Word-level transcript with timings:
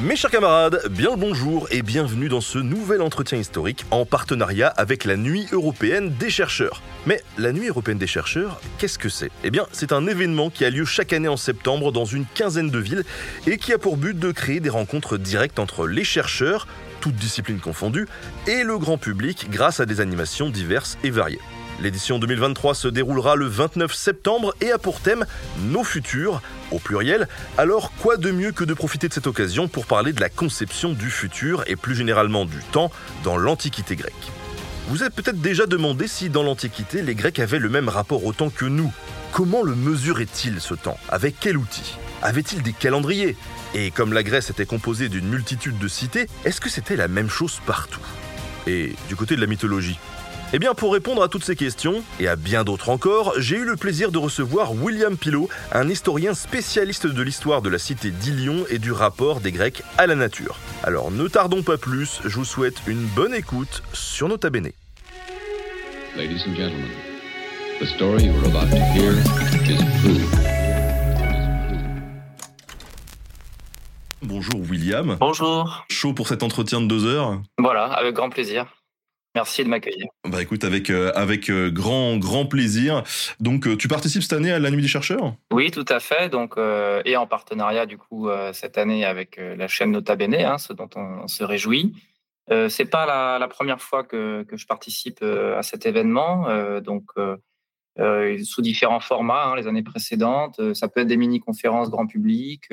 Mes 0.00 0.14
chers 0.14 0.30
camarades, 0.30 0.80
bien 0.90 1.10
le 1.10 1.16
bonjour 1.16 1.66
et 1.72 1.82
bienvenue 1.82 2.28
dans 2.28 2.40
ce 2.40 2.60
nouvel 2.60 3.02
entretien 3.02 3.36
historique 3.36 3.84
en 3.90 4.06
partenariat 4.06 4.68
avec 4.68 5.04
la 5.04 5.16
Nuit 5.16 5.48
européenne 5.50 6.14
des 6.20 6.30
chercheurs. 6.30 6.82
Mais 7.06 7.20
la 7.36 7.50
Nuit 7.50 7.66
européenne 7.66 7.98
des 7.98 8.06
chercheurs, 8.06 8.60
qu'est-ce 8.78 8.96
que 8.96 9.08
c'est? 9.08 9.32
Eh 9.42 9.50
bien, 9.50 9.66
c'est 9.72 9.90
un 9.90 10.06
événement 10.06 10.50
qui 10.50 10.64
a 10.64 10.70
lieu 10.70 10.84
chaque 10.84 11.12
année 11.12 11.26
en 11.26 11.36
septembre 11.36 11.90
dans 11.90 12.04
une 12.04 12.26
quinzaine 12.32 12.70
de 12.70 12.78
villes 12.78 13.04
et 13.48 13.58
qui 13.58 13.72
a 13.72 13.78
pour 13.78 13.96
but 13.96 14.16
de 14.16 14.30
créer 14.30 14.60
des 14.60 14.70
rencontres 14.70 15.18
directes 15.18 15.58
entre 15.58 15.88
les 15.88 16.04
chercheurs, 16.04 16.68
toutes 17.00 17.16
disciplines 17.16 17.58
confondues, 17.58 18.06
et 18.46 18.62
le 18.62 18.78
grand 18.78 18.98
public 18.98 19.50
grâce 19.50 19.80
à 19.80 19.86
des 19.86 20.00
animations 20.00 20.48
diverses 20.48 20.96
et 21.02 21.10
variées. 21.10 21.40
L'édition 21.80 22.18
2023 22.18 22.74
se 22.74 22.88
déroulera 22.88 23.36
le 23.36 23.46
29 23.46 23.94
septembre 23.94 24.52
et 24.60 24.72
a 24.72 24.78
pour 24.78 25.00
thème 25.00 25.24
Nos 25.60 25.84
futurs, 25.84 26.42
au 26.72 26.80
pluriel. 26.80 27.28
Alors, 27.56 27.92
quoi 28.00 28.16
de 28.16 28.32
mieux 28.32 28.50
que 28.50 28.64
de 28.64 28.74
profiter 28.74 29.08
de 29.08 29.14
cette 29.14 29.28
occasion 29.28 29.68
pour 29.68 29.86
parler 29.86 30.12
de 30.12 30.20
la 30.20 30.28
conception 30.28 30.92
du 30.92 31.08
futur 31.08 31.62
et 31.68 31.76
plus 31.76 31.94
généralement 31.94 32.46
du 32.46 32.58
temps 32.72 32.90
dans 33.22 33.36
l'Antiquité 33.36 33.94
grecque? 33.94 34.12
Vous 34.88 35.04
êtes 35.04 35.14
peut-être 35.14 35.40
déjà 35.40 35.66
demandé 35.66 36.08
si 36.08 36.30
dans 36.30 36.42
l'Antiquité 36.42 37.02
les 37.02 37.14
Grecs 37.14 37.38
avaient 37.38 37.60
le 37.60 37.68
même 37.68 37.88
rapport 37.88 38.24
au 38.24 38.32
temps 38.32 38.50
que 38.50 38.64
nous. 38.64 38.92
Comment 39.30 39.62
le 39.62 39.76
mesuraient-ils 39.76 40.60
ce 40.60 40.74
temps? 40.74 40.98
Avec 41.08 41.36
quel 41.38 41.56
outil? 41.56 41.96
Avaient-ils 42.22 42.62
des 42.62 42.72
calendriers? 42.72 43.36
Et 43.74 43.92
comme 43.92 44.12
la 44.12 44.24
Grèce 44.24 44.50
était 44.50 44.66
composée 44.66 45.08
d'une 45.08 45.28
multitude 45.28 45.78
de 45.78 45.86
cités, 45.86 46.26
est-ce 46.44 46.60
que 46.60 46.70
c'était 46.70 46.96
la 46.96 47.06
même 47.06 47.30
chose 47.30 47.60
partout? 47.66 48.00
Et 48.66 48.96
du 49.08 49.14
côté 49.14 49.36
de 49.36 49.40
la 49.40 49.46
mythologie 49.46 49.98
eh 50.52 50.58
bien, 50.58 50.74
pour 50.74 50.92
répondre 50.92 51.22
à 51.22 51.28
toutes 51.28 51.44
ces 51.44 51.56
questions, 51.56 52.02
et 52.20 52.28
à 52.28 52.36
bien 52.36 52.64
d'autres 52.64 52.88
encore, 52.88 53.34
j'ai 53.36 53.56
eu 53.56 53.64
le 53.64 53.76
plaisir 53.76 54.10
de 54.10 54.18
recevoir 54.18 54.72
William 54.72 55.16
Pilot, 55.16 55.48
un 55.72 55.88
historien 55.88 56.34
spécialiste 56.34 57.06
de 57.06 57.22
l'histoire 57.22 57.60
de 57.60 57.68
la 57.68 57.78
cité 57.78 58.10
d'Ilion 58.10 58.64
et 58.70 58.78
du 58.78 58.92
rapport 58.92 59.40
des 59.40 59.52
Grecs 59.52 59.82
à 59.98 60.06
la 60.06 60.14
nature. 60.14 60.56
Alors 60.82 61.10
ne 61.10 61.28
tardons 61.28 61.62
pas 61.62 61.76
plus, 61.76 62.20
je 62.24 62.34
vous 62.34 62.44
souhaite 62.44 62.76
une 62.86 63.04
bonne 63.08 63.34
écoute 63.34 63.82
sur 63.92 64.28
Nota 64.28 64.48
Bene. 64.48 64.70
Ladies 66.16 66.42
and 66.46 66.56
gentlemen, 66.56 66.88
the 67.80 67.86
story 67.86 68.24
you 68.24 68.32
are 68.32 68.46
about 68.46 68.70
to 68.70 68.76
hear 68.94 69.12
is 69.70 69.78
true. 70.00 70.26
Bonjour 74.22 74.60
William. 74.68 75.16
Bonjour. 75.20 75.84
Chaud 75.88 76.12
pour 76.12 76.26
cet 76.26 76.42
entretien 76.42 76.80
de 76.80 76.86
deux 76.86 77.06
heures? 77.06 77.40
Voilà, 77.58 77.84
avec 77.84 78.14
grand 78.14 78.30
plaisir. 78.30 78.66
Merci 79.34 79.62
de 79.62 79.68
m'accueillir. 79.68 80.06
Bah 80.24 80.42
écoute, 80.42 80.64
avec, 80.64 80.90
euh, 80.90 81.12
avec 81.14 81.50
euh, 81.50 81.70
grand, 81.70 82.16
grand 82.16 82.46
plaisir. 82.46 83.04
Donc, 83.40 83.66
euh, 83.66 83.76
tu 83.76 83.86
participes 83.86 84.22
cette 84.22 84.32
année 84.32 84.50
à 84.50 84.58
la 84.58 84.70
Nuit 84.70 84.82
des 84.82 84.88
chercheurs? 84.88 85.34
Oui, 85.52 85.70
tout 85.70 85.84
à 85.88 86.00
fait. 86.00 86.28
Donc, 86.28 86.56
et 87.04 87.16
en 87.16 87.26
partenariat, 87.26 87.86
du 87.86 87.98
coup, 87.98 88.28
cette 88.52 88.78
année 88.78 89.04
avec 89.04 89.38
la 89.38 89.68
chaîne 89.68 89.92
Nota 89.92 90.16
Bene, 90.16 90.34
hein, 90.34 90.58
ce 90.58 90.72
dont 90.72 90.88
on, 90.96 91.20
on 91.24 91.28
se 91.28 91.44
réjouit. 91.44 91.94
Euh, 92.50 92.68
c'est 92.68 92.86
pas 92.86 93.04
la, 93.04 93.38
la 93.38 93.48
première 93.48 93.80
fois 93.80 94.02
que, 94.02 94.42
que 94.44 94.56
je 94.56 94.66
participe 94.66 95.22
à 95.22 95.62
cet 95.62 95.86
événement. 95.86 96.48
Donc, 96.80 97.10
sous 98.42 98.62
différents 98.62 99.00
formats, 99.00 99.44
hein, 99.46 99.56
les 99.56 99.66
années 99.66 99.82
précédentes. 99.82 100.74
Ça 100.74 100.88
peut 100.88 101.00
être 101.00 101.06
des 101.06 101.16
mini-conférences 101.16 101.90
grand 101.90 102.06
public. 102.06 102.70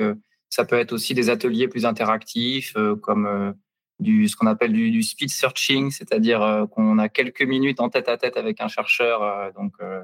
ça 0.48 0.64
peut 0.64 0.78
être 0.78 0.92
aussi 0.92 1.14
des 1.14 1.30
ateliers 1.30 1.68
plus 1.68 1.84
interactifs, 1.84 2.74
comme 3.02 3.54
du, 3.98 4.28
ce 4.28 4.36
qu'on 4.36 4.46
appelle 4.46 4.72
du, 4.72 4.90
du 4.90 5.02
speed 5.02 5.30
searching, 5.30 5.90
c'est-à-dire 5.90 6.42
euh, 6.42 6.66
qu'on 6.66 6.98
a 6.98 7.08
quelques 7.08 7.42
minutes 7.42 7.80
en 7.80 7.88
tête 7.88 8.08
à 8.08 8.16
tête 8.16 8.36
avec 8.36 8.60
un 8.60 8.68
chercheur 8.68 9.22
euh, 9.22 9.50
donc, 9.52 9.72
euh, 9.80 10.02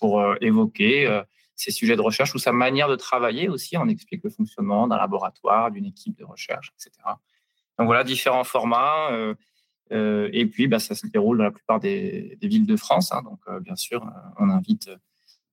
pour 0.00 0.22
évoquer 0.40 1.22
ses 1.56 1.72
sujets 1.72 1.96
de 1.96 2.00
recherche 2.00 2.34
ou 2.34 2.38
sa 2.38 2.52
manière 2.52 2.88
de 2.88 2.94
travailler 2.94 3.48
aussi. 3.48 3.76
On 3.76 3.88
explique 3.88 4.22
le 4.22 4.30
fonctionnement 4.30 4.86
d'un 4.86 4.96
laboratoire, 4.96 5.72
d'une 5.72 5.86
équipe 5.86 6.16
de 6.16 6.24
recherche, 6.24 6.72
etc. 6.76 6.92
Donc 7.78 7.86
voilà, 7.86 8.04
différents 8.04 8.44
formats. 8.44 9.10
euh, 9.12 9.34
euh, 9.90 10.28
et 10.32 10.46
puis, 10.46 10.68
bah, 10.68 10.78
ça 10.78 10.94
se 10.94 11.06
déroule 11.06 11.38
dans 11.38 11.44
la 11.44 11.50
plupart 11.50 11.80
des, 11.80 12.36
des 12.40 12.48
villes 12.48 12.66
de 12.66 12.76
France. 12.76 13.12
hein. 13.12 13.22
donc, 13.22 13.40
euh, 13.48 13.58
bien 13.60 13.74
sûr, 13.74 14.06
on 14.38 14.50
invite, 14.50 14.90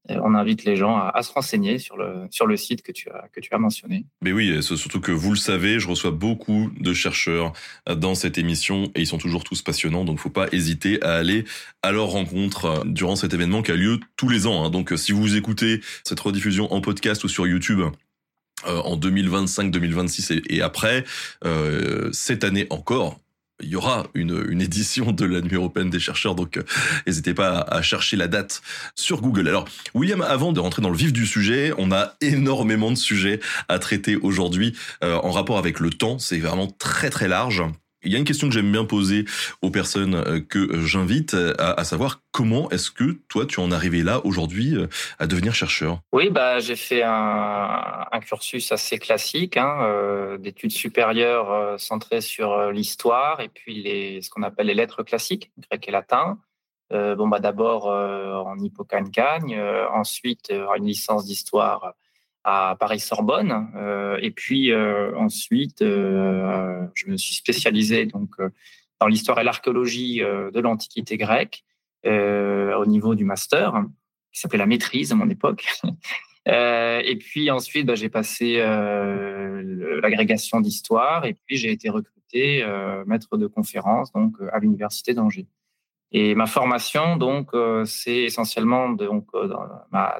on 0.10 0.36
invite 0.36 0.66
les 0.66 0.76
gens 0.76 0.98
à, 0.98 1.22
se 1.24 1.32
renseigner 1.32 1.80
sur 1.80 1.98
le, 1.98 2.28
sur 2.30 2.46
le 2.46 2.58
site 2.58 2.82
que 2.82 2.92
tu 2.92 3.10
as, 3.10 3.28
que 3.34 3.40
tu 3.40 3.54
as 3.54 3.58
mentionné. 3.58 4.06
Mais 4.22 4.32
oui, 4.32 4.62
surtout 4.62 5.00
que 5.00 5.12
vous 5.12 5.32
le 5.32 5.38
savez, 5.38 5.80
je 5.80 5.88
reçois 5.88 6.12
beaucoup 6.12 6.72
de 6.80 6.94
chercheurs 6.94 7.54
dans 7.90 8.16
cette 8.16 8.38
émission 8.38 8.92
et 8.96 9.02
ils 9.02 9.08
sont 9.08 9.18
toujours 9.18 9.44
tous 9.44 9.62
passionnants, 9.62 10.06
donc 10.06 10.20
faut 10.20 10.30
pas 10.30 10.48
hésiter 10.52 11.02
à 11.02 11.14
aller 11.14 11.46
à 11.82 11.92
leur 11.92 12.08
rencontre 12.08 12.66
euh, 12.66 12.84
durant 12.86 13.16
cet 13.16 13.34
événement 13.34 13.62
qui 13.62 13.72
a 13.72 13.76
lieu 13.76 14.00
tous 14.16 14.30
les 14.30 14.48
ans. 14.48 14.66
hein. 14.66 14.70
Donc 14.70 14.92
euh, 14.92 14.98
si 14.98 15.12
vous 15.12 15.36
écoutez 15.36 15.82
cette 16.04 16.20
rediffusion 16.20 16.72
en 16.74 16.82
podcast 16.82 17.24
ou 17.24 17.28
sur 17.28 17.48
YouTube, 17.48 17.82
euh, 18.68 18.82
en 18.82 18.96
2025, 18.96 19.70
2026 19.70 20.32
et, 20.50 20.62
après, 20.62 21.04
euh, 21.44 22.10
cette 22.14 22.44
année 22.44 22.68
encore, 22.70 23.20
il 23.62 23.70
y 23.70 23.76
aura 23.76 24.08
une, 24.14 24.46
une 24.50 24.62
édition 24.62 25.12
de 25.12 25.26
la 25.26 25.42
Nuit 25.42 25.56
européenne 25.56 25.90
des 25.90 26.00
chercheurs, 26.00 26.36
donc 26.36 26.58
euh, 26.58 26.64
n'hésitez 27.08 27.34
pas 27.34 27.60
à, 27.62 27.82
chercher 27.82 28.18
la 28.18 28.28
date 28.28 28.62
sur 28.96 29.22
Google. 29.22 29.48
Alors, 29.48 29.66
William, 29.94 30.22
avant 30.22 30.52
de 30.52 30.60
rentrer 30.60 30.82
dans 30.82 30.90
le 30.90 30.98
vif 30.98 31.14
du 31.14 31.26
sujet, 31.26 31.74
on 31.78 31.92
a 31.92 32.16
énormément 32.22 32.92
de 32.92 32.98
sujets 32.98 33.40
à 33.70 33.80
traiter 33.80 34.16
aujourd'hui 34.16 34.76
euh, 35.04 35.16
en 35.16 35.32
rapport 35.32 35.58
avec 35.58 35.80
le 35.80 35.90
temps. 35.90 36.20
C'est 36.20 36.40
vraiment 36.40 36.68
très 36.68 37.10
très 37.10 37.28
large. 37.28 37.64
Il 38.06 38.12
y 38.12 38.16
a 38.16 38.20
une 38.20 38.26
question 38.26 38.48
que 38.48 38.54
j'aime 38.54 38.72
bien 38.72 38.86
poser 38.86 39.26
aux 39.62 39.72
personnes 39.72 40.16
euh, 40.16 40.40
que 40.40 40.82
j'invite, 40.82 41.34
euh, 41.34 41.54
à, 41.58 41.84
savoir 41.84 42.22
comment 42.32 42.70
est-ce 42.70 42.92
que 42.92 43.18
toi 43.28 43.46
tu 43.46 43.60
en 43.60 43.72
es 43.72 43.74
arrivé 43.74 44.04
là 44.04 44.24
aujourd'hui 44.26 44.76
euh, 44.76 44.88
à 45.18 45.26
devenir 45.26 45.56
chercheur? 45.56 46.00
Oui, 46.12 46.30
bah, 46.30 46.60
j'ai 46.60 46.76
fait 46.76 47.02
un, 47.04 48.06
cursus 48.22 48.72
assez 48.72 48.98
classique, 48.98 49.58
hein, 49.58 50.38
d'études 50.40 50.72
supérieures 50.72 51.80
centrées 51.80 52.22
sur 52.22 52.72
l'histoire 52.72 53.42
et 53.42 53.50
puis 53.50 53.84
les, 53.84 54.22
ce 54.22 54.30
qu'on 54.30 54.42
appelle 54.42 54.68
les 54.68 54.74
lettres 54.74 55.04
classiques, 55.04 55.52
grec 55.70 55.86
et 55.88 55.92
latin. 55.92 56.40
Bon, 56.92 57.28
bah, 57.28 57.40
d'abord 57.40 57.88
en 57.88 58.58
Hippocagne-Cagne, 58.58 59.60
ensuite 59.94 60.52
une 60.52 60.86
licence 60.86 61.26
d'histoire 61.26 61.94
à 62.48 62.78
Paris-Sorbonne, 62.80 63.72
euh, 63.76 64.20
et 64.22 64.30
puis 64.30 64.72
euh, 64.72 65.18
ensuite 65.18 65.82
euh, 65.82 66.86
je 66.94 67.08
me 67.08 67.18
suis 67.18 67.34
spécialisé 67.34 68.06
donc 68.06 68.36
dans 69.02 69.08
l'histoire 69.08 69.40
et 69.40 69.44
l'archéologie 69.44 70.20
de 70.20 70.60
l'Antiquité 70.60 71.18
grecque 71.18 71.64
au 72.06 72.86
niveau 72.86 73.16
du 73.16 73.26
master, 73.26 73.84
qui 74.32 74.40
s'appelait 74.40 74.60
la 74.60 74.68
maîtrise 74.68 75.12
à 75.12 75.16
mon 75.16 75.30
époque. 75.30 75.66
Et 76.48 77.18
puis 77.20 77.50
ensuite, 77.50 77.88
bah, 77.88 77.96
j'ai 77.96 78.10
passé 78.10 78.58
l'agrégation 80.04 80.62
d'histoire 80.62 81.26
et 81.26 81.34
puis 81.34 81.58
j'ai 81.58 81.72
été 81.72 81.90
recruté 81.90 82.64
maître 83.08 83.38
de 83.38 83.48
conférence 83.48 84.12
donc 84.14 84.36
à 84.54 84.60
l'université 84.60 85.16
d'Angers. 85.16 85.48
Et 86.18 86.34
ma 86.34 86.46
formation 86.46 87.18
donc 87.18 87.50
euh, 87.54 87.84
c'est 87.84 88.24
essentiellement 88.24 88.88
donc 88.88 89.28
euh, 89.36 89.50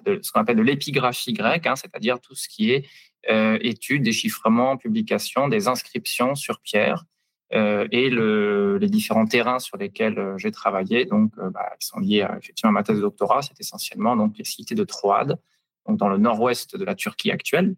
de 0.06 0.20
ce 0.22 0.30
qu'on 0.30 0.42
appelle 0.42 0.58
de 0.58 0.62
l'épigraphie 0.62 1.32
grecque, 1.32 1.68
hein, 1.68 1.78
c'est-à-dire 1.78 2.20
tout 2.20 2.36
ce 2.36 2.50
qui 2.50 2.72
est 2.72 2.86
euh, 3.30 3.58
étude, 3.62 4.04
déchiffrement, 4.04 4.76
publication 4.76 5.48
des 5.48 5.70
inscriptions 5.70 6.36
sur 6.36 6.60
pierre 6.60 7.06
euh, 7.54 7.88
et 7.94 8.10
le, 8.10 8.78
les 8.78 8.90
différents 8.90 9.26
terrains 9.26 9.60
sur 9.60 9.78
lesquels 9.78 10.34
j'ai 10.36 10.52
travaillé, 10.52 11.06
donc 11.06 11.32
bah, 11.38 11.72
qui 11.80 11.88
sont 11.88 12.02
liés 12.02 12.24
à, 12.24 12.72
ma 12.72 12.84
thèse 12.84 12.98
de 12.98 13.02
doctorat, 13.02 13.42
c'est 13.42 13.58
essentiellement 13.62 14.18
donc 14.18 14.38
les 14.38 14.44
cités 14.44 14.76
de 14.76 14.84
Troade, 14.84 15.40
donc 15.88 15.96
dans 15.96 16.10
le 16.10 16.18
nord-ouest 16.18 16.76
de 16.76 16.84
la 16.84 16.96
Turquie 16.96 17.32
actuelle, 17.32 17.74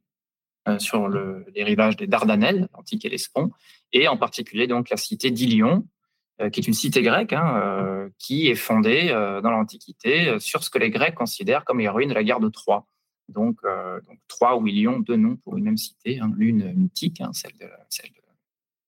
sur 0.79 1.07
le, 1.07 1.45
les 1.55 1.63
rivages 1.63 1.97
des 1.97 2.07
Dardanelles, 2.07 2.67
l'Antique 2.73 3.05
Hellespont, 3.05 3.51
et 3.93 4.07
en 4.07 4.17
particulier 4.17 4.65
donc 4.65 4.89
la 4.89 4.97
cité 4.97 5.29
d'Ilion, 5.29 5.85
qui 6.51 6.59
est 6.59 6.67
une 6.67 6.73
cité 6.73 7.01
grecque, 7.01 7.33
hein, 7.33 7.57
euh, 7.57 8.09
qui 8.19 8.47
est 8.47 8.55
fondée 8.55 9.09
euh, 9.09 9.41
dans 9.41 9.51
l'Antiquité 9.51 10.29
euh, 10.29 10.39
sur 10.39 10.63
ce 10.63 10.69
que 10.69 10.77
les 10.77 10.89
Grecs 10.89 11.15
considèrent 11.15 11.65
comme 11.65 11.79
les 11.79 11.89
ruines 11.89 12.09
de 12.09 12.13
la 12.13 12.23
guerre 12.23 12.39
de 12.39 12.49
Troie. 12.49 12.87
Donc, 13.27 13.57
euh, 13.65 13.99
donc 14.07 14.19
Troie 14.27 14.55
ou 14.57 14.67
Ilion, 14.67 14.99
deux 14.99 15.15
noms 15.15 15.35
pour 15.37 15.57
une 15.57 15.65
même 15.65 15.77
cité, 15.77 16.19
hein, 16.19 16.31
l'une 16.37 16.73
mythique, 16.73 17.21
hein, 17.21 17.31
celle, 17.33 17.53
de, 17.59 17.67
celle 17.89 18.11
de, 18.11 18.16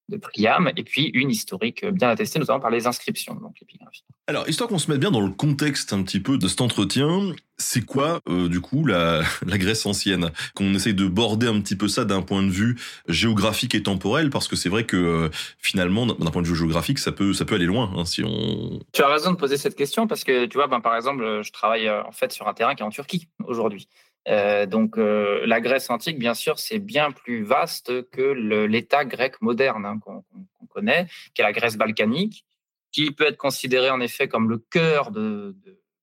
de 0.09 0.17
Priam, 0.17 0.71
et 0.75 0.83
puis 0.83 1.11
une 1.13 1.29
historique 1.29 1.85
bien 1.85 2.09
attestée, 2.09 2.39
notamment 2.39 2.59
par 2.59 2.71
les 2.71 2.87
inscriptions, 2.87 3.35
donc 3.35 3.55
l'épigraphie. 3.61 4.03
Alors, 4.27 4.47
histoire 4.47 4.69
qu'on 4.69 4.77
se 4.77 4.91
mette 4.91 4.99
bien 4.99 5.11
dans 5.11 5.21
le 5.21 5.31
contexte 5.31 5.91
un 5.93 6.03
petit 6.03 6.19
peu 6.19 6.37
de 6.37 6.47
cet 6.47 6.61
entretien, 6.61 7.33
c'est 7.57 7.83
quoi, 7.83 8.19
euh, 8.29 8.47
du 8.47 8.61
coup, 8.61 8.85
la, 8.85 9.21
la 9.45 9.57
Grèce 9.57 9.85
ancienne? 9.85 10.31
Qu'on 10.53 10.73
essaye 10.73 10.93
de 10.93 11.07
border 11.07 11.47
un 11.47 11.59
petit 11.61 11.75
peu 11.75 11.87
ça 11.87 12.05
d'un 12.05 12.21
point 12.21 12.43
de 12.43 12.49
vue 12.51 12.77
géographique 13.07 13.75
et 13.75 13.83
temporel, 13.83 14.29
parce 14.29 14.47
que 14.47 14.55
c'est 14.55 14.69
vrai 14.69 14.85
que 14.85 14.97
euh, 14.97 15.29
finalement, 15.57 16.05
d'un 16.05 16.31
point 16.31 16.41
de 16.41 16.47
vue 16.47 16.55
géographique, 16.55 16.99
ça 16.99 17.11
peut, 17.11 17.33
ça 17.33 17.45
peut 17.45 17.55
aller 17.55 17.65
loin. 17.65 17.91
Hein, 17.95 18.05
si 18.05 18.23
on... 18.23 18.79
Tu 18.93 19.01
as 19.01 19.07
raison 19.07 19.31
de 19.31 19.37
poser 19.37 19.57
cette 19.57 19.75
question, 19.75 20.07
parce 20.07 20.23
que, 20.23 20.45
tu 20.45 20.57
vois, 20.57 20.67
ben, 20.67 20.79
par 20.79 20.95
exemple, 20.95 21.41
je 21.43 21.51
travaille 21.51 21.87
euh, 21.87 22.03
en 22.03 22.11
fait 22.11 22.31
sur 22.31 22.47
un 22.47 22.53
terrain 22.53 22.75
qui 22.75 22.83
est 22.83 22.85
en 22.85 22.91
Turquie 22.91 23.27
aujourd'hui. 23.45 23.87
Euh, 24.27 24.65
donc 24.65 24.97
euh, 24.97 25.45
la 25.45 25.61
Grèce 25.61 25.89
antique, 25.89 26.19
bien 26.19 26.33
sûr, 26.33 26.59
c'est 26.59 26.79
bien 26.79 27.11
plus 27.11 27.43
vaste 27.43 28.09
que 28.09 28.21
l'État 28.65 29.05
grec 29.05 29.41
moderne 29.41 29.85
hein, 29.85 29.99
qu'on 29.99 30.23
connaît, 30.67 31.07
qui 31.33 31.41
est 31.41 31.45
la 31.45 31.53
Grèce 31.53 31.77
balkanique, 31.77 32.45
qui 32.91 33.11
peut 33.11 33.27
être 33.27 33.37
considérée 33.37 33.89
en 33.89 34.01
effet 34.01 34.27
comme 34.27 34.49
le 34.49 34.57
cœur 34.57 35.11
de, 35.11 35.55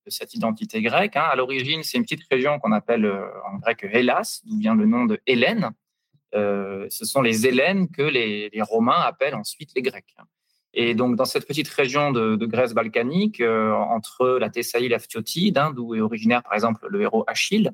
cette 0.09 0.35
identité 0.35 0.81
grecque. 0.83 1.17
Hein. 1.17 1.29
À 1.31 1.37
l'origine, 1.37 1.83
c'est 1.83 1.99
une 1.99 2.05
petite 2.05 2.27
région 2.31 2.59
qu'on 2.61 2.73
appelle 2.73 3.05
euh, 3.05 3.27
en 3.51 3.57
grec 3.57 3.85
Hellas, 3.85 4.43
d'où 4.45 4.59
vient 4.59 4.75
le 4.75 4.87
nom 4.87 5.05
de 5.05 5.21
Hélène. 5.27 5.71
Ce 6.35 7.07
sont 7.07 7.23
les 7.23 7.47
Hélènes 7.47 7.89
que 7.89 8.03
les, 8.03 8.51
Romains 8.61 9.01
appellent 9.01 9.35
ensuite 9.35 9.71
les 9.75 9.81
Grecs. 9.81 10.15
Et 10.75 10.95
donc, 10.95 11.17
dans 11.17 11.25
cette 11.25 11.49
petite 11.49 11.69
région 11.69 12.13
de, 12.13 12.45
Grèce 12.45 12.75
balkanique, 12.75 13.41
entre 13.41 14.37
la 14.39 14.51
Thessalie 14.51 14.85
et 14.85 14.91
la 14.91 14.99
Phthiotide, 14.99 15.57
hein, 15.57 15.71
d'où 15.75 15.95
est 15.95 16.01
originaire, 16.01 16.43
par 16.43 16.53
exemple, 16.53 16.87
le 16.91 17.01
héros 17.01 17.25
Achille, 17.27 17.73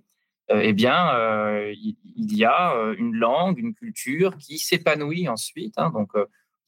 eh 0.60 0.72
bien, 0.72 1.14
euh, 1.14 1.72
il, 1.74 2.36
y 2.36 2.44
a 2.44 2.74
euh, 2.74 2.94
une 2.98 3.14
langue, 3.14 3.58
une 3.58 3.74
culture 3.74 4.36
qui 4.38 4.58
s'épanouit 4.58 5.28
ensuite. 5.28 5.74
Hein, 5.76 5.90
donc, 5.90 6.10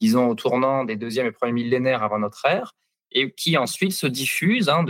disons 0.01 0.27
au 0.27 0.35
tournant 0.35 0.83
des 0.85 0.95
deuxième 0.95 1.27
et 1.27 1.31
premier 1.31 1.51
millénaires 1.51 2.03
avant 2.03 2.19
notre 2.19 2.45
ère, 2.45 2.73
et 3.11 3.31
qui 3.31 3.57
ensuite 3.57 3.93
se 3.93 4.07
diffuse 4.07 4.69
hein, 4.69 4.85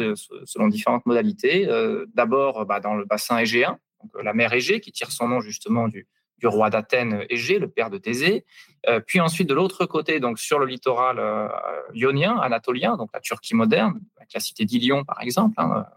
selon 0.45 0.68
différentes 0.68 1.06
modalités. 1.06 1.68
D'abord 2.13 2.65
bah, 2.65 2.80
dans 2.80 2.95
le 2.95 3.06
bassin 3.06 3.38
égéen, 3.38 3.80
donc, 4.01 4.24
la 4.24 4.33
mer 4.33 4.53
Égée, 4.53 4.80
qui 4.80 4.92
tire 4.92 5.12
son 5.12 5.27
nom 5.27 5.41
justement 5.41 5.88
du, 5.88 6.07
roi 6.44 6.69
d'Athènes 6.69 7.25
Égée, 7.30 7.57
le 7.57 7.68
père 7.68 7.89
de 7.89 7.98
Thésée. 7.98 8.45
Euh, 8.88 9.00
puis 9.00 9.19
ensuite 9.19 9.50
de 9.50 9.56
l'autre 9.56 9.88
côté, 9.88 10.19
donc 10.19 10.38
sur 10.38 10.59
le 10.59 10.68
littoral 10.68 11.18
euh, 11.18 11.48
ionien, 11.95 12.38
anatolien, 12.38 12.98
donc 12.98 13.09
la 13.15 13.19
Turquie 13.19 13.56
moderne, 13.56 14.00
avec 14.18 14.31
la 14.31 14.39
cité 14.39 14.63
d'Ilion 14.63 15.03
par 15.03 15.21
exemple, 15.21 15.56
hein, 15.57 15.88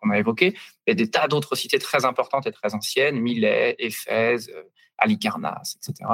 qu'on 0.00 0.10
a 0.10 0.18
évoqué, 0.18 0.56
et 0.86 0.94
des 0.94 1.10
tas 1.10 1.28
d'autres 1.28 1.54
cités 1.56 1.78
très 1.78 2.04
importantes 2.04 2.46
et 2.46 2.52
très 2.52 2.74
anciennes, 2.74 3.18
Milet, 3.20 3.76
Éphèse, 3.78 4.50
euh, 4.54 4.62
Halicarnasse, 4.98 5.76
etc. 5.76 6.10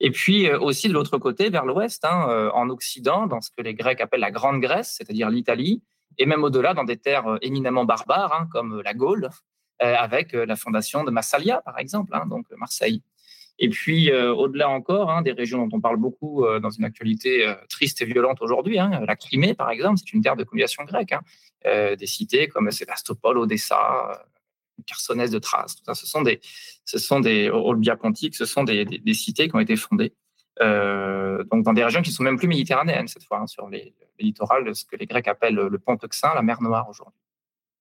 Et 0.00 0.10
puis 0.10 0.48
euh, 0.48 0.58
aussi 0.58 0.88
de 0.88 0.92
l'autre 0.92 1.18
côté, 1.18 1.50
vers 1.50 1.64
l'ouest, 1.64 2.04
hein, 2.04 2.26
euh, 2.28 2.50
en 2.52 2.70
Occident, 2.70 3.26
dans 3.26 3.40
ce 3.40 3.50
que 3.56 3.62
les 3.62 3.74
Grecs 3.74 4.00
appellent 4.00 4.20
la 4.20 4.30
Grande 4.30 4.60
Grèce, 4.60 4.94
c'est-à-dire 4.98 5.30
l'Italie, 5.30 5.82
et 6.18 6.26
même 6.26 6.44
au-delà, 6.44 6.74
dans 6.74 6.84
des 6.84 6.96
terres 6.96 7.38
éminemment 7.42 7.84
barbares, 7.84 8.32
hein, 8.32 8.48
comme 8.50 8.80
la 8.82 8.94
Gaule, 8.94 9.28
avec 9.80 10.32
la 10.32 10.54
fondation 10.54 11.02
de 11.02 11.10
Massalia, 11.10 11.60
par 11.62 11.78
exemple, 11.80 12.14
hein, 12.14 12.24
donc 12.26 12.46
Marseille. 12.56 13.02
Et 13.58 13.68
puis, 13.68 14.12
au-delà 14.12 14.70
encore, 14.70 15.20
des 15.22 15.32
régions 15.32 15.66
dont 15.66 15.76
on 15.76 15.80
parle 15.80 15.96
beaucoup 15.96 16.46
dans 16.62 16.70
une 16.70 16.84
actualité 16.84 17.52
triste 17.68 18.00
et 18.00 18.04
violente 18.04 18.40
aujourd'hui, 18.40 18.76
la 18.76 19.16
Crimée, 19.16 19.52
par 19.54 19.70
exemple, 19.70 19.98
c'est 19.98 20.12
une 20.12 20.22
terre 20.22 20.36
de 20.36 20.44
colonisation 20.44 20.84
grecque. 20.84 21.14
Euh, 21.66 21.96
des 21.96 22.06
cités 22.06 22.48
comme 22.48 22.70
Sébastopol, 22.70 23.38
Odessa, 23.38 24.26
Chersonèse 24.86 25.30
de 25.30 25.38
Thrace. 25.38 25.76
Tout 25.76 25.84
ça, 25.84 25.94
ce 25.94 26.06
sont 26.06 26.20
des, 26.20 26.40
ce 26.84 26.98
sont 26.98 27.20
des 27.20 27.50
ce 27.50 28.44
sont 28.44 28.64
des, 28.64 29.14
cités 29.14 29.48
qui 29.48 29.56
ont 29.56 29.60
été 29.60 29.76
fondées. 29.76 30.12
Euh, 30.60 31.42
donc 31.44 31.64
dans 31.64 31.72
des 31.72 31.82
régions 31.82 32.02
qui 32.02 32.12
sont 32.12 32.22
même 32.22 32.36
plus 32.36 32.48
méditerranéennes 32.48 33.08
cette 33.08 33.24
fois, 33.24 33.40
hein, 33.40 33.46
sur 33.46 33.68
les, 33.68 33.94
les 34.18 34.24
littorales 34.26 34.64
de 34.64 34.72
ce 34.72 34.84
que 34.84 34.96
les 34.96 35.06
Grecs 35.06 35.26
appellent 35.26 35.54
le 35.54 35.78
pont 35.78 35.96
Euxin, 36.02 36.34
la 36.34 36.42
mer 36.42 36.60
Noire 36.60 36.88
aujourd'hui. 36.88 37.18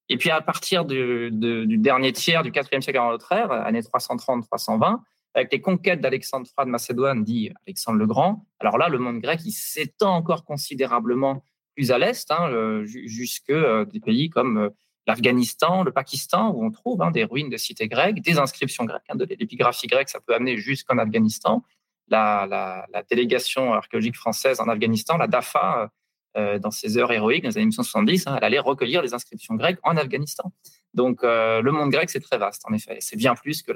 Et 0.09 0.17
puis 0.17 0.29
à 0.29 0.41
partir 0.41 0.85
du, 0.85 1.29
de, 1.31 1.65
du 1.65 1.77
dernier 1.77 2.13
tiers 2.13 2.43
du 2.43 2.49
IVe 2.49 2.81
siècle 2.81 2.97
avant 2.97 3.11
notre 3.11 3.31
ère, 3.31 3.51
années 3.51 3.81
330-320, 3.81 4.99
avec 5.33 5.51
les 5.51 5.61
conquêtes 5.61 6.01
d'Alexandre 6.01 6.47
III 6.57 6.65
de 6.65 6.71
Macédoine, 6.71 7.23
dit 7.23 7.51
Alexandre 7.65 7.97
le 7.97 8.05
Grand, 8.05 8.45
alors 8.59 8.77
là, 8.77 8.89
le 8.89 8.99
monde 8.99 9.19
grec, 9.19 9.41
s'étend 9.41 10.15
encore 10.15 10.45
considérablement 10.45 11.43
plus 11.75 11.91
à 11.91 11.97
l'est, 11.97 12.29
hein, 12.31 12.83
jusque 12.85 13.49
euh, 13.49 13.85
des 13.85 13.99
pays 13.99 14.29
comme 14.29 14.57
euh, 14.57 14.69
l'Afghanistan, 15.07 15.83
le 15.83 15.91
Pakistan, 15.91 16.51
où 16.51 16.63
on 16.63 16.71
trouve 16.71 17.01
hein, 17.01 17.11
des 17.11 17.23
ruines 17.23 17.49
de 17.49 17.57
cités 17.57 17.87
grecques, 17.87 18.21
des 18.21 18.37
inscriptions 18.39 18.85
grecques, 18.85 19.03
hein, 19.09 19.15
de 19.15 19.25
l'épigraphie 19.25 19.87
grecque, 19.87 20.09
ça 20.09 20.19
peut 20.19 20.33
amener 20.33 20.57
jusqu'en 20.57 20.97
Afghanistan. 20.97 21.63
La, 22.09 22.45
la, 22.49 22.85
la, 22.91 23.01
délégation 23.03 23.73
archéologique 23.73 24.17
française 24.17 24.59
en 24.59 24.67
Afghanistan, 24.67 25.17
la 25.17 25.27
DAFA, 25.27 25.89
euh, 26.35 26.57
dans 26.57 26.71
ses 26.71 26.97
heures 26.97 27.11
héroïques, 27.11 27.43
dans 27.43 27.49
les 27.49 27.57
années 27.57 27.65
1970, 27.67 28.25
hein, 28.25 28.35
elle 28.37 28.43
allait 28.43 28.59
recueillir 28.59 29.03
les 29.03 29.13
inscriptions 29.13 29.53
grecques 29.53 29.77
en 29.83 29.95
Afghanistan. 29.97 30.51
Donc 30.93 31.23
euh, 31.23 31.61
le 31.61 31.71
monde 31.71 31.89
grec, 31.89 32.09
c'est 32.09 32.19
très 32.19 32.37
vaste, 32.37 32.63
en 32.69 32.73
effet. 32.73 32.97
C'est 32.99 33.15
bien 33.15 33.35
plus 33.35 33.61
que 33.61 33.71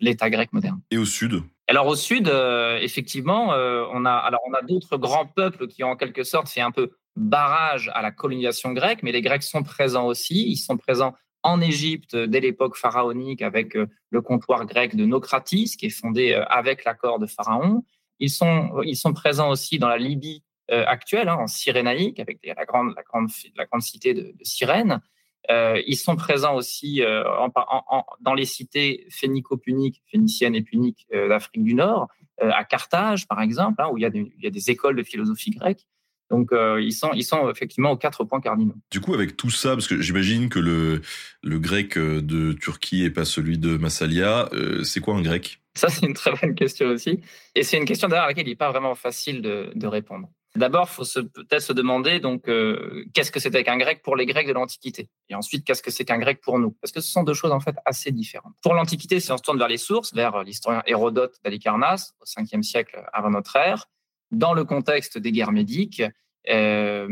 l'État 0.00 0.30
grec 0.30 0.52
moderne. 0.52 0.80
Et 0.90 0.98
au 0.98 1.04
sud? 1.04 1.42
Alors 1.66 1.86
au 1.86 1.96
sud, 1.96 2.28
euh, 2.28 2.78
effectivement, 2.78 3.52
euh, 3.52 3.84
on 3.92 4.06
a 4.06 4.12
alors 4.12 4.40
on 4.48 4.54
a 4.54 4.62
d'autres 4.62 4.96
grands 4.96 5.26
peuples 5.26 5.66
qui 5.66 5.84
ont 5.84 5.90
en 5.90 5.96
quelque 5.96 6.24
sorte 6.24 6.48
fait 6.48 6.62
un 6.62 6.70
peu 6.70 6.92
barrage 7.16 7.90
à 7.94 8.00
la 8.00 8.10
colonisation 8.10 8.72
grecque, 8.72 9.02
mais 9.02 9.12
les 9.12 9.20
Grecs 9.20 9.42
sont 9.42 9.62
présents 9.62 10.06
aussi. 10.06 10.48
Ils 10.48 10.56
sont 10.56 10.78
présents 10.78 11.14
en 11.42 11.60
Égypte 11.60 12.16
dès 12.16 12.40
l'époque 12.40 12.76
pharaonique 12.76 13.42
avec 13.42 13.74
le 13.74 14.22
comptoir 14.22 14.64
grec 14.66 14.96
de 14.96 15.04
Nocratis, 15.04 15.76
qui 15.78 15.86
est 15.86 15.90
fondé 15.90 16.32
avec 16.48 16.84
l'accord 16.84 17.18
de 17.18 17.26
Pharaon. 17.26 17.84
Ils 18.18 18.30
sont 18.30 18.80
ils 18.84 18.96
sont 18.96 19.12
présents 19.12 19.50
aussi 19.50 19.78
dans 19.78 19.88
la 19.88 19.98
Libye 19.98 20.42
actuelle, 20.70 21.28
hein, 21.28 21.36
en 21.38 21.46
Cyrénaïque, 21.46 22.18
avec 22.18 22.38
la 22.44 22.64
grande 22.64 22.94
la 22.96 23.02
grande 23.02 23.28
la 23.56 23.66
grande 23.66 23.82
cité 23.82 24.14
de, 24.14 24.22
de 24.22 24.44
Cyrène. 24.44 25.02
Euh, 25.50 25.80
ils 25.86 25.96
sont 25.96 26.16
présents 26.16 26.54
aussi 26.54 27.02
euh, 27.02 27.24
en, 27.38 27.50
en, 27.56 28.04
dans 28.20 28.34
les 28.34 28.44
cités 28.44 29.06
phénico-puniques, 29.10 30.02
phéniciennes 30.10 30.54
et 30.54 30.62
puniques 30.62 31.06
euh, 31.14 31.28
d'Afrique 31.28 31.62
du 31.62 31.74
Nord, 31.74 32.08
à 32.40 32.64
Carthage 32.64 33.26
par 33.26 33.40
exemple, 33.40 33.82
hein, 33.82 33.88
où 33.90 33.98
il 33.98 34.02
y, 34.02 34.04
a 34.04 34.10
des, 34.10 34.32
il 34.38 34.44
y, 34.44 34.46
a 34.46 34.50
des, 34.50 34.70
écoles 34.70 34.94
de 34.94 35.02
philosophie 35.02 35.50
grecque. 35.50 35.86
Donc 36.30 36.50
ils 36.52 36.92
sont 36.92 37.10
ils 37.14 37.24
sont 37.24 37.50
effectivement 37.50 37.90
aux 37.90 37.96
quatre 37.96 38.22
points 38.22 38.40
cardinaux. 38.40 38.74
Du 38.92 39.00
coup 39.00 39.14
avec 39.14 39.36
tout 39.36 39.50
ça 39.50 39.70
parce 39.70 39.88
que 39.88 40.00
j'imagine 40.00 40.50
que 40.50 40.58
le 40.60 41.00
le 41.42 41.58
grec 41.58 41.98
de 41.98 42.52
Turquie 42.52 43.02
et 43.02 43.10
pas 43.10 43.24
celui 43.24 43.58
de 43.58 43.76
Massalia, 43.78 44.50
c'est 44.84 45.00
quoi 45.00 45.14
un 45.14 45.22
grec? 45.22 45.60
Ça 45.74 45.88
c'est 45.88 46.06
une 46.06 46.12
très 46.12 46.32
bonne 46.32 46.54
question 46.54 46.88
aussi 46.88 47.18
et 47.56 47.62
c'est 47.64 47.78
une 47.78 47.86
question 47.86 48.08
derrière 48.08 48.26
laquelle 48.26 48.46
il 48.46 48.50
n'est 48.50 48.56
pas 48.56 48.70
vraiment 48.70 48.94
facile 48.94 49.42
de, 49.42 49.72
de 49.74 49.86
répondre. 49.88 50.28
D'abord, 50.58 50.88
il 50.90 51.04
faut 51.04 51.22
peut-être 51.22 51.62
se 51.62 51.72
demander 51.72 52.20
donc 52.20 52.48
euh, 52.48 53.04
qu'est-ce 53.14 53.30
que 53.30 53.40
c'était 53.40 53.64
qu'un 53.64 53.78
grec 53.78 54.02
pour 54.02 54.16
les 54.16 54.26
Grecs 54.26 54.46
de 54.46 54.52
l'Antiquité, 54.52 55.08
et 55.28 55.34
ensuite 55.34 55.64
qu'est-ce 55.64 55.82
que 55.82 55.90
c'est 55.90 56.04
qu'un 56.04 56.18
grec 56.18 56.40
pour 56.40 56.58
nous, 56.58 56.72
parce 56.80 56.92
que 56.92 57.00
ce 57.00 57.10
sont 57.10 57.22
deux 57.22 57.34
choses 57.34 57.52
en 57.52 57.60
fait 57.60 57.76
assez 57.84 58.10
différentes. 58.10 58.54
Pour 58.62 58.74
l'Antiquité, 58.74 59.20
si 59.20 59.32
on 59.32 59.36
se 59.36 59.42
tourne 59.42 59.58
vers 59.58 59.68
les 59.68 59.78
sources, 59.78 60.12
vers 60.12 60.42
l'historien 60.42 60.82
Hérodote 60.86 61.36
d'Alicarnasse 61.44 62.14
au 62.20 62.24
5e 62.24 62.62
siècle 62.62 63.02
avant 63.12 63.30
notre 63.30 63.56
ère, 63.56 63.86
dans 64.30 64.52
le 64.52 64.64
contexte 64.64 65.16
des 65.16 65.32
guerres 65.32 65.52
médiques, 65.52 66.02
euh, 66.50 67.08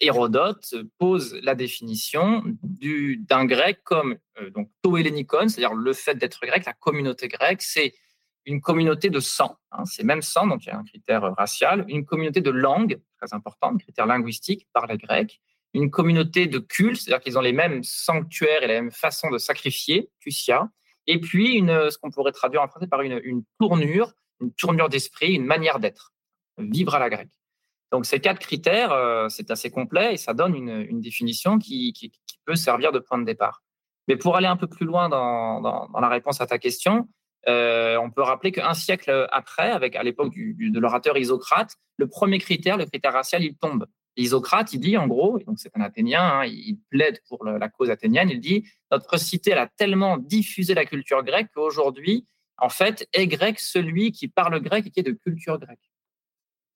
Hérodote 0.00 0.74
pose 0.98 1.38
la 1.42 1.54
définition 1.54 2.42
d'un 2.62 3.44
grec 3.44 3.80
comme 3.84 4.16
euh, 4.40 4.50
donc 4.50 4.70
c'est-à-dire 4.82 5.74
le 5.74 5.92
fait 5.92 6.14
d'être 6.14 6.40
grec, 6.46 6.64
la 6.64 6.72
communauté 6.72 7.28
grecque, 7.28 7.62
c'est 7.62 7.94
une 8.48 8.62
communauté 8.62 9.10
de 9.10 9.20
sang, 9.20 9.56
hein, 9.72 9.84
c'est 9.84 10.04
même 10.04 10.22
sang, 10.22 10.46
donc 10.46 10.64
il 10.64 10.68
y 10.68 10.72
a 10.72 10.78
un 10.78 10.84
critère 10.84 11.34
racial, 11.36 11.84
une 11.88 12.06
communauté 12.06 12.40
de 12.40 12.50
langue, 12.50 12.98
très 13.20 13.34
important, 13.34 13.74
un 13.74 13.76
critère 13.76 14.06
linguistique 14.06 14.66
par 14.72 14.86
les 14.86 14.96
Grecs, 14.96 15.40
une 15.74 15.90
communauté 15.90 16.46
de 16.46 16.58
culte, 16.58 16.96
c'est-à-dire 16.96 17.22
qu'ils 17.22 17.36
ont 17.36 17.42
les 17.42 17.52
mêmes 17.52 17.82
sanctuaires 17.84 18.62
et 18.62 18.66
la 18.66 18.74
même 18.74 18.90
façon 18.90 19.30
de 19.30 19.36
sacrifier, 19.36 20.10
Cusia, 20.20 20.70
et 21.06 21.20
puis 21.20 21.56
une, 21.56 21.90
ce 21.90 21.98
qu'on 21.98 22.10
pourrait 22.10 22.32
traduire 22.32 22.62
en 22.62 22.68
français 22.68 22.86
par 22.86 23.02
une, 23.02 23.20
une 23.22 23.44
tournure, 23.60 24.12
une 24.40 24.52
tournure 24.54 24.88
d'esprit, 24.88 25.34
une 25.34 25.44
manière 25.44 25.78
d'être, 25.78 26.14
vivre 26.56 26.94
à 26.94 26.98
la 26.98 27.10
grecque. 27.10 27.28
Donc 27.92 28.06
ces 28.06 28.18
quatre 28.18 28.38
critères, 28.38 28.92
euh, 28.92 29.28
c'est 29.28 29.50
assez 29.50 29.70
complet 29.70 30.14
et 30.14 30.16
ça 30.16 30.32
donne 30.32 30.54
une, 30.54 30.86
une 30.88 31.00
définition 31.00 31.58
qui, 31.58 31.92
qui, 31.92 32.12
peut 32.46 32.54
servir 32.54 32.92
de 32.92 32.98
point 32.98 33.18
de 33.18 33.24
départ. 33.24 33.62
Mais 34.06 34.16
pour 34.16 34.36
aller 34.36 34.46
un 34.46 34.56
peu 34.56 34.66
plus 34.66 34.86
loin 34.86 35.10
dans, 35.10 35.60
dans 35.60 36.00
la 36.00 36.08
réponse 36.08 36.40
à 36.40 36.46
ta 36.46 36.58
question, 36.58 37.06
euh, 37.46 37.96
on 37.98 38.10
peut 38.10 38.22
rappeler 38.22 38.52
qu'un 38.52 38.74
siècle 38.74 39.28
après, 39.30 39.70
avec 39.70 39.94
à 39.96 40.02
l'époque 40.02 40.34
de 40.34 40.80
l'orateur 40.80 41.16
Isocrate, 41.16 41.76
le 41.96 42.08
premier 42.08 42.38
critère, 42.38 42.76
le 42.76 42.86
critère 42.86 43.12
racial, 43.12 43.42
il 43.42 43.56
tombe. 43.56 43.86
Isocrate, 44.16 44.72
il 44.72 44.80
dit 44.80 44.96
en 44.96 45.06
gros, 45.06 45.38
donc 45.38 45.60
c'est 45.60 45.70
un 45.76 45.80
Athénien, 45.80 46.22
hein, 46.22 46.44
il 46.44 46.78
plaide 46.90 47.20
pour 47.28 47.44
la 47.44 47.68
cause 47.68 47.88
athénienne, 47.90 48.30
il 48.30 48.40
dit 48.40 48.64
notre 48.90 49.16
cité 49.16 49.52
a 49.52 49.68
tellement 49.68 50.18
diffusé 50.18 50.74
la 50.74 50.84
culture 50.84 51.22
grecque 51.22 51.48
qu'aujourd'hui, 51.54 52.26
en 52.58 52.68
fait, 52.68 53.08
est 53.12 53.28
grec 53.28 53.60
celui 53.60 54.10
qui 54.10 54.26
parle 54.26 54.60
grec 54.60 54.86
et 54.86 54.90
qui 54.90 55.00
est 55.00 55.04
de 55.04 55.12
culture 55.12 55.58
grecque. 55.58 55.78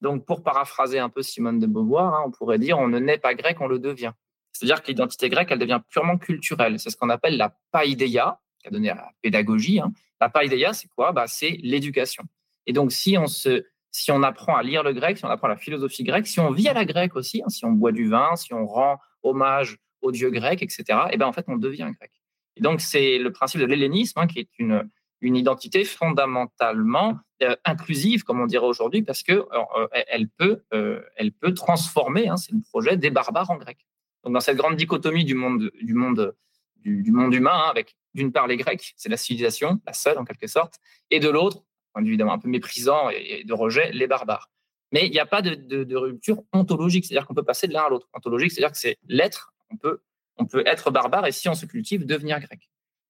Donc, 0.01 0.25
pour 0.25 0.43
paraphraser 0.43 0.99
un 0.99 1.09
peu 1.09 1.23
Simone 1.23 1.59
de 1.59 1.67
Beauvoir, 1.67 2.15
hein, 2.15 2.23
on 2.27 2.31
pourrait 2.31 2.59
dire 2.59 2.79
on 2.79 2.89
ne 2.89 2.99
naît 2.99 3.19
pas 3.19 3.35
grec, 3.35 3.61
on 3.61 3.67
le 3.67 3.79
devient. 3.79 4.13
C'est-à-dire 4.53 4.83
que 4.83 4.89
l'identité 4.89 5.29
grecque, 5.29 5.49
elle 5.51 5.59
devient 5.59 5.81
purement 5.89 6.19
culturelle. 6.19 6.79
C'est 6.79 6.91
ce 6.91 6.97
qu'on 6.97 7.09
appelle 7.09 7.37
la 7.37 7.57
païdéia, 7.71 8.39
qui 8.63 8.69
a 8.69 8.71
donné 8.71 8.91
à 8.91 8.95
la 8.95 9.11
pédagogie. 9.21 9.81
Hein. 9.81 9.93
La 10.21 10.29
paideia, 10.29 10.73
c'est 10.73 10.89
quoi? 10.89 11.13
Bah, 11.13 11.27
C'est 11.27 11.59
l'éducation. 11.63 12.25
Et 12.67 12.73
donc, 12.73 12.93
si 12.93 13.19
on 13.19 13.27
se 13.27 13.65
si 13.95 14.11
on 14.11 14.23
apprend 14.23 14.57
à 14.57 14.63
lire 14.63 14.83
le 14.83 14.95
grec, 14.95 15.19
si 15.19 15.25
on 15.27 15.29
apprend 15.29 15.49
la 15.49 15.59
philosophie 15.59 16.03
grecque, 16.03 16.27
si 16.27 16.41
on 16.41 16.51
vit 16.51 16.67
à 16.67 16.73
la 16.73 16.87
grecque 16.87 17.15
aussi, 17.15 17.43
hein, 17.43 17.51
si 17.51 17.67
on 17.67 17.73
boit 17.73 17.93
du 17.93 18.09
vin, 18.09 18.37
si 18.37 18.55
on 18.55 18.67
rend 18.67 18.99
hommage 19.23 19.77
aux 20.01 20.13
dieux 20.13 20.31
grecs, 20.31 20.63
etc., 20.63 20.85
et 20.89 21.13
eh 21.13 21.17
ben 21.19 21.27
en 21.27 21.33
fait, 21.33 21.45
on 21.49 21.57
devient 21.57 21.91
grec. 21.99 22.11
Et 22.57 22.63
donc, 22.63 22.81
c'est 22.81 23.19
le 23.19 23.31
principe 23.33 23.61
de 23.61 23.67
l'hellénisme, 23.67 24.19
hein, 24.19 24.27
qui 24.27 24.41
est 24.41 24.49
une, 24.59 24.89
une 25.21 25.37
identité 25.37 25.85
fondamentalement 25.85 27.19
euh, 27.43 27.57
inclusive, 27.65 28.25
comme 28.25 28.41
on 28.41 28.47
dirait 28.47 28.67
aujourd'hui, 28.67 29.03
parce 29.03 29.23
que 29.23 29.33
euh, 29.33 29.87
elle 30.09 30.29
peut, 30.29 30.63
euh, 30.75 31.01
peut 31.41 31.55
transformer, 31.55 32.31
c'est 32.37 32.53
le 32.53 32.61
projet 32.61 32.97
des 32.97 33.11
barbares 33.11 33.51
en 33.51 33.57
grecs. 33.57 33.87
Donc, 34.25 34.35
dans 34.35 34.41
cette 34.41 34.57
grande 34.57 34.77
dichotomie 34.77 35.25
du 35.25 35.35
monde, 35.35 35.71
du 35.81 35.95
monde, 35.95 36.37
du, 36.77 37.11
monde 37.11 37.35
humain, 37.35 37.69
avec 37.69 37.97
d'une 38.15 38.33
part 38.33 38.47
les 38.47 38.57
Grecs, 38.57 38.95
c'est 38.97 39.09
la 39.09 39.17
civilisation, 39.17 39.81
la 39.87 39.93
seule 39.93 40.19
en 40.19 40.25
quelque 40.25 40.47
sorte, 40.47 40.79
et 41.11 41.21
de 41.21 41.29
l'autre, 41.29 41.65
évidemment 41.99 42.33
un 42.33 42.39
peu 42.39 42.49
méprisant 42.49 43.11
et 43.11 43.45
de 43.45 43.53
rejet, 43.53 43.91
les 43.93 44.07
barbares. 44.07 44.51
Mais 44.93 45.07
il 45.07 45.11
n'y 45.11 45.19
a 45.19 45.27
pas 45.27 45.41
de, 45.43 45.97
rupture 45.97 46.43
ontologique, 46.53 47.07
c'est-à-dire 47.07 47.27
qu'on 47.27 47.35
peut 47.35 47.45
passer 47.45 47.67
de 47.67 47.73
l'un 47.73 47.85
à 47.85 47.89
l'autre. 47.89 48.09
Ontologique, 48.13 48.53
c'est-à-dire 48.53 48.73
que 48.73 48.79
c'est 48.79 48.99
l'être, 49.09 49.55
on 49.71 49.77
peut, 49.77 50.03
on 50.37 50.45
peut 50.45 50.63
être 50.67 50.91
barbare 50.91 51.27
et 51.27 51.33
si 51.33 51.49
on 51.49 51.55
se 51.55 51.65
cultive, 51.65 52.05
devenir 52.05 52.41
grec. 52.41 52.69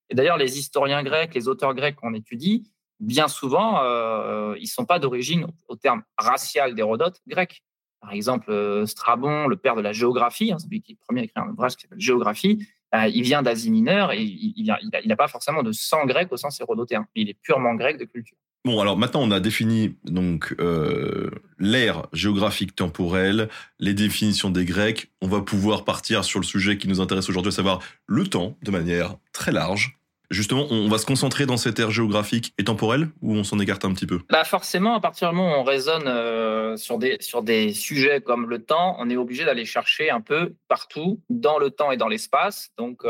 Et 0.09 0.15
d'ailleurs, 0.15 0.37
les 0.37 0.59
historiens 0.59 1.03
grecs, 1.03 1.35
les 1.35 1.49
auteurs 1.49 1.75
grecs 1.75 1.97
qu'on 1.97 2.15
étudie, 2.15 2.71
bien 3.01 3.27
souvent, 3.27 3.83
euh, 3.83 4.55
ils 4.59 4.63
ne 4.63 4.67
sont 4.67 4.85
pas 4.85 5.01
d'origine, 5.01 5.47
au 5.69 5.75
terme 5.75 6.03
racial 6.17 6.75
d'Hérodote, 6.75 7.21
grec. 7.27 7.65
Par 8.01 8.13
exemple, 8.13 8.51
euh, 8.51 8.87
Strabon, 8.87 9.47
le 9.47 9.57
père 9.57 9.75
de 9.75 9.81
la 9.81 9.93
géographie, 9.93 10.53
hein, 10.53 10.59
celui 10.59 10.83
qui 10.83 10.93
est 10.93 10.97
le 11.01 11.05
premier 11.05 11.21
à 11.23 11.25
écrire 11.25 11.45
un 11.45 11.51
ouvrage 11.51 11.77
qui 11.77 11.83
s'appelle 11.83 12.01
Géographie, 12.01 12.67
euh, 12.95 13.07
il 13.09 13.23
vient 13.23 13.43
d'Asie 13.43 13.71
mineure 13.71 14.13
et 14.13 14.23
il 14.23 14.67
n'a 15.07 15.17
pas 15.17 15.29
forcément 15.29 15.63
de 15.63 15.73
sang 15.73 16.05
grec 16.07 16.29
au 16.31 16.37
sens 16.37 16.61
hérodotéen. 16.61 17.07
Il 17.15 17.29
est 17.31 17.39
purement 17.43 17.75
grec 17.75 17.99
de 17.99 18.05
culture. 18.05 18.37
Bon, 18.65 18.81
alors 18.81 18.97
maintenant, 18.97 19.23
on 19.23 19.33
a 19.33 19.41
défini 19.41 19.97
donc 20.05 20.55
euh, 20.61 21.31
l'ère 21.59 22.07
géographique 22.13 22.77
temporelle, 22.77 23.49
les 23.81 23.93
définitions 23.93 24.51
des 24.51 24.65
Grecs. 24.65 25.11
On 25.21 25.27
va 25.27 25.41
pouvoir 25.41 25.85
partir 25.85 26.25
sur 26.25 26.39
le 26.39 26.45
sujet 26.45 26.79
qui 26.79 26.87
nous 26.87 27.01
intéresse 27.01 27.29
aujourd'hui, 27.29 27.49
à 27.49 27.57
savoir 27.57 27.81
le 28.07 28.25
temps, 28.25 28.57
de 28.63 28.71
manière 28.71 29.17
très 29.33 29.51
large. 29.51 29.99
Justement, 30.33 30.67
on 30.71 30.89
va 30.89 30.99
se 30.99 31.07
concentrer 31.07 31.47
dans 31.47 31.57
cette 31.57 31.79
ère 31.79 31.91
géographique 31.91 32.53
et 32.59 32.65
temporelle 32.65 33.09
ou 33.21 33.35
on 33.35 33.45
s'en 33.45 33.59
écarte 33.59 33.85
un 33.85 33.93
petit 33.93 34.07
peu? 34.07 34.21
Bah 34.31 34.45
Forcément, 34.45 34.95
à 34.97 35.01
partir 35.01 35.31
du 35.31 35.37
moment 35.37 35.57
où 35.57 35.61
on 35.61 35.65
raisonne 35.65 36.09
euh, 36.09 36.77
sur, 36.77 36.99
des, 36.99 37.19
sur 37.21 37.43
des 37.43 37.73
sujets 37.73 38.21
comme 38.21 38.49
le 38.49 38.65
temps, 38.65 38.97
on 38.99 39.09
est 39.11 39.17
obligé 39.17 39.45
d'aller 39.45 39.65
chercher 39.65 40.11
un 40.11 40.21
peu 40.21 40.55
partout, 40.69 41.21
dans 41.31 41.59
le 41.59 41.71
temps 41.71 41.93
et 41.93 41.97
dans 41.97 42.09
l'espace, 42.09 42.71
donc 42.77 43.03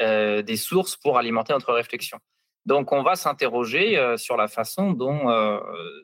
euh, 0.00 0.42
des 0.42 0.56
sources 0.56 0.96
pour 0.96 1.18
alimenter 1.18 1.52
notre 1.52 1.72
réflexion. 1.72 2.18
Donc, 2.66 2.92
on 2.92 3.02
va 3.02 3.16
s'interroger 3.16 3.98
euh, 3.98 4.16
sur 4.16 4.36
la 4.36 4.48
façon 4.48 4.92
dont, 4.92 5.28
euh, 5.30 5.58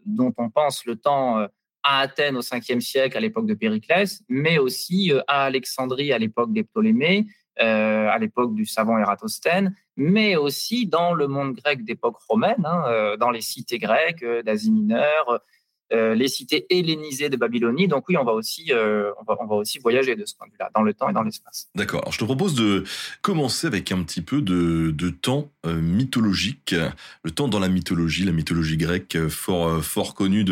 dont 0.04 0.32
on 0.36 0.50
pense 0.50 0.84
le 0.86 0.96
temps 0.96 1.38
euh, 1.38 1.46
à 1.84 2.00
Athènes 2.00 2.36
au 2.36 2.40
5e 2.40 2.80
siècle, 2.80 3.16
à 3.16 3.20
l'époque 3.20 3.46
de 3.46 3.54
Périclès, 3.54 4.22
mais 4.28 4.58
aussi 4.58 5.12
à 5.28 5.44
Alexandrie 5.44 6.12
à 6.12 6.18
l'époque 6.18 6.52
des 6.52 6.64
Ptolémées, 6.64 7.26
à 7.58 8.18
l'époque 8.18 8.54
du 8.54 8.66
savant 8.66 8.98
Ératosthène, 8.98 9.74
mais 9.96 10.36
aussi 10.36 10.86
dans 10.86 11.12
le 11.12 11.26
monde 11.26 11.54
grec 11.54 11.84
d'époque 11.84 12.16
romaine, 12.28 12.64
hein, 12.64 13.16
dans 13.18 13.30
les 13.30 13.40
cités 13.40 13.78
grecques 13.78 14.24
d'Asie 14.44 14.70
mineure, 14.70 15.40
euh, 15.90 16.14
les 16.14 16.28
cités 16.28 16.66
hellénisées 16.68 17.30
de 17.30 17.36
Babylonie. 17.38 17.88
Donc 17.88 18.10
oui, 18.10 18.18
on 18.18 18.24
va 18.24 18.32
aussi, 18.32 18.72
euh, 18.72 19.10
on, 19.26 19.46
va, 19.46 19.54
aussi 19.54 19.78
voyager 19.78 20.16
de 20.16 20.26
ce 20.26 20.36
point 20.36 20.46
de 20.46 20.52
vue-là, 20.52 20.68
dans 20.74 20.82
le 20.82 20.92
temps 20.92 21.08
et 21.08 21.14
dans 21.14 21.22
l'espace. 21.22 21.70
D'accord. 21.74 22.12
Je 22.12 22.18
te 22.18 22.24
propose 22.24 22.54
de 22.54 22.84
commencer 23.22 23.66
avec 23.66 23.90
un 23.90 24.02
petit 24.02 24.20
peu 24.20 24.42
de, 24.42 25.08
temps 25.08 25.50
euh, 25.64 25.80
mythologique, 25.80 26.74
le 27.22 27.30
temps 27.30 27.48
dans 27.48 27.58
la 27.58 27.70
mythologie, 27.70 28.24
la 28.24 28.32
mythologie 28.32 28.76
grecque, 28.76 29.16
fort, 29.28 29.82
fort 29.82 30.14
connue 30.14 30.44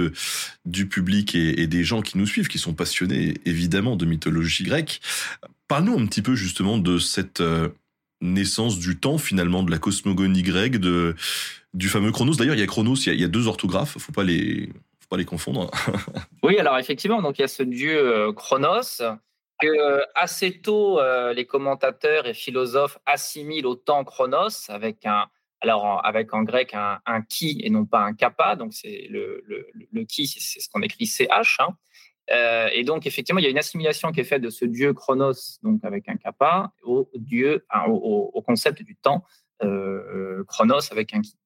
du 0.64 0.88
public 0.88 1.34
et, 1.34 1.66
des 1.66 1.84
gens 1.84 2.00
qui 2.00 2.16
nous 2.16 2.26
suivent, 2.26 2.48
qui 2.48 2.58
sont 2.58 2.72
passionnés 2.72 3.34
évidemment 3.44 3.96
de 3.96 4.06
mythologie 4.06 4.64
grecque. 4.64 5.02
Parle-nous 5.68 5.98
un 5.98 6.06
petit 6.06 6.22
peu 6.22 6.34
justement 6.34 6.78
de 6.78 6.98
cette 6.98 7.42
naissance 8.20 8.78
du 8.78 8.98
temps 8.98 9.18
finalement, 9.18 9.62
de 9.62 9.70
la 9.70 9.78
cosmogonie 9.78 10.42
grecque, 10.42 10.76
de, 10.76 11.14
du 11.74 11.88
fameux 11.88 12.12
Chronos. 12.12 12.34
D'ailleurs, 12.36 12.54
il 12.54 12.60
y 12.60 12.62
a 12.62 12.66
Chronos, 12.66 12.96
il 13.06 13.20
y 13.20 13.24
a, 13.24 13.28
deux 13.28 13.46
orthographes, 13.46 13.98
faut 13.98 14.12
pas 14.12 14.24
les 14.24 14.70
pas 15.08 15.16
les 15.16 15.24
confondre. 15.24 15.70
oui, 16.42 16.58
alors 16.58 16.78
effectivement, 16.78 17.22
donc 17.22 17.38
il 17.38 17.42
y 17.42 17.44
a 17.44 17.48
ce 17.48 17.62
dieu 17.62 17.96
euh, 17.96 18.32
Chronos 18.32 19.00
que 19.60 19.66
euh, 19.66 20.04
assez 20.14 20.60
tôt 20.60 21.00
euh, 21.00 21.32
les 21.32 21.46
commentateurs 21.46 22.26
et 22.26 22.34
philosophes 22.34 22.98
assimilent 23.06 23.66
au 23.66 23.76
temps 23.76 24.04
Chronos 24.04 24.68
avec 24.68 25.06
un 25.06 25.26
alors 25.62 26.04
avec 26.04 26.34
en 26.34 26.42
grec 26.42 26.74
un, 26.74 26.98
un 27.06 27.22
qui 27.22 27.60
et 27.64 27.70
non 27.70 27.86
pas 27.86 28.00
un 28.00 28.14
kappa, 28.14 28.56
donc 28.56 28.74
c'est 28.74 29.06
le, 29.08 29.42
le, 29.46 29.66
le, 29.90 30.04
qui, 30.04 30.26
c'est 30.26 30.60
ce 30.60 30.68
qu'on 30.68 30.82
écrit 30.82 31.06
ch. 31.06 31.56
Hein. 31.60 31.76
Et 32.28 32.84
donc 32.84 33.06
effectivement, 33.06 33.38
il 33.38 33.44
y 33.44 33.46
a 33.46 33.50
une 33.50 33.58
assimilation 33.58 34.12
qui 34.12 34.20
est 34.20 34.24
faite 34.24 34.42
de 34.42 34.50
ce 34.50 34.64
dieu 34.64 34.92
Chronos, 34.92 35.58
donc 35.62 35.84
avec 35.84 36.08
un 36.08 36.16
kappa, 36.16 36.72
au 36.82 37.08
dieu, 37.14 37.64
au, 37.88 38.42
concept 38.42 38.82
du 38.82 38.96
temps 38.96 39.24
Chronos 39.60 40.92
avec 40.92 41.14
un 41.14 41.20
qui. 41.20 41.36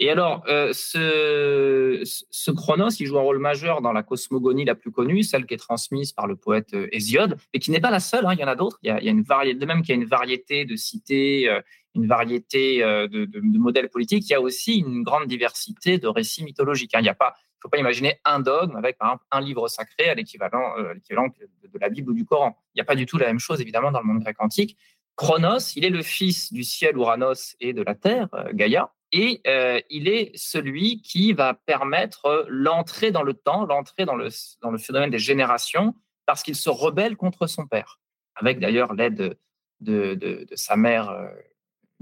Et 0.00 0.10
alors, 0.10 0.44
euh, 0.48 0.72
ce, 0.74 2.50
Chronos, 2.52 2.90
il 3.00 3.06
joue 3.06 3.18
un 3.18 3.22
rôle 3.22 3.38
majeur 3.38 3.80
dans 3.80 3.92
la 3.92 4.04
cosmogonie 4.04 4.64
la 4.64 4.76
plus 4.76 4.92
connue, 4.92 5.24
celle 5.24 5.44
qui 5.44 5.54
est 5.54 5.58
transmise 5.58 6.12
par 6.12 6.28
le 6.28 6.36
poète 6.36 6.72
euh, 6.74 6.86
Hésiode, 6.92 7.36
mais 7.52 7.58
qui 7.58 7.72
n'est 7.72 7.80
pas 7.80 7.90
la 7.90 7.98
seule. 7.98 8.24
Hein, 8.24 8.34
il 8.34 8.38
y 8.38 8.44
en 8.44 8.48
a 8.48 8.54
d'autres. 8.54 8.78
Il, 8.82 8.88
y 8.88 8.90
a, 8.92 9.00
une 9.10 9.22
variété, 9.22 9.58
de 9.58 9.66
même 9.66 9.82
qu'il 9.82 9.90
y 9.90 9.98
a 9.98 10.00
une 10.00 10.08
variété 10.08 10.64
de 10.64 10.76
cités, 10.76 11.48
euh, 11.48 11.60
une 11.96 12.06
variété 12.06 12.78
de, 12.78 13.58
modèles 13.58 13.88
politiques. 13.88 14.24
Il 14.28 14.32
y 14.32 14.34
a 14.34 14.40
aussi 14.40 14.76
une 14.78 15.02
grande 15.02 15.26
diversité 15.26 15.98
de 15.98 16.06
récits 16.06 16.44
mythologiques. 16.44 16.94
Hein. 16.94 17.00
Il 17.00 17.06
y 17.06 17.08
a 17.08 17.14
pas, 17.14 17.34
il 17.58 17.62
faut 17.62 17.68
pas 17.68 17.78
imaginer 17.78 18.20
un 18.24 18.40
dogme 18.40 18.76
avec 18.76 18.98
par 18.98 19.08
exemple 19.08 19.24
un 19.30 19.40
livre 19.40 19.68
sacré 19.68 20.08
à 20.08 20.14
l'équivalent, 20.14 20.76
l'équivalent 20.94 21.26
de, 21.28 21.78
la 21.78 21.88
Bible 21.88 22.12
ou 22.12 22.14
du 22.14 22.24
Coran. 22.24 22.56
Il 22.74 22.78
n'y 22.78 22.82
a 22.82 22.84
pas 22.84 22.94
du 22.94 23.04
tout 23.04 23.18
la 23.18 23.26
même 23.26 23.40
chose 23.40 23.60
évidemment 23.60 23.90
dans 23.90 24.00
le 24.00 24.06
monde 24.06 24.20
grec 24.20 24.36
antique. 24.38 24.76
Chronos, 25.16 25.74
il 25.74 25.84
est 25.84 25.90
le 25.90 26.02
fils 26.02 26.52
du 26.52 26.62
ciel 26.62 26.96
Uranos 26.96 27.56
et 27.60 27.72
de 27.72 27.82
la 27.82 27.94
terre 27.96 28.28
Gaïa 28.52 28.92
et 29.12 29.40
euh, 29.46 29.80
il 29.88 30.08
est 30.08 30.32
celui 30.34 31.00
qui 31.00 31.32
va 31.32 31.54
permettre 31.54 32.46
l'entrée 32.48 33.10
dans 33.10 33.22
le 33.22 33.32
temps, 33.32 33.64
l'entrée 33.64 34.04
dans 34.04 34.16
le, 34.16 34.28
dans 34.60 34.70
le 34.70 34.78
phénomène 34.78 35.10
des 35.10 35.18
générations, 35.18 35.94
parce 36.26 36.42
qu'il 36.42 36.56
se 36.56 36.68
rebelle 36.68 37.16
contre 37.16 37.46
son 37.46 37.66
père, 37.66 38.00
avec 38.34 38.60
d'ailleurs 38.60 38.92
l'aide 38.92 39.38
de, 39.80 40.14
de, 40.14 40.46
sa 40.54 40.76
mère 40.76 41.08
euh, 41.08 41.28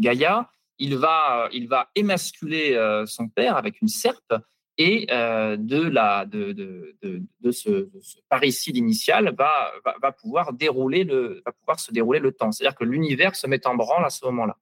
Gaïa. 0.01 0.51
Il 0.79 0.97
va, 0.97 1.49
il 1.53 1.69
va 1.69 1.89
émasculer 1.95 2.75
euh, 2.75 3.07
son 3.07 3.29
père 3.29 3.57
avec 3.57 3.81
une 3.81 3.89
serpe, 3.89 4.35
et 4.79 5.07
de, 5.07 5.89
la, 5.89 6.27
de, 6.27 6.53
de, 6.53 6.95
de, 7.41 7.51
ce, 7.51 7.89
ce, 8.03 8.19
parricide 8.29 8.77
initial 8.77 9.35
va, 9.37 9.73
va, 10.03 10.13
pouvoir 10.13 10.53
dérouler 10.53 11.05
le, 11.05 11.43
va 11.47 11.53
pouvoir 11.53 11.81
se 11.81 11.93
dérouler 11.93 12.19
le 12.19 12.33
temps. 12.33 12.53
C'est-à-dire 12.53 12.77
que 12.77 12.85
l'univers 12.85 13.37
se 13.37 13.47
met 13.47 13.67
en 13.67 13.75
branle 13.75 14.05
à 14.05 14.11
ce 14.11 14.25
moment-là. 14.27 14.59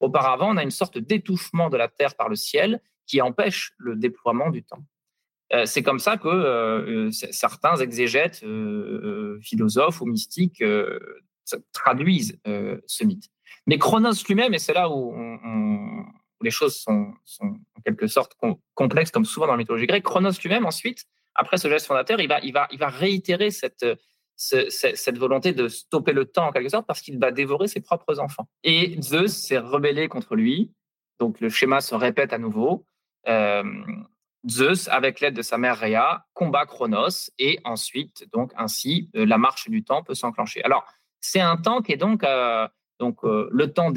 Auparavant, 0.00 0.54
on 0.54 0.56
a 0.56 0.62
une 0.62 0.70
sorte 0.70 0.98
d'étouffement 0.98 1.70
de 1.70 1.76
la 1.76 1.88
Terre 1.88 2.14
par 2.14 2.28
le 2.28 2.36
ciel 2.36 2.80
qui 3.06 3.20
empêche 3.20 3.72
le 3.78 3.96
déploiement 3.96 4.50
du 4.50 4.62
temps. 4.62 4.84
Euh, 5.52 5.64
c'est 5.64 5.82
comme 5.82 5.98
ça 5.98 6.18
que 6.18 6.28
euh, 6.28 7.06
euh, 7.06 7.10
certains 7.10 7.76
exégètes, 7.76 8.44
philosophes 9.42 10.00
ou 10.00 10.06
mystiques 10.06 10.62
traduisent 11.72 12.38
ce 12.44 13.04
mythe. 13.04 13.28
Mais 13.66 13.78
Chronos 13.78 14.12
lui-même, 14.28 14.54
et 14.54 14.58
c'est 14.58 14.74
là 14.74 14.90
où, 14.90 15.14
les 16.40 16.50
choses 16.50 16.76
sont, 16.76 17.12
en 17.42 17.80
quelque 17.84 18.06
sorte 18.06 18.36
complexes, 18.74 19.10
comme 19.10 19.24
souvent 19.24 19.46
dans 19.46 19.52
la 19.52 19.58
mythologie 19.58 19.86
grecque, 19.86 20.04
Chronos 20.04 20.32
lui-même, 20.42 20.66
ensuite, 20.66 21.04
après 21.34 21.56
ce 21.56 21.68
geste 21.68 21.86
fondateur, 21.86 22.20
il 22.20 22.28
va, 22.28 22.88
réitérer 22.88 23.50
cette, 23.50 23.86
cette 24.36 25.18
volonté 25.18 25.52
de 25.52 25.68
stopper 25.68 26.12
le 26.12 26.24
temps 26.24 26.48
en 26.48 26.52
quelque 26.52 26.68
sorte 26.68 26.86
parce 26.86 27.00
qu'il 27.00 27.18
va 27.18 27.30
dévorer 27.30 27.68
ses 27.68 27.80
propres 27.80 28.18
enfants. 28.18 28.48
Et 28.64 29.00
Zeus 29.02 29.32
s'est 29.32 29.58
rebellé 29.58 30.08
contre 30.08 30.34
lui. 30.34 30.72
Donc 31.18 31.40
le 31.40 31.48
schéma 31.48 31.80
se 31.80 31.94
répète 31.94 32.32
à 32.32 32.38
nouveau. 32.38 32.86
Euh, 33.28 33.62
Zeus, 34.48 34.88
avec 34.88 35.20
l'aide 35.20 35.34
de 35.34 35.42
sa 35.42 35.58
mère 35.58 35.78
Rhea, 35.78 36.26
combat 36.32 36.66
Chronos 36.66 37.30
et 37.38 37.58
ensuite, 37.64 38.26
donc 38.32 38.52
ainsi, 38.56 39.10
euh, 39.16 39.26
la 39.26 39.38
marche 39.38 39.68
du 39.68 39.84
temps 39.84 40.02
peut 40.02 40.14
s'enclencher. 40.14 40.62
Alors, 40.62 40.86
c'est 41.20 41.40
un 41.40 41.56
temps 41.56 41.82
qui 41.82 41.92
est 41.92 41.96
donc, 41.96 42.22
euh, 42.22 42.68
donc 42.98 43.18
le 43.22 43.66
temps 43.72 43.92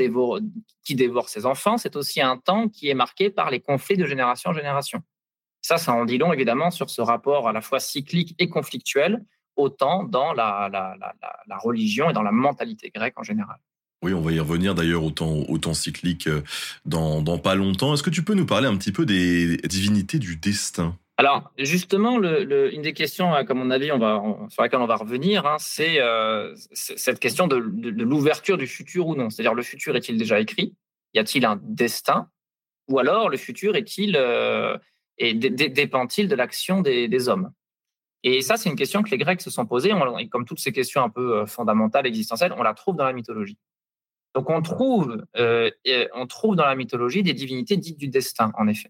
qui 0.83 0.95
dévore 0.95 1.29
ses 1.29 1.45
enfants. 1.45 1.77
C'est 1.77 1.95
aussi 1.95 2.21
un 2.21 2.37
temps 2.37 2.69
qui 2.69 2.89
est 2.89 2.93
marqué 2.93 3.29
par 3.29 3.49
les 3.49 3.59
conflits 3.59 3.97
de 3.97 4.05
génération 4.05 4.51
en 4.51 4.53
génération. 4.53 5.01
Ça, 5.61 5.77
ça 5.77 5.93
en 5.93 6.05
dit 6.05 6.17
long 6.17 6.33
évidemment 6.33 6.71
sur 6.71 6.89
ce 6.89 7.01
rapport 7.01 7.47
à 7.47 7.53
la 7.53 7.61
fois 7.61 7.79
cyclique 7.79 8.35
et 8.39 8.49
conflictuel 8.49 9.23
autant 9.55 10.03
dans 10.03 10.33
la, 10.33 10.69
religion 11.63 12.09
et 12.09 12.13
dans 12.13 12.23
la 12.23 12.31
mentalité 12.31 12.91
grecque 12.93 13.19
en 13.19 13.23
général. 13.23 13.57
Oui, 14.03 14.13
on 14.13 14.21
va 14.21 14.31
y 14.31 14.39
revenir 14.39 14.73
d'ailleurs 14.73 15.03
au 15.03 15.11
temps, 15.11 15.73
cyclique 15.73 16.27
euh, 16.27 16.41
dans 16.85 17.37
pas 17.37 17.53
longtemps. 17.53 17.93
Est-ce 17.93 18.01
que 18.01 18.09
tu 18.09 18.23
peux 18.23 18.33
nous 18.33 18.47
parler 18.47 18.67
un 18.67 18.75
petit 18.75 18.91
peu 18.91 19.05
des 19.05 19.57
divinités 19.57 20.17
du 20.17 20.37
destin? 20.37 20.97
Alors, 21.21 21.51
justement, 21.59 22.19
une 22.19 22.81
des 22.81 22.93
questions, 22.93 23.35
euh, 23.35 23.43
comme 23.43 23.61
on 23.61 23.69
a 23.69 23.77
dit, 23.77 23.91
on 23.91 23.99
va, 23.99 24.23
sur 24.49 24.63
laquelle 24.63 24.79
on 24.79 24.87
va 24.87 24.95
revenir, 24.95 25.45
hein, 25.45 25.57
euh, 25.79 26.55
c'est 26.71 26.97
cette 26.97 27.19
question 27.19 27.45
de, 27.45 27.57
l'ouverture 27.57 28.57
du 28.57 28.65
futur 28.65 29.05
ou 29.05 29.15
non. 29.15 29.29
C'est-à-dire, 29.29 29.53
le 29.53 29.61
futur 29.61 29.95
est-il 29.95 30.17
déjà 30.17 30.39
écrit? 30.39 30.75
Y 31.13 31.19
a-t-il 31.19 31.45
un 31.45 31.59
destin? 31.61 32.27
Ou 32.87 32.97
alors, 32.97 33.29
le 33.29 33.37
futur 33.37 33.75
est-il 33.75 34.19
Et 35.19 35.35
dépend-il 35.35 36.27
de 36.27 36.33
l'action 36.33 36.81
des, 36.81 37.29
hommes? 37.29 37.51
Et 38.23 38.41
ça, 38.41 38.57
c'est 38.57 38.71
une 38.71 38.75
question 38.75 39.03
que 39.03 39.11
les 39.11 39.19
Grecs 39.19 39.41
se 39.41 39.51
sont 39.51 39.67
posées. 39.67 39.91
et 40.17 40.27
comme 40.27 40.45
toutes 40.45 40.59
ces 40.59 40.71
questions 40.71 41.03
un 41.03 41.11
peu 41.11 41.45
fondamentales, 41.45 42.07
existentielles, 42.07 42.55
on 42.57 42.63
la 42.63 42.73
trouve 42.73 42.95
dans 42.95 43.05
la 43.05 43.13
mythologie. 43.13 43.59
Donc 44.33 44.49
on 44.49 44.63
trouve, 44.63 45.23
on 45.35 46.27
trouve 46.27 46.55
dans 46.55 46.65
la 46.65 46.75
mythologie 46.75 47.21
des 47.21 47.35
divinités 47.35 47.77
dites 47.77 47.99
du 47.99 48.07
destin, 48.07 48.51
en 48.57 48.67
effet. 48.67 48.89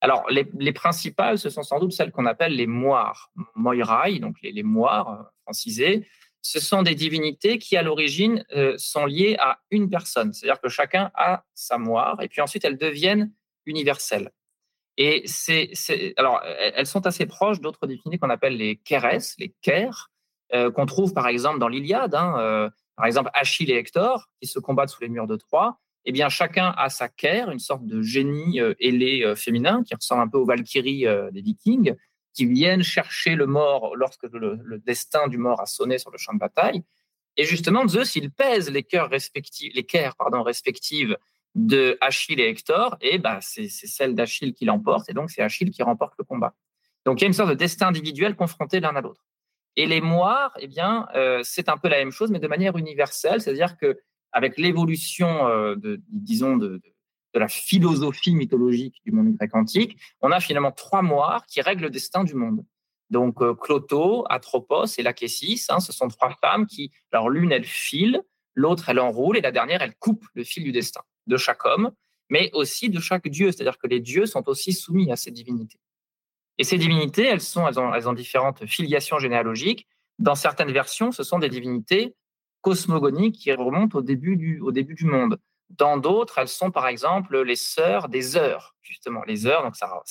Alors, 0.00 0.26
les, 0.30 0.72
principales, 0.72 1.38
ce 1.38 1.50
sont 1.50 1.62
sans 1.62 1.78
doute 1.78 1.92
celles 1.92 2.10
qu'on 2.10 2.26
appelle 2.26 2.54
les 2.54 2.66
moires, 2.66 3.30
moirai, 3.54 4.18
donc 4.18 4.36
les, 4.42 4.50
les 4.50 4.62
moires 4.62 5.30
francisées, 5.42 6.06
ce 6.42 6.58
sont 6.58 6.82
des 6.82 6.94
divinités 6.94 7.58
qui, 7.58 7.76
à 7.76 7.82
l'origine, 7.82 8.44
euh, 8.54 8.74
sont 8.78 9.04
liées 9.06 9.36
à 9.38 9.60
une 9.70 9.90
personne. 9.90 10.32
C'est-à-dire 10.32 10.60
que 10.60 10.68
chacun 10.68 11.10
a 11.14 11.44
sa 11.54 11.76
moire, 11.76 12.20
et 12.22 12.28
puis 12.28 12.40
ensuite, 12.40 12.64
elles 12.64 12.78
deviennent 12.78 13.32
universelles. 13.66 14.30
Et 14.96 15.24
alors, 16.16 16.42
elles 16.44 16.86
sont 16.86 17.06
assez 17.06 17.24
proches 17.24 17.60
d'autres 17.60 17.86
divinités 17.86 18.18
qu'on 18.18 18.30
appelle 18.30 18.56
les 18.56 18.76
Kérès, 18.76 19.34
les 19.38 19.54
Kers, 19.62 20.10
euh, 20.52 20.70
qu'on 20.70 20.84
trouve 20.84 21.14
par 21.14 21.28
exemple 21.28 21.58
dans 21.58 21.68
l'Iliade. 21.68 22.14
Hein, 22.14 22.34
euh, 22.38 22.70
par 22.96 23.06
exemple, 23.06 23.30
Achille 23.32 23.70
et 23.70 23.76
Hector, 23.76 24.26
qui 24.42 24.48
se 24.48 24.58
combattent 24.58 24.90
sous 24.90 25.00
les 25.00 25.08
murs 25.08 25.26
de 25.26 25.36
Troie. 25.36 25.78
Eh 26.06 26.12
bien, 26.12 26.28
chacun 26.28 26.74
a 26.76 26.88
sa 26.88 27.08
Ker, 27.08 27.50
une 27.50 27.58
sorte 27.58 27.84
de 27.84 28.00
génie 28.02 28.58
ailé 28.78 29.34
féminin 29.36 29.82
qui 29.84 29.94
ressemble 29.94 30.22
un 30.22 30.28
peu 30.28 30.38
aux 30.38 30.46
Valkyries 30.46 31.04
des 31.32 31.42
Vikings 31.42 31.94
qui 32.34 32.46
viennent 32.46 32.82
chercher 32.82 33.34
le 33.34 33.46
mort 33.46 33.96
lorsque 33.96 34.24
le, 34.24 34.78
destin 34.86 35.28
du 35.28 35.38
mort 35.38 35.60
a 35.60 35.66
sonné 35.66 35.98
sur 35.98 36.10
le 36.10 36.18
champ 36.18 36.32
de 36.32 36.38
bataille. 36.38 36.82
Et 37.36 37.44
justement, 37.44 37.86
Zeus, 37.86 38.16
il 38.16 38.30
pèse 38.30 38.70
les 38.70 38.82
cœurs 38.82 39.10
respectifs, 39.10 39.72
les 39.74 39.84
cœurs 39.84 40.16
pardon, 40.16 40.42
respectives 40.42 41.16
de 41.54 41.98
Achille 42.00 42.40
et 42.40 42.48
Hector, 42.48 42.96
et 43.00 43.18
bah, 43.18 43.38
c'est 43.40 43.68
celle 43.68 44.14
d'Achille 44.14 44.54
qui 44.54 44.64
l'emporte, 44.64 45.08
et 45.08 45.14
donc 45.14 45.30
c'est 45.30 45.42
Achille 45.42 45.70
qui 45.70 45.82
remporte 45.82 46.14
le 46.18 46.24
combat. 46.24 46.54
Donc 47.04 47.20
il 47.20 47.22
y 47.22 47.24
a 47.24 47.28
une 47.28 47.32
sorte 47.32 47.50
de 47.50 47.54
destin 47.54 47.88
individuel 47.88 48.36
confronté 48.36 48.78
l'un 48.78 48.94
à 48.94 49.00
l'autre. 49.00 49.24
Et 49.76 49.86
les 49.86 50.00
moires, 50.00 50.52
eh 50.60 50.66
bien, 50.66 51.08
euh, 51.14 51.40
c'est 51.42 51.68
un 51.68 51.76
peu 51.76 51.88
la 51.88 51.98
même 51.98 52.10
chose, 52.12 52.30
mais 52.30 52.38
de 52.38 52.48
manière 52.48 52.76
universelle, 52.76 53.40
c'est-à-dire 53.40 53.76
que 53.76 53.98
avec 54.32 54.58
l'évolution, 54.58 55.46
euh, 55.48 55.74
de, 55.76 56.00
disons, 56.08 56.56
de, 56.56 56.80
la 57.34 57.48
philosophie 57.48 58.34
mythologique 58.34 59.00
du 59.04 59.12
monde 59.12 59.36
grec 59.36 59.54
antique, 59.54 59.96
on 60.20 60.32
a 60.32 60.40
finalement 60.40 60.72
trois 60.72 61.02
moires 61.02 61.46
qui 61.46 61.60
règlent 61.60 61.84
le 61.84 61.90
destin 61.90 62.24
du 62.24 62.34
monde. 62.34 62.64
Donc 63.10 63.40
euh, 63.40 63.54
Cloto, 63.54 64.24
Atropos 64.28 64.86
et 64.98 65.02
Lachésis, 65.02 65.66
hein, 65.68 65.78
ce 65.78 65.92
sont 65.92 66.08
trois 66.08 66.34
femmes 66.40 66.66
qui, 66.66 66.90
alors 67.12 67.30
l'une 67.30 67.52
elle 67.52 67.64
file, 67.64 68.22
l'autre 68.54 68.88
elle 68.88 68.98
enroule 68.98 69.36
et 69.36 69.40
la 69.40 69.52
dernière 69.52 69.80
elle 69.80 69.94
coupe 69.94 70.26
le 70.34 70.42
fil 70.42 70.64
du 70.64 70.72
destin 70.72 71.02
de 71.28 71.36
chaque 71.36 71.64
homme, 71.64 71.92
mais 72.30 72.50
aussi 72.52 72.88
de 72.88 72.98
chaque 72.98 73.28
dieu. 73.28 73.52
C'est-à-dire 73.52 73.78
que 73.78 73.86
les 73.86 74.00
dieux 74.00 74.26
sont 74.26 74.48
aussi 74.48 74.72
soumis 74.72 75.12
à 75.12 75.16
ces 75.16 75.30
divinités. 75.30 75.78
Et 76.58 76.64
ces 76.64 76.78
divinités, 76.78 77.24
elles, 77.24 77.40
sont, 77.40 77.66
elles, 77.66 77.78
ont, 77.78 77.94
elles 77.94 78.08
ont 78.08 78.12
différentes 78.12 78.66
filiations 78.66 79.18
généalogiques. 79.18 79.86
Dans 80.18 80.34
certaines 80.34 80.72
versions, 80.72 81.12
ce 81.12 81.22
sont 81.22 81.38
des 81.38 81.48
divinités 81.48 82.14
cosmogoniques 82.60 83.36
qui 83.36 83.52
remontent 83.52 83.98
au 83.98 84.02
début 84.02 84.36
du, 84.36 84.60
au 84.60 84.72
début 84.72 84.94
du 84.94 85.06
monde. 85.06 85.38
Dans 85.70 85.96
d'autres, 85.96 86.38
elles 86.38 86.48
sont 86.48 86.70
par 86.70 86.88
exemple 86.88 87.40
les 87.42 87.56
sœurs 87.56 88.08
des 88.08 88.36
heures, 88.36 88.74
justement. 88.82 89.22
Les 89.26 89.46
heures, 89.46 89.62
donc 89.62 89.76
ça, 89.76 90.02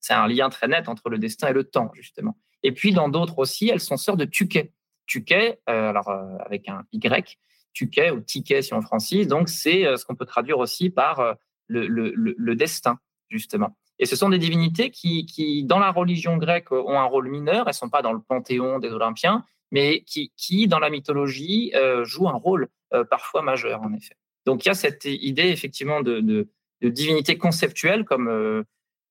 c'est 0.00 0.12
un, 0.12 0.28
lien 0.28 0.48
très 0.50 0.68
net 0.68 0.88
entre 0.88 1.08
le 1.10 1.18
destin 1.18 1.48
et 1.48 1.52
le 1.52 1.64
temps, 1.64 1.90
justement. 1.94 2.36
Et 2.62 2.72
puis 2.72 2.92
dans 2.92 3.08
d'autres 3.08 3.38
aussi, 3.38 3.68
elles 3.68 3.80
sont 3.80 3.96
sœurs 3.96 4.16
de 4.16 4.24
Tuké. 4.24 4.72
Tuké, 5.06 5.58
euh, 5.68 5.88
alors 5.90 6.08
euh, 6.08 6.36
avec 6.44 6.68
un 6.68 6.84
Y, 6.92 7.38
Tuké 7.72 8.10
ou 8.10 8.20
Tiké 8.20 8.62
si 8.62 8.74
on 8.74 8.82
francise, 8.82 9.28
donc 9.28 9.48
c'est 9.48 9.86
euh, 9.86 9.96
ce 9.96 10.04
qu'on 10.04 10.16
peut 10.16 10.26
traduire 10.26 10.58
aussi 10.58 10.90
par 10.90 11.36
le, 11.68 12.54
destin, 12.54 12.98
justement. 13.28 13.76
Et 14.00 14.06
ce 14.06 14.16
sont 14.16 14.28
des 14.28 14.38
divinités 14.38 14.90
qui, 14.90 15.62
dans 15.64 15.78
la 15.78 15.92
religion 15.92 16.36
grecque, 16.36 16.72
ont 16.72 16.98
un 16.98 17.04
rôle 17.04 17.28
mineur. 17.28 17.66
Elles 17.66 17.70
ne 17.70 17.72
sont 17.72 17.90
pas 17.90 18.02
dans 18.02 18.12
le 18.12 18.20
panthéon 18.20 18.78
des 18.78 18.90
Olympiens, 18.90 19.44
mais 19.70 20.02
qui, 20.02 20.68
dans 20.68 20.78
la 20.78 20.90
mythologie, 20.90 21.72
jouent 22.02 22.28
un 22.28 22.34
rôle 22.34 22.68
parfois 23.08 23.42
majeur, 23.42 23.82
en 23.82 23.92
effet. 23.92 24.16
Donc 24.46 24.64
il 24.64 24.68
y 24.68 24.70
a 24.70 24.74
cette 24.74 25.04
idée 25.04 25.48
effectivement 25.48 26.02
de, 26.02 26.48
divinité 26.82 27.36
conceptuelle 27.36 28.04
comme, 28.04 28.28
euh, 28.28 28.64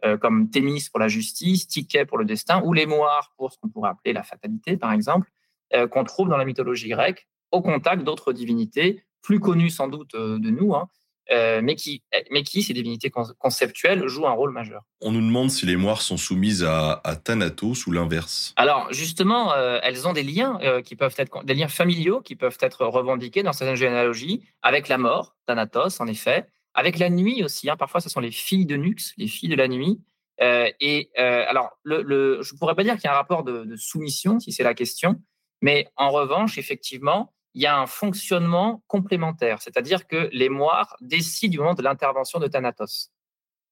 euh, 0.05 0.17
comme 0.17 0.49
Thémis 0.49 0.87
pour 0.89 0.99
la 0.99 1.07
justice, 1.07 1.67
Ticket 1.67 2.05
pour 2.05 2.17
le 2.17 2.25
destin, 2.25 2.61
ou 2.63 2.73
les 2.73 2.85
Moires 2.85 3.31
pour 3.37 3.51
ce 3.51 3.57
qu'on 3.59 3.69
pourrait 3.69 3.91
appeler 3.91 4.13
la 4.13 4.23
fatalité, 4.23 4.75
par 4.75 4.91
exemple, 4.91 5.29
euh, 5.73 5.87
qu'on 5.87 6.03
trouve 6.03 6.29
dans 6.29 6.37
la 6.37 6.45
mythologie 6.45 6.89
grecque 6.89 7.27
au 7.51 7.61
contact 7.61 8.03
d'autres 8.03 8.33
divinités, 8.33 9.03
plus 9.21 9.39
connues 9.39 9.69
sans 9.69 9.87
doute 9.87 10.15
de 10.15 10.49
nous, 10.49 10.75
hein, 10.75 10.89
euh, 11.31 11.61
mais, 11.61 11.75
qui, 11.75 12.01
mais 12.31 12.41
qui, 12.41 12.63
ces 12.63 12.73
divinités 12.73 13.11
conceptuelles, 13.11 14.07
jouent 14.07 14.27
un 14.27 14.31
rôle 14.31 14.51
majeur. 14.51 14.81
On 15.01 15.11
nous 15.11 15.21
demande 15.21 15.51
si 15.51 15.65
les 15.65 15.75
moires 15.75 16.01
sont 16.01 16.17
soumises 16.17 16.63
à, 16.63 17.01
Thanatos 17.23 17.85
ou 17.85 17.91
l'inverse. 17.91 18.53
Alors, 18.55 18.91
justement, 18.91 19.53
euh, 19.53 19.79
elles 19.83 20.07
ont 20.07 20.13
des 20.13 20.23
liens 20.23 20.59
euh, 20.63 20.81
qui 20.81 20.95
peuvent 20.95 21.13
être 21.17 21.43
des 21.43 21.53
liens 21.53 21.67
familiaux 21.67 22.21
qui 22.21 22.35
peuvent 22.35 22.57
être 22.61 22.85
revendiqués 22.85 23.43
dans 23.43 23.53
certaines 23.53 23.75
généalogies 23.75 24.43
avec 24.63 24.87
la 24.87 24.97
mort, 24.97 25.35
Thanatos, 25.45 25.99
en 25.99 26.07
effet, 26.07 26.47
avec 26.73 26.97
la 26.97 27.09
nuit 27.09 27.43
aussi. 27.43 27.69
Hein, 27.69 27.77
parfois, 27.77 28.01
ce 28.01 28.09
sont 28.09 28.21
les 28.21 28.31
filles 28.31 28.65
de 28.65 28.75
Nux, 28.75 29.13
les 29.17 29.27
filles 29.27 29.49
de 29.49 29.55
la 29.55 29.67
nuit. 29.67 30.01
et 30.39 31.11
alors, 31.15 31.77
le, 31.83 32.41
je 32.41 32.53
ne 32.53 32.57
pourrais 32.57 32.75
pas 32.75 32.83
dire 32.83 32.95
qu'il 32.95 33.05
y 33.05 33.07
a 33.07 33.13
un 33.13 33.17
rapport 33.17 33.43
de, 33.43 33.65
de 33.65 33.75
soumission, 33.75 34.39
si 34.39 34.51
c'est 34.51 34.63
la 34.63 34.73
question, 34.73 35.21
mais 35.61 35.87
en 35.95 36.09
revanche, 36.09 36.57
effectivement, 36.57 37.33
il 37.53 37.61
y 37.61 37.65
a 37.65 37.77
un 37.77 37.85
fonctionnement 37.87 38.83
complémentaire, 38.87 39.61
c'est-à-dire 39.61 40.07
que 40.07 40.29
les 40.31 40.49
moires 40.49 40.95
décident 41.01 41.51
du 41.51 41.57
moment 41.59 41.73
de 41.73 41.81
l'intervention 41.81 42.39
de 42.39 42.47
Thanatos. 42.47 43.11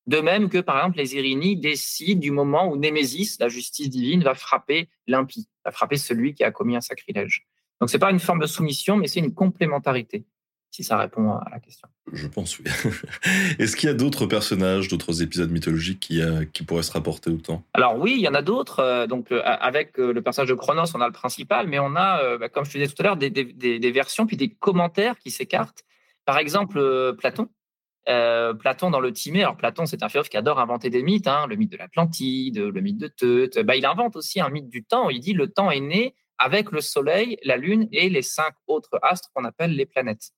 De 0.08 0.20
même 0.20 0.50
que, 0.50 0.60
par 0.60 0.78
exemple, 0.78 0.98
les 0.98 1.16
Irini 1.16 1.58
décident 1.58 2.20
du 2.20 2.32
moment 2.32 2.70
où 2.70 2.78
Némésis, 2.78 3.38
la 3.40 3.50
justice 3.50 3.90
divine, 3.90 4.24
va 4.24 4.36
frapper 4.36 4.90
l'impie, 5.06 5.50
va 5.66 5.72
frapper 5.72 5.98
celui 5.98 6.34
qui 6.34 6.44
a 6.44 6.52
commis 6.52 6.78
un 6.78 6.82
sacrilège. 6.82 7.46
Donc, 7.82 7.90
ce 7.90 7.98
n'est 7.98 8.00
pas 8.00 8.12
une 8.12 8.20
forme 8.20 8.40
de 8.40 8.48
soumission, 8.48 8.96
mais 8.96 9.08
c'est 9.08 9.20
une 9.20 9.34
complémentarité 9.34 10.26
si 10.72 10.84
ça 10.84 10.98
répond 10.98 11.32
à 11.32 11.50
la 11.50 11.60
question. 11.60 11.88
Je 12.12 12.28
pense, 12.28 12.60
oui. 12.60 12.66
Est-ce 13.60 13.76
qu'il 13.76 13.88
y 13.88 13.92
a 13.92 13.96
d'autres 13.96 14.26
personnages, 14.26 14.88
d'autres 14.88 15.22
épisodes 15.22 15.52
mythologiques 15.52 16.00
qui, 16.00 16.22
euh, 16.22 16.46
qui 16.46 16.64
pourraient 16.64 16.84
se 16.84 16.92
rapporter 16.92 17.30
autant? 17.30 17.64
Alors 17.74 17.98
oui, 17.98 18.16
il 18.18 18.22
y 18.22 18.28
en 18.28 18.34
a 18.34 18.42
d'autres. 18.42 18.80
Euh, 18.80 19.08
donc 19.08 19.32
euh, 19.32 19.42
avec 19.44 19.98
le 19.98 20.22
personnage 20.22 20.50
de 20.50 20.56
Chronos, 20.56 20.86
on 20.94 21.02
a 21.02 21.08
le 21.08 21.14
principal, 21.14 21.68
mais 21.68 21.80
on 21.80 21.96
a, 21.96 22.38
bah, 22.38 22.50
comme 22.50 22.66
je 22.66 22.72
te 22.72 22.78
disais 22.78 22.94
tout 22.94 23.02
à 23.02 23.04
l'heure, 23.04 23.18
des, 23.18 23.30
des, 23.30 23.92
versions 23.92 24.26
puis 24.26 24.38
des 24.38 24.50
commentaires 24.50 25.18
qui 25.20 25.32
s'écartent. 25.32 25.84
Par 26.26 26.38
exemple, 26.38 27.16
Platon. 27.18 27.50
Platon 28.06 28.90
dans 28.90 29.02
le 29.02 29.12
Timée. 29.12 29.42
Alors 29.42 29.58
Platon, 29.58 29.86
c'est 29.86 30.04
un 30.04 30.10
philosophe 30.10 30.30
qui 30.30 30.38
adore 30.38 30.60
inventer 30.60 30.90
des 30.90 31.04
mythes. 31.04 31.28
Hein, 31.28 31.46
le 31.48 31.56
mythe 31.56 31.72
de 31.72 31.78
l'Atlantide, 31.78 32.58
le 32.58 32.82
mythe 32.82 32.98
de 32.98 33.08
Teute. 33.08 33.60
Bah, 33.60 33.76
il 33.76 33.86
invente 33.86 34.16
aussi 34.16 34.40
un 34.40 34.50
mythe 34.50 34.70
du 34.70 34.84
temps. 34.84 35.10
Il 35.10 35.20
dit 35.20 35.34
le 35.34 35.50
temps 35.50 35.72
est 35.72 35.82
né 35.82 36.16
avec 36.38 36.72
le 36.72 36.82
Soleil, 36.82 37.38
la 37.44 37.58
Lune 37.58 37.88
et 37.92 38.10
les 38.10 38.22
cinq 38.22 38.54
autres 38.68 39.00
astres 39.02 39.30
qu'on 39.34 39.46
appelle 39.46 39.76
les 39.76 39.86
planètes. 39.86 40.32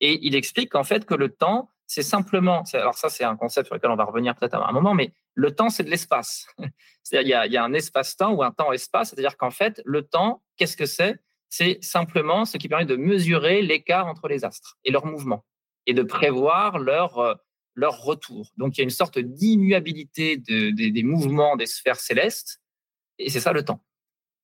Et 0.00 0.18
il 0.22 0.34
explique 0.34 0.70
qu'en 0.72 0.84
fait, 0.84 1.04
que 1.04 1.14
le 1.14 1.28
temps, 1.30 1.70
c'est 1.86 2.02
simplement, 2.02 2.64
alors 2.74 2.94
ça, 2.94 3.08
c'est 3.08 3.24
un 3.24 3.36
concept 3.36 3.66
sur 3.66 3.74
lequel 3.74 3.90
on 3.90 3.96
va 3.96 4.04
revenir 4.04 4.34
peut-être 4.36 4.54
à 4.54 4.68
un 4.68 4.72
moment, 4.72 4.94
mais 4.94 5.12
le 5.34 5.54
temps, 5.54 5.70
c'est 5.70 5.84
de 5.84 5.90
l'espace. 5.90 6.46
C'est-à-dire, 7.02 7.46
il 7.46 7.52
y 7.52 7.56
a, 7.56 7.64
un 7.64 7.72
espace-temps 7.72 8.32
ou 8.32 8.42
un 8.42 8.50
temps-espace, 8.50 9.10
c'est-à-dire 9.10 9.38
qu'en 9.38 9.50
fait, 9.50 9.80
le 9.86 10.02
temps, 10.02 10.42
qu'est-ce 10.58 10.76
que 10.76 10.84
c'est? 10.84 11.18
C'est 11.48 11.82
simplement 11.82 12.44
ce 12.44 12.58
qui 12.58 12.68
permet 12.68 12.84
de 12.84 12.96
mesurer 12.96 13.62
l'écart 13.62 14.06
entre 14.06 14.28
les 14.28 14.44
astres 14.44 14.76
et 14.84 14.90
leur 14.90 15.06
mouvement 15.06 15.46
et 15.86 15.94
de 15.94 16.02
prévoir 16.02 16.78
leur, 16.78 17.18
euh, 17.18 17.34
leur 17.74 18.02
retour. 18.02 18.52
Donc, 18.58 18.76
il 18.76 18.80
y 18.80 18.82
a 18.82 18.84
une 18.84 18.90
sorte 18.90 19.18
d'immuabilité 19.18 20.36
des 20.36 21.02
mouvements 21.02 21.56
des 21.56 21.64
sphères 21.64 22.00
célestes, 22.00 22.60
et 23.18 23.30
c'est 23.30 23.40
ça 23.40 23.54
le 23.54 23.64
temps. 23.64 23.82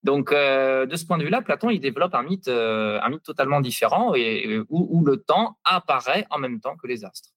Donc, 0.05 0.33
euh, 0.33 0.85
de 0.85 0.97
ce 0.97 1.07
point 1.07 1.17
de 1.17 1.25
vue-là, 1.25 1.41
Platon, 1.41 1.71
il 1.71 1.81
développe 1.81 2.15
un 2.15 2.23
mythe, 2.23 2.49
euh, 2.49 3.01
un 3.03 3.09
mythe 3.09 3.23
totalement 3.23 3.63
différent 3.63 4.13
où, 4.69 5.05
le 5.05 5.17
temps 5.17 5.57
apparaît 5.65 6.27
en 6.31 6.39
même 6.39 6.61
temps 6.61 6.77
que 6.77 6.87
les 6.87 7.07
astres. 7.07 7.31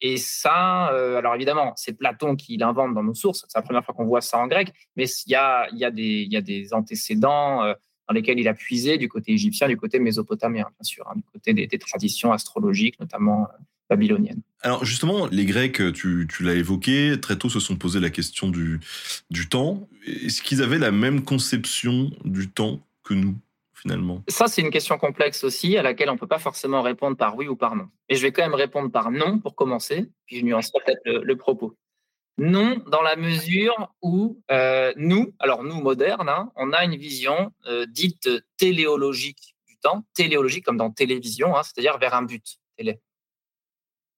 Et 0.00 0.16
ça, 0.16 0.92
euh, 0.92 1.18
alors 1.18 1.34
évidemment, 1.34 1.72
c'est 1.76 1.92
Platon 1.92 2.34
qui 2.34 2.56
l'invente 2.56 2.94
dans 2.94 3.02
nos 3.02 3.14
sources. 3.14 3.44
C'est 3.48 3.58
la 3.58 3.62
première 3.62 3.84
fois 3.84 3.94
qu'on 3.94 4.06
voit 4.06 4.22
ça 4.22 4.38
en 4.38 4.48
grec, 4.48 4.72
mais 4.96 5.04
il 5.26 5.30
y 5.30 5.34
a, 5.36 5.90
des, 5.90 6.68
antécédents 6.72 7.62
dans 7.62 8.14
lesquels 8.14 8.40
il 8.40 8.48
a 8.48 8.54
puisé 8.54 8.98
du 8.98 9.08
côté 9.08 9.32
égyptien, 9.32 9.68
du 9.68 9.76
côté 9.76 10.00
mésopotamien, 10.00 10.64
bien 10.64 10.82
sûr, 10.82 11.06
hein, 11.08 11.12
du 11.14 11.22
côté 11.22 11.54
des, 11.54 11.78
traditions 11.78 12.32
astrologiques, 12.32 12.98
notamment 12.98 13.46
babylonienne. 13.90 14.40
Alors 14.62 14.84
justement, 14.84 15.26
les 15.26 15.44
Grecs, 15.44 15.82
tu, 15.92 16.26
l'as 16.40 16.54
évoqué, 16.54 17.18
très 17.20 17.36
tôt 17.36 17.50
se 17.50 17.60
sont 17.60 17.76
posé 17.76 17.98
la 18.00 18.10
question 18.10 18.48
du, 18.48 18.80
du 19.30 19.48
temps. 19.48 19.88
Est-ce 20.06 20.40
qu'ils 20.40 20.62
avaient 20.62 20.78
la 20.78 20.92
même 20.92 21.22
conception 21.22 22.10
du 22.24 22.48
temps 22.48 22.80
que 23.02 23.14
nous 23.14 23.36
finalement? 23.74 24.22
Ça, 24.28 24.46
c'est 24.46 24.62
une 24.62 24.70
question 24.70 24.96
complexe 24.96 25.42
aussi, 25.42 25.76
à 25.76 25.82
laquelle 25.82 26.08
on 26.08 26.14
ne 26.14 26.18
peut 26.18 26.26
pas 26.26 26.38
forcément 26.38 26.82
répondre 26.82 27.16
par 27.16 27.36
oui 27.36 27.48
ou 27.48 27.56
par 27.56 27.74
non. 27.74 27.88
Et 28.08 28.14
je 28.14 28.22
vais 28.22 28.32
quand 28.32 28.42
même 28.42 28.54
répondre 28.54 28.90
par 28.90 29.10
non 29.10 29.38
pour 29.38 29.56
commencer, 29.56 30.10
puis 30.26 30.38
je 30.38 30.44
nuancerai 30.44 30.78
peut-être 30.84 31.24
le, 31.24 31.36
propos. 31.36 31.74
Non, 32.38 32.82
dans 32.86 33.02
la 33.02 33.16
mesure 33.16 33.92
où 34.02 34.40
euh, 34.50 34.92
nous, 34.96 35.32
alors 35.40 35.64
nous 35.64 35.80
modernes, 35.80 36.28
hein, 36.28 36.52
on 36.56 36.72
a 36.72 36.84
une 36.84 36.96
vision 36.96 37.52
euh, 37.66 37.86
dite 37.86 38.28
téléologique 38.56 39.56
du 39.66 39.76
temps, 39.78 40.04
téléologique 40.14 40.64
comme 40.64 40.76
dans 40.76 40.90
télévision, 40.90 41.56
hein, 41.56 41.62
c'est-à-dire 41.62 41.98
vers 41.98 42.14
un 42.14 42.22
but. 42.22 42.58
Télé. 42.76 43.00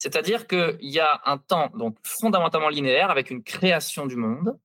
C'est-à-dire 0.03 0.49
qu'il 0.49 0.79
y 0.81 0.99
a 0.99 1.21
un 1.27 1.39
temps 1.39 1.71
donc 1.77 1.97
fondamentalement 2.03 2.71
linéaire 2.71 3.13
avec 3.13 3.31
une 3.31 3.45
création 3.45 4.05
du 4.05 4.17
monde, 4.17 4.59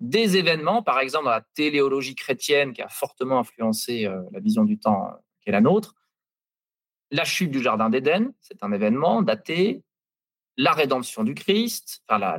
des 0.00 0.38
événements, 0.38 0.82
par 0.82 0.98
exemple 0.98 1.26
dans 1.26 1.30
la 1.30 1.46
téléologie 1.54 2.16
chrétienne 2.16 2.72
qui 2.72 2.82
a 2.82 2.88
fortement 2.88 3.38
influencé 3.38 4.06
euh, 4.06 4.20
la 4.32 4.40
vision 4.40 4.64
du 4.64 4.76
temps 4.76 5.06
euh, 5.06 5.16
qui 5.40 5.50
est 5.50 5.52
la 5.52 5.60
nôtre, 5.60 5.94
la 7.12 7.24
chute 7.24 7.52
du 7.52 7.62
Jardin 7.62 7.90
d'Éden, 7.90 8.32
c'est 8.40 8.60
un 8.64 8.72
événement 8.72 9.22
daté, 9.22 9.84
la 10.56 10.72
rédemption 10.72 11.22
du 11.22 11.36
Christ, 11.36 12.02
enfin 12.08 12.36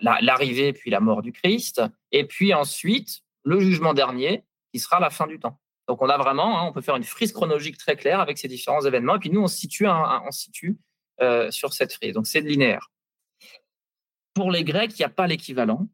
l'arrivée 0.00 0.72
puis 0.72 0.92
la 0.92 1.00
mort 1.00 1.20
du 1.20 1.32
Christ, 1.32 1.82
et 2.12 2.28
puis 2.28 2.54
ensuite 2.54 3.22
le 3.42 3.58
jugement 3.58 3.92
dernier 3.92 4.44
qui 4.72 4.78
sera 4.78 5.00
la 5.00 5.10
fin 5.10 5.26
du 5.26 5.40
temps. 5.40 5.58
Donc 5.88 6.00
on 6.00 6.08
a 6.08 6.16
vraiment, 6.16 6.60
hein, 6.60 6.66
on 6.68 6.72
peut 6.72 6.80
faire 6.80 6.94
une 6.94 7.02
frise 7.02 7.32
chronologique 7.32 7.76
très 7.76 7.96
claire 7.96 8.20
avec 8.20 8.38
ces 8.38 8.46
différents 8.46 8.82
événements, 8.82 9.16
et 9.16 9.18
puis 9.18 9.30
nous 9.30 9.42
on 9.42 9.48
situe, 9.48 9.88
on 9.88 10.30
situe 10.30 10.78
euh, 11.20 11.48
sur 11.52 11.72
cette 11.72 11.92
frise. 11.92 12.12
Donc 12.12 12.26
c'est 12.26 12.40
linéaire. 12.40 12.90
Pour 14.34 14.50
les 14.50 14.64
Grecs, 14.64 14.98
il 14.98 15.02
n'y 15.02 15.06
a 15.06 15.10
pas 15.10 15.28
l'équivalent. 15.28 15.86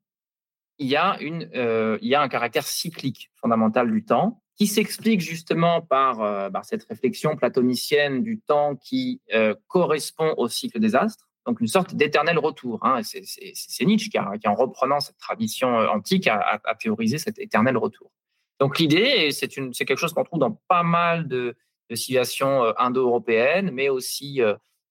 Il 0.78 0.86
y, 0.86 0.96
a 0.96 1.18
euh, 1.20 1.98
y 2.00 2.14
a 2.14 2.22
un 2.22 2.28
caractère 2.28 2.66
cyclique 2.66 3.30
fondamental 3.36 3.90
du 3.90 4.02
temps 4.02 4.42
qui 4.56 4.66
s'explique 4.66 5.20
justement 5.20 5.82
par, 5.82 6.22
euh, 6.22 6.48
cette 6.62 6.84
réflexion 6.84 7.36
platonicienne 7.36 8.22
du 8.22 8.40
temps 8.40 8.76
qui 8.76 9.20
correspond 9.66 10.34
au 10.38 10.48
cycle 10.48 10.80
des 10.80 10.96
astres, 10.96 11.28
donc 11.44 11.60
une 11.60 11.66
sorte 11.66 11.94
d'éternel 11.94 12.38
retour. 12.38 12.78
Hein. 12.82 13.02
C'est 13.02 13.84
Nietzsche 13.84 14.08
qui, 14.08 14.18
en 14.18 14.54
reprenant 14.54 15.00
cette 15.00 15.18
tradition 15.18 15.68
antique, 15.68 16.26
a, 16.28 16.62
a 16.64 16.74
théorisé 16.76 17.18
cet 17.18 17.38
éternel 17.38 17.76
retour. 17.76 18.10
Donc 18.58 18.78
l'idée, 18.78 19.32
c'est 19.32 19.48
quelque 19.48 19.96
chose 19.96 20.14
qu'on 20.14 20.24
trouve 20.24 20.40
dans 20.40 20.58
pas 20.66 20.82
mal 20.82 21.28
de, 21.28 21.56
de 21.90 21.94
civilisations 21.94 22.72
indo-européennes, 22.78 23.70
mais 23.70 23.90
aussi 23.90 24.40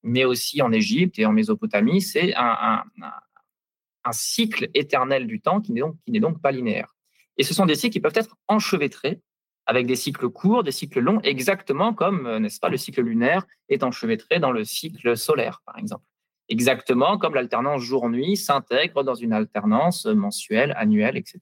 mais 0.03 0.25
aussi 0.25 0.61
en 0.61 0.71
Égypte 0.71 1.19
et 1.19 1.25
en 1.25 1.31
Mésopotamie, 1.31 2.01
c'est 2.01 2.33
un, 2.35 2.83
cycle 4.11 4.69
éternel 4.73 5.27
du 5.27 5.39
temps 5.39 5.61
qui 5.61 5.71
n'est 5.71 5.81
donc, 5.81 5.95
donc 6.07 6.41
pas 6.41 6.51
linéaire. 6.51 6.95
Et 7.37 7.43
ce 7.43 7.53
sont 7.53 7.67
des 7.67 7.75
cycles 7.75 7.93
qui 7.93 7.99
peuvent 7.99 8.11
être 8.15 8.35
enchevêtrés 8.47 9.21
avec 9.67 9.85
des 9.85 9.95
cycles 9.95 10.29
courts, 10.29 10.63
des 10.63 10.71
cycles 10.71 10.99
longs, 10.99 11.19
exactement 11.21 11.93
comme, 11.93 12.25
euh, 12.25 12.39
n'est-ce 12.39 12.59
pas, 12.59 12.69
le 12.69 12.77
cycle 12.77 13.03
lunaire 13.03 13.45
est 13.67 13.83
enchevêtré 13.83 14.39
dans 14.39 14.51
le 14.51 14.63
cycle 14.63 15.15
solaire, 15.15 15.61
par 15.63 15.77
exemple. 15.77 16.03
Exactement 16.47 17.19
comme 17.19 17.35
l'alternance 17.35 17.83
jour-nuit 17.83 18.35
s'intègre 18.35 19.03
dans 19.03 19.13
une 19.13 19.31
alternance 19.31 20.07
mensuelle, 20.07 20.73
annuelle, 20.75 21.17
etc. 21.17 21.39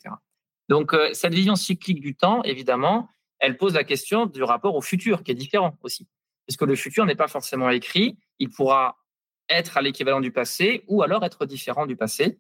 Donc, 0.68 0.94
euh, 0.94 1.14
cette 1.14 1.34
vision 1.34 1.56
cyclique 1.56 2.02
du 2.02 2.18
temps, 2.18 2.44
évidemment, 2.44 3.08
elle 3.40 3.56
pose 3.56 3.76
la 3.76 3.86
question 3.86 4.26
du 4.26 4.44
rapport 4.44 4.76
au 4.76 4.82
futur, 4.82 5.24
qui 5.24 5.32
est 5.32 5.36
différent 5.36 5.78
aussi 5.82 6.06
puisque 6.48 6.64
le 6.64 6.76
futur 6.76 7.06
n'est 7.06 7.16
pas 7.16 7.28
forcément 7.28 7.70
écrit, 7.70 8.18
il 8.40 8.50
pourra 8.50 8.98
être 9.50 9.78
à 9.78 9.82
l'équivalent 9.82 10.22
du 10.22 10.32
passé 10.32 10.84
ou 10.88 11.02
alors 11.02 11.24
être 11.24 11.46
différent 11.46 11.86
du 11.86 11.96
passé. 11.96 12.40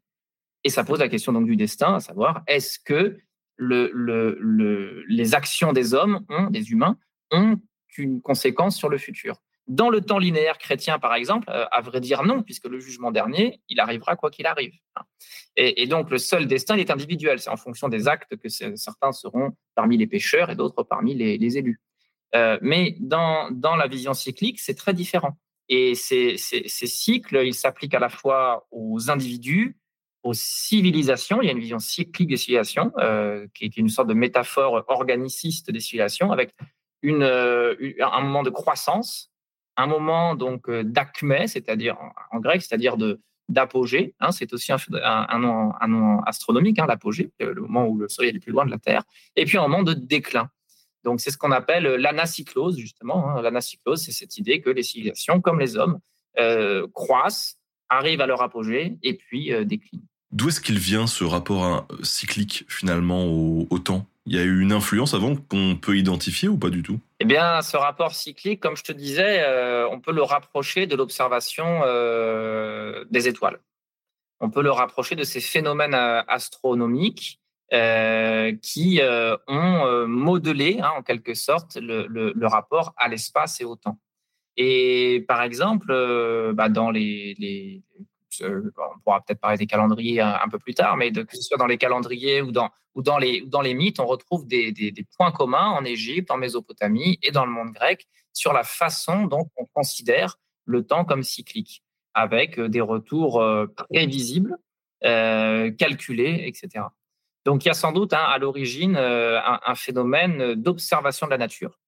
Et 0.63 0.69
ça 0.69 0.83
pose 0.83 0.99
la 0.99 1.07
question 1.07 1.31
donc 1.31 1.45
du 1.45 1.55
destin, 1.55 1.95
à 1.95 1.99
savoir 1.99 2.43
est-ce 2.47 2.79
que 2.79 3.17
les 3.59 5.35
actions 5.35 5.73
des 5.73 5.93
hommes, 5.93 6.25
des 6.49 6.71
humains, 6.71 6.97
ont 7.31 7.59
une 7.97 8.21
conséquence 8.21 8.77
sur 8.77 8.89
le 8.89 8.97
futur? 8.97 9.37
Dans 9.67 9.89
le 9.89 9.99
temps 9.99 10.17
linéaire 10.17 10.57
chrétien, 10.57 10.97
par 10.97 11.13
exemple, 11.13 11.49
euh, 11.49 11.65
à 11.71 11.81
vrai 11.81 11.99
dire 11.99 12.23
non, 12.23 12.41
puisque 12.41 12.67
le 12.67 12.79
jugement 12.79 13.11
dernier, 13.11 13.61
il 13.67 13.81
arrivera 13.81 14.15
quoi 14.15 14.31
qu'il 14.31 14.45
arrive. 14.45 14.71
Et, 15.57 15.87
donc 15.87 16.09
le 16.09 16.19
seul 16.19 16.47
destin 16.47 16.77
est 16.77 16.89
individuel, 16.89 17.39
c'est 17.39 17.49
en 17.49 17.57
fonction 17.57 17.89
des 17.89 18.07
actes 18.07 18.37
que 18.37 18.47
certains 18.47 19.11
seront 19.11 19.51
parmi 19.75 19.97
les 19.97 20.07
pécheurs 20.07 20.49
et 20.49 20.55
d'autres 20.55 20.83
parmi 20.83 21.15
les 21.15 21.57
élus. 21.57 21.81
Euh, 22.35 22.57
mais 22.61 22.95
dans 22.99 23.49
la 23.51 23.87
vision 23.87 24.13
cyclique, 24.13 24.59
c'est 24.59 24.75
très 24.75 24.93
différent. 24.93 25.37
Et 25.69 25.95
ces, 25.95 26.37
cycles, 26.37 27.41
ils 27.45 27.53
s'appliquent 27.53 27.93
à 27.93 27.99
la 27.99 28.09
fois 28.09 28.67
aux 28.71 29.09
individus, 29.09 29.77
aux 30.23 30.33
civilisations. 30.33 31.41
Il 31.41 31.45
y 31.45 31.49
a 31.49 31.51
une 31.51 31.59
vision 31.59 31.79
cyclique 31.79 32.29
des 32.29 32.37
civilisations, 32.37 32.91
euh, 32.99 33.47
qui, 33.53 33.65
est 33.65 33.77
une 33.77 33.89
sorte 33.89 34.07
de 34.07 34.13
métaphore 34.13 34.85
organiciste 34.87 35.71
des 35.71 35.79
civilisations, 35.79 36.31
avec 36.31 36.53
euh, 37.05 37.75
un 37.99 38.21
moment 38.21 38.43
de 38.43 38.49
croissance, 38.49 39.31
un 39.75 39.87
moment 39.87 40.35
donc 40.35 40.69
d'acmé, 40.69 41.47
c'est-à-dire 41.47 41.97
en, 42.31 42.39
grec, 42.39 42.61
c'est-à-dire 42.61 42.97
de 42.97 43.21
d'apogée. 43.49 44.13
Hein, 44.19 44.31
c'est 44.31 44.51
aussi 44.51 44.73
un, 44.73 44.77
un, 45.01 45.39
nom, 45.39 45.71
un, 45.79 45.87
nom, 45.87 46.19
astronomique, 46.23 46.79
hein, 46.79 46.85
l'apogée, 46.85 47.31
le 47.39 47.55
moment 47.61 47.87
où 47.87 47.97
le 47.97 48.09
Soleil 48.09 48.31
est 48.31 48.33
le 48.33 48.39
plus 48.41 48.51
loin 48.51 48.65
de 48.65 48.71
la 48.71 48.77
Terre. 48.77 49.03
Et 49.37 49.45
puis 49.45 49.57
un 49.57 49.61
moment 49.61 49.83
de 49.83 49.93
déclin. 49.93 50.49
Donc, 51.03 51.21
c'est 51.21 51.31
ce 51.31 51.37
qu'on 51.37 51.51
appelle 51.51 51.83
l'anacyclose, 51.83 52.77
justement. 52.77 53.29
Hein. 53.29 53.41
L'anacyclose, 53.41 54.01
c'est 54.01 54.11
cette 54.11 54.37
idée 54.37 54.61
que 54.61 54.69
les 54.69 54.83
civilisations, 54.83 55.41
comme 55.41 55.59
les 55.59 55.77
hommes, 55.77 55.99
euh, 56.39 56.85
croissent, 56.93 57.57
arrivent 57.89 58.21
à 58.21 58.25
leur 58.25 58.41
apogée 58.41 58.97
et 59.01 59.13
puis 59.13 59.53
euh, 59.53 59.63
déclinent. 59.63 60.05
D'où 60.31 60.49
est-ce 60.49 60.59
qu'il 60.59 60.77
vient 60.77 61.07
ce 61.07 61.23
rapport 61.23 61.63
hein, 61.63 61.87
cyclique, 62.03 62.65
finalement, 62.67 63.25
au, 63.25 63.79
temps? 63.79 64.05
Il 64.25 64.35
y 64.35 64.39
a 64.39 64.43
eu 64.43 64.59
une 64.59 64.73
influence 64.73 65.13
avant 65.13 65.37
qu'on 65.37 65.77
peut 65.81 65.97
identifier 65.97 66.49
ou 66.49 66.57
pas 66.57 66.69
du 66.69 66.83
tout? 66.83 66.99
Eh 67.21 67.25
bien, 67.25 67.61
ce 67.61 67.77
rapport 67.77 68.13
cyclique, 68.13 68.59
comme 68.59 68.75
je 68.75 68.83
te 68.83 68.91
disais, 68.91 69.39
euh, 69.39 69.87
on 69.89 70.01
peut 70.01 70.11
le 70.11 70.21
rapprocher 70.21 70.85
de 70.85 70.97
l'observation 70.97 71.81
des 73.09 73.27
étoiles. 73.29 73.59
On 74.41 74.49
peut 74.49 74.61
le 74.61 74.71
rapprocher 74.71 75.15
de 75.15 75.23
ces 75.23 75.39
phénomènes 75.39 75.95
astronomiques 75.95 77.39
euh, 77.73 78.53
qui 78.61 79.01
euh, 79.01 79.35
ont 79.47 79.85
euh, 79.85 80.07
modelé 80.07 80.79
hein, 80.81 80.91
en 80.97 81.03
quelque 81.03 81.33
sorte 81.33 81.75
le, 81.75 82.07
le, 82.07 82.31
le 82.33 82.47
rapport 82.47 82.93
à 82.97 83.07
l'espace 83.07 83.59
et 83.61 83.65
au 83.65 83.75
temps. 83.75 83.99
Et 84.55 85.25
par 85.27 85.41
exemple, 85.41 85.93
bah, 86.53 86.69
dans 86.69 86.89
les, 86.89 87.35
les 87.37 87.83
on 88.41 88.99
pourra 89.03 89.21
peut-être 89.21 89.39
parler 89.39 89.57
des 89.57 89.65
calendriers 89.65 90.21
un, 90.21 90.47
peu 90.49 90.59
plus 90.59 90.75
tard, 90.75 90.95
mais 90.95 91.09
de, 91.09 91.23
que 91.23 91.35
ce 91.35 91.41
soit 91.41 91.57
dans 91.57 91.65
les 91.65 91.77
calendriers 91.77 92.41
ou 92.41 92.51
dans, 92.51 92.69
ou 92.93 93.01
dans, 93.01 93.17
les, 93.17 93.41
ou 93.41 93.47
dans 93.47 93.61
les 93.61 93.73
mythes, 93.73 93.99
on 93.99 94.05
retrouve 94.05 94.45
des, 94.45 94.71
des, 94.71 94.91
des, 94.91 95.05
points 95.17 95.31
communs 95.31 95.69
en 95.69 95.83
Égypte, 95.83 96.29
en 96.29 96.37
Mésopotamie 96.37 97.17
et 97.23 97.31
dans 97.31 97.45
le 97.45 97.51
monde 97.51 97.71
grec 97.71 98.07
sur 98.33 98.53
la 98.53 98.63
façon 98.63 99.25
dont 99.25 99.49
on 99.57 99.65
considère 99.65 100.37
le 100.65 100.85
temps 100.85 101.03
comme 101.03 101.23
cyclique, 101.23 101.83
avec 102.13 102.59
des 102.59 102.81
retours 102.81 103.43
prévisibles, 103.75 104.57
euh, 105.03 105.69
calculés, 105.69 106.45
etc. 106.47 106.85
Donc 107.47 107.63
il 107.63 107.69
y 107.69 107.71
a 107.71 107.73
sans 107.73 107.93
doute 107.93 108.11
hein, 108.11 108.25
à 108.27 108.37
l'origine 108.39 108.97
euh, 108.97 109.39
un, 109.65 109.73
phénomène 109.73 110.55
d'observation 110.55 111.27
de 111.27 111.31
la 111.31 111.37
nature 111.37 111.79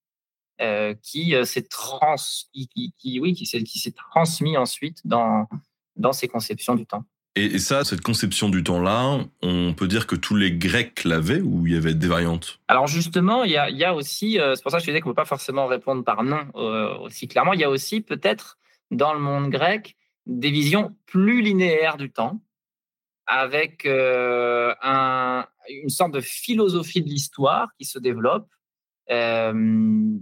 euh, 0.62 0.94
qui 1.02 1.34
euh, 1.34 1.44
s'est 1.44 1.64
trans, 1.68 2.14
qui, 2.54 3.20
oui, 3.20 3.34
qui 3.34 3.44
s'est 3.44 3.92
transmis 3.92 4.56
ensuite 4.56 5.06
dans 5.06 5.48
dans 5.96 6.14
ces 6.14 6.28
conceptions 6.28 6.74
du 6.74 6.86
temps. 6.86 7.04
Et, 7.36 7.58
ça, 7.58 7.84
cette 7.84 8.00
conception 8.00 8.48
du 8.48 8.64
temps-là, 8.64 9.18
on 9.42 9.74
peut 9.74 9.86
dire 9.86 10.06
que 10.06 10.16
tous 10.16 10.34
les 10.34 10.50
Grecs 10.50 11.04
l'avaient 11.04 11.42
ou 11.42 11.66
il 11.66 11.74
y 11.74 11.76
avait 11.76 11.92
des 11.92 12.08
variantes? 12.08 12.58
Alors 12.66 12.86
justement, 12.86 13.44
il 13.44 13.50
y 13.50 13.84
a, 13.84 13.94
aussi, 13.94 14.38
c'est 14.40 14.62
pour 14.62 14.72
ça 14.72 14.78
que 14.78 14.84
je 14.84 14.90
disais 14.90 15.02
qu'on 15.02 15.10
ne 15.10 15.14
peut 15.14 15.20
pas 15.20 15.26
forcément 15.26 15.66
répondre 15.66 16.04
par 16.04 16.24
non 16.24 16.46
aussi 17.02 17.28
clairement, 17.28 17.52
il 17.52 17.60
y 17.60 17.64
a 17.64 17.70
aussi 17.70 18.00
peut-être 18.00 18.58
dans 18.90 19.12
le 19.12 19.20
monde 19.20 19.50
grec 19.50 19.94
des 20.24 20.50
visions 20.50 20.96
plus 21.04 21.42
linéaires 21.42 21.98
du 21.98 22.10
temps, 22.10 22.40
avec 23.30 23.86
euh, 23.86 24.74
un, 24.82 25.46
une 25.68 25.88
sorte 25.88 26.12
de 26.12 26.20
philosophie 26.20 27.00
de 27.00 27.08
l'histoire 27.08 27.68
qui 27.78 27.84
se 27.84 28.00
développe. 28.00 28.48
Euh, 29.10 29.52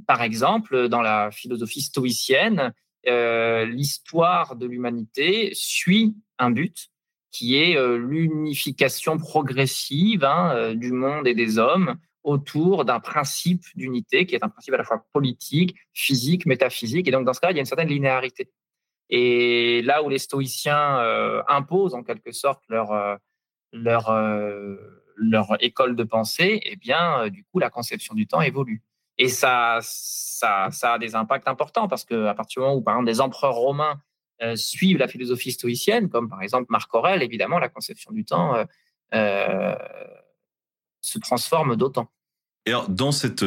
par 0.06 0.20
exemple, 0.22 0.88
dans 0.88 1.00
la 1.00 1.30
philosophie 1.30 1.80
stoïcienne, 1.80 2.74
euh, 3.06 3.64
l'histoire 3.64 4.56
de 4.56 4.66
l'humanité 4.66 5.52
suit 5.54 6.14
un 6.38 6.50
but 6.50 6.88
qui 7.30 7.56
est 7.56 7.76
l'unification 7.98 9.18
progressive 9.18 10.24
hein, 10.24 10.74
du 10.74 10.92
monde 10.92 11.26
et 11.26 11.34
des 11.34 11.58
hommes 11.58 11.96
autour 12.24 12.84
d'un 12.84 13.00
principe 13.00 13.64
d'unité 13.74 14.26
qui 14.26 14.34
est 14.34 14.44
un 14.44 14.48
principe 14.48 14.74
à 14.74 14.78
la 14.78 14.84
fois 14.84 15.06
politique, 15.12 15.76
physique, 15.92 16.46
métaphysique. 16.46 17.06
Et 17.08 17.10
donc, 17.10 17.24
dans 17.24 17.34
ce 17.34 17.40
cas, 17.40 17.50
il 17.50 17.54
y 17.54 17.58
a 17.58 17.60
une 17.60 17.66
certaine 17.66 17.88
linéarité. 17.88 18.50
Et 19.10 19.82
là 19.82 20.02
où 20.02 20.08
les 20.08 20.18
stoïciens 20.18 21.00
euh, 21.00 21.42
imposent 21.48 21.94
en 21.94 22.02
quelque 22.02 22.32
sorte 22.32 22.62
leur, 22.68 22.92
euh, 22.92 23.16
leur, 23.72 24.10
euh, 24.10 24.76
leur 25.16 25.56
école 25.60 25.96
de 25.96 26.04
pensée, 26.04 26.60
eh 26.64 26.76
bien, 26.76 27.28
du 27.28 27.44
coup, 27.44 27.58
la 27.58 27.70
conception 27.70 28.14
du 28.14 28.26
temps 28.26 28.42
évolue. 28.42 28.82
Et 29.16 29.28
ça, 29.28 29.78
ça, 29.82 30.68
a 30.82 30.98
des 30.98 31.14
impacts 31.14 31.48
importants 31.48 31.88
parce 31.88 32.04
qu'à 32.04 32.34
partir 32.34 32.60
du 32.60 32.66
moment 32.66 32.78
où, 32.78 32.82
par 32.82 32.94
exemple, 32.94 33.10
des 33.10 33.20
empereurs 33.20 33.56
romains 33.56 34.00
suivent 34.54 34.98
la 34.98 35.08
philosophie 35.08 35.50
stoïcienne, 35.50 36.08
comme 36.08 36.28
par 36.28 36.42
exemple 36.42 36.66
Marc 36.68 36.94
Aurèle, 36.94 37.24
évidemment, 37.24 37.58
la 37.58 37.68
conception 37.68 38.12
du 38.12 38.24
temps 38.24 38.64
se 39.10 41.18
transforme 41.18 41.74
d'autant. 41.74 42.12
Alors, 42.64 42.88
dans 42.88 43.10
cette 43.10 43.44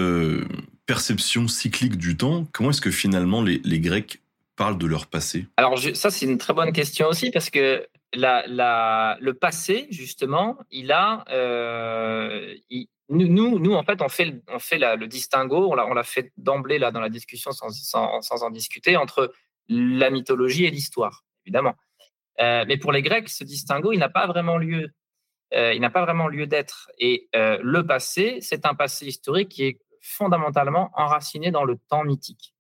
perception 0.86 1.48
cyclique 1.48 1.96
du 1.96 2.18
temps, 2.18 2.46
comment 2.52 2.72
est-ce 2.72 2.82
que 2.82 2.92
finalement 2.92 3.42
les 3.42 3.80
Grecs 3.80 4.22
de 4.70 4.86
leur 4.86 5.08
passé 5.08 5.48
Alors 5.58 5.78
ça, 5.80 6.12
c'est 6.12 6.26
une 6.26 6.38
très 6.38 6.54
bonne 6.54 6.72
question 6.72 7.08
aussi 7.08 7.32
parce 7.32 7.50
que 7.50 7.88
la, 8.14 9.18
le 9.20 9.34
passé, 9.34 9.88
justement, 9.90 10.58
il 10.70 10.92
a... 10.92 11.26
Euh, 11.30 12.54
nous, 13.10 13.60
nous, 13.60 13.74
en 13.74 13.84
fait, 13.84 14.02
on 14.02 14.08
fait, 14.08 14.42
on 14.48 14.60
fait 14.60 14.78
le 14.78 15.06
distinguo, 15.06 15.70
on 15.70 15.94
l'a 15.94 16.04
fait 16.04 16.32
d'emblée 16.38 16.80
là 16.80 16.92
dans 16.92 17.02
la 17.02 17.10
discussion 17.10 17.52
sans, 17.52 17.70
sans, 17.70 18.22
sans, 18.22 18.44
en 18.44 18.50
discuter, 18.50 18.96
entre 18.96 19.34
la 19.68 20.10
mythologie 20.10 20.66
et 20.66 20.72
l'histoire, 20.72 21.26
évidemment. 21.46 21.76
Euh, 22.40 22.64
mais 22.68 22.78
pour 22.78 22.94
les 22.94 23.02
Grecs, 23.02 23.28
ce 23.28 23.44
distinguo, 23.44 23.92
il 23.92 24.00
n'a 24.00 24.08
pas 24.08 24.28
vraiment 24.28 24.58
lieu. 24.58 24.94
Euh, 25.54 25.74
il 25.74 25.82
n'a 25.82 25.90
pas 25.90 26.06
vraiment 26.06 26.30
lieu 26.30 26.48
d'être. 26.48 26.90
Et 27.00 27.28
le 27.34 27.82
passé, 27.82 28.38
c'est 28.42 28.66
un 28.66 28.76
passé 28.76 29.08
historique 29.08 29.50
qui 29.50 29.66
est 29.66 29.82
fondamentalement 30.00 30.90
enraciné 30.96 31.52
dans 31.52 31.66
le 31.66 31.78
temps 31.90 32.06
mythique. 32.06 32.56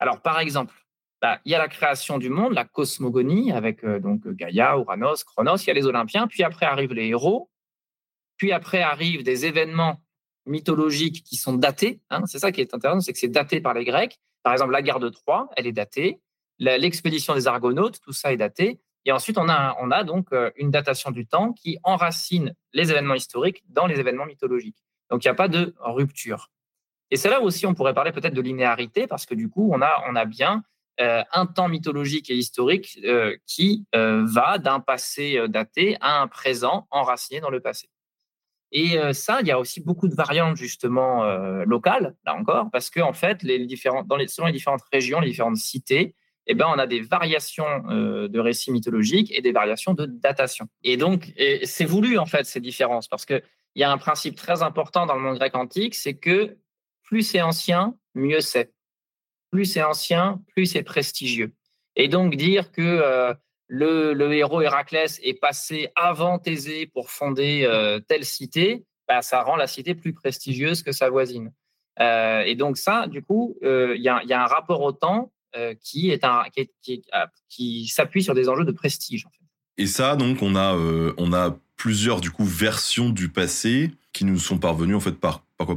Alors, 0.00 0.20
par 0.20 0.40
exemple, 0.40 0.74
bah, 1.20 1.40
il 1.44 1.52
y 1.52 1.54
a 1.54 1.58
la 1.58 1.68
création 1.68 2.18
du 2.18 2.30
monde, 2.30 2.54
la 2.54 2.64
cosmogonie, 2.64 3.52
avec 3.52 3.84
donc 3.84 4.26
Gaïa, 4.26 4.76
Uranos, 4.76 5.24
Chronos, 5.24 5.56
il 5.58 5.66
y 5.66 5.70
a 5.70 5.74
les 5.74 5.86
Olympiens, 5.86 6.26
puis 6.26 6.42
après 6.42 6.66
arrivent 6.66 6.94
les 6.94 7.08
héros, 7.08 7.50
puis 8.36 8.52
après 8.52 8.80
arrivent 8.80 9.22
des 9.22 9.44
événements 9.44 10.00
mythologiques 10.46 11.22
qui 11.22 11.36
sont 11.36 11.54
datés. 11.54 12.00
Hein. 12.10 12.24
c'est 12.26 12.38
ça 12.38 12.52
qui 12.52 12.60
est 12.60 12.74
intéressant, 12.74 13.00
c'est 13.00 13.12
que 13.12 13.18
c'est 13.18 13.28
daté 13.28 13.60
par 13.60 13.74
les 13.74 13.84
Grecs. 13.84 14.18
Par 14.42 14.52
exemple, 14.52 14.72
la 14.72 14.82
guerre 14.82 15.00
de 15.00 15.08
Troie, 15.08 15.48
elle 15.56 15.66
est 15.66 15.72
datée. 15.72 16.20
L'expédition 16.58 17.34
des 17.34 17.46
Argonautes, 17.46 18.00
tout 18.00 18.12
ça 18.12 18.32
est 18.32 18.36
daté. 18.36 18.80
Et 19.06 19.12
ensuite, 19.12 19.38
on 19.38 19.48
a, 19.48 19.76
on 19.80 19.90
a 19.90 20.04
donc 20.04 20.32
euh, 20.32 20.50
une 20.56 20.70
datation 20.70 21.10
du 21.10 21.26
temps 21.26 21.52
qui 21.52 21.78
enracine 21.84 22.54
les 22.74 22.90
événements 22.90 23.14
historiques 23.14 23.62
dans 23.68 23.86
les 23.86 23.98
événements 23.98 24.26
mythologiques. 24.26 24.76
Donc, 25.10 25.24
il 25.24 25.28
n'y 25.28 25.32
a 25.32 25.34
pas 25.34 25.48
de 25.48 25.74
rupture. 25.78 26.50
Et 27.10 27.16
c'est 27.16 27.30
là 27.30 27.40
aussi 27.40 27.66
on 27.66 27.74
pourrait 27.74 27.94
parler 27.94 28.12
peut-être 28.12 28.34
de 28.34 28.42
linéarité, 28.42 29.06
parce 29.06 29.24
que 29.24 29.34
du 29.34 29.48
coup, 29.48 29.70
on 29.72 29.80
a, 29.80 30.04
on 30.08 30.16
a 30.16 30.26
bien 30.26 30.56
euh, 30.58 30.60
un 31.00 31.46
temps 31.46 31.68
mythologique 31.68 32.30
et 32.30 32.34
historique 32.34 32.98
euh, 33.04 33.36
qui 33.46 33.86
va 33.92 34.58
d'un 34.58 34.80
passé 34.80 35.40
daté 35.48 35.96
à 36.00 36.20
un 36.20 36.28
présent 36.28 36.86
enraciné 36.90 37.40
dans 37.40 37.50
le 37.50 37.60
passé. 37.60 37.88
Et 38.72 38.96
ça, 39.12 39.40
il 39.40 39.48
y 39.48 39.50
a 39.50 39.58
aussi 39.58 39.80
beaucoup 39.80 40.06
de 40.06 40.14
variantes 40.14 40.56
justement 40.56 41.24
locales, 41.64 42.14
là 42.24 42.36
encore, 42.36 42.68
parce 42.70 42.88
que 42.88 43.00
en 43.00 43.12
fait, 43.12 43.42
les 43.42 43.66
dans 44.06 44.16
les, 44.16 44.28
selon 44.28 44.46
les 44.46 44.52
différentes 44.52 44.84
régions, 44.92 45.18
les 45.18 45.30
différentes 45.30 45.56
cités, 45.56 46.14
eh 46.46 46.54
ben, 46.54 46.66
on 46.68 46.78
a 46.78 46.86
des 46.86 47.00
variations 47.00 47.80
de 47.88 48.38
récits 48.38 48.70
mythologiques 48.70 49.36
et 49.36 49.40
des 49.40 49.50
variations 49.52 49.94
de 49.94 50.06
datation. 50.06 50.68
Et 50.84 50.96
donc, 50.96 51.32
c'est 51.64 51.84
voulu 51.84 52.18
en 52.18 52.26
fait 52.26 52.44
ces 52.44 52.60
différences, 52.60 53.08
parce 53.08 53.26
qu'il 53.26 53.42
y 53.74 53.82
a 53.82 53.90
un 53.90 53.98
principe 53.98 54.36
très 54.36 54.62
important 54.62 55.04
dans 55.04 55.16
le 55.16 55.20
monde 55.20 55.38
grec 55.38 55.56
antique, 55.56 55.96
c'est 55.96 56.14
que 56.14 56.56
plus 57.02 57.22
c'est 57.22 57.42
ancien, 57.42 57.96
mieux 58.14 58.40
c'est. 58.40 58.72
Plus 59.50 59.64
c'est 59.64 59.82
ancien, 59.82 60.40
plus 60.54 60.66
c'est 60.66 60.82
prestigieux. 60.82 61.52
Et 61.96 62.08
donc 62.08 62.36
dire 62.36 62.70
que 62.72 63.36
le, 63.70 64.32
héros 64.32 64.60
Héraclès 64.60 65.20
est 65.22 65.34
passé 65.34 65.88
avant 65.94 66.38
Thésée 66.38 66.86
pour 66.86 67.10
fonder 67.10 67.62
euh, 67.64 68.00
telle 68.00 68.24
cité, 68.24 68.84
bah, 69.08 69.22
ça 69.22 69.42
rend 69.42 69.56
la 69.56 69.66
cité 69.66 69.94
plus 69.94 70.12
prestigieuse 70.12 70.82
que 70.82 70.92
sa 70.92 71.08
voisine. 71.08 71.52
Euh, 72.00 72.42
et 72.42 72.56
donc 72.56 72.76
ça, 72.76 73.06
du 73.06 73.22
coup, 73.22 73.56
euh, 73.62 73.94
il 73.96 74.02
y, 74.02 74.08
a 74.08 74.42
un 74.42 74.46
rapport 74.46 74.82
au 74.82 74.92
temps 74.92 75.32
qui 75.82 76.10
est 76.10 76.24
un 76.24 76.44
qui, 77.48 77.88
s'appuie 77.88 78.22
sur 78.22 78.34
des 78.34 78.48
enjeux 78.48 78.64
de 78.64 78.72
prestige. 78.72 79.26
Et 79.78 79.86
ça, 79.86 80.14
donc, 80.14 80.42
on 80.42 80.54
a 80.54 80.76
on 81.16 81.32
a 81.32 81.56
plusieurs 81.76 82.20
du 82.20 82.30
coup 82.30 82.44
versions 82.44 83.10
du 83.10 83.30
passé 83.30 83.90
qui 84.12 84.24
nous 84.24 84.38
sont 84.38 84.58
parvenues 84.58 84.94
en 84.94 85.00
fait 85.00 85.18
par 85.18 85.44
par 85.60 85.76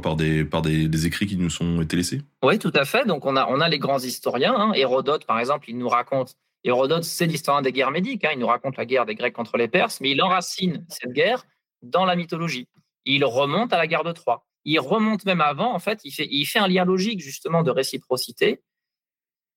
par 0.50 0.62
des 0.62 1.06
écrits 1.06 1.26
qui 1.26 1.36
nous 1.36 1.50
sont 1.50 1.82
été 1.82 1.96
laissés? 1.96 2.22
Oui, 2.42 2.58
tout 2.58 2.72
à 2.74 2.86
fait. 2.86 3.04
Donc 3.06 3.26
on 3.26 3.36
a 3.36 3.46
on 3.48 3.58
les 3.68 3.78
grands 3.78 3.98
historiens. 3.98 4.54
Hein. 4.56 4.72
Hérodote, 4.72 5.26
par 5.26 5.38
exemple, 5.38 5.68
il 5.68 5.76
nous 5.76 5.88
raconte 5.88 6.36
Hérodote, 6.64 7.04
c'est 7.04 7.26
l'histoire 7.26 7.60
des 7.60 7.70
guerres 7.70 7.90
médiques. 7.90 8.24
Hein. 8.24 8.30
Il 8.32 8.38
nous 8.38 8.46
raconte 8.46 8.78
la 8.78 8.86
guerre 8.86 9.04
des 9.04 9.14
Grecs 9.14 9.34
contre 9.34 9.58
les 9.58 9.68
Perses, 9.68 10.00
mais 10.00 10.12
il 10.12 10.22
enracine 10.22 10.86
cette 10.88 11.12
guerre 11.12 11.44
dans 11.82 12.06
la 12.06 12.16
mythologie. 12.16 12.66
Il 13.04 13.26
remonte 13.26 13.74
à 13.74 13.76
la 13.76 13.86
guerre 13.86 14.04
de 14.04 14.12
Troie. 14.12 14.46
Il 14.64 14.80
remonte 14.80 15.26
même 15.26 15.42
avant, 15.42 15.74
en 15.74 15.78
fait, 15.78 16.00
il 16.04 16.12
fait, 16.12 16.28
il 16.30 16.46
fait 16.46 16.58
un 16.58 16.68
lien 16.68 16.86
logique 16.86 17.20
justement 17.20 17.62
de 17.62 17.70
réciprocité. 17.70 18.62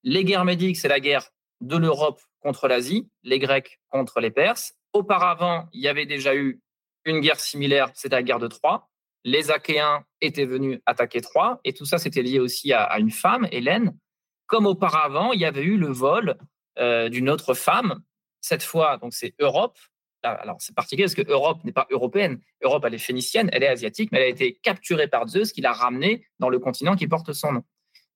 Les 0.03 0.25
guerres 0.25 0.43
médiques, 0.43 0.75
c'est 0.75 0.89
la 0.89 0.99
guerre 0.99 1.29
de 1.61 1.77
l'Europe 1.77 2.19
contre 2.41 2.67
l'Asie, 2.67 3.07
les 3.23 3.39
Grecs 3.39 3.79
contre 3.87 4.19
les 4.19 4.31
Perses. 4.31 4.73
Auparavant, 4.91 5.69
il 5.71 5.79
y 5.79 5.87
avait 5.87 6.05
déjà 6.05 6.35
eu 6.35 6.59
une 7.05 7.21
guerre 7.21 7.39
similaire, 7.39 7.89
c'était 7.93 8.17
la 8.17 8.23
guerre 8.23 8.39
de 8.39 8.47
Troie. 8.47 8.89
Les 9.23 9.51
Achéens 9.51 10.03
étaient 10.21 10.45
venus 10.45 10.79
attaquer 10.85 11.21
Troie, 11.21 11.59
et 11.63 11.73
tout 11.73 11.85
ça, 11.85 11.97
c'était 11.97 12.21
lié 12.21 12.39
aussi 12.39 12.73
à, 12.73 12.97
une 12.99 13.11
femme, 13.11 13.47
Hélène. 13.51 13.97
Comme 14.45 14.65
auparavant, 14.65 15.33
il 15.33 15.41
y 15.41 15.45
avait 15.45 15.63
eu 15.63 15.77
le 15.77 15.87
vol 15.87 16.37
euh, 16.79 17.09
d'une 17.09 17.29
autre 17.29 17.53
femme. 17.53 18.01
Cette 18.39 18.63
fois, 18.63 18.97
donc 18.97 19.13
c'est 19.13 19.33
Europe. 19.39 19.77
Alors 20.23 20.57
c'est 20.59 20.75
particulier 20.75 21.05
parce 21.05 21.15
que 21.15 21.29
Europe 21.29 21.63
n'est 21.63 21.73
pas 21.73 21.87
européenne. 21.89 22.39
Europe, 22.63 22.83
elle 22.85 22.93
est 22.93 22.99
phénicienne, 22.99 23.49
elle 23.51 23.63
est 23.63 23.67
asiatique, 23.67 24.11
mais 24.11 24.19
elle 24.19 24.25
a 24.25 24.29
été 24.29 24.53
capturée 24.55 25.07
par 25.07 25.27
Zeus 25.27 25.51
qui 25.51 25.61
l'a 25.61 25.73
ramenée 25.73 26.25
dans 26.39 26.49
le 26.49 26.59
continent 26.59 26.95
qui 26.95 27.07
porte 27.07 27.33
son 27.33 27.51
nom. 27.51 27.63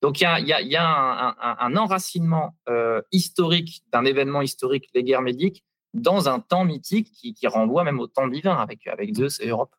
Donc 0.01 0.19
il 0.19 0.23
y 0.23 0.75
a, 0.75 1.35
un, 1.39 1.75
enracinement 1.75 2.55
euh, 2.69 3.01
historique 3.11 3.83
d'un 3.91 4.03
événement 4.03 4.41
historique, 4.41 4.89
les 4.95 5.03
guerres 5.03 5.21
médiques, 5.21 5.63
dans 5.93 6.27
un 6.27 6.39
temps 6.39 6.65
mythique 6.65 7.11
qui, 7.11 7.47
renvoie 7.47 7.83
même 7.83 7.99
au 7.99 8.07
temps 8.07 8.27
divin 8.27 8.55
avec, 8.55 8.87
avec 8.87 9.13
Zeus 9.15 9.39
et 9.41 9.49
Europe. 9.49 9.75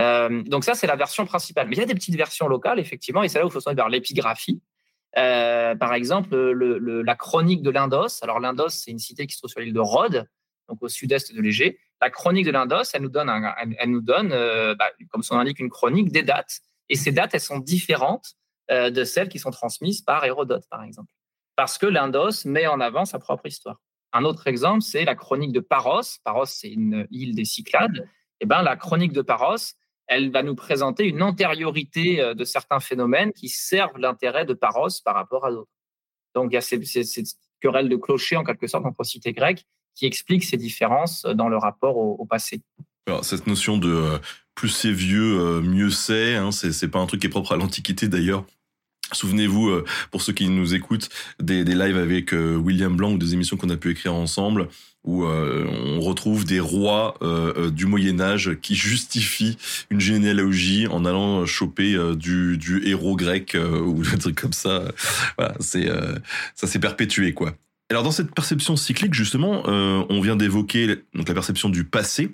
Euh, 0.00 0.42
donc 0.44 0.64
ça, 0.64 0.74
c'est 0.74 0.86
la 0.86 0.96
version 0.96 1.26
principale. 1.26 1.68
Mais 1.68 1.76
il 1.76 1.78
y 1.78 1.82
a 1.82 1.86
des 1.86 1.94
petites 1.94 2.16
versions 2.16 2.48
locales, 2.48 2.78
effectivement, 2.78 3.22
et 3.22 3.28
c'est 3.28 3.38
là 3.38 3.44
où 3.44 3.48
il 3.48 3.52
faut 3.52 3.60
se 3.60 3.70
vers 3.70 3.88
l'épigraphie. 3.88 4.60
Euh, 5.18 5.74
par 5.74 5.92
exemple, 5.94 6.36
la 6.36 7.14
chronique 7.16 7.62
de 7.62 7.70
l'Indos. 7.70 8.22
Alors, 8.22 8.40
l'Indos, 8.40 8.70
c'est 8.70 8.90
une 8.90 8.98
cité 8.98 9.26
qui 9.26 9.34
se 9.34 9.40
trouve 9.40 9.50
sur 9.50 9.60
l'île 9.60 9.74
de 9.74 9.80
Rhodes, 9.80 10.26
donc 10.68 10.82
au 10.82 10.88
sud-est 10.88 11.34
de 11.34 11.40
l'Égée. 11.40 11.78
La 12.00 12.10
chronique 12.10 12.46
de 12.46 12.50
l'Indos, 12.50 12.84
elle 12.94 13.02
nous 13.02 13.08
donne, 13.08 13.30
elle, 13.78 13.90
nous 13.90 14.00
donne 14.00 14.32
euh, 14.32 14.74
bah, 14.74 14.90
comme 15.10 15.22
son 15.22 15.36
indique, 15.36 15.58
une 15.58 15.70
chronique, 15.70 16.10
des 16.12 16.22
dates. 16.22 16.60
Et 16.88 16.96
ces 16.96 17.12
dates, 17.12 17.34
elles 17.34 17.40
sont 17.40 17.58
différentes 17.58 18.34
de 18.70 19.02
celles 19.02 19.28
qui 19.28 19.40
sont 19.40 19.50
transmises 19.50 20.00
par 20.00 20.24
Hérodote, 20.24 20.62
par 20.70 20.84
exemple. 20.84 21.12
Parce 21.56 21.76
que 21.76 21.86
l'Indos 21.86 22.44
met 22.44 22.68
en 22.68 22.78
avant 22.78 23.04
sa 23.04 23.18
propre 23.18 23.46
histoire. 23.46 23.80
Un 24.12 24.24
autre 24.24 24.46
exemple, 24.46 24.82
c'est 24.82 25.04
la 25.04 25.16
chronique 25.16 25.50
de 25.50 25.58
Paros. 25.58 26.02
Paros, 26.22 26.46
c'est 26.46 26.70
une 26.70 27.04
île 27.10 27.34
des 27.34 27.44
Cyclades. 27.44 27.96
Et 28.40 28.44
eh 28.44 28.46
ben, 28.46 28.62
la 28.62 28.76
chronique 28.76 29.12
de 29.12 29.22
Paros, 29.22 29.74
elle 30.10 30.32
va 30.32 30.42
nous 30.42 30.56
présenter 30.56 31.06
une 31.06 31.22
antériorité 31.22 32.20
euh, 32.20 32.34
de 32.34 32.44
certains 32.44 32.80
phénomènes 32.80 33.32
qui 33.32 33.48
servent 33.48 33.96
l'intérêt 33.96 34.44
de 34.44 34.54
Paros 34.54 34.88
par 35.04 35.14
rapport 35.14 35.46
à 35.46 35.52
d'autres. 35.52 35.70
Donc, 36.34 36.50
il 36.50 36.54
y 36.54 36.58
a 36.58 36.60
cette, 36.60 36.82
querelle 37.60 37.88
de 37.88 37.96
clocher, 37.96 38.36
en 38.36 38.44
quelque 38.44 38.66
sorte, 38.66 38.84
entre 38.84 39.04
cités 39.04 39.32
grecques, 39.32 39.64
qui 39.94 40.06
explique 40.06 40.44
ces 40.44 40.56
différences 40.56 41.22
dans 41.22 41.48
le 41.48 41.56
rapport 41.56 41.96
au, 41.96 42.26
passé. 42.26 42.60
Cette 43.22 43.46
notion 43.46 43.78
de 43.78 43.88
euh, 43.88 44.18
plus 44.54 44.68
c'est 44.68 44.92
vieux, 44.92 45.40
euh, 45.40 45.60
mieux 45.60 45.90
c'est, 45.90 46.34
hein, 46.34 46.50
c'est 46.52 46.88
pas 46.88 46.98
un 46.98 47.06
truc 47.06 47.20
qui 47.20 47.26
est 47.26 47.30
propre 47.30 47.52
à 47.52 47.56
l'Antiquité 47.56 48.08
d'ailleurs. 48.08 48.44
Souvenez-vous, 49.12 49.82
pour 50.12 50.22
ceux 50.22 50.32
qui 50.32 50.48
nous 50.48 50.72
écoutent, 50.74 51.08
des, 51.40 51.64
des 51.64 51.74
lives 51.74 51.98
avec 51.98 52.30
William 52.30 52.94
Blanc 52.94 53.12
ou 53.12 53.18
des 53.18 53.34
émissions 53.34 53.56
qu'on 53.56 53.70
a 53.70 53.76
pu 53.76 53.90
écrire 53.90 54.14
ensemble 54.14 54.68
où 55.04 55.24
euh, 55.24 55.66
on 55.66 56.00
retrouve 56.00 56.44
des 56.44 56.60
rois 56.60 57.14
euh, 57.22 57.54
euh, 57.56 57.70
du 57.70 57.86
Moyen 57.86 58.20
Âge 58.20 58.56
qui 58.60 58.74
justifient 58.74 59.56
une 59.88 60.00
généalogie 60.00 60.86
en 60.88 61.04
allant 61.04 61.46
choper 61.46 61.96
du, 62.16 62.82
héros 62.84 63.16
grec 63.16 63.56
ou 63.56 64.02
des 64.02 64.18
trucs 64.18 64.40
comme 64.40 64.52
ça. 64.52 64.84
Voilà, 65.38 65.54
c'est 65.60 65.88
ça 66.54 66.66
s'est 66.66 66.78
perpétué 66.78 67.32
quoi. 67.32 67.54
Alors 67.90 68.02
dans 68.02 68.12
cette 68.12 68.32
perception 68.34 68.76
cyclique 68.76 69.14
justement, 69.14 69.62
on 69.66 70.20
vient 70.20 70.36
d'évoquer 70.36 70.96
donc 71.14 71.28
la 71.28 71.34
perception 71.34 71.68
du 71.68 71.84
passé 71.84 72.30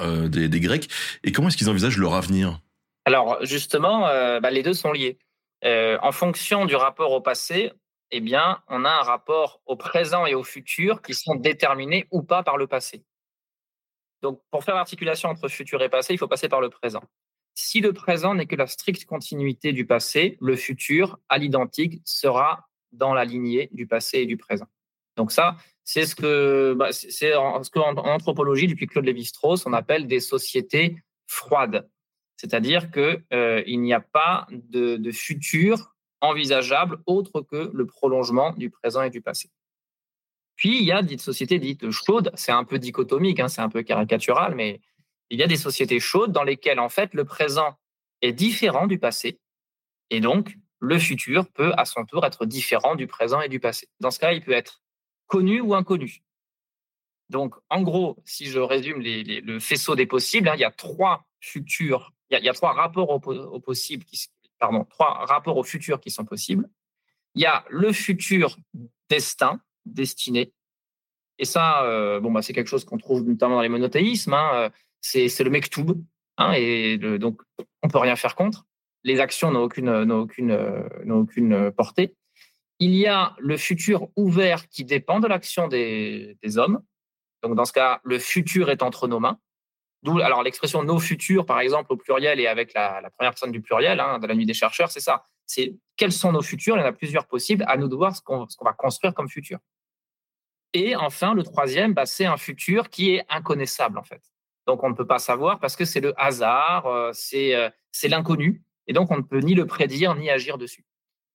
des, 0.00 0.48
des, 0.48 0.60
Grecs 0.60 0.88
et 1.24 1.32
comment 1.32 1.48
est-ce 1.48 1.56
qu'ils 1.56 1.70
envisagent 1.70 1.98
leur 1.98 2.14
avenir? 2.14 2.60
Alors 3.04 3.38
justement, 3.42 4.00
bah, 4.40 4.50
les 4.50 4.62
deux 4.62 4.74
sont 4.74 4.92
liés. 4.92 5.18
en 5.64 6.12
fonction 6.12 6.66
du 6.66 6.74
rapport 6.74 7.12
au 7.12 7.20
passé, 7.20 7.72
eh 8.10 8.20
bien, 8.20 8.62
on 8.68 8.84
a 8.84 8.90
un 8.90 9.02
rapport 9.02 9.60
au 9.66 9.76
présent 9.76 10.26
et 10.26 10.34
au 10.34 10.44
futur 10.44 11.02
qui 11.02 11.14
sont 11.14 11.34
déterminés 11.34 12.06
ou 12.10 12.22
pas 12.22 12.42
par 12.42 12.56
le 12.56 12.66
passé. 12.66 13.04
Donc, 14.22 14.40
pour 14.50 14.64
faire 14.64 14.74
l'articulation 14.74 15.28
entre 15.28 15.48
futur 15.48 15.82
et 15.82 15.88
passé, 15.88 16.14
il 16.14 16.18
faut 16.18 16.28
passer 16.28 16.48
par 16.48 16.60
le 16.60 16.70
présent. 16.70 17.02
Si 17.54 17.80
le 17.80 17.92
présent 17.92 18.34
n'est 18.34 18.46
que 18.46 18.56
la 18.56 18.66
stricte 18.66 19.04
continuité 19.06 19.72
du 19.72 19.86
passé, 19.86 20.36
le 20.40 20.56
futur, 20.56 21.18
à 21.28 21.38
l'identique, 21.38 22.00
sera 22.04 22.68
dans 22.92 23.14
la 23.14 23.24
lignée 23.24 23.68
du 23.72 23.86
passé 23.86 24.18
et 24.18 24.26
du 24.26 24.36
présent. 24.36 24.66
Donc 25.16 25.32
ça, 25.32 25.56
c'est 25.84 26.06
ce 26.06 26.14
que, 26.14 26.74
bah, 26.74 26.92
c'est 26.92 27.10
ce 27.10 27.70
qu'en 27.70 27.96
anthropologie, 27.96 28.66
depuis 28.66 28.86
Claude 28.86 29.06
Lévi-Strauss, 29.06 29.66
on 29.66 29.72
appelle 29.72 30.06
des 30.06 30.20
sociétés 30.20 30.96
froides. 31.26 31.88
C'est-à-dire 32.36 32.90
qu'il 32.90 33.24
euh, 33.32 33.64
n'y 33.66 33.94
a 33.94 34.00
pas 34.00 34.46
de 34.50 35.10
futur 35.10 35.95
envisageable 36.20 36.98
autre 37.06 37.42
que 37.42 37.70
le 37.72 37.86
prolongement 37.86 38.52
du 38.52 38.70
présent 38.70 39.02
et 39.02 39.10
du 39.10 39.20
passé. 39.20 39.50
Puis, 40.56 40.78
il 40.78 40.84
y 40.84 40.92
a 40.92 41.02
des 41.02 41.18
sociétés 41.18 41.58
dites 41.58 41.90
chaudes, 41.90 42.30
c'est 42.34 42.52
un 42.52 42.64
peu 42.64 42.78
dichotomique, 42.78 43.40
hein, 43.40 43.48
c'est 43.48 43.60
un 43.60 43.68
peu 43.68 43.82
caricatural, 43.82 44.54
mais 44.54 44.80
il 45.28 45.38
y 45.38 45.42
a 45.42 45.46
des 45.46 45.56
sociétés 45.56 46.00
chaudes 46.00 46.32
dans 46.32 46.44
lesquelles, 46.44 46.80
en 46.80 46.88
fait, 46.88 47.12
le 47.12 47.24
présent 47.24 47.76
est 48.22 48.32
différent 48.32 48.86
du 48.86 48.98
passé, 48.98 49.38
et 50.10 50.20
donc 50.20 50.56
le 50.80 50.98
futur 50.98 51.48
peut 51.50 51.72
à 51.76 51.84
son 51.84 52.04
tour 52.04 52.24
être 52.24 52.46
différent 52.46 52.94
du 52.94 53.06
présent 53.06 53.40
et 53.40 53.48
du 53.48 53.60
passé. 53.60 53.88
Dans 54.00 54.10
ce 54.10 54.18
cas, 54.18 54.32
il 54.32 54.42
peut 54.42 54.52
être 54.52 54.82
connu 55.26 55.60
ou 55.60 55.74
inconnu. 55.74 56.22
Donc, 57.28 57.54
en 57.70 57.82
gros, 57.82 58.16
si 58.24 58.46
je 58.46 58.60
résume 58.60 59.02
le 59.02 59.58
faisceau 59.58 59.96
des 59.96 60.06
possibles, 60.06 60.48
hein, 60.48 60.54
il 60.54 60.60
y 60.60 60.64
a 60.64 60.70
trois 60.70 61.26
futurs, 61.40 62.12
il 62.30 62.38
y 62.38 62.48
a, 62.48 62.52
trois 62.52 62.72
rapports 62.72 63.10
aux, 63.10 63.60
possibles 63.60 64.04
qui, 64.04 64.28
pardon, 64.58 64.84
trois 64.84 65.24
rapports 65.26 65.56
au 65.56 65.64
futur 65.64 66.00
qui 66.00 66.10
sont 66.10 66.24
possibles. 66.24 66.68
Il 67.34 67.42
y 67.42 67.46
a 67.46 67.64
le 67.68 67.92
futur 67.92 68.56
destin, 69.08 69.60
destinée. 69.84 70.52
Et 71.38 71.44
ça, 71.44 71.84
euh, 71.84 72.20
bon, 72.20 72.32
bah, 72.32 72.42
c'est 72.42 72.52
quelque 72.52 72.68
chose 72.68 72.84
qu'on 72.84 72.98
trouve 72.98 73.22
notamment 73.22 73.56
dans 73.56 73.62
les 73.62 73.68
monothéismes. 73.68 74.32
Hein, 74.32 74.70
c'est, 75.00 75.28
le 75.40 75.50
mektoub. 75.50 76.02
Hein, 76.38 76.52
et 76.56 76.98
donc, 76.98 77.42
on 77.82 77.88
peut 77.88 77.98
rien 77.98 78.16
faire 78.16 78.34
contre. 78.34 78.64
Les 79.04 79.20
actions 79.20 79.50
n'ont 79.50 79.62
aucune, 79.62 79.90
aucune, 80.10 80.56
n'ont 81.04 81.20
aucune 81.20 81.70
portée. 81.72 82.16
Il 82.78 82.94
y 82.94 83.06
a 83.06 83.34
le 83.38 83.56
futur 83.56 84.08
ouvert 84.16 84.68
qui 84.68 84.84
dépend 84.84 85.20
de 85.20 85.28
l'action 85.28 85.68
des, 85.68 86.36
des 86.42 86.58
hommes. 86.58 86.82
Donc, 87.42 87.54
dans 87.54 87.64
ce 87.64 87.72
cas, 87.72 88.00
le 88.02 88.18
futur 88.18 88.70
est 88.70 88.82
entre 88.82 89.08
nos 89.08 89.20
mains. 89.20 89.38
D'où 90.06 90.20
alors 90.20 90.44
l'expression 90.44 90.84
nos 90.84 91.00
futurs, 91.00 91.44
par 91.44 91.58
exemple, 91.58 91.92
au 91.92 91.96
pluriel 91.96 92.38
et 92.38 92.46
avec 92.46 92.72
la, 92.74 93.02
première 93.16 93.32
personne 93.32 93.50
du 93.50 93.60
pluriel 93.60 93.98
hein, 93.98 94.20
de 94.20 94.26
la 94.28 94.36
nuit 94.36 94.46
des 94.46 94.54
chercheurs, 94.54 94.88
c'est 94.88 95.00
ça. 95.00 95.24
C'est 95.46 95.74
quels 95.96 96.12
sont 96.12 96.30
nos 96.30 96.42
futurs 96.42 96.76
Il 96.76 96.80
y 96.80 96.82
en 96.84 96.86
a 96.86 96.92
plusieurs 96.92 97.26
possibles. 97.26 97.64
À 97.66 97.76
nous 97.76 97.88
de 97.88 97.96
voir 97.96 98.14
ce 98.14 98.22
qu'on 98.22 98.46
va 98.64 98.72
construire 98.72 99.14
comme 99.14 99.28
futur. 99.28 99.58
Et 100.74 100.94
enfin, 100.94 101.34
le 101.34 101.42
troisième, 101.42 101.92
bah, 101.92 102.06
c'est 102.06 102.24
un 102.24 102.36
futur 102.36 102.88
qui 102.88 103.16
est 103.16 103.24
inconnaissable 103.28 103.98
en 103.98 104.04
fait. 104.04 104.22
Donc 104.68 104.84
on 104.84 104.90
ne 104.90 104.94
peut 104.94 105.06
pas 105.06 105.18
savoir 105.18 105.58
parce 105.58 105.74
que 105.74 105.84
c'est 105.84 106.00
le 106.00 106.14
hasard, 106.16 106.86
euh, 106.86 107.10
euh, 107.34 107.70
c'est 107.90 108.08
l'inconnu, 108.08 108.62
et 108.86 108.92
donc 108.92 109.10
on 109.10 109.16
ne 109.16 109.22
peut 109.22 109.40
ni 109.40 109.54
le 109.54 109.66
prédire 109.66 110.14
ni 110.14 110.30
agir 110.30 110.56
dessus. 110.56 110.84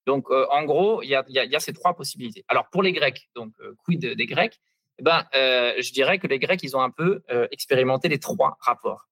Donc 0.06 0.30
euh, 0.32 0.46
en 0.50 0.64
gros, 0.64 1.02
il 1.02 1.10
y 1.10 1.16
a, 1.16 1.26
y 1.28 1.56
a, 1.56 1.60
ces 1.60 1.74
trois 1.74 1.94
possibilités. 1.94 2.46
Alors 2.48 2.70
pour 2.70 2.84
les 2.84 2.94
Grecs, 2.94 3.30
donc 3.36 3.54
quid 3.84 4.00
des 4.00 4.26
Grecs? 4.26 4.62
Eh 5.02 5.04
ben, 5.04 5.26
euh, 5.34 5.74
je 5.80 5.92
dirais 5.94 6.20
que 6.20 6.28
les 6.28 6.38
Grecs, 6.38 6.62
ils 6.62 6.78
ont 6.78 6.82
un 6.82 6.92
peu 6.92 7.24
euh, 7.32 7.48
expérimenté 7.50 8.08
les 8.08 8.20
trois 8.20 8.58
rapports. 8.60 9.10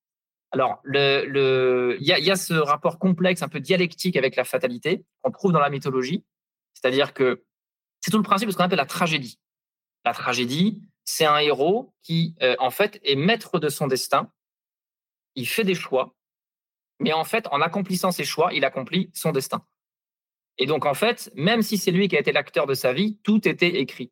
Alors, 0.52 0.82
il 0.86 0.92
le, 0.92 1.98
y, 2.00 2.12
a, 2.12 2.20
y 2.20 2.30
a 2.30 2.36
ce 2.36 2.54
rapport 2.54 3.00
complexe, 3.00 3.42
un 3.42 3.50
peu 3.50 3.60
dialectique 3.60 4.16
avec 4.16 4.36
la 4.36 4.44
fatalité 4.44 5.04
qu'on 5.22 5.32
trouve 5.32 5.52
dans 5.52 5.60
la 5.60 5.72
mythologie. 5.72 6.24
C'est-à-dire 6.76 7.14
que 7.14 7.44
c'est 8.02 8.12
tout 8.12 8.18
le 8.18 8.24
principe 8.24 8.48
de 8.48 8.52
ce 8.52 8.58
qu'on 8.58 8.66
appelle 8.66 8.78
la 8.78 8.86
tragédie. 8.86 9.40
La 10.06 10.14
tragédie, 10.14 10.84
c'est 11.06 11.26
un 11.26 11.40
héros 11.40 11.92
qui, 12.04 12.36
euh, 12.44 12.56
en 12.60 12.70
fait, 12.70 13.00
est 13.04 13.16
maître 13.16 13.58
de 13.58 13.70
son 13.70 13.88
destin. 13.88 14.32
Il 15.34 15.48
fait 15.48 15.64
des 15.64 15.76
choix, 15.76 16.16
mais 17.00 17.14
en 17.14 17.24
fait, 17.24 17.48
en 17.52 17.62
accomplissant 17.62 18.12
ses 18.12 18.26
choix, 18.26 18.54
il 18.54 18.64
accomplit 18.64 19.10
son 19.16 19.32
destin. 19.32 19.66
Et 20.60 20.68
donc, 20.68 20.86
en 20.86 20.94
fait, 20.94 21.32
même 21.36 21.64
si 21.64 21.80
c'est 21.80 21.92
lui 21.92 22.08
qui 22.08 22.16
a 22.16 22.20
été 22.20 22.32
l'acteur 22.32 22.68
de 22.68 22.76
sa 22.76 22.94
vie, 22.94 23.18
tout 23.24 23.48
était 23.48 23.80
écrit. 23.80 24.12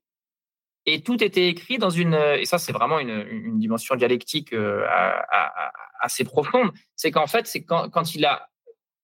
Et 0.89 1.01
tout 1.01 1.21
était 1.21 1.49
écrit 1.49 1.77
dans 1.77 1.89
une, 1.89 2.13
et 2.13 2.45
ça 2.45 2.57
c'est 2.57 2.71
vraiment 2.71 2.97
une, 2.99 3.59
dimension 3.59 3.95
dialectique 3.97 4.53
euh, 4.53 4.87
assez 5.99 6.23
profonde, 6.23 6.71
c'est 6.95 7.11
qu'en 7.11 7.27
fait, 7.27 7.45
c'est 7.45 7.61
quand, 7.65 8.15
il, 8.15 8.23
a, 8.23 8.47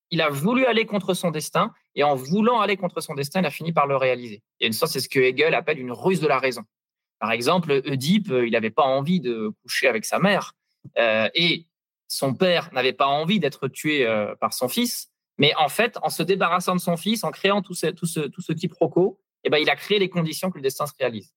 il 0.10 0.22
a 0.22 0.30
voulu 0.30 0.66
aller 0.66 0.86
contre 0.86 1.14
son 1.14 1.30
destin, 1.30 1.74
et 1.96 2.04
en 2.04 2.16
voulant 2.16 2.62
aller 2.62 2.78
contre 2.78 3.02
son 3.02 3.16
destin, 3.16 3.42
il 3.42 3.46
a 3.46 3.52
fini 3.52 3.74
par 3.74 3.86
le 3.86 3.98
réaliser. 3.98 4.42
A 4.62 4.66
une 4.66 4.72
sorte, 4.72 4.94
c'est 4.94 5.02
ce 5.02 5.10
que 5.10 5.20
Hegel 5.20 5.54
appelle 5.54 5.78
une 5.78 5.92
ruse 5.92 6.22
de 6.22 6.28
la 6.28 6.40
raison. 6.40 6.64
Par 7.20 7.34
exemple, 7.34 7.82
Oedipe, 7.86 8.32
euh, 8.32 8.48
il 8.48 8.54
n'avait 8.54 8.70
pas 8.70 8.84
envie 8.84 9.20
de 9.20 9.52
coucher 9.62 9.88
avec 9.90 10.06
sa 10.06 10.20
mère, 10.20 10.54
euh, 10.98 11.28
et 11.36 11.68
son 12.08 12.34
père 12.34 12.70
n'avait 12.72 12.94
pas 12.94 13.08
envie 13.08 13.42
d'être 13.42 13.68
tué 13.68 14.08
par 14.40 14.54
son 14.54 14.70
fils, 14.70 15.10
mais 15.38 15.54
en 15.56 15.68
fait, 15.68 15.98
en 16.02 16.10
se 16.10 16.24
débarrassant 16.24 16.76
de 16.76 16.82
son 16.82 16.96
fils, 16.96 17.26
en 17.26 17.32
créant 17.32 17.62
tout 17.62 17.74
ce, 17.74 17.88
tout 17.88 18.06
ce, 18.06 18.22
tout 18.22 18.42
ce 18.42 18.54
quiproquo, 18.54 19.20
eh 19.44 19.50
ben, 19.50 19.58
il 19.58 19.70
a 19.70 19.76
créé 19.76 20.00
les 20.00 20.10
conditions 20.10 20.50
que 20.50 20.58
le 20.58 20.62
destin 20.62 20.86
se 20.86 20.94
réalise. 20.98 21.34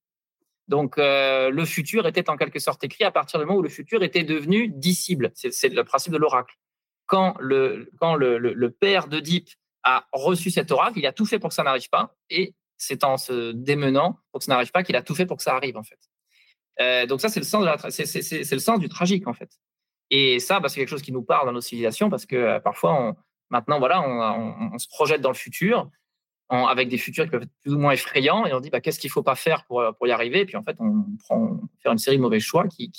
Donc, 0.69 0.99
euh, 0.99 1.51
le 1.51 1.65
futur 1.65 2.07
était 2.07 2.29
en 2.29 2.37
quelque 2.37 2.59
sorte 2.59 2.83
écrit 2.83 3.05
à 3.05 3.11
partir 3.11 3.39
du 3.39 3.47
moment 3.47 3.59
où 3.59 3.63
le 3.63 3.69
futur 3.69 4.03
était 4.03 4.25
devenu 4.25 4.69
dissible. 4.69 5.31
C'est 5.35 5.69
le 5.69 5.85
principe 5.85 6.13
de 6.13 6.19
l'oracle. 6.19 6.55
Quand, 7.07 7.37
le, 7.39 7.89
quand 8.01 8.17
le, 8.17 8.71
père 8.71 9.07
d'Oedipe 9.07 9.49
a 9.85 10.09
reçu 10.13 10.51
cet 10.51 10.73
oracle, 10.73 10.99
il 10.99 11.07
a 11.07 11.13
tout 11.13 11.25
fait 11.25 11.39
pour 11.39 11.51
que 11.51 11.55
ça 11.55 11.63
n'arrive 11.63 11.89
pas. 11.89 12.17
Et 12.31 12.55
c'est 12.77 13.05
en 13.05 13.17
se 13.17 13.53
démenant 13.53 14.19
pour 14.33 14.41
que 14.41 14.45
ça 14.45 14.53
n'arrive 14.53 14.73
pas 14.73 14.83
qu'il 14.83 14.97
a 14.97 15.03
tout 15.03 15.15
fait 15.15 15.27
pour 15.27 15.37
que 15.37 15.43
ça 15.45 15.55
arrive, 15.55 15.77
en 15.77 15.85
fait. 15.85 16.01
Euh, 16.81 17.07
donc, 17.07 17.21
ça, 17.21 17.29
c'est 17.29 17.41
le, 17.41 18.59
sens 18.59 18.81
du 18.81 18.89
tragique, 18.89 19.29
en 19.29 19.35
fait. 19.35 19.51
Et 20.11 20.41
ça, 20.41 20.59
bah, 20.59 20.69
c'est 20.69 20.81
quelque 20.81 20.89
chose 20.89 21.03
qui 21.03 21.13
nous 21.13 21.23
parle 21.23 21.47
dans 21.47 21.53
nos 21.53 21.61
civilisations 21.61 22.11
parce 22.11 22.27
que 22.27 22.37
euh, 22.37 22.61
parfois, 22.61 23.01
on, 23.01 23.17
maintenant, 23.51 23.79
voilà, 23.79 24.03
on, 24.03 24.79
se 24.79 24.89
projette 24.89 25.21
dans 25.21 25.31
le 25.31 25.37
futur 25.37 25.89
avec 26.49 26.89
des 26.89 26.99
futurs 26.99 27.25
qui 27.25 27.31
peuvent 27.31 27.43
être 27.43 27.61
plus 27.63 27.75
ou 27.75 27.79
moins 27.79 27.93
effrayants, 27.93 28.47
et 28.47 28.53
on 28.53 28.61
dit 28.61 28.71
bah, 28.71 28.81
qu'est-ce 28.81 28.99
qu'il 28.99 29.09
ne 29.09 29.13
faut 29.13 29.23
pas 29.23 29.35
faire 29.35 29.65
pour, 29.65 29.83
pour 29.97 30.07
y 30.07 30.13
arriver, 30.13 30.41
et 30.41 30.47
puis 30.47 30.57
en 30.57 30.63
fait, 30.63 30.77
on 30.79 31.05
prend 31.19 31.61
faire 31.83 31.93
une 31.93 31.99
série 31.99 32.17
de 32.17 32.23
mauvais 32.23 32.41
choix 32.41 32.67
qui, 32.69 32.91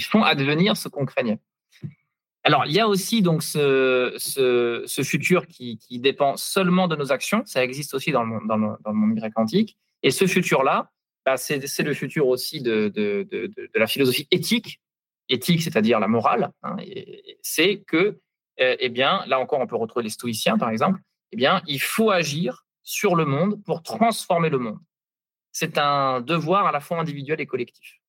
font 0.00 0.22
advenir 0.22 0.76
ce 0.76 0.88
qu'on 0.88 1.04
craignait. 1.04 1.38
Alors, 2.42 2.64
il 2.64 2.72
y 2.72 2.80
a 2.80 2.88
aussi 2.88 3.22
donc 3.22 3.42
ce, 3.42 4.16
futur 5.04 5.46
qui, 5.46 5.78
dépend 5.98 6.36
seulement 6.36 6.88
de 6.88 6.96
nos 6.96 7.12
actions, 7.12 7.42
ça 7.44 7.62
existe 7.62 7.92
aussi 7.94 8.12
dans 8.12 8.24
le, 8.24 8.36
le, 8.36 8.76
dans 8.84 8.94
monde 8.94 9.14
grec 9.16 9.32
antique, 9.36 9.76
et 10.02 10.10
ce 10.10 10.26
futur-là, 10.26 10.90
bah, 11.26 11.36
c'est 11.36 11.82
le 11.82 11.94
futur 11.94 12.28
aussi 12.28 12.62
de, 12.62 12.92
la 13.74 13.86
philosophie 13.86 14.26
éthique, 14.30 14.80
éthique, 15.28 15.62
c'est-à-dire 15.62 16.00
la 16.00 16.08
morale, 16.08 16.52
hein, 16.62 16.76
c'est 17.42 17.82
que, 17.86 18.20
eh, 18.56 18.76
eh 18.80 18.88
bien, 18.88 19.22
là 19.26 19.38
encore, 19.38 19.60
on 19.60 19.66
peut 19.66 19.76
retrouver 19.76 20.04
les 20.04 20.10
stoïciens, 20.10 20.56
par 20.56 20.70
exemple, 20.70 21.00
eh 21.32 21.36
bien, 21.36 21.62
il 21.66 21.80
faut 21.80 22.10
agir 22.10 22.66
sur 22.82 23.14
le 23.14 23.24
monde 23.24 23.62
pour 23.64 23.82
transformer 23.82 24.50
le 24.50 24.58
monde. 24.58 24.78
C'est 25.52 25.78
un 25.78 26.20
devoir 26.20 26.66
à 26.66 26.72
la 26.72 26.80
fois 26.80 26.98
individuel 26.98 27.40
et 27.40 27.46
collectif. 27.46 28.00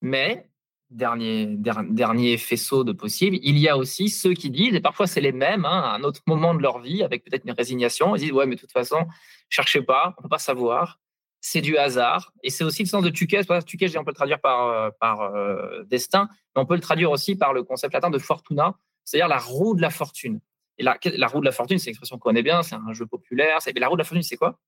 Mais, 0.00 0.48
dernier, 0.90 2.36
faisceau 2.36 2.84
de 2.84 2.92
possible, 2.92 3.38
il 3.42 3.58
y 3.58 3.68
a 3.68 3.76
aussi 3.76 4.08
ceux 4.08 4.34
qui 4.34 4.50
disent, 4.50 4.74
et 4.74 4.80
parfois 4.80 5.06
c'est 5.06 5.20
les 5.20 5.32
mêmes, 5.32 5.64
hein, 5.64 5.80
à 5.80 5.94
un 5.94 6.02
autre 6.02 6.20
moment 6.26 6.54
de 6.54 6.60
leur 6.60 6.80
vie, 6.80 7.02
avec 7.02 7.24
peut-être 7.24 7.44
une 7.44 7.52
résignation, 7.52 8.16
ils 8.16 8.20
disent, 8.20 8.32
ouais, 8.32 8.46
mais 8.46 8.56
de 8.56 8.60
toute 8.60 8.72
façon, 8.72 9.06
cherchez 9.48 9.82
pas, 9.82 10.14
on 10.18 10.20
ne 10.20 10.22
peut 10.24 10.28
pas 10.28 10.38
savoir, 10.38 11.00
c'est 11.40 11.60
du 11.60 11.76
hasard. 11.76 12.32
Et 12.42 12.50
c'est 12.50 12.64
aussi 12.64 12.82
le 12.82 12.88
sens 12.88 13.02
de 13.02 13.10
Tukes. 13.10 13.46
Tukes, 13.66 13.96
on 13.96 14.04
peut 14.04 14.10
le 14.10 14.14
traduire 14.14 14.40
par, 14.40 14.68
euh, 14.68 14.90
euh, 15.34 15.84
destin, 15.84 16.28
mais 16.54 16.62
on 16.62 16.66
peut 16.66 16.76
le 16.76 16.80
traduire 16.80 17.10
aussi 17.10 17.36
par 17.36 17.52
le 17.52 17.64
concept 17.64 17.94
latin 17.94 18.10
de 18.10 18.18
fortuna, 18.18 18.76
c'est-à-dire 19.04 19.28
la 19.28 19.38
roue 19.38 19.74
de 19.74 19.82
la 19.82 19.90
fortune. 19.90 20.40
Et 20.78 20.82
la, 20.82 20.96
roue 21.26 21.40
de 21.40 21.44
la 21.44 21.52
fortune, 21.52 21.78
c'est 21.78 21.86
une 21.86 21.90
expression 21.90 22.16
qu'on 22.16 22.30
connaît 22.30 22.42
bien, 22.42 22.62
c'est 22.62 22.74
un 22.74 22.92
jeu 22.92 23.06
populaire. 23.06 23.58
Mais 23.66 23.80
la 23.80 23.88
roue 23.88 23.96
de 23.96 24.00
la 24.00 24.04
fortune, 24.04 24.22
c'est 24.22 24.36
quoi? 24.36 24.58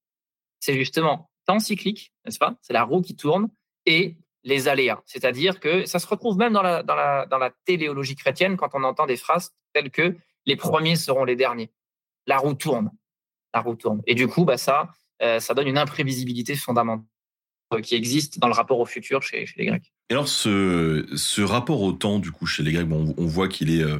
C'est 0.60 0.74
justement 0.74 1.30
temps 1.46 1.58
cyclique, 1.58 2.12
n'est-ce 2.24 2.38
pas? 2.38 2.56
C'est 2.62 2.72
la 2.72 2.84
roue 2.84 3.02
qui 3.02 3.16
tourne 3.16 3.48
et 3.86 4.16
les 4.44 4.68
aléas. 4.68 5.02
C'est-à-dire 5.06 5.60
que 5.60 5.86
ça 5.86 5.98
se 5.98 6.06
retrouve 6.06 6.36
même 6.36 6.52
dans 6.52 6.62
la, 6.62 7.50
téléologie 7.64 8.16
chrétienne 8.16 8.56
quand 8.56 8.70
on 8.74 8.84
entend 8.84 9.06
des 9.06 9.16
phrases 9.16 9.50
telles 9.72 9.90
que 9.90 10.16
les 10.46 10.56
premiers 10.56 10.96
seront 10.96 11.24
les 11.24 11.36
derniers. 11.36 11.70
La 12.26 12.38
roue 12.38 12.54
tourne. 12.54 12.90
La 13.52 13.60
roue 13.60 13.74
tourne. 13.74 14.02
Et 14.06 14.14
du 14.14 14.28
coup, 14.28 14.44
bah, 14.44 14.56
ça, 14.56 14.92
euh, 15.22 15.40
ça 15.40 15.54
donne 15.54 15.68
une 15.68 15.78
imprévisibilité 15.78 16.54
fondamentale 16.54 17.06
qui 17.82 17.94
existe 17.94 18.38
dans 18.38 18.48
le 18.48 18.54
rapport 18.54 18.78
au 18.78 18.86
futur 18.86 19.22
chez, 19.22 19.46
les 19.56 19.66
Grecs. 19.66 19.92
Et 20.10 20.12
alors, 20.12 20.28
ce, 20.28 21.42
rapport 21.42 21.80
au 21.80 21.92
temps, 21.92 22.18
du 22.18 22.30
coup, 22.30 22.46
chez 22.46 22.62
les 22.62 22.72
Grecs, 22.72 22.86
on 22.90 23.26
voit 23.26 23.48
qu'il 23.48 23.70
est, 23.70 23.82
euh, 23.82 23.98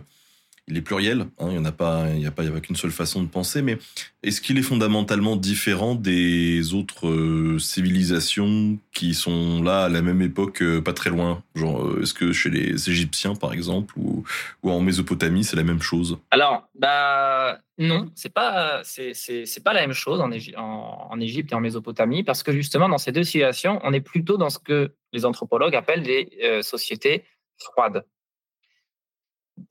il 0.66 0.78
est 0.78 0.82
pluriel, 0.82 1.26
hein, 1.38 1.48
il 1.48 1.52
n'y 1.52 1.58
en 1.58 1.64
a 1.66 1.72
pas, 1.72 2.08
il 2.10 2.20
n'y 2.20 2.26
a 2.26 2.30
pas, 2.30 2.44
qu'une 2.60 2.76
seule 2.76 2.90
façon 2.90 3.22
de 3.22 3.28
penser, 3.28 3.60
mais 3.60 3.76
est-ce 4.22 4.40
qu'il 4.40 4.58
est 4.58 4.62
fondamentalement 4.62 5.36
différent 5.36 5.94
des 5.94 6.72
autres 6.72 7.08
euh, 7.08 7.58
civilisations 7.58 8.78
qui 8.92 9.12
sont 9.12 9.62
là 9.62 9.84
à 9.84 9.88
la 9.90 10.00
même 10.00 10.22
époque, 10.22 10.62
euh, 10.62 10.80
pas 10.80 10.94
très 10.94 11.10
loin? 11.10 11.42
Genre, 11.54 11.84
euh, 11.84 12.00
est-ce 12.02 12.14
que 12.14 12.32
chez 12.32 12.48
les 12.48 12.88
Égyptiens, 12.88 13.34
par 13.34 13.52
exemple, 13.52 13.94
ou, 13.98 14.24
en 14.62 14.80
Mésopotamie, 14.80 15.44
c'est 15.44 15.56
la 15.56 15.64
même 15.64 15.82
chose? 15.82 16.18
Alors, 16.30 16.66
bah 16.74 17.58
non, 17.76 18.10
c'est 18.14 18.32
pas, 18.32 18.80
c'est, 18.84 19.12
c'est, 19.12 19.62
pas 19.62 19.74
la 19.74 19.82
même 19.82 19.92
chose 19.92 20.20
en, 20.20 21.20
Égypte 21.20 21.52
et 21.52 21.54
en 21.54 21.60
Mésopotamie, 21.60 22.22
parce 22.22 22.42
que 22.42 22.52
justement 22.52 22.88
dans 22.88 22.98
ces 22.98 23.12
deux 23.12 23.24
civilisations, 23.24 23.80
on 23.82 23.92
est 23.92 24.00
plutôt 24.00 24.38
dans 24.38 24.48
ce 24.48 24.58
que 24.58 24.92
les 25.12 25.26
anthropologues 25.26 25.74
appellent 25.74 26.04
des 26.04 26.60
sociétés 26.62 27.24
froides 27.58 28.04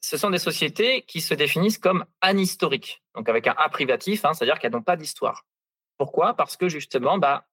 ce 0.02 0.18
sont 0.18 0.30
des 0.30 0.40
sociétés 0.40 1.04
qui 1.04 1.22
se 1.22 1.34
définissent 1.34 1.78
comme 1.78 2.06
anhistoriques, 2.22 3.04
donc 3.16 3.30
avec 3.30 3.48
un 3.48 3.56
A 3.58 3.70
privatif, 3.70 4.26
hein, 4.26 4.34
c'est-à-dire 4.34 4.60
qu'elles 4.60 4.72
n'ont 4.72 4.82
pas 4.82 4.96
d'histoire. 4.96 5.46
Pourquoi? 5.98 6.34
Parce 6.34 6.58
que 6.58 6.70
justement, 6.70 7.18
bah, 7.18 7.46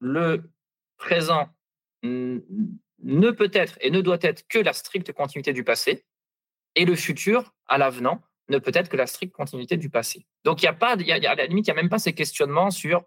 le 0.00 0.50
présent 0.96 1.48
ne 2.02 3.30
peut 3.30 3.50
être 3.52 3.78
et 3.80 3.90
ne 3.90 4.00
doit 4.00 4.18
être 4.22 4.46
que 4.48 4.58
la 4.58 4.72
stricte 4.72 5.12
continuité 5.12 5.52
du 5.52 5.64
passé, 5.64 6.04
et 6.76 6.84
le 6.84 6.94
futur, 6.94 7.52
à 7.66 7.78
l'avenant, 7.78 8.22
ne 8.48 8.58
peut 8.58 8.72
être 8.74 8.88
que 8.88 8.96
la 8.96 9.06
stricte 9.06 9.34
continuité 9.34 9.76
du 9.76 9.90
passé. 9.90 10.26
Donc, 10.44 10.64
a 10.64 10.72
pas, 10.72 10.92
à 10.92 10.96
la 10.96 11.46
limite, 11.46 11.66
il 11.66 11.72
n'y 11.72 11.78
a 11.78 11.82
même 11.82 11.88
pas 11.88 11.98
ces 11.98 12.12
questionnements 12.12 12.70
sur 12.70 13.04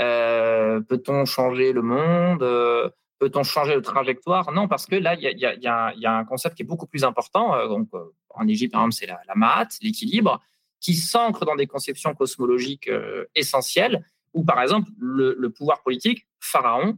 euh, 0.00 0.80
peut-on 0.80 1.24
changer 1.24 1.72
le 1.72 1.82
monde 1.82 2.42
euh, 2.42 2.88
Peut-on 3.18 3.42
changer 3.42 3.74
de 3.74 3.80
trajectoire? 3.80 4.52
Non, 4.52 4.68
parce 4.68 4.86
que 4.86 4.94
là, 4.94 5.14
il 5.14 5.38
y, 5.38 5.66
a, 5.66 6.18
un 6.18 6.24
concept 6.24 6.56
qui 6.56 6.62
est 6.62 6.66
beaucoup 6.66 6.86
plus 6.86 7.02
important. 7.02 7.54
Euh, 7.54 7.66
donc, 7.66 7.88
euh, 7.94 8.14
en 8.30 8.46
Égypte, 8.46 8.72
par 8.72 8.82
exemple, 8.82 8.94
c'est 8.94 9.06
la, 9.06 9.20
la 9.26 9.68
l'équilibre, 9.82 10.40
qui 10.80 10.94
s'ancre 10.94 11.44
dans 11.44 11.56
des 11.56 11.66
conceptions 11.66 12.14
cosmologiques 12.14 12.88
euh, 12.88 13.26
essentielles, 13.34 14.04
où, 14.34 14.44
par 14.44 14.62
exemple, 14.62 14.88
le, 14.98 15.48
pouvoir 15.50 15.82
politique, 15.82 16.28
Pharaon, 16.38 16.96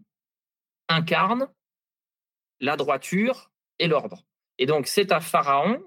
incarne 0.88 1.48
la 2.60 2.76
droiture 2.76 3.50
et 3.78 3.86
l'ordre. 3.86 4.26
Et 4.58 4.66
donc, 4.66 4.86
c'est 4.86 5.12
à 5.12 5.20
Pharaon 5.20 5.82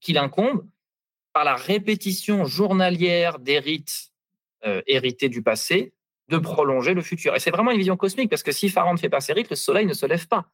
qu'il 0.00 0.16
incombe, 0.16 0.66
par 1.32 1.44
la 1.44 1.54
répétition 1.54 2.46
journalière 2.46 3.38
des 3.38 3.58
rites 3.58 4.12
hérité 4.86 5.28
du 5.28 5.42
passé, 5.42 5.92
de 6.28 6.38
prolonger 6.38 6.94
le 6.94 7.02
futur. 7.02 7.34
Et 7.34 7.38
c'est 7.38 7.50
vraiment 7.50 7.70
une 7.70 7.78
vision 7.78 7.96
cosmique, 7.96 8.30
parce 8.30 8.42
que 8.42 8.52
si 8.52 8.68
Pharaon 8.68 8.92
ne 8.92 8.98
fait 8.98 9.08
pas 9.08 9.20
ses 9.20 9.32
rites, 9.32 9.50
le 9.50 9.56
soleil 9.56 9.86
ne 9.86 9.92
se 9.92 10.06
lève 10.06 10.26
pas. 10.26 10.46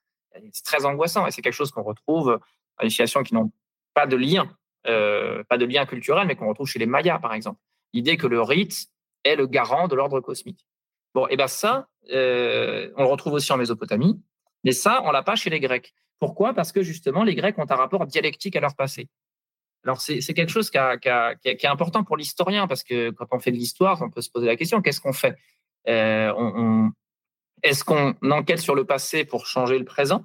C'est 0.53 0.65
très 0.65 0.85
angoissant, 0.85 1.27
et 1.27 1.31
c'est 1.31 1.43
quelque 1.43 1.55
chose 1.55 1.71
qu'on 1.71 1.83
retrouve 1.83 2.27
dans 2.27 2.85
les 2.85 2.91
civilisations 2.91 3.23
qui 3.23 3.35
n'ont 3.35 3.53
pas 3.95 4.07
de 4.07 4.17
lien, 4.17 4.51
pas 4.85 5.59
de 5.59 5.65
lien 5.65 5.87
culturel, 5.87 6.27
mais 6.27 6.37
qu'on 6.37 6.49
retrouve 6.49 6.67
chez 6.67 6.79
les 6.79 6.87
Mayas, 6.87 7.19
par 7.19 7.35
exemple. 7.35 7.61
L'idée 7.93 8.17
que 8.17 8.27
le 8.27 8.41
rite 8.41 8.87
est 9.25 9.37
le 9.37 9.47
garant 9.47 9.89
de 9.89 9.95
l'ordre 9.95 10.21
cosmique. 10.21 10.67
Bon, 11.15 11.27
et 11.29 11.37
bien 11.37 11.47
ça, 11.47 11.89
on 12.05 12.11
le 12.11 13.05
retrouve 13.05 13.35
aussi 13.35 13.53
en 13.53 13.57
Mésopotamie, 13.57 14.21
mais 14.65 14.73
ça, 14.73 15.03
on 15.05 15.11
l'a 15.11 15.23
pas 15.23 15.37
chez 15.37 15.51
les 15.51 15.61
Grecs. 15.61 15.95
Pourquoi? 16.19 16.55
Parce 16.55 16.73
que 16.73 16.83
justement, 16.83 17.25
les 17.25 17.35
Grecs 17.35 17.59
ont 17.59 17.67
un 17.69 17.75
rapport 17.75 18.07
dialectique 18.07 18.57
à 18.57 18.61
leur 18.61 18.75
passé. 18.75 19.09
Alors, 19.85 20.01
c'est 20.01 20.21
quelque 20.35 20.53
chose 20.53 20.71
qui, 20.71 20.79
est 20.79 21.67
important 21.67 22.05
pour 22.05 22.17
l'historien, 22.17 22.69
parce 22.69 22.85
que 22.85 23.11
quand 23.11 23.27
on 23.33 23.41
fait 23.41 23.51
de 23.51 23.57
l'histoire, 23.57 24.01
on 24.01 24.11
peut 24.11 24.21
se 24.21 24.31
poser 24.31 24.47
la 24.47 24.57
question, 24.57 24.81
qu'est-ce 24.81 25.01
qu'on 25.01 25.13
fait? 25.13 25.37
Euh, 25.89 26.89
Est-ce 27.63 27.85
qu'on 27.85 28.15
enquête 28.31 28.61
sur 28.61 28.75
le 28.75 28.85
passé 28.85 29.25
pour 29.25 29.47
changer 29.47 29.79
le 29.79 29.85
présent? 29.85 30.25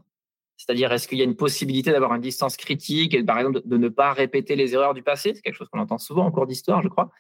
C'est-à-dire, 0.58 0.91
est-ce 0.91 1.08
qu'il 1.08 1.20
y 1.20 1.22
a 1.22 1.24
une 1.24 1.36
possibilité 1.36 1.91
d'avoir 1.91 2.14
une 2.16 2.22
distance 2.22 2.58
critique 2.58 3.14
et, 3.14 3.24
par 3.24 3.38
exemple, 3.38 3.62
de, 3.64 3.78
ne 3.78 3.89
pas 3.89 4.12
répéter 4.14 4.55
les 4.55 4.74
erreurs 4.74 4.95
du 4.95 5.03
passé? 5.03 5.34
C'est 5.36 5.41
quelque 5.41 5.55
chose 5.55 5.70
qu'on 5.70 5.80
entend 5.80 5.99
souvent 5.99 6.26
en 6.26 6.32
cours 6.32 6.47
d'histoire, 6.47 6.82
je 6.82 6.88
crois. 6.88 7.12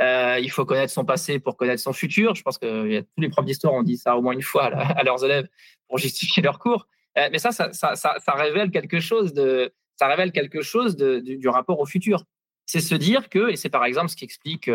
Euh, 0.00 0.38
il 0.40 0.50
faut 0.50 0.64
connaître 0.64 0.92
son 0.92 1.04
passé 1.04 1.38
pour 1.38 1.56
connaître 1.56 1.82
son 1.82 1.92
futur. 1.92 2.34
Je 2.34 2.42
pense 2.42 2.58
que 2.58 3.00
tous 3.00 3.20
les 3.20 3.28
profs 3.28 3.44
d'histoire 3.44 3.74
ont 3.74 3.82
dit 3.82 3.96
ça 3.96 4.16
au 4.16 4.22
moins 4.22 4.32
une 4.32 4.42
fois 4.42 4.64
à, 4.64 5.02
leurs 5.04 5.24
élèves 5.24 5.48
pour 5.88 5.98
justifier 5.98 6.42
leur 6.42 6.58
cours. 6.58 6.86
Euh, 7.18 7.28
mais 7.32 7.38
ça 7.38 7.50
ça, 7.52 8.32
révèle 8.34 8.70
quelque 8.70 9.00
chose 9.00 9.32
de, 9.32 9.72
ça 9.96 10.06
révèle 10.06 10.32
quelque 10.32 10.62
chose 10.62 10.96
du, 10.96 11.48
rapport 11.48 11.80
au 11.80 11.86
futur. 11.86 12.24
C'est 12.66 12.80
se 12.80 12.94
dire 12.94 13.28
que, 13.28 13.50
et 13.50 13.56
c'est 13.56 13.70
par 13.70 13.84
exemple 13.84 14.08
ce 14.08 14.16
qui 14.16 14.24
explique 14.24 14.70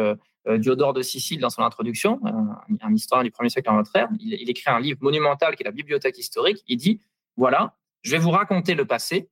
Diodore 0.47 0.93
de 0.93 1.01
Sicile 1.01 1.39
dans 1.39 1.49
son 1.49 1.61
introduction, 1.61 2.19
un, 2.25 2.93
historien 2.93 3.23
du 3.23 3.31
premier 3.31 3.49
siècle 3.49 3.69
en 3.69 3.75
notre 3.75 3.95
ère, 3.95 4.09
il, 4.19 4.49
écrit 4.49 4.71
un 4.71 4.79
livre 4.79 4.99
monumental 5.01 5.55
qui 5.55 5.63
est 5.63 5.65
la 5.65 5.71
bibliothèque 5.71 6.17
historique, 6.17 6.63
il 6.67 6.77
dit, 6.77 7.01
voilà, 7.37 7.77
je 8.01 8.11
vais 8.11 8.17
vous 8.17 8.31
raconter 8.31 8.73
le 8.73 8.85
passé, 8.85 9.29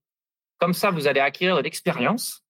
comme 0.60 0.74
ça 0.74 0.92
vous 0.92 1.08
allez 1.08 1.20
acquérir 1.20 1.58
de 1.58 1.62
l'expérience, 1.62 2.44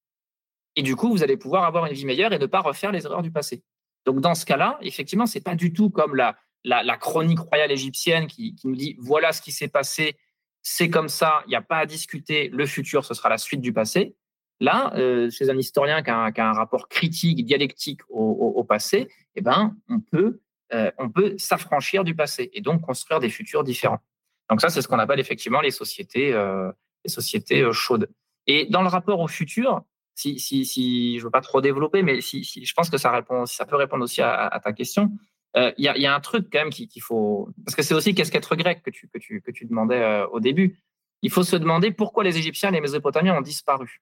et 0.76 0.82
du 0.82 0.96
coup 0.96 1.10
vous 1.10 1.24
allez 1.24 1.38
pouvoir 1.38 1.64
avoir 1.64 1.86
une 1.86 1.94
vie 1.94 2.06
meilleure 2.06 2.34
et 2.34 2.40
ne 2.40 2.46
pas 2.46 2.60
refaire 2.60 2.92
les 2.92 3.06
erreurs 3.06 3.22
du 3.22 3.32
passé. 3.32 3.64
Donc 4.06 4.20
dans 4.20 4.36
ce 4.36 4.46
cas-là, 4.46 4.78
effectivement, 4.82 5.26
c'est 5.26 5.44
pas 5.44 5.56
du 5.56 5.72
tout 5.72 5.90
comme 5.90 6.16
la, 6.16 6.36
la, 6.64 6.98
chronique 6.98 7.40
royale 7.40 7.72
égyptienne 7.72 8.28
qui, 8.28 8.56
qui 8.56 8.68
nous 8.68 8.76
dit, 8.76 8.98
voilà 9.00 9.32
ce 9.32 9.42
qui 9.42 9.52
s'est 9.52 9.68
passé 9.70 10.18
c'est 10.62 10.90
comme 10.90 11.10
ça, 11.10 11.44
il 11.46 11.50
n'y 11.50 11.56
a 11.56 11.62
pas 11.62 11.78
à 11.78 11.86
discuter, 11.86 12.50
le 12.50 12.66
futur, 12.66 13.06
ce 13.06 13.14
sera 13.14 13.30
la 13.30 13.38
suite 13.38 13.62
du 13.62 13.74
passé. 13.74 14.16
Là, 14.62 14.94
euh, 14.96 15.30
chez 15.30 15.50
un 15.50 15.58
historien 15.58 16.04
qui 16.04 16.10
a, 16.10 16.26
un, 16.26 16.54
rapport 16.54 16.90
critique, 16.90 17.46
dialectique 17.46 18.02
au, 18.10 18.64
passé, 18.66 19.08
eh 19.36 19.42
ben, 19.42 19.76
on 19.88 20.02
peut, 20.02 20.42
euh, 20.74 20.92
peut 21.14 21.36
s'affranchir 21.38 22.04
du 22.04 22.14
passé 22.14 22.50
et 22.54 22.62
donc 22.62 22.82
construire 22.82 23.22
des 23.22 23.30
futurs 23.30 23.64
différents. 23.64 24.02
Donc 24.50 24.60
ça, 24.60 24.70
c'est 24.70 24.82
ce 24.82 24.88
qu'on 24.88 25.00
appelle 25.00 25.20
effectivement 25.20 25.62
les 25.62 25.72
sociétés, 25.72 26.34
euh, 26.34 26.72
les 27.06 27.10
sociétés 27.10 27.72
chaudes. 27.72 28.10
Et 28.48 28.66
dans 28.66 28.82
le 28.82 28.90
rapport 28.90 29.22
au 29.22 29.28
futur, 29.28 29.84
si, 30.16 30.40
si, 30.40 30.66
si 30.66 31.20
je 31.20 31.24
veux 31.24 31.32
pas 31.32 31.42
trop 31.42 31.62
développer, 31.62 32.04
mais 32.04 32.20
si, 32.20 32.44
si, 32.44 32.66
je 32.66 32.74
pense 32.74 32.90
que 32.90 32.98
ça 32.98 33.12
répond, 33.12 33.46
ça 33.46 33.66
peut 33.66 33.78
répondre 33.78 34.04
aussi 34.04 34.22
à 34.22 34.60
ta 34.62 34.74
question. 34.74 35.12
Il 35.56 35.74
y, 35.78 36.06
a 36.06 36.14
un 36.14 36.20
truc 36.20 36.48
quand 36.52 36.60
même 36.60 36.70
qu'il 36.70 37.02
faut, 37.02 37.50
parce 37.66 37.76
que 37.76 37.82
c'est 37.82 37.94
aussi 37.94 38.14
qu'est-ce 38.14 38.32
qu'être 38.32 38.56
grec 38.56 38.84
que 38.84 38.90
tu, 38.90 39.08
que 39.08 39.18
tu, 39.18 39.42
que 39.42 39.52
tu 39.52 39.66
demandais 39.66 40.26
au 40.32 40.40
début. 40.42 40.78
Il 41.22 41.32
faut 41.32 41.44
se 41.44 41.56
demander 41.56 41.92
pourquoi 41.92 42.24
les 42.24 42.38
Égyptiens 42.38 42.70
et 42.70 42.74
les 42.74 42.82
Mésopotamiens 42.82 43.38
ont 43.38 43.42
disparu. 43.42 44.02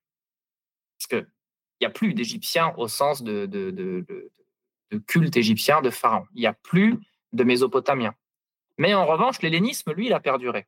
Parce 0.97 1.07
qu'il 1.07 1.27
n'y 1.81 1.87
a 1.87 1.89
plus 1.89 2.13
d'Égyptiens 2.13 2.73
au 2.77 2.87
sens 2.87 3.23
de, 3.23 4.05
culte 5.07 5.37
égyptien, 5.37 5.81
de 5.81 5.89
pharaon. 5.89 6.25
Il 6.33 6.41
n'y 6.41 6.47
a 6.47 6.53
plus 6.53 6.97
de 7.33 7.43
Mésopotamiens. 7.43 8.15
Mais 8.77 8.93
en 8.93 9.05
revanche, 9.05 9.41
l'hellénisme, 9.41 9.91
lui, 9.93 10.07
il 10.07 10.13
a 10.13 10.19
perduré. 10.19 10.67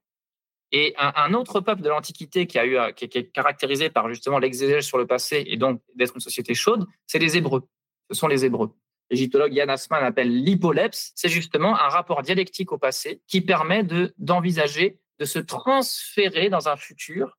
Et 0.72 0.94
un, 0.98 1.34
autre 1.34 1.62
peuple 1.62 1.82
de 1.82 1.90
l'Antiquité 1.90 2.46
qui, 2.46 2.60
est 2.60 3.32
caractérisé 3.32 3.90
par 3.90 4.08
justement 4.08 4.38
l'exégèse 4.38 4.86
sur 4.86 5.00
le 5.00 5.08
passé 5.08 5.44
et 5.48 5.58
donc 5.58 5.82
d'être 5.96 6.14
une 6.14 6.22
société 6.22 6.54
chaude, 6.54 6.86
c'est 7.08 7.18
les 7.18 7.38
Hébreux. 7.38 7.68
Ce 8.10 8.16
sont 8.16 8.28
les 8.28 8.46
Hébreux 8.46 8.72
l'égyptologue 9.10 9.54
Yann 9.54 9.70
Asman 9.70 10.04
appelle 10.04 10.44
l'hypolepse, 10.44 11.12
c'est 11.16 11.30
justement 11.30 11.76
un 11.80 11.90
rapport 11.90 12.22
dialectique 12.22 12.72
au 12.72 12.78
passé 12.78 13.22
qui 13.28 13.42
permet 13.42 13.84
de, 13.84 14.14
d'envisager 14.18 15.00
de 15.20 15.26
se 15.26 15.40
transférer 15.40 16.50
dans 16.50 16.70
un 16.70 16.78
futur 16.78 17.38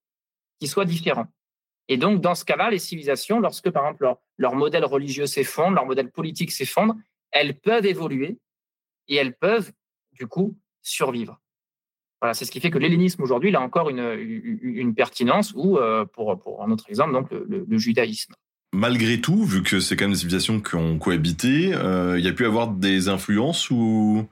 qui 0.59 0.69
soit 0.69 0.85
différent. 0.85 1.27
Et 1.91 1.99
donc, 1.99 2.23
dans 2.23 2.35
ce 2.35 2.47
cas-là, 2.47 2.71
les 2.71 2.79
civilisations, 2.79 3.41
lorsque, 3.41 3.69
par 3.69 3.85
exemple, 3.85 4.15
leur, 4.39 4.55
modèle 4.55 4.87
religieux 4.87 5.27
s'effondre, 5.27 5.75
leur 5.75 5.85
modèle 5.85 6.11
politique 6.11 6.53
s'effondre, 6.53 6.95
elles 7.31 7.59
peuvent 7.59 7.85
évoluer 7.85 8.39
et 9.09 9.17
elles 9.17 9.35
peuvent, 9.35 9.71
du 10.13 10.27
coup, 10.27 10.57
survivre. 10.81 11.39
Voilà, 12.23 12.33
c'est 12.33 12.47
ce 12.47 12.51
qui 12.51 12.61
fait 12.61 12.71
que 12.71 12.79
l'hellénisme 12.79 13.23
aujourd'hui, 13.23 13.55
a 13.55 13.61
encore 13.61 13.91
une, 13.91 14.17
une, 14.63 14.95
pertinence, 14.95 15.53
ou, 15.55 15.77
euh, 15.77 16.07
pour, 16.07 16.39
pour 16.39 16.63
un 16.63 16.71
autre 16.71 16.85
exemple, 16.89 17.13
donc 17.13 17.29
le 17.31 17.79
judaïsme 17.79 18.35
malgré 18.73 19.21
tout, 19.21 19.45
vu 19.45 19.63
que 19.63 19.81
c'est 19.81 19.97
quand 19.97 20.05
même 20.05 20.13
des 20.13 20.19
civilisations 20.19 20.61
qui 20.61 20.75
ont 20.77 20.99
cohabité, 20.99 21.75
euh, 21.75 22.19
il 22.19 22.25
y 22.25 22.29
a 22.29 22.33
pu 22.33 22.47
avoir 22.47 22.69
des 22.69 23.09
influences 23.09 23.71
ou 23.71 24.27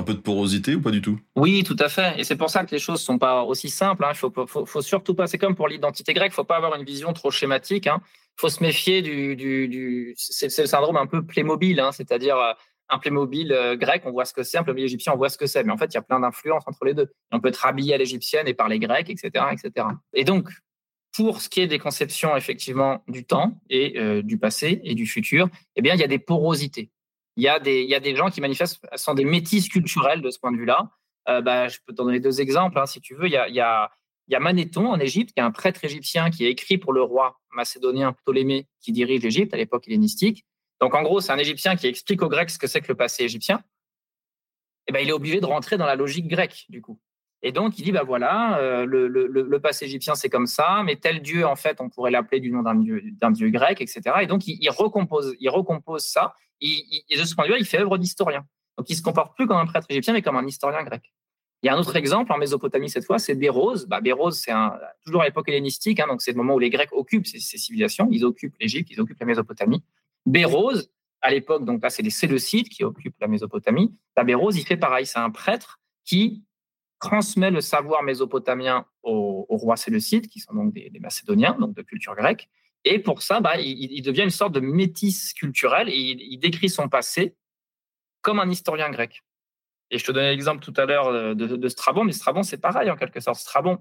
un 0.00 0.02
peu 0.02 0.14
de 0.14 0.20
porosité 0.20 0.74
ou 0.74 0.80
pas 0.80 0.90
du 0.90 1.00
tout? 1.00 1.18
Oui, 1.36 1.62
tout 1.62 1.76
à 1.78 1.88
fait. 1.88 2.18
Et 2.18 2.24
c'est 2.24 2.36
pour 2.36 2.50
ça 2.50 2.64
que 2.64 2.72
les 2.72 2.78
choses 2.78 3.00
sont 3.00 3.18
pas 3.18 3.42
aussi 3.44 3.68
simples. 3.68 4.04
Hein. 4.04 4.10
Il 4.12 4.16
faut, 4.16 4.32
faut, 4.46 4.82
surtout 4.82 5.14
pas, 5.14 5.26
c'est 5.26 5.38
comme 5.38 5.54
pour 5.54 5.68
l'identité 5.68 6.12
grecque, 6.12 6.32
il 6.32 6.34
faut 6.34 6.44
pas 6.44 6.56
avoir 6.56 6.74
une 6.74 6.84
vision 6.84 7.12
trop 7.12 7.30
schématique. 7.30 7.86
Il 7.86 7.90
hein. 7.90 8.00
faut 8.36 8.48
se 8.48 8.62
méfier 8.62 9.02
du, 9.02 9.36
du, 9.36 10.14
c'est, 10.16 10.56
le 10.58 10.66
syndrome 10.66 10.96
un 10.96 11.06
peu 11.06 11.24
Playmobil, 11.24 11.78
hein. 11.80 11.92
c'est-à-dire 11.92 12.36
euh, 12.36 12.52
un 12.88 12.98
Playmobil 12.98 13.52
euh, 13.52 13.76
grec, 13.76 14.02
on 14.04 14.10
voit 14.10 14.24
ce 14.24 14.32
que 14.32 14.42
c'est, 14.42 14.58
un 14.58 14.62
Playmobil 14.62 14.84
égyptien, 14.84 15.12
on 15.12 15.16
voit 15.16 15.28
ce 15.28 15.38
que 15.38 15.46
c'est. 15.46 15.62
Mais 15.64 15.72
en 15.72 15.78
fait, 15.78 15.86
il 15.86 15.94
y 15.94 15.98
a 15.98 16.02
plein 16.02 16.20
d'influences 16.20 16.64
entre 16.66 16.84
les 16.84 16.94
deux. 16.94 17.10
On 17.32 17.40
peut 17.40 17.48
être 17.48 17.64
habillé 17.64 17.94
à 17.94 17.98
l'égyptienne 17.98 18.48
et 18.48 18.54
parler 18.54 18.78
grec, 18.78 19.08
etc., 19.08 19.44
etc. 19.52 19.86
Et 20.14 20.24
donc, 20.24 20.50
pour 21.12 21.40
ce 21.40 21.48
qui 21.48 21.60
est 21.60 21.66
des 21.66 21.78
conceptions 21.78 22.36
effectivement 22.36 23.02
du 23.08 23.24
temps 23.24 23.60
et 23.68 23.98
euh, 23.98 24.22
du 24.22 24.38
passé 24.38 24.80
et 24.84 24.94
du 24.94 25.06
futur, 25.06 25.48
eh 25.76 25.82
bien, 25.82 25.94
il 25.94 26.00
y 26.00 26.04
a 26.04 26.08
des 26.08 26.18
porosités. 26.18 26.90
Il 27.40 27.44
y 27.44 27.48
a 27.94 28.00
des, 28.00 28.16
gens 28.16 28.28
qui 28.28 28.42
manifestent 28.42 28.86
sont 28.96 29.14
des 29.14 29.24
métis 29.24 29.70
culturels 29.70 30.20
de 30.20 30.28
ce 30.30 30.38
point 30.38 30.52
de 30.52 30.58
vue-là. 30.58 30.90
Euh, 31.30 31.40
bah, 31.40 31.68
je 31.68 31.78
peux 31.86 31.94
t'en 31.94 32.04
donner 32.04 32.20
deux 32.20 32.42
exemples, 32.42 32.78
hein, 32.78 32.84
si 32.84 33.00
tu 33.00 33.14
veux. 33.14 33.28
Il 33.28 33.32
y 33.32 33.38
a 33.58 33.90
Manéthon 34.38 34.88
en 34.88 35.00
Égypte, 35.00 35.32
qui 35.32 35.40
est 35.40 35.42
un 35.42 35.50
prêtre 35.50 35.82
égyptien 35.82 36.28
qui 36.28 36.44
a 36.44 36.50
écrit 36.50 36.76
pour 36.76 36.92
le 36.92 37.00
roi 37.00 37.40
macédonien 37.52 38.12
Ptolémée 38.12 38.68
qui 38.82 38.92
dirige 38.92 39.22
l'Égypte 39.22 39.54
à 39.54 39.56
l'époque 39.56 39.88
hellénistique. 39.88 40.44
Donc, 40.82 40.94
en 40.94 41.02
gros, 41.02 41.22
c'est 41.22 41.32
un 41.32 41.38
Égyptien 41.38 41.76
qui 41.76 41.86
explique 41.86 42.20
aux 42.20 42.28
Grecs 42.28 42.50
ce 42.50 42.58
que 42.58 42.66
c'est 42.66 42.82
que 42.82 42.88
le 42.88 42.94
passé 42.94 43.24
égyptien. 43.24 43.56
Et 43.56 43.62
eh 44.88 44.92
ben, 44.92 45.00
il 45.00 45.08
est 45.08 45.12
obligé 45.12 45.40
de 45.40 45.46
rentrer 45.46 45.78
dans 45.78 45.86
la 45.86 45.94
logique 45.96 46.28
grecque, 46.28 46.66
du 46.68 46.82
coup. 46.82 47.00
Et 47.42 47.52
donc, 47.52 47.78
il 47.78 47.84
dit, 47.84 47.92
bah 47.92 48.02
voilà, 48.04 48.58
euh, 48.58 48.84
le, 48.84 49.08
le, 49.08 49.60
passé 49.60 49.86
égyptien, 49.86 50.14
c'est 50.14 50.28
comme 50.28 50.46
ça, 50.46 50.82
mais 50.84 50.96
tel 50.96 51.22
dieu, 51.22 51.46
en 51.46 51.56
fait, 51.56 51.80
on 51.80 51.88
pourrait 51.88 52.10
l'appeler 52.10 52.38
du 52.40 52.50
nom 52.50 52.62
d'un 52.62 52.74
dieu, 52.74 53.02
dieu 53.32 53.50
grec, 53.50 53.80
etc. 53.80 54.02
Et 54.20 54.26
donc, 54.26 54.46
il, 54.46 54.68
recompose, 54.70 55.34
il 55.40 55.48
recompose 55.48 56.04
ça. 56.04 56.34
et 56.60 57.16
de 57.16 57.24
ce 57.24 57.34
point 57.34 57.44
de 57.44 57.48
vue-là, 57.48 57.58
il 57.58 57.64
fait 57.64 57.78
œuvre 57.78 57.96
d'historien. 57.96 58.44
Donc, 58.76 58.90
il 58.90 58.96
se 58.96 59.02
comporte 59.02 59.34
plus 59.36 59.46
comme 59.46 59.56
un 59.56 59.66
prêtre 59.66 59.86
égyptien, 59.88 60.12
mais 60.12 60.22
comme 60.22 60.36
un 60.36 60.46
historien 60.46 60.82
grec. 60.82 61.02
Il 61.62 61.66
y 61.66 61.68
a 61.68 61.74
un 61.74 61.78
autre 61.78 61.96
exemple 61.96 62.32
en 62.32 62.38
Mésopotamie 62.38 62.88
cette 62.88 63.04
fois, 63.04 63.18
c'est 63.18 63.34
Bérose. 63.34 63.86
Bah, 63.86 64.00
Bérose, 64.00 64.38
c'est 64.38 64.52
toujours 65.04 65.20
à 65.20 65.26
l'époque 65.26 65.48
hellénistique, 65.48 66.00
hein, 66.00 66.06
donc 66.08 66.22
c'est 66.22 66.30
le 66.30 66.38
moment 66.38 66.54
où 66.54 66.58
les 66.58 66.70
Grecs 66.70 66.92
occupent 66.92 67.26
ces, 67.26 67.38
civilisations. 67.38 68.08
Ils 68.10 68.24
occupent 68.24 68.56
l'Égypte, 68.60 68.90
ils 68.90 69.00
occupent 69.00 69.20
la 69.20 69.26
Mésopotamie. 69.26 69.82
Bérose, 70.24 70.90
à 71.20 71.30
l'époque, 71.30 71.66
donc 71.66 71.82
là, 71.82 71.90
c'est 71.90 72.02
les 72.02 72.10
Séleucides 72.10 72.70
qui 72.70 72.82
occupent 72.84 73.20
la 73.20 73.26
Mésopotamie. 73.26 73.94
Bah, 74.16 74.24
Bérose, 74.24 74.56
il 74.56 74.64
fait 74.64 74.78
pareil. 74.78 75.04
C'est 75.04 75.18
un 75.18 75.30
prêtre 75.30 75.78
qui 76.06 76.42
transmet 77.00 77.50
le 77.50 77.60
savoir 77.60 78.02
mésopotamien 78.02 78.86
aux, 79.02 79.46
rois 79.48 79.76
séleucides, 79.76 80.28
qui 80.28 80.38
sont 80.38 80.54
donc 80.54 80.72
des, 80.72 80.92
Macédoniens, 81.00 81.56
donc 81.58 81.74
de 81.74 81.82
culture 81.82 82.14
grecque. 82.14 82.48
Et 82.84 82.98
pour 82.98 83.22
ça, 83.22 83.40
bah, 83.40 83.58
il, 83.58 84.00
devient 84.02 84.22
une 84.22 84.30
sorte 84.30 84.52
de 84.52 84.60
métis 84.60 85.34
culturel 85.34 85.88
et 85.88 85.96
il, 85.96 86.38
décrit 86.38 86.68
son 86.68 86.88
passé 86.88 87.34
comme 88.22 88.38
un 88.38 88.48
historien 88.48 88.90
grec. 88.90 89.22
Et 89.90 89.98
je 89.98 90.04
te 90.04 90.12
donnais 90.12 90.30
l'exemple 90.30 90.62
tout 90.62 90.74
à 90.76 90.86
l'heure 90.86 91.08
euh, 91.08 91.34
de, 91.34 91.68
Strabon, 91.68 92.04
mais 92.04 92.12
Strabon, 92.12 92.42
c'est 92.42 92.60
pareil 92.60 92.90
en 92.90 92.96
quelque 92.96 93.20
sorte. 93.20 93.40
Strabon, 93.40 93.78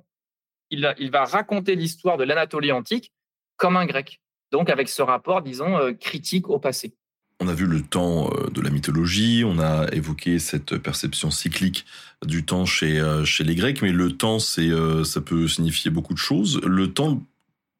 il, 0.71 1.11
va 1.11 1.25
raconter 1.25 1.75
l'histoire 1.75 2.17
de 2.17 2.23
l'Anatolie 2.23 2.71
antique 2.71 3.13
comme 3.57 3.77
un 3.77 3.85
grec, 3.85 4.21
donc 4.51 4.69
avec 4.69 4.87
ce 4.89 5.01
rapport, 5.01 5.41
disons, 5.41 5.77
euh, 5.77 5.93
critique 5.93 6.49
au 6.49 6.59
passé. 6.59 6.95
On 7.41 7.47
a 7.47 7.53
vu 7.53 7.65
le 7.65 7.81
temps 7.81 8.29
euh, 8.33 8.49
de 8.49 8.59
la 8.59 8.69
mythologie, 8.69 9.43
on 9.45 9.59
a 9.59 9.87
évoqué 9.93 10.39
cette 10.39 10.77
perception 10.77 11.31
cyclique 11.31 11.85
du 12.25 12.43
temps 12.43 12.65
chez, 12.65 12.99
euh, 12.99 13.23
les 13.39 13.55
Grecs, 13.55 13.81
mais 13.81 13.93
le 13.93 14.11
temps, 14.11 14.39
c'est, 14.39 14.69
euh, 14.69 15.05
ça 15.05 15.21
peut 15.21 15.47
signifier 15.47 15.89
beaucoup 15.89 16.13
de 16.13 16.19
choses. 16.19 16.59
Le 16.65 16.91
temps, 16.91 17.21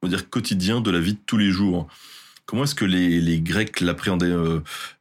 on 0.02 0.08
va 0.08 0.10
dire, 0.10 0.30
quotidien 0.30 0.80
de 0.80 0.90
la 0.92 1.02
vie 1.02 1.14
de 1.16 1.20
tous 1.26 1.36
les 1.36 1.52
jours. 1.52 1.88
Comment 2.46 2.64
est-ce 2.64 2.74
que 2.74 2.86
les, 2.86 3.42
Grecs 3.42 3.82
l'appréhendaient 3.82 4.34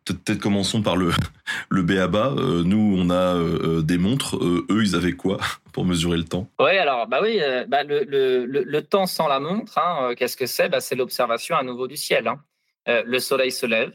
Peut-être 0.04 0.40
commençons 0.40 0.82
par 0.82 0.96
le, 0.96 1.12
le 1.70 2.62
nous, 2.64 2.96
on 2.98 3.10
a 3.10 3.80
des 3.80 3.96
montres. 3.96 4.36
eux, 4.36 4.82
ils 4.82 4.96
avaient 4.96 5.12
quoi 5.12 5.38
pour 5.72 5.86
mesurer 5.86 6.18
le 6.18 6.24
temps? 6.24 6.50
Oui, 6.58 6.76
alors, 6.76 7.06
bah 7.06 7.20
oui, 7.22 7.40
bah 7.68 7.84
le, 7.84 8.80
temps 8.80 9.06
sans 9.06 9.28
la 9.28 9.40
montre, 9.40 9.78
hein, 9.78 10.14
qu'est-ce 10.16 10.36
que 10.36 10.46
c'est? 10.46 10.68
Bah, 10.68 10.80
C'est 10.80 10.96
l'observation 10.96 11.56
à 11.56 11.62
nouveau 11.62 11.86
du 11.86 11.96
ciel. 11.96 12.26
Hein. 12.26 12.40
le 12.86 13.18
soleil 13.18 13.50
se 13.50 13.64
lève, 13.64 13.92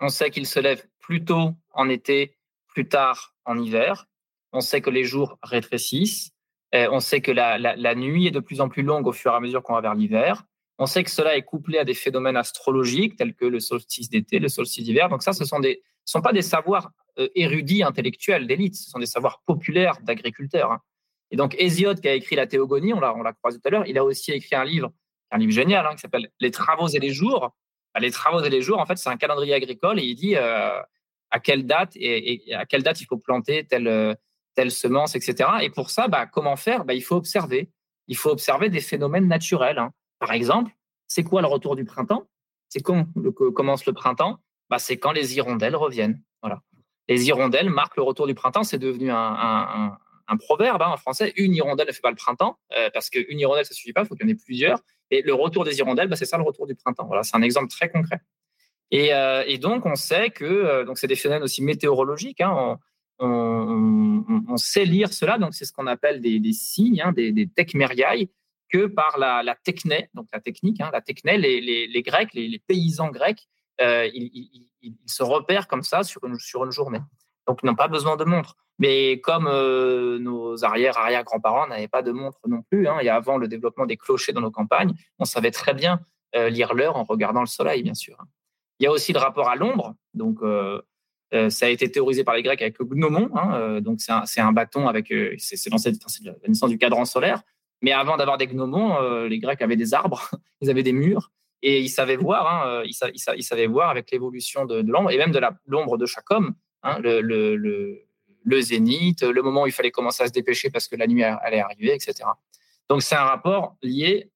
On 0.00 0.08
sait 0.08 0.30
qu'il 0.30 0.46
se 0.46 0.60
lève 0.60 0.84
plus 1.00 1.24
tôt 1.24 1.52
en 1.72 1.88
été, 1.88 2.36
plus 2.68 2.88
tard 2.88 3.34
en 3.44 3.58
hiver. 3.58 4.06
On 4.52 4.60
sait 4.60 4.80
que 4.80 4.90
les 4.90 5.04
jours 5.04 5.38
rétrécissent. 5.42 6.30
on 6.72 7.00
sait 7.00 7.20
que 7.20 7.32
la, 7.32 7.94
nuit 7.94 8.26
est 8.26 8.30
de 8.30 8.40
plus 8.40 8.60
en 8.60 8.68
plus 8.68 8.82
longue 8.82 9.06
au 9.06 9.12
fur 9.12 9.32
et 9.32 9.36
à 9.36 9.40
mesure 9.40 9.62
qu'on 9.62 9.74
va 9.74 9.80
vers 9.80 9.94
l'hiver. 9.94 10.44
On 10.78 10.86
sait 10.86 11.04
que 11.04 11.10
cela 11.10 11.36
est 11.36 11.42
couplé 11.42 11.78
à 11.78 11.84
des 11.84 11.94
phénomènes 11.94 12.36
astrologiques 12.36 13.16
tels 13.16 13.34
que 13.34 13.46
le 13.46 13.60
solstice 13.60 14.10
d'été, 14.10 14.38
le 14.38 14.48
solstice 14.48 14.84
d'hiver. 14.84 15.08
Donc 15.08 15.22
ça, 15.22 15.32
ce 15.32 15.44
sont 15.44 15.60
des, 15.60 15.82
sont 16.04 16.20
pas 16.20 16.32
des 16.32 16.42
savoirs 16.42 16.90
euh, 17.18 17.28
érudits 17.34 17.82
intellectuels 17.82 18.46
d'élite, 18.46 18.76
ce 18.76 18.90
sont 18.90 18.98
des 18.98 19.06
savoirs 19.06 19.42
populaires 19.46 19.98
d'agriculteurs. 20.02 20.72
Hein. 20.72 20.80
Et 21.30 21.36
donc 21.36 21.54
Hésiode, 21.58 22.00
qui 22.00 22.08
a 22.08 22.14
écrit 22.14 22.36
la 22.36 22.46
Théogonie, 22.46 22.92
on 22.92 23.00
l'a, 23.00 23.14
on 23.14 23.22
l'a 23.22 23.32
croisé 23.32 23.58
tout 23.58 23.68
à 23.68 23.70
l'heure, 23.70 23.86
il 23.86 23.96
a 23.96 24.04
aussi 24.04 24.32
écrit 24.32 24.54
un 24.54 24.64
livre, 24.64 24.92
un 25.30 25.38
livre 25.38 25.52
génial, 25.52 25.86
hein, 25.86 25.94
qui 25.94 26.00
s'appelle 26.00 26.30
Les 26.40 26.50
Travaux 26.50 26.88
et 26.88 26.98
les 26.98 27.10
Jours. 27.10 27.56
Bah, 27.96 28.00
les 28.00 28.10
Travaux 28.10 28.42
et 28.42 28.50
les 28.50 28.60
Jours, 28.60 28.78
en 28.78 28.84
fait, 28.84 28.98
c'est 28.98 29.08
un 29.08 29.16
calendrier 29.16 29.54
agricole 29.54 29.98
et 29.98 30.02
il 30.02 30.14
dit 30.14 30.36
euh, 30.36 30.78
à 31.30 31.40
quelle 31.40 31.64
date 31.64 31.92
et, 31.96 32.52
à 32.54 32.66
quelle 32.66 32.82
date 32.82 33.00
il 33.00 33.06
faut 33.06 33.16
planter 33.16 33.64
telle, 33.64 34.18
telle 34.54 34.70
semence, 34.70 35.16
etc. 35.16 35.48
Et 35.62 35.70
pour 35.70 35.88
ça, 35.88 36.06
bah, 36.06 36.26
comment 36.26 36.56
faire? 36.56 36.84
Bah, 36.84 36.92
Il 36.92 37.02
faut 37.02 37.16
observer. 37.16 37.70
Il 38.06 38.16
faut 38.18 38.28
observer 38.28 38.68
des 38.68 38.82
phénomènes 38.82 39.26
naturels. 39.26 39.78
Hein. 39.78 39.92
Par 40.18 40.32
exemple, 40.32 40.72
c'est 41.06 41.22
quoi 41.22 41.40
le 41.40 41.46
retour 41.46 41.74
du 41.74 41.86
printemps? 41.86 42.26
C'est 42.68 42.80
quand 42.80 43.06
commence 43.54 43.86
le 43.86 43.94
printemps? 43.94 44.40
Bah, 44.68 44.78
C'est 44.78 44.98
quand 44.98 45.12
les 45.12 45.34
hirondelles 45.34 45.76
reviennent. 45.76 46.22
Voilà. 46.42 46.60
Les 47.08 47.28
hirondelles 47.28 47.70
marquent 47.70 47.96
le 47.96 48.02
retour 48.02 48.26
du 48.26 48.34
printemps. 48.34 48.62
C'est 48.62 48.78
devenu 48.78 49.10
un, 49.10 49.96
proverbe 50.38 50.82
hein, 50.82 50.88
en 50.88 50.98
français. 50.98 51.32
Une 51.36 51.54
hirondelle 51.54 51.86
ne 51.86 51.92
fait 51.92 52.02
pas 52.02 52.10
le 52.10 52.16
printemps, 52.16 52.58
euh, 52.76 52.90
parce 52.92 53.08
qu'une 53.08 53.40
hirondelle, 53.40 53.64
ça 53.64 53.72
ne 53.72 53.76
suffit 53.76 53.94
pas, 53.94 54.02
il 54.02 54.06
faut 54.06 54.16
qu'il 54.16 54.26
y 54.26 54.28
en 54.28 54.32
ait 54.32 54.36
plusieurs. 54.36 54.80
Et 55.10 55.22
le 55.22 55.34
retour 55.34 55.64
des 55.64 55.78
hirondelles, 55.78 56.08
bah, 56.08 56.16
c'est 56.16 56.24
ça 56.24 56.36
le 56.36 56.42
retour 56.42 56.66
du 56.66 56.74
printemps. 56.74 57.06
Voilà, 57.06 57.22
c'est 57.22 57.36
un 57.36 57.42
exemple 57.42 57.68
très 57.68 57.90
concret. 57.90 58.20
Et, 58.90 59.12
euh, 59.12 59.56
donc, 59.58 59.86
on 59.86 59.96
sait 59.96 60.30
que 60.30 60.44
euh, 60.44 60.84
donc 60.84 60.98
c'est 60.98 61.06
des 61.06 61.16
phénomènes 61.16 61.42
aussi 61.42 61.62
météorologiques. 61.62 62.40
Hein, 62.40 62.78
on, 63.18 64.56
sait 64.56 64.84
lire 64.84 65.12
cela, 65.12 65.38
donc 65.38 65.54
c'est 65.54 65.64
ce 65.64 65.72
qu'on 65.72 65.86
appelle 65.86 66.20
des, 66.20 66.52
signes, 66.52 67.02
hein, 67.02 67.12
des, 67.12 67.32
des 67.32 67.48
que 68.68 68.86
par 68.86 69.18
la, 69.18 69.42
la 69.42 69.54
techné, 69.54 70.08
donc 70.14 70.26
la 70.32 70.40
technique, 70.40 70.80
hein, 70.80 70.90
la 70.92 71.00
techné, 71.00 71.38
les, 71.38 71.60
les, 71.60 72.02
Grecs, 72.02 72.34
les, 72.34 72.58
paysans 72.58 73.10
grecs, 73.10 73.48
euh, 73.80 74.08
ils, 74.12 74.96
se 75.06 75.22
repèrent 75.22 75.68
comme 75.68 75.82
ça 75.82 76.02
sur 76.02 76.24
une, 76.24 76.38
sur 76.38 76.64
une 76.64 76.70
journée. 76.70 77.00
Donc, 77.46 77.60
ils 77.62 77.66
n'ont 77.66 77.74
pas 77.74 77.88
besoin 77.88 78.16
de 78.16 78.24
montre. 78.24 78.56
Mais 78.78 79.20
comme 79.20 79.46
euh, 79.46 80.18
nos 80.18 80.64
arrière-arrière-grands-parents 80.64 81.66
n'avaient 81.68 81.88
pas 81.88 82.02
de 82.02 82.12
montre 82.12 82.38
non 82.46 82.62
plus, 82.62 82.88
hein, 82.88 82.98
et 83.00 83.08
avant 83.08 83.38
le 83.38 83.48
développement 83.48 83.86
des 83.86 83.96
clochers 83.96 84.32
dans 84.32 84.40
nos 84.40 84.50
campagnes, 84.50 84.92
on 85.18 85.24
savait 85.24 85.50
très 85.50 85.72
bien 85.72 86.00
euh, 86.34 86.50
lire 86.50 86.74
l'heure 86.74 86.96
en 86.96 87.04
regardant 87.04 87.40
le 87.40 87.46
soleil, 87.46 87.82
bien 87.82 87.94
sûr. 87.94 88.18
Il 88.78 88.84
y 88.84 88.86
a 88.86 88.92
aussi 88.92 89.12
le 89.12 89.18
rapport 89.18 89.48
à 89.48 89.56
l'ombre. 89.56 89.94
Donc, 90.12 90.40
ça 91.32 91.66
a 91.66 91.68
été 91.70 91.90
théorisé 91.90 92.24
par 92.24 92.34
les 92.34 92.42
Grecs 92.42 92.60
avec 92.60 92.78
le 92.78 92.84
gnomon. 92.84 93.30
Hein, 93.34 93.80
donc, 93.80 94.00
c'est 94.00 94.40
un, 94.42 94.52
bâton 94.52 94.86
avec. 94.86 95.06
c'est 95.38 95.70
la 95.70 96.34
naissance 96.46 96.68
du 96.68 96.76
cadran 96.76 97.06
solaire. 97.06 97.42
Mais 97.82 97.92
avant 97.92 98.16
d'avoir 98.16 98.38
des 98.38 98.46
gnomons, 98.46 99.00
euh, 99.00 99.28
les 99.28 99.38
Grecs 99.38 99.60
avaient 99.62 99.76
des 99.76 99.94
arbres, 99.94 100.30
ils 100.60 100.70
avaient 100.70 100.82
des 100.82 100.92
murs, 100.92 101.30
et 101.62 101.80
ils 101.80 101.88
savaient 101.88 102.16
voir, 102.16 102.46
hein, 102.46 102.68
euh, 102.68 103.12
ils, 103.14 103.42
savaient 103.42 103.66
voir 103.66 103.90
avec 103.90 104.10
l'évolution 104.10 104.64
de, 104.64 104.82
l'ombre 104.86 105.10
et 105.10 105.18
même 105.18 105.32
de 105.32 105.40
l'ombre 105.66 105.98
de 105.98 106.06
chaque 106.06 106.30
homme, 106.30 106.54
hein, 106.82 107.00
le, 108.46 108.60
zénith, 108.60 109.22
le 109.22 109.42
moment 109.42 109.64
où 109.64 109.66
il 109.66 109.72
fallait 109.72 109.90
commencer 109.90 110.22
à 110.22 110.28
se 110.28 110.32
dépêcher 110.32 110.70
parce 110.70 110.88
que 110.88 110.96
la 110.96 111.06
nuit 111.06 111.24
allait 111.24 111.60
arriver, 111.60 111.92
etc. 111.92 112.24
Donc 112.88 113.02
c'est 113.02 113.16
un 113.16 113.24
rapport 113.24 113.76
lié 113.82 114.30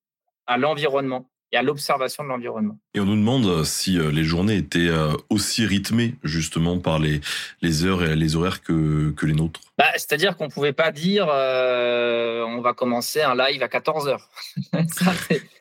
à 0.46 0.58
l'environnement 0.58 1.30
et 1.52 1.56
à 1.56 1.62
l'observation 1.62 2.22
de 2.22 2.28
l'environnement. 2.28 2.78
Et 2.94 3.00
on 3.00 3.04
nous 3.04 3.16
demande 3.16 3.46
euh, 3.46 3.64
si 3.64 3.98
euh, 3.98 4.10
les 4.10 4.22
journées 4.24 4.56
étaient 4.56 4.88
euh, 4.88 5.12
aussi 5.30 5.66
rythmées 5.66 6.14
justement 6.22 6.78
par 6.78 6.98
les, 6.98 7.20
les 7.60 7.84
heures 7.84 8.04
et 8.04 8.14
les 8.14 8.36
horaires 8.36 8.62
que, 8.62 9.10
que 9.12 9.26
les 9.26 9.34
nôtres. 9.34 9.60
Bah, 9.76 9.86
C'est-à-dire 9.94 10.36
qu'on 10.36 10.46
ne 10.46 10.50
pouvait 10.50 10.72
pas 10.72 10.92
dire 10.92 11.26
on 11.28 12.60
va 12.60 12.72
commencer 12.74 13.22
un 13.22 13.34
live 13.34 13.62
à 13.62 13.68
14 13.68 14.08
heures. 14.08 14.28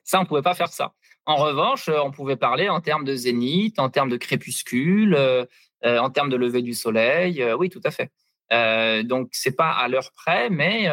ça, 0.03 0.19
on 0.19 0.23
ne 0.23 0.27
pouvait 0.27 0.41
pas 0.41 0.55
faire 0.55 0.69
ça. 0.69 0.93
En 1.25 1.35
revanche, 1.35 1.89
on 1.89 2.11
pouvait 2.11 2.35
parler 2.35 2.69
en 2.69 2.81
termes 2.81 3.05
de 3.05 3.15
zénith, 3.15 3.79
en 3.79 3.89
termes 3.89 4.09
de 4.09 4.17
crépuscule, 4.17 5.17
en 5.83 6.09
termes 6.09 6.29
de 6.29 6.35
lever 6.35 6.61
du 6.61 6.73
soleil. 6.73 7.43
oui, 7.57 7.69
tout 7.69 7.81
à 7.83 7.91
fait. 7.91 8.11
Euh, 8.51 9.03
donc 9.03 9.29
c'est 9.31 9.55
pas 9.55 9.71
à 9.71 9.87
l'heure 9.87 10.11
près, 10.15 10.49
mais 10.49 10.89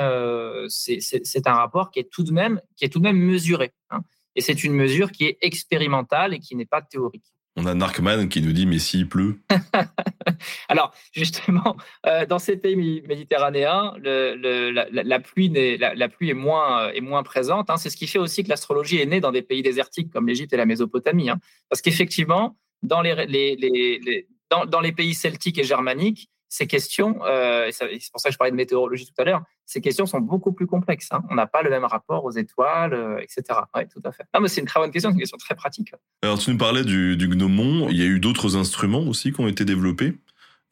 c'est 0.69 1.47
un 1.47 1.55
rapport 1.55 1.91
qui 1.91 2.01
est 2.01 2.11
tout 2.11 2.23
de 2.23 2.33
même 2.33 2.61
qui 2.77 2.85
est 2.85 2.89
tout 2.89 2.99
de 2.99 3.05
même 3.05 3.19
mesuré. 3.19 3.73
Hein. 3.91 4.01
Et 4.35 4.43
c'est 4.43 4.65
une 4.65 4.75
mesure 4.75 5.11
qui 5.11 5.25
est 5.25 5.39
expérimentale 5.41 6.35
et 6.35 6.39
qui 6.39 6.55
n'est 6.57 6.67
pas 6.67 6.83
théorique. 6.83 7.25
On 7.59 7.65
a 7.65 7.75
Narkman 7.75 8.29
qui 8.29 8.43
nous 8.43 8.53
dit 8.53 8.67
mais 8.67 8.79
s'il 8.79 9.09
pleut? 9.09 9.41
Alors 10.69 10.93
justement, 11.13 11.77
euh, 12.05 12.27
dans 12.27 12.39
ces 12.39 12.59
pays 12.59 13.03
méditerranéens, 13.09 13.95
la, 14.03 15.19
pluie 15.21 15.51
est, 15.57 16.35
moins, 16.35 16.91
est 16.91 17.01
moins 17.01 17.23
présente. 17.23 17.71
Hein. 17.71 17.79
C'est 17.79 17.89
ce 17.89 17.97
qui 17.97 18.07
fait 18.07 18.19
aussi 18.19 18.45
que 18.45 18.51
l'astrologie 18.51 19.01
est 19.01 19.07
née 19.07 19.21
dans 19.21 19.33
des 19.33 19.41
pays 19.41 19.63
désertiques 19.63 20.13
comme 20.13 20.29
l'Égypte 20.29 20.53
et 20.53 20.59
la 20.59 20.67
Mésopotamie. 20.67 21.31
Hein. 21.31 21.39
Parce 21.71 21.81
qu'effectivement, 21.81 22.59
dans 22.83 23.03
dans 24.69 24.81
les 24.81 24.93
pays 24.93 25.15
celtiques 25.15 25.59
et 25.59 25.65
germaniques, 25.65 26.29
ces 26.49 26.67
questions, 26.67 27.19
euh, 27.25 27.71
c'est 27.73 28.11
pour 28.13 28.21
ça 28.21 28.29
que 28.29 28.33
je 28.33 28.39
parlais 28.39 28.53
de 28.53 28.57
météorologie 28.57 29.07
tout 29.07 29.21
à 29.21 29.25
l'heure, 29.25 29.43
ces 29.65 29.81
questions 29.81 30.07
sont 30.07 30.21
beaucoup 30.21 30.53
plus 30.53 30.67
complexes. 30.67 31.09
Hein. 31.11 31.23
On 31.31 31.35
n'a 31.35 31.47
pas 31.47 31.63
le 31.63 31.71
même 31.71 31.85
rapport 31.85 32.25
aux 32.25 32.31
étoiles, 32.31 32.95
euh, 32.95 33.19
etc. 33.19 33.61
Oui, 33.75 33.83
tout 33.93 34.01
à 34.05 34.13
fait. 34.13 34.25
Non, 34.35 34.41
mais 34.41 34.49
c'est 34.49 34.61
une 34.61 34.67
très 34.67 34.81
bonne 34.81 34.91
question, 34.91 35.11
c'est 35.11 35.15
une 35.15 35.21
question 35.21 35.39
très 35.39 35.57
pratique. 35.57 35.93
Alors, 36.23 36.39
tu 36.39 36.51
nous 36.51 36.59
parlais 36.59 36.85
du, 36.85 37.17
gnomon. 37.17 37.89
Il 37.91 37.97
y 37.97 38.03
a 38.03 38.07
eu 38.07 38.21
d'autres 38.21 38.57
instruments 38.57 39.03
aussi 39.03 39.33
qui 39.33 39.41
ont 39.41 39.49
été 39.49 39.65
développés. 39.65 40.15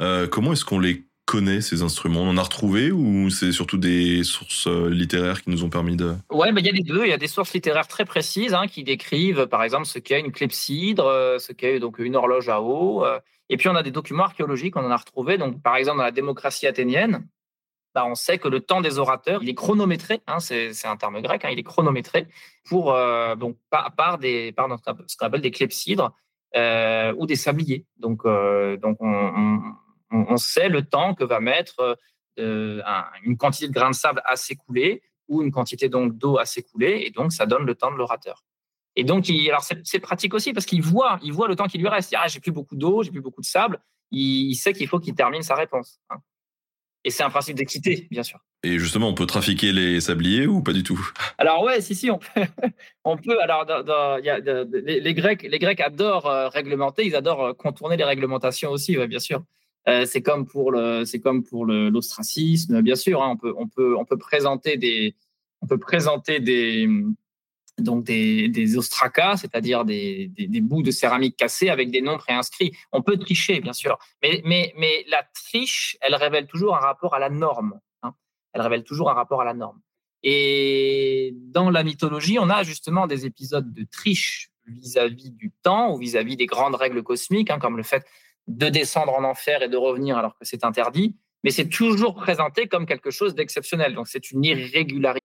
Euh, 0.01 0.29
comment 0.29 0.53
est-ce 0.53 0.65
qu'on 0.65 0.79
les 0.79 1.05
connaît, 1.27 1.61
ces 1.61 1.83
instruments? 1.83 2.23
On 2.23 2.29
en 2.29 2.37
a 2.37 2.43
retrouvé 2.43 2.93
ou 2.93 3.31
c'est 3.31 3.51
surtout 3.51 3.79
des 3.79 4.23
sources 4.23 4.69
littéraires 4.69 5.43
qui 5.43 5.51
nous 5.51 5.65
ont 5.65 5.71
permis 5.71 5.97
de... 5.97 6.15
Oui, 6.31 6.49
il 6.57 6.65
y 6.65 6.69
a 6.69 6.73
les 6.73 6.83
deux. 6.83 7.05
Il 7.05 7.11
y 7.11 7.15
a 7.15 7.19
des 7.19 7.29
sources 7.29 7.53
littéraires 7.53 7.89
très 7.89 8.05
précises 8.05 8.55
hein, 8.55 8.69
qui 8.69 8.85
décrivent, 8.85 9.47
par 9.47 9.65
exemple, 9.65 9.87
ce 9.87 9.99
qu'est 9.99 10.21
une 10.21 10.31
clepsydre, 10.31 11.37
ce 11.41 11.53
qu'est 11.53 11.81
donc 11.81 11.99
une 11.99 12.15
horloge 12.15 12.49
à 12.49 12.61
eau. 12.61 13.05
Et 13.49 13.57
puis, 13.57 13.69
on 13.69 13.75
a 13.75 13.83
des 13.83 13.91
documents 13.91 14.25
archéologiques, 14.25 14.77
on 14.77 14.85
en 14.85 14.91
a 14.91 14.97
retrouvé. 14.97 15.39
Par 15.63 15.77
exemple, 15.77 15.99
dans 15.99 16.05
la 16.05 16.11
démocratie 16.11 16.67
athénienne, 16.67 17.27
bah, 17.95 18.05
on 18.07 18.17
sait 18.17 18.39
que 18.39 18.49
le 18.49 18.61
temps 18.61 18.81
des 18.81 18.99
orateurs, 18.99 19.43
il 19.43 19.49
est 19.49 19.55
chronométré, 19.55 20.21
hein, 20.27 20.41
c'est 20.41 20.87
un 20.87 20.97
terme 20.97 21.23
grec, 21.23 21.45
hein, 21.45 21.51
il 21.53 21.61
est 21.61 21.65
chronométré 21.65 22.27
pour, 22.65 22.93
euh, 22.93 23.37
par, 23.71 24.19
des, 24.19 24.51
par 24.51 24.69
ce 25.07 25.17
qu'on 25.17 25.27
appelle 25.27 25.41
des 25.41 25.53
clepsydres 25.53 26.13
euh, 26.57 27.15
ou 27.17 27.27
des 27.27 27.37
sabliers. 27.37 27.87
Donc, 27.97 28.23
euh, 28.25 28.77
on, 29.01 30.37
sait 30.37 30.69
le 30.69 30.83
temps 30.83 31.15
que 31.15 31.23
va 31.23 31.39
mettre 31.39 31.97
une 32.37 33.37
quantité 33.39 33.69
de 33.69 33.73
grains 33.73 33.91
de 33.91 33.95
sable 33.95 34.21
à 34.25 34.35
s'écouler 34.35 35.03
ou 35.29 35.43
une 35.43 35.53
quantité 35.53 35.89
d'eau 35.89 36.39
à 36.39 36.47
s'écouler, 36.47 37.05
et 37.07 37.11
donc 37.11 37.33
ça 37.33 37.47
donne 37.47 37.65
le 37.65 37.77
temps 37.77 37.93
de 37.93 37.97
l'orateur. 37.97 38.43
Et 38.97 39.05
donc, 39.05 39.29
il, 39.29 39.49
alors 39.49 39.65
c'est 39.83 39.99
pratique 39.99 40.35
aussi 40.35 40.53
parce 40.53 40.67
qu'il 40.67 40.83
voit, 40.83 41.19
il 41.23 41.33
voit 41.33 41.49
le 41.49 41.57
temps 41.57 41.67
qui 41.67 41.79
lui 41.79 41.89
reste. 41.89 42.15
Ah, 42.17 42.29
j'ai 42.29 42.41
plus 42.41 42.53
beaucoup 42.53 42.77
d'eau, 42.77 43.03
j'ai 43.03 43.11
plus 43.11 43.21
beaucoup 43.21 43.41
de 43.41 43.47
sable. 43.47 43.81
Il, 44.11 44.55
sait 44.55 44.73
qu'il 44.73 44.87
faut 44.87 45.01
qu'il 45.01 45.15
termine 45.15 45.43
sa 45.43 45.57
réponse. 45.57 45.99
Hein. 46.11 46.19
Et 47.03 47.11
c'est 47.11 47.23
un 47.23 47.31
principe 47.31 47.57
d'équité, 47.57 48.07
bien 48.11 48.23
sûr. 48.23 48.39
Et 48.63 48.79
justement, 48.79 49.09
on 49.09 49.15
peut 49.15 49.27
trafiquer 49.27 49.73
les 49.73 50.01
sabliers 50.01 50.47
ou 50.47 50.63
pas 50.63 50.73
du 50.73 50.83
tout? 50.83 50.99
Alors 51.37 51.63
ouais, 51.63 51.83
si 51.83 51.95
si, 51.95 52.11
on 52.11 52.19
peut. 52.19 52.27
on 53.05 53.17
peut 53.19 53.39
alors, 53.43 53.67
y 54.23 54.31
a, 54.31 54.39
les, 54.39 55.15
Grecs, 55.15 55.43
les 55.43 55.59
Grecs 55.59 55.81
adorent 55.81 56.27
euh, 56.27 56.49
réglementer, 56.49 57.05
ils 57.05 57.15
adorent 57.15 57.45
euh, 57.45 57.53
contourner 57.53 57.97
les 57.97 58.05
réglementations 58.05 58.71
aussi, 58.71 58.97
bien 59.07 59.19
sûr. 59.19 59.43
Euh, 59.87 60.07
c'est 60.07 60.23
comme 60.23 60.47
pour 60.47 60.73
le, 60.73 61.05
c'est 61.05 61.21
comme 61.21 61.45
pour 61.45 61.67
l'ostracisme, 61.67 62.81
bien 62.81 62.97
sûr. 62.97 63.23
Hein, 63.23 63.33
on 63.33 63.37
peut, 63.37 63.55
on 63.59 63.69
peut, 63.69 63.97
on 63.99 64.07
peut 64.07 64.17
présenter 64.17 64.79
des, 64.79 65.15
on 65.61 65.67
peut 65.67 65.79
présenter 65.79 66.41
des 66.41 66.89
donc 67.79 68.05
des, 68.05 68.49
des 68.49 68.67
c'est-à-dire 68.69 69.85
des, 69.85 70.31
bouts 70.63 70.83
de 70.83 70.91
céramique 70.91 71.37
cassés 71.37 71.69
avec 71.69 71.91
des 71.91 72.01
noms 72.01 72.19
préinscrits. 72.19 72.77
On 72.93 73.03
peut 73.03 73.17
tricher, 73.17 73.61
bien 73.61 73.73
sûr, 73.73 73.99
mais 74.23 75.05
la 75.09 75.23
triche, 75.35 75.97
elle 76.01 76.15
révèle 76.15 76.47
toujours 76.47 76.77
un 76.77 76.81
rapport 76.81 77.15
à 77.15 77.19
la 77.19 77.31
norme. 77.31 77.81
Hein. 78.03 78.15
Elle 78.53 78.63
révèle 78.63 78.85
toujours 78.85 79.11
un 79.11 79.15
rapport 79.15 79.41
à 79.41 79.45
la 79.45 79.55
norme. 79.55 79.81
Et 80.23 81.35
dans 81.37 81.69
la 81.71 81.83
mythologie, 81.83 82.39
on 82.39 82.49
a 82.49 82.63
justement 82.63 83.07
des 83.07 83.27
épisodes 83.27 83.73
de 83.73 83.85
triche 83.85 84.51
vis-à-vis 84.67 85.31
du 85.31 85.53
temps 85.63 85.93
ou 85.93 85.99
vis-à-vis 85.99 86.37
des 86.37 86.47
grandes 86.47 86.75
règles 86.75 87.03
cosmiques, 87.03 87.51
hein, 87.51 87.59
comme 87.59 87.77
le 87.77 87.83
fait 87.83 88.07
de 88.47 88.69
descendre 88.69 89.13
en 89.15 89.25
enfer 89.25 89.63
et 89.63 89.69
de 89.69 89.77
revenir 89.77 90.17
alors 90.17 90.33
que 90.39 90.45
c'est 90.45 90.65
interdit. 90.65 91.15
Mais 91.43 91.51
c'est 91.51 91.69
toujours 91.69 92.15
présenté 92.15 92.69
comme 92.69 92.87
quelque 92.87 93.11
chose 93.11 93.35
d'exceptionnel. 93.35 93.95
Donc 93.95 94.09
c'est 94.09 94.31
une 94.31 94.45
irrégularité 94.45 95.25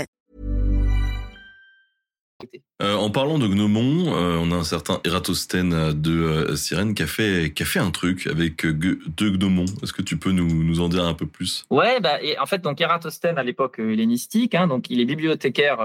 Euh, 2.81 2.95
en 2.95 3.11
parlant 3.11 3.37
de 3.37 3.47
Gnomon, 3.47 4.07
euh, 4.07 4.37
on 4.41 4.51
a 4.51 4.55
un 4.55 4.63
certain 4.63 4.99
Eratosthène 5.05 5.93
de 5.93 6.11
euh, 6.11 6.55
Sirène 6.55 6.95
qui 6.95 7.03
a, 7.03 7.07
fait, 7.07 7.51
un 7.75 7.91
truc 7.91 8.25
avec 8.25 8.65
deux 8.65 9.29
Gnomons. 9.29 9.65
Est-ce 9.83 9.93
que 9.93 10.01
tu 10.01 10.17
peux 10.17 10.31
nous, 10.31 10.79
en 10.79 10.89
dire 10.89 11.05
un 11.05 11.13
peu 11.13 11.27
plus? 11.27 11.65
Ouais, 11.69 11.99
bah, 11.99 12.17
en 12.39 12.45
fait, 12.47 12.61
donc 12.61 12.81
Eratosthène 12.81 13.37
à 13.37 13.43
l'époque 13.43 13.77
hellénistique, 13.77 14.55
hein, 14.55 14.65
donc 14.65 14.89
il 14.89 14.99
est 14.99 15.05
bibliothécaire 15.05 15.77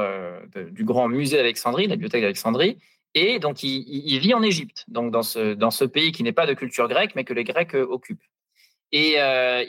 du 0.71 0.85
grand 0.85 1.09
musée 1.09 1.37
d'Alexandrie, 1.37 1.87
la 1.87 1.97
bibliothèque 1.97 2.23
d'Alexandrie, 2.23 2.79
et 3.15 3.39
donc 3.39 3.63
il, 3.63 4.19
vit 4.19 4.33
en 4.33 4.43
Égypte, 4.43 4.85
donc 4.89 5.11
dans 5.11 5.23
ce, 5.23 5.55
dans 5.55 5.71
ce 5.71 5.85
pays 5.85 6.13
qui 6.13 6.23
n'est 6.23 6.33
pas 6.33 6.47
de 6.47 6.55
culture 6.55 6.89
grecque, 6.89 7.13
mais 7.15 7.25
que 7.25 7.35
les 7.35 7.45
Grecs 7.45 7.75
occupent. 7.75 8.25
Et 8.93 9.17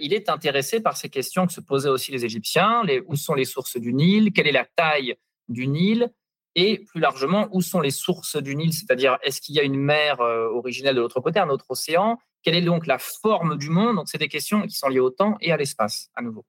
il 0.02 0.14
est 0.14 0.30
intéressé 0.30 0.80
par 0.80 0.96
ces 0.96 1.10
questions 1.10 1.46
que 1.46 1.54
se 1.54 1.62
posaient 1.62 1.90
aussi 1.90 2.12
les 2.12 2.24
Égyptiens 2.24 2.84
les, 2.86 3.02
où 3.08 3.16
sont 3.16 3.34
les 3.34 3.46
sources 3.46 3.78
du 3.78 3.94
Nil 3.94 4.32
Quelle 4.32 4.48
est 4.48 4.54
la 4.54 4.66
taille 4.76 5.16
du 5.50 5.68
Nil 5.68 6.10
Et 6.60 6.80
plus 6.80 7.00
largement, 7.00 7.48
où 7.52 7.62
sont 7.62 7.82
les 7.82 7.92
sources 7.92 8.36
du 8.36 8.56
Nil 8.56 8.74
C'est-à-dire, 8.74 9.20
est-ce 9.22 9.42
qu'il 9.42 9.54
y 9.54 9.60
a 9.60 9.64
une 9.64 9.78
mer 9.78 10.20
euh, 10.22 10.50
originelle 10.50 10.96
de 10.96 11.02
l'autre 11.02 11.22
côté, 11.22 11.40
un 11.40 11.50
autre 11.50 11.66
océan? 11.70 12.18
Quelle 12.42 12.56
est 12.56 12.64
donc 12.64 12.88
la 12.88 12.98
forme 12.98 13.58
du 13.58 13.70
monde? 13.70 13.98
Donc, 13.98 14.10
c'est 14.10 14.18
des 14.18 14.28
questions 14.28 14.64
qui 14.64 14.74
sont 14.76 14.90
liées 14.90 15.00
au 15.00 15.12
temps 15.12 15.38
et 15.40 15.52
à 15.52 15.58
l'espace, 15.58 16.10
à 16.16 16.24
nouveau. 16.24 16.48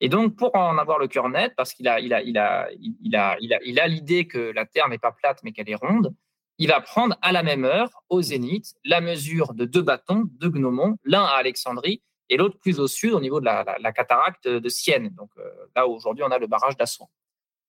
Et 0.00 0.08
donc, 0.08 0.36
pour 0.36 0.54
en 0.54 0.78
avoir 0.78 1.00
le 1.00 1.08
cœur 1.08 1.28
net, 1.28 1.54
parce 1.56 1.74
qu'il 1.74 1.88
a, 1.88 1.98
il 1.98 2.14
a, 2.14 2.22
il 2.22 2.38
a, 2.38 2.68
il 2.70 3.16
a, 3.16 3.36
il 3.40 3.80
a, 3.80 3.88
l'idée 3.88 4.28
que 4.28 4.38
la 4.38 4.64
Terre 4.64 4.88
n'est 4.88 4.98
pas 4.98 5.10
plate, 5.10 5.40
mais 5.42 5.50
qu'elle 5.50 5.68
est 5.68 5.74
ronde, 5.74 6.14
il 6.58 6.68
va 6.68 6.80
prendre 6.80 7.16
à 7.20 7.32
la 7.32 7.42
même 7.42 7.64
heure, 7.64 7.90
au 8.10 8.22
zénith, 8.22 8.74
la 8.84 9.00
mesure 9.00 9.54
de 9.54 9.64
deux 9.64 9.82
bâtons, 9.82 10.22
deux 10.38 10.50
gnomons, 10.50 10.98
l'un 11.02 11.24
à 11.24 11.32
Alexandrie 11.32 12.00
et 12.28 12.36
l'autre 12.36 12.58
plus 12.60 12.78
au 12.78 12.86
sud, 12.86 13.12
au 13.12 13.20
niveau 13.20 13.40
de 13.40 13.46
la, 13.46 13.92
cataracte 13.92 14.46
de 14.46 14.68
Sienne, 14.68 15.08
donc 15.16 15.30
euh, 15.38 15.50
là 15.74 15.88
où 15.88 15.94
aujourd'hui 15.94 16.22
on 16.22 16.30
a 16.30 16.38
le 16.38 16.46
barrage 16.46 16.76
d'Assouan. 16.76 17.10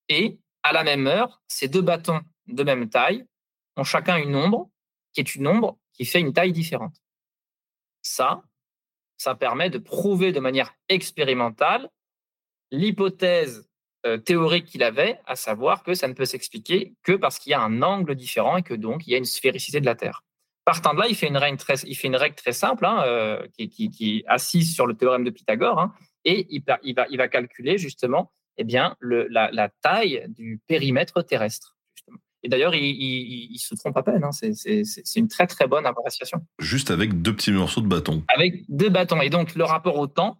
Et 0.09 0.37
à 0.63 0.71
la 0.71 0.83
même 0.83 1.07
heure, 1.07 1.41
ces 1.47 1.67
deux 1.67 1.81
bâtons 1.81 2.21
de 2.47 2.63
même 2.63 2.89
taille 2.89 3.25
ont 3.75 3.83
chacun 3.83 4.17
une 4.17 4.35
ombre, 4.35 4.69
qui 5.13 5.19
est 5.19 5.35
une 5.35 5.47
ombre 5.47 5.77
qui 5.93 6.05
fait 6.05 6.19
une 6.19 6.33
taille 6.33 6.53
différente. 6.53 6.95
Ça, 8.01 8.43
ça 9.17 9.35
permet 9.35 9.69
de 9.69 9.77
prouver 9.77 10.31
de 10.31 10.39
manière 10.39 10.73
expérimentale 10.89 11.89
l'hypothèse 12.71 13.69
euh, 14.05 14.17
théorique 14.17 14.65
qu'il 14.65 14.83
avait, 14.83 15.19
à 15.25 15.35
savoir 15.35 15.83
que 15.83 15.93
ça 15.93 16.07
ne 16.07 16.13
peut 16.13 16.25
s'expliquer 16.25 16.93
que 17.03 17.13
parce 17.13 17.39
qu'il 17.39 17.51
y 17.51 17.53
a 17.53 17.61
un 17.61 17.81
angle 17.81 18.15
différent 18.15 18.57
et 18.57 18.63
que 18.63 18.73
donc 18.73 19.07
il 19.07 19.11
y 19.11 19.15
a 19.15 19.17
une 19.17 19.25
sphéricité 19.25 19.79
de 19.79 19.85
la 19.85 19.95
Terre. 19.95 20.23
Partant 20.65 20.93
de 20.93 20.99
là, 20.99 21.07
il 21.07 21.15
fait 21.15 21.27
une 21.27 21.37
règle 21.37 21.57
très, 21.57 22.51
simple 22.53 22.87
qui, 23.57 24.23
assise 24.27 24.73
sur 24.73 24.87
le 24.87 24.95
théorème 24.95 25.25
de 25.25 25.29
Pythagore 25.29 25.79
hein, 25.79 25.93
et 26.25 26.47
il 26.49 27.17
va 27.17 27.27
calculer 27.27 27.77
justement 27.77 28.31
eh 28.57 28.63
bien, 28.63 28.95
le- 28.99 29.27
la, 29.29 29.49
la 29.51 29.69
taille 29.81 30.25
du 30.29 30.59
périmètre 30.67 31.21
terrestre. 31.21 31.75
justement. 31.95 32.17
Et 32.43 32.49
d'ailleurs, 32.49 32.75
il, 32.75 32.83
il- 32.83 33.51
il 33.51 33.57
se 33.59 33.73
trompe 33.75 33.97
à 33.97 34.03
peine. 34.03 34.23
hein, 34.23 34.31
c'est- 34.31 35.15
une 35.15 35.27
très 35.27 35.47
très 35.47 35.67
bonne 35.67 35.85
appréciation 35.85 36.45
Juste 36.59 36.91
avec 36.91 37.21
deux 37.21 37.35
petits 37.35 37.51
morceaux 37.51 37.81
de 37.81 37.87
bâton. 37.87 38.23
avec 38.27 38.63
deux 38.69 38.89
bâtons. 38.89 39.21
Et 39.21 39.29
donc, 39.29 39.55
le 39.55 39.63
rapport 39.63 39.97
au 39.97 40.07
temps 40.07 40.39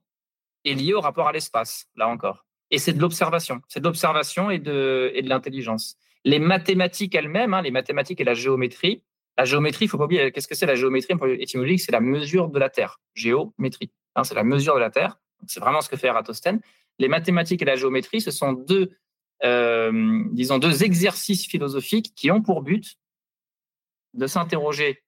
est 0.65 0.73
lié 0.73 0.93
au 0.93 1.01
rapport 1.01 1.27
à 1.27 1.31
l'espace, 1.31 1.87
là 1.95 2.07
encore. 2.07 2.45
Et 2.71 2.77
c'est 2.79 2.93
de 2.93 2.99
l'observation. 3.01 3.61
C'est 3.67 3.79
de 3.81 3.85
l'observation 3.85 4.49
et 4.49 4.59
de, 4.59 5.11
et 5.13 5.21
de 5.21 5.29
l'intelligence. 5.29 5.95
Les 6.25 6.39
mathématiques 6.39 7.15
elles-mêmes, 7.15 7.53
hein, 7.53 7.61
les 7.61 7.71
mathématiques 7.71 8.21
et 8.21 8.23
la 8.23 8.33
géométrie, 8.33 9.03
la 9.37 9.45
géométrie, 9.45 9.85
il 9.85 9.87
faut 9.89 9.97
pas 9.97 10.05
oublier, 10.05 10.31
qu'est-ce 10.31 10.47
que 10.47 10.55
c'est 10.55 10.65
la 10.65 10.75
géométrie? 10.75 11.15
Étymologique, 11.39 11.81
c'est 11.81 11.91
la 11.91 11.99
mesure 11.99 12.49
de 12.49 12.59
la 12.59 12.69
Terre. 12.69 12.99
Géométrie. 13.13 13.91
hein, 14.15 14.23
c'est 14.23 14.35
la 14.35 14.43
mesure 14.43 14.75
de 14.75 14.79
la 14.79 14.89
Terre. 14.89 15.19
C'est 15.47 15.59
vraiment 15.59 15.81
ce 15.81 15.89
que 15.89 15.97
fait 15.97 16.07
Eratosthène. 16.07 16.61
Les 16.99 17.07
mathématiques 17.07 17.61
et 17.61 17.65
la 17.65 17.75
géométrie, 17.75 18.21
ce 18.21 18.31
sont 18.31 18.53
deux, 18.53 18.91
euh, 19.43 20.23
disons, 20.31 20.59
deux 20.59 20.83
exercices 20.83 21.45
philosophiques 21.47 22.13
qui 22.15 22.31
ont 22.31 22.41
pour 22.41 22.61
but 22.61 22.95
de 24.13 24.27
s'interroger 24.27 25.03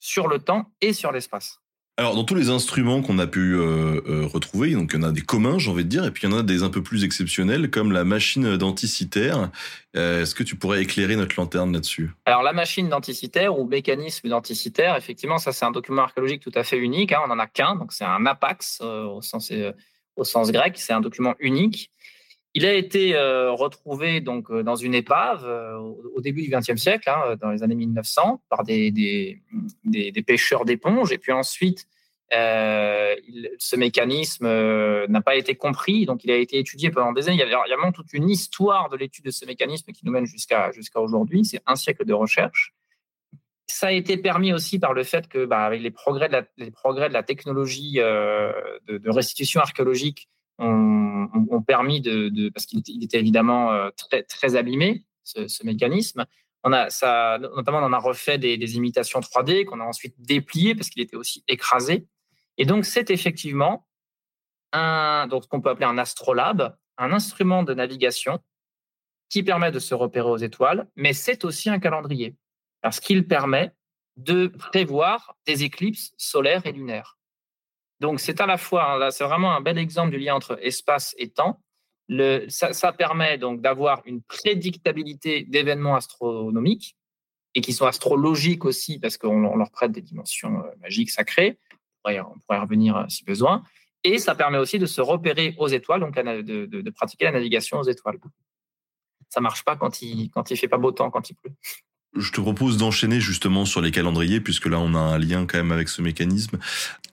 sur 0.00 0.28
le 0.28 0.38
temps 0.38 0.72
et 0.80 0.92
sur 0.92 1.12
l'espace. 1.12 1.60
Alors, 1.96 2.16
dans 2.16 2.24
tous 2.24 2.34
les 2.34 2.50
instruments 2.50 3.02
qu'on 3.02 3.20
a 3.20 3.28
pu 3.28 3.54
euh, 3.54 4.00
euh, 4.08 4.26
retrouver, 4.26 4.72
donc 4.72 4.90
il 4.92 5.00
y 5.00 5.04
en 5.04 5.06
a 5.06 5.12
des 5.12 5.20
communs, 5.20 5.58
j'ai 5.58 5.70
envie 5.70 5.84
de 5.84 5.88
dire, 5.88 6.04
et 6.04 6.10
puis 6.10 6.26
il 6.26 6.30
y 6.30 6.34
en 6.34 6.36
a 6.36 6.42
des 6.42 6.64
un 6.64 6.68
peu 6.68 6.82
plus 6.82 7.04
exceptionnels, 7.04 7.70
comme 7.70 7.92
la 7.92 8.02
machine 8.02 8.56
denticitaire. 8.56 9.52
Euh, 9.96 10.22
Est-ce 10.22 10.34
que 10.34 10.42
tu 10.42 10.56
pourrais 10.56 10.82
éclairer 10.82 11.14
notre 11.14 11.36
lanterne 11.38 11.72
là-dessus? 11.72 12.10
Alors, 12.24 12.42
la 12.42 12.52
machine 12.52 12.88
denticitaire 12.88 13.56
ou 13.56 13.64
mécanisme 13.64 14.28
denticitaire, 14.28 14.96
effectivement, 14.96 15.38
ça, 15.38 15.52
c'est 15.52 15.64
un 15.64 15.70
document 15.70 16.02
archéologique 16.02 16.42
tout 16.42 16.50
à 16.56 16.64
fait 16.64 16.78
unique. 16.78 17.12
hein, 17.12 17.20
on 17.24 17.28
n'en 17.28 17.38
a 17.38 17.46
qu'un, 17.46 17.76
donc 17.76 17.92
c'est 17.92 18.04
un 18.04 18.26
apax 18.26 18.80
au, 18.80 19.22
sens, 19.22 19.52
au 20.16 20.24
sens 20.24 20.50
grec. 20.52 20.74
C'est 20.76 20.92
un 20.92 21.00
document 21.00 21.34
unique. 21.38 21.90
Il 22.56 22.64
a 22.64 22.72
été 22.72 23.16
euh, 23.16 23.50
retrouvé 23.50 24.20
donc 24.20 24.48
euh, 24.50 24.62
dans 24.62 24.76
une 24.76 24.94
épave 24.94 25.44
euh, 25.44 25.76
au 25.76 26.20
début 26.20 26.42
du 26.42 26.50
XXe 26.50 26.80
siècle, 26.80 27.10
hein, 27.10 27.34
dans 27.40 27.50
les 27.50 27.64
années 27.64 27.74
1900, 27.74 28.42
par 28.48 28.62
des, 28.62 28.92
des, 28.92 30.22
pêcheurs 30.22 30.64
d'éponges. 30.64 31.10
Et 31.10 31.18
puis 31.18 31.32
ensuite, 31.32 31.88
ce 32.30 33.76
mécanisme 33.76 34.46
n'a 34.46 35.20
pas 35.20 35.36
été 35.36 35.56
compris, 35.56 36.06
donc 36.06 36.24
il 36.24 36.30
a 36.30 36.36
été 36.36 36.58
étudié 36.58 36.90
pendant 36.90 37.12
des 37.12 37.28
années. 37.28 37.36
Il 37.36 37.48
y 37.48 37.54
a, 37.54 37.76
vraiment 37.76 37.92
toute 37.92 38.12
une 38.12 38.30
histoire 38.30 38.88
de 38.88 38.96
l'étude 38.96 39.24
de 39.24 39.30
ce 39.30 39.44
mécanisme 39.46 39.92
qui 39.92 40.06
nous 40.06 40.12
mène 40.12 40.26
jusqu'à 40.26 40.70
aujourd'hui. 40.96 41.44
C'est 41.44 41.60
un 41.66 41.76
siècle 41.76 42.04
de 42.04 42.12
recherche. 42.12 42.72
Ça 43.66 43.88
a 43.88 43.92
été 43.92 44.16
permis 44.16 44.52
aussi 44.52 44.78
par 44.78 44.92
le 44.92 45.04
fait 45.04 45.26
que, 45.26 45.46
bah, 45.46 45.64
avec 45.64 45.80
les 45.80 45.90
progrès 45.90 46.28
de 46.28 47.12
la, 47.12 47.22
technologie 47.22 47.94
euh, 47.98 48.52
de, 48.86 49.10
restitution 49.10 49.60
archéologique, 49.60 50.28
ont, 50.58 51.28
ont- 51.50 51.62
permis 51.62 52.00
de, 52.00 52.50
parce 52.50 52.66
qu'il 52.66 52.80
était, 53.02 53.18
évidemment 53.18 53.72
euh, 53.72 53.90
très, 54.28 54.56
abîmé 54.56 55.04
ce, 55.24 55.64
mécanisme. 55.64 56.26
On 56.62 56.72
a 56.72 56.88
notamment, 57.38 57.78
on 57.78 57.84
en 57.84 57.92
a 57.92 57.98
refait 57.98 58.38
des, 58.38 58.56
des 58.56 58.76
imitations 58.76 59.20
3D 59.20 59.64
qu'on 59.64 59.80
a 59.80 59.84
ensuite 59.84 60.14
dépliées 60.18 60.74
parce 60.74 60.90
qu'il 60.90 61.02
était 61.02 61.16
aussi 61.16 61.42
écrasé. 61.48 62.06
Et 62.58 62.66
donc, 62.66 62.84
c'est 62.84 63.10
effectivement 63.10 63.86
un, 64.72 65.26
donc, 65.28 65.44
ce 65.44 65.48
qu'on 65.48 65.60
peut 65.60 65.70
appeler 65.70 65.86
un 65.86 65.98
astrolabe, 65.98 66.76
un 66.98 67.12
instrument 67.12 67.62
de 67.62 67.74
navigation 67.74 68.38
qui 69.30 69.42
permet 69.42 69.72
de 69.72 69.78
se 69.78 69.94
repérer 69.94 70.28
aux 70.28 70.36
étoiles, 70.36 70.88
mais 70.96 71.12
c'est 71.12 71.44
aussi 71.44 71.70
un 71.70 71.78
calendrier 71.78 72.36
parce 72.84 73.00
qu'il 73.00 73.26
permet 73.26 73.72
de 74.18 74.48
prévoir 74.48 75.38
des 75.46 75.64
éclipses 75.64 76.12
solaires 76.18 76.66
et 76.66 76.72
lunaires. 76.72 77.16
Donc, 77.98 78.20
c'est 78.20 78.42
à 78.42 78.46
la 78.46 78.58
fois, 78.58 78.98
là, 78.98 79.10
c'est 79.10 79.24
vraiment 79.24 79.56
un 79.56 79.62
bel 79.62 79.78
exemple 79.78 80.10
du 80.10 80.18
lien 80.18 80.34
entre 80.34 80.58
espace 80.60 81.14
et 81.16 81.30
temps. 81.30 81.62
Ça, 82.48 82.92
permet 82.92 83.38
donc 83.38 83.62
d'avoir 83.62 84.02
une 84.04 84.20
prédictabilité 84.20 85.44
d'événements 85.44 85.96
astronomiques 85.96 86.94
et 87.54 87.62
qui 87.62 87.72
sont 87.72 87.86
astrologiques 87.86 88.66
aussi 88.66 88.98
parce 88.98 89.16
qu'on 89.16 89.46
on 89.46 89.56
leur 89.56 89.70
prête 89.70 89.92
des 89.92 90.02
dimensions 90.02 90.58
euh, 90.58 90.68
magiques 90.82 91.10
sacrées. 91.10 91.58
On 91.72 91.76
pourrait, 92.02 92.20
on 92.20 92.38
pourrait 92.40 92.58
revenir 92.58 92.98
euh, 92.98 93.04
si 93.08 93.24
besoin. 93.24 93.62
Et 94.02 94.18
ça 94.18 94.34
permet 94.34 94.58
aussi 94.58 94.78
de 94.78 94.84
se 94.84 95.00
repérer 95.00 95.54
aux 95.56 95.68
étoiles, 95.68 96.00
donc 96.00 96.14
de 96.14 96.90
pratiquer 96.90 97.24
la 97.24 97.32
navigation 97.32 97.78
aux 97.78 97.84
étoiles. 97.84 98.18
Ça 99.30 99.40
marche 99.40 99.64
pas 99.64 99.74
quand 99.74 100.02
il 100.02 100.28
quand 100.28 100.50
il 100.50 100.58
fait 100.58 100.68
pas 100.68 100.76
beau 100.76 100.92
temps, 100.92 101.10
quand 101.10 101.30
il 101.30 101.34
pleut. 101.34 101.54
Je 102.16 102.30
te 102.30 102.40
propose 102.40 102.76
d'enchaîner 102.76 103.20
justement 103.20 103.64
sur 103.64 103.80
les 103.80 103.90
calendriers, 103.90 104.40
puisque 104.40 104.66
là 104.66 104.78
on 104.78 104.94
a 104.94 104.98
un 104.98 105.18
lien 105.18 105.46
quand 105.46 105.58
même 105.58 105.72
avec 105.72 105.88
ce 105.88 106.00
mécanisme. 106.02 106.58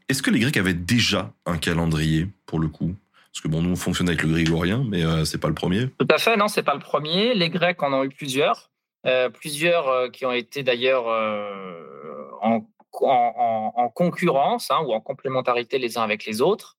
Est-ce 0.10 0.22
que 0.22 0.30
les 0.30 0.40
Grecs 0.40 0.58
avaient 0.58 0.74
déjà 0.74 1.32
un 1.46 1.58
calendrier 1.58 2.28
pour 2.46 2.60
le 2.60 2.68
coup? 2.68 2.94
Parce 3.34 3.42
que 3.42 3.48
bon, 3.48 3.62
nous 3.62 3.72
on 3.72 3.76
fonctionne 3.76 4.10
avec 4.10 4.24
le 4.24 4.30
grégorien, 4.30 4.84
mais 4.88 5.04
euh, 5.04 5.26
c'est 5.26 5.38
pas 5.40 5.48
le 5.48 5.54
premier. 5.56 5.88
Tout 5.98 6.08
à 6.10 6.18
fait, 6.18 6.36
non, 6.38 6.48
c'est 6.48 6.64
pas 6.64 6.74
le 6.74 6.82
premier. 6.82 7.34
Les 7.34 7.50
Grecs 7.50 7.82
en 7.82 7.94
ont 7.94 8.04
eu 8.04 8.10
plusieurs, 8.10 8.70
Euh, 9.08 9.30
plusieurs 9.30 9.88
euh, 9.88 10.10
qui 10.10 10.28
ont 10.28 10.32
été 10.32 10.62
d'ailleurs 10.62 11.08
euh, 11.08 12.30
en, 12.44 12.68
en- 13.02 13.34
en- 13.48 13.74
en 13.76 13.90
concurrence 13.90 14.70
hein, 14.70 14.82
ou 14.86 14.94
en 14.94 15.02
complémentarité 15.02 15.80
les 15.80 15.98
uns 15.98 16.04
avec 16.04 16.26
les 16.26 16.40
autres. 16.42 16.78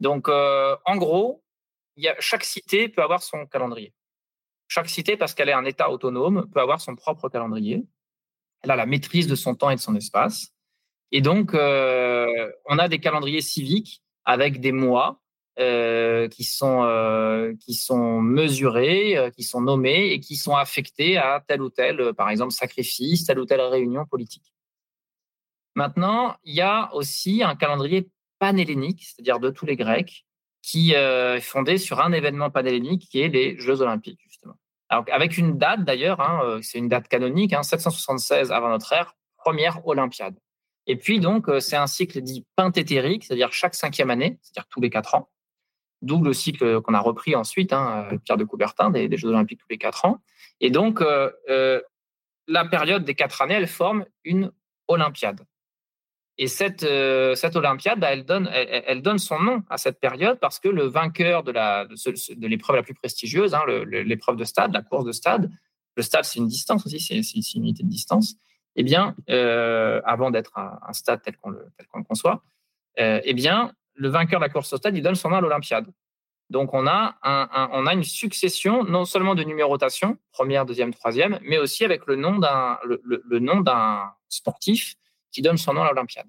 Donc, 0.00 0.28
en 0.30 0.96
gros, 0.96 1.44
y 1.96 2.08
a, 2.08 2.16
chaque 2.18 2.42
cité 2.44 2.88
peut 2.88 3.02
avoir 3.02 3.22
son 3.22 3.46
calendrier. 3.46 3.92
Chaque 4.70 4.88
cité, 4.88 5.16
parce 5.16 5.34
qu'elle 5.34 5.48
est 5.48 5.52
un 5.52 5.64
État 5.64 5.90
autonome, 5.90 6.48
peut 6.54 6.60
avoir 6.60 6.80
son 6.80 6.94
propre 6.94 7.28
calendrier. 7.28 7.84
Elle 8.62 8.70
a 8.70 8.76
la 8.76 8.86
maîtrise 8.86 9.26
de 9.26 9.34
son 9.34 9.56
temps 9.56 9.68
et 9.68 9.74
de 9.74 9.80
son 9.80 9.96
espace. 9.96 10.52
Et 11.10 11.20
donc, 11.20 11.54
euh, 11.54 12.52
on 12.66 12.78
a 12.78 12.88
des 12.88 13.00
calendriers 13.00 13.40
civiques 13.40 14.00
avec 14.24 14.60
des 14.60 14.70
mois 14.70 15.20
qui, 15.58 16.44
sont, 16.44 17.56
qui 17.60 17.74
sont 17.74 18.22
mesurés, 18.22 19.30
qui 19.36 19.42
sont 19.42 19.60
nommés 19.60 20.12
et 20.12 20.20
qui 20.20 20.36
sont 20.36 20.54
affectés 20.54 21.18
à 21.18 21.44
tel 21.46 21.60
ou 21.60 21.68
tel, 21.68 22.14
par 22.14 22.30
exemple, 22.30 22.52
sacrifice, 22.52 23.26
telle 23.26 23.40
ou 23.40 23.44
telle 23.44 23.60
réunion 23.60 24.06
politique. 24.06 24.54
Maintenant, 25.74 26.36
il 26.44 26.54
y 26.54 26.62
a 26.62 26.94
aussi 26.94 27.42
un 27.42 27.56
calendrier 27.56 28.08
panhellénique, 28.38 29.04
c'est-à-dire 29.04 29.40
de 29.40 29.50
tous 29.50 29.66
les 29.66 29.76
Grecs, 29.76 30.24
qui 30.62 30.92
est 30.92 31.40
fondé 31.40 31.76
sur 31.76 32.00
un 32.00 32.12
événement 32.12 32.50
panhellénique 32.50 33.08
qui 33.10 33.20
est 33.20 33.28
les 33.28 33.58
Jeux 33.58 33.82
Olympiques. 33.82 34.29
Avec 34.90 35.38
une 35.38 35.56
date 35.56 35.84
d'ailleurs, 35.84 36.20
hein, 36.20 36.58
c'est 36.62 36.78
une 36.78 36.88
date 36.88 37.08
canonique, 37.08 37.54
776 37.62 38.50
hein, 38.50 38.54
avant 38.54 38.68
notre 38.70 38.92
ère, 38.92 39.14
première 39.36 39.86
Olympiade. 39.86 40.36
Et 40.86 40.96
puis 40.96 41.20
donc, 41.20 41.48
c'est 41.60 41.76
un 41.76 41.86
cycle 41.86 42.20
dit 42.20 42.44
penthétérique, 42.56 43.24
c'est-à-dire 43.24 43.52
chaque 43.52 43.74
cinquième 43.74 44.10
année, 44.10 44.38
c'est-à-dire 44.42 44.68
tous 44.68 44.80
les 44.80 44.90
quatre 44.90 45.14
ans. 45.14 45.30
D'où 46.02 46.22
le 46.22 46.32
cycle 46.32 46.80
qu'on 46.80 46.94
a 46.94 47.00
repris 47.00 47.36
ensuite, 47.36 47.72
hein, 47.72 48.08
Pierre 48.24 48.36
de 48.36 48.44
Coubertin, 48.44 48.90
des, 48.90 49.16
Jeux 49.16 49.28
Olympiques 49.28 49.60
tous 49.60 49.70
les 49.70 49.78
quatre 49.78 50.04
ans. 50.06 50.18
Et 50.60 50.70
donc, 50.70 51.04
la 52.48 52.64
période 52.64 53.04
des 53.04 53.14
quatre 53.14 53.42
années, 53.42 53.54
elle 53.54 53.68
forme 53.68 54.04
une 54.24 54.50
Olympiade. 54.88 55.46
Et 56.42 56.46
cette, 56.46 56.84
euh, 56.84 57.34
cette 57.34 57.54
Olympiade, 57.54 58.02
elle, 58.02 58.24
donne, 58.24 58.48
elle, 58.50 59.02
donne 59.02 59.18
son 59.18 59.38
nom 59.40 59.62
à 59.68 59.76
cette 59.76 60.00
période 60.00 60.40
parce 60.40 60.58
que 60.58 60.70
le 60.70 60.84
vainqueur 60.84 61.42
de, 61.42 61.52
la, 61.52 61.84
de, 61.84 62.46
l'épreuve 62.46 62.76
la 62.76 62.82
plus 62.82 62.94
prestigieuse, 62.94 63.52
hein, 63.52 63.60
l'épreuve 63.66 64.36
de 64.36 64.44
stade, 64.44 64.72
la 64.72 64.80
course 64.80 65.04
de 65.04 65.12
stade, 65.12 65.50
le 65.96 66.02
stade 66.02 66.24
c'est 66.24 66.38
une 66.38 66.46
distance 66.46 66.86
aussi, 66.86 66.98
c'est, 66.98 67.18
une 67.18 67.64
unité 67.64 67.82
de 67.82 67.90
distance, 67.90 68.36
eh 68.74 68.82
bien, 68.82 69.14
euh, 69.28 70.00
avant 70.06 70.30
d'être 70.30 70.56
un, 70.56 70.92
stade 70.94 71.20
tel 71.20 71.36
qu'on 71.36 71.50
le, 71.50 71.66
le 71.78 72.02
conçoit, 72.04 72.42
euh, 72.98 73.20
eh 73.22 73.34
bien, 73.34 73.74
le 73.92 74.08
vainqueur 74.08 74.40
de 74.40 74.46
la 74.46 74.48
course 74.48 74.72
au 74.72 74.78
stade, 74.78 74.96
il 74.96 75.02
donne 75.02 75.16
son 75.16 75.28
nom 75.28 75.36
à 75.36 75.40
l'Olympiade. 75.42 75.92
Donc, 76.48 76.72
on 76.72 76.86
a, 76.86 77.18
un, 77.22 77.68
on 77.74 77.86
a 77.86 77.92
une 77.92 78.02
succession 78.02 78.82
non 78.84 79.04
seulement 79.04 79.34
de 79.34 79.44
numérotation, 79.44 80.16
première, 80.32 80.64
deuxième, 80.64 80.94
troisième, 80.94 81.38
mais 81.42 81.58
aussi 81.58 81.84
avec 81.84 82.06
le 82.06 82.16
nom 82.16 82.38
d'un, 82.38 82.78
le 83.04 83.38
nom 83.40 83.60
d'un 83.60 84.10
sportif 84.30 84.96
qui 85.32 85.42
donne 85.42 85.56
son 85.56 85.74
nom 85.74 85.82
à 85.82 85.88
l'Olympiade. 85.88 86.28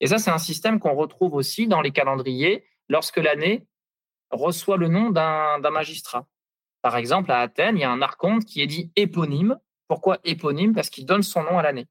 Et 0.00 0.06
ça, 0.06 0.18
c'est 0.18 0.30
un 0.30 0.38
système 0.38 0.80
qu'on 0.80 0.94
retrouve 0.94 1.34
aussi 1.34 1.68
dans 1.68 1.80
les 1.80 1.90
calendriers 1.90 2.64
lorsque 2.88 3.18
l'année 3.18 3.66
reçoit 4.30 4.76
le 4.76 4.88
nom 4.88 5.10
d'un 5.10 5.70
magistrat. 5.70 6.26
Par 6.82 6.96
exemple, 6.96 7.30
à 7.30 7.40
Athènes, 7.40 7.76
il 7.76 7.80
y 7.80 7.84
a 7.84 7.90
un 7.90 8.00
archonte 8.00 8.44
qui 8.44 8.62
est 8.62 8.66
dit 8.66 8.90
éponyme. 8.96 9.58
Pourquoi 9.88 10.18
éponyme? 10.24 10.74
Parce 10.74 10.88
qu'il 10.88 11.04
donne 11.04 11.22
son 11.22 11.42
nom 11.42 11.58
à 11.58 11.62
l'année. 11.62 11.86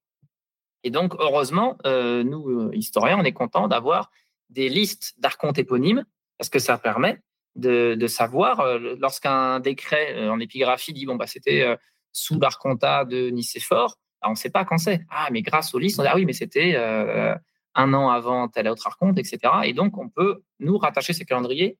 Et 0.84 0.90
donc, 0.90 1.14
heureusement, 1.20 1.78
euh, 1.86 2.24
nous, 2.24 2.50
euh, 2.50 2.72
historiens, 2.74 3.20
on 3.20 3.24
est 3.24 3.34
contents 3.34 3.68
d'avoir 3.68 4.10
des 4.50 4.70
listes 4.70 5.14
d'archontes 5.20 5.60
éponymes, 5.60 6.06
parce 6.38 6.50
que 6.50 6.60
ça 6.60 6.78
permet 6.78 7.22
de, 7.56 8.08
savoir, 8.08 8.62
euh, 8.62 8.96
lorsqu'un 8.98 9.60
décret 9.60 10.28
en 10.30 10.40
épigraphie 10.40 10.94
dit, 10.94 11.06
bon, 11.06 11.16
bah, 11.16 11.28
c'était 11.28 11.78
sous 12.14 12.40
l'archontat 12.40 13.06
de 13.06 13.30
Nicéphore, 13.30 13.98
on 14.24 14.32
ne 14.32 14.36
sait 14.36 14.50
pas 14.50 14.66
quand 14.66 14.78
c'est. 14.78 15.02
Ah, 15.10 15.30
mais 15.32 15.42
grâce 15.42 15.74
aux 15.74 15.80
listes, 15.80 16.00
on 16.00 16.04
dit, 16.04 16.10
ah 16.12 16.16
oui, 16.16 16.26
mais 16.26 16.34
c'était 16.34 16.74
euh, 16.76 17.36
un 17.76 17.94
an 17.94 18.10
avant 18.10 18.48
tel 18.48 18.68
autre 18.68 18.86
archonte, 18.88 19.18
etc. 19.18 19.40
Et 19.64 19.74
donc, 19.74 19.98
on 19.98 20.10
peut 20.10 20.44
nous 20.60 20.78
rattacher 20.78 21.14
ces 21.14 21.26
calendriers 21.26 21.78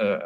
euh, 0.00 0.18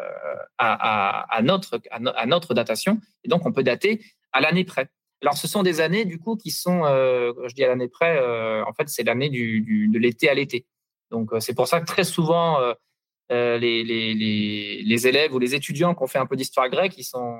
à, 0.58 1.40
notre, 1.42 2.54
datation. 2.54 3.00
Et 3.24 3.28
donc, 3.28 3.46
on 3.46 3.52
peut 3.52 3.62
dater 3.62 4.00
à 4.32 4.40
l'année 4.40 4.64
près. 4.64 4.88
Alors, 5.22 5.36
ce 5.36 5.48
sont 5.48 5.62
des 5.62 5.80
années, 5.80 6.04
du 6.04 6.18
coup, 6.18 6.36
qui 6.36 6.50
sont, 6.50 6.84
euh, 6.84 7.32
je 7.46 7.54
dis 7.54 7.64
à 7.64 7.68
l'année 7.68 7.88
près, 7.88 8.18
en 8.62 8.72
fait, 8.72 8.88
c'est 8.88 9.04
l'année 9.04 9.30
du, 9.30 9.88
de 9.88 9.98
l'été 9.98 10.28
à 10.28 10.34
l'été. 10.34 10.66
Donc, 11.10 11.30
c'est 11.40 11.54
pour 11.54 11.68
ça 11.68 11.80
que 11.80 11.86
très 11.86 12.04
souvent, 12.04 12.58
les, 13.30 15.06
élèves 15.06 15.32
ou 15.32 15.38
les 15.38 15.54
étudiants 15.54 15.94
qui 15.94 16.02
ont 16.02 16.08
fait 16.08 16.18
un 16.18 16.26
peu 16.26 16.36
d'histoire 16.36 16.68
grecque, 16.68 16.98
ils, 16.98 17.04
sont, 17.04 17.38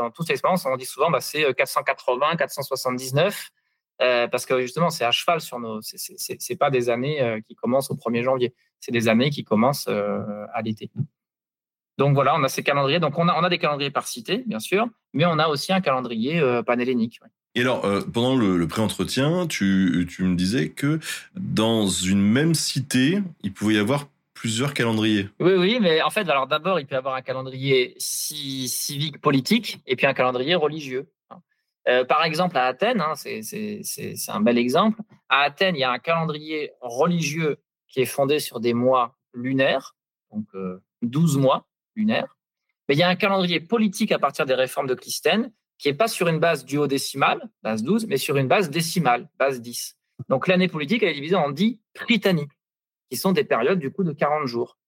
ont 0.00 0.10
tous 0.10 0.28
l'expérience. 0.28 0.64
On 0.66 0.76
dit 0.76 0.84
souvent, 0.84 1.10
bah, 1.10 1.20
c'est 1.20 1.54
480, 1.54 2.32
euh, 2.32 2.36
479, 2.36 3.50
euh, 4.02 4.28
parce 4.28 4.46
que 4.46 4.60
justement, 4.60 4.90
c'est 4.90 5.04
à 5.04 5.10
cheval 5.10 5.40
sur 5.40 5.58
nos. 5.58 5.80
C'est 5.82 6.56
pas 6.56 6.70
des 6.70 6.90
années 6.90 7.20
euh, 7.20 7.40
qui 7.40 7.54
commencent 7.54 7.90
au 7.90 7.94
1er 7.94 8.22
janvier. 8.22 8.54
C'est 8.80 8.92
des 8.92 9.08
années 9.08 9.30
qui 9.30 9.44
commencent 9.44 9.88
à 9.88 10.62
l'été. 10.62 10.90
Donc 11.98 12.14
voilà, 12.14 12.34
on 12.34 12.42
a 12.44 12.48
ces 12.48 12.62
calendriers. 12.62 12.98
Donc 12.98 13.18
on 13.18 13.28
a, 13.28 13.48
des 13.50 13.58
calendriers 13.58 13.90
par 13.90 14.06
cité, 14.06 14.42
bien 14.46 14.58
sûr, 14.58 14.88
mais 15.12 15.26
on 15.26 15.38
a 15.38 15.48
aussi 15.48 15.70
un 15.72 15.82
calendrier 15.82 16.40
panhellénique. 16.64 17.20
Et 17.54 17.60
alors, 17.60 17.82
pendant 18.10 18.36
le, 18.36 18.56
le 18.56 18.66
pré-entretien, 18.66 19.46
tu, 19.46 20.06
me 20.20 20.34
disais 20.34 20.70
que 20.70 20.98
dans 21.34 21.86
une 21.88 22.22
même 22.22 22.54
cité, 22.54 23.22
il 23.42 23.52
pouvait 23.52 23.74
y 23.74 23.78
avoir 23.78 24.06
plusieurs 24.40 24.72
calendriers. 24.72 25.28
Oui, 25.38 25.52
oui, 25.52 25.78
mais 25.82 26.00
en 26.00 26.08
fait, 26.08 26.26
alors 26.30 26.46
d'abord, 26.46 26.80
il 26.80 26.86
peut 26.86 26.94
y 26.94 26.98
avoir 26.98 27.14
un 27.14 27.20
calendrier 27.20 27.94
civique, 27.98 29.20
politique, 29.20 29.82
et 29.86 29.96
puis 29.96 30.06
un 30.06 30.14
calendrier 30.14 30.54
religieux. 30.54 31.10
Euh, 31.86 32.06
par 32.06 32.24
exemple, 32.24 32.56
à 32.56 32.64
Athènes, 32.64 33.02
hein, 33.02 33.12
c'est 33.16 33.82
un 34.28 34.40
bel 34.40 34.56
exemple. 34.56 35.02
À 35.28 35.42
Athènes, 35.42 35.76
il 35.76 35.80
y 35.80 35.84
a 35.84 35.90
un 35.90 35.98
calendrier 35.98 36.72
religieux 36.80 37.58
qui 37.86 38.00
est 38.00 38.06
fondé 38.06 38.40
sur 38.40 38.60
des 38.60 38.72
mois 38.72 39.18
lunaires, 39.34 39.94
donc 40.32 40.46
12 41.02 41.36
euh, 41.36 41.40
mois 41.40 41.68
lunaires. 41.94 42.38
Mais 42.88 42.94
il 42.94 42.98
y 42.98 43.02
a 43.02 43.08
un 43.10 43.16
calendrier 43.16 43.60
politique 43.60 44.10
à 44.10 44.18
partir 44.18 44.46
des 44.46 44.54
réformes 44.54 44.86
de 44.86 44.94
Clisthène 44.94 45.52
qui 45.76 45.88
n'est 45.88 45.94
pas 45.94 46.08
sur 46.08 46.28
une 46.28 46.38
base 46.38 46.64
duodécimale, 46.64 47.42
base 47.62 47.82
12, 47.82 48.06
mais 48.06 48.16
sur 48.16 48.38
une 48.38 48.48
base 48.48 48.70
décimale, 48.70 49.28
base 49.38 49.60
10. 49.60 49.98
Donc 50.30 50.48
l'année 50.48 50.68
politique, 50.68 51.02
elle 51.02 51.10
est 51.10 51.14
divisée 51.14 51.36
en 51.36 51.50
10 51.50 51.78
prytanies 51.92 52.48
qui 53.10 53.16
sont 53.16 53.32
des 53.32 53.44
périodes 53.44 53.78
du 53.78 53.90
coup 53.90 54.04
de 54.04 54.12
40 54.12 54.46
jours. 54.46 54.78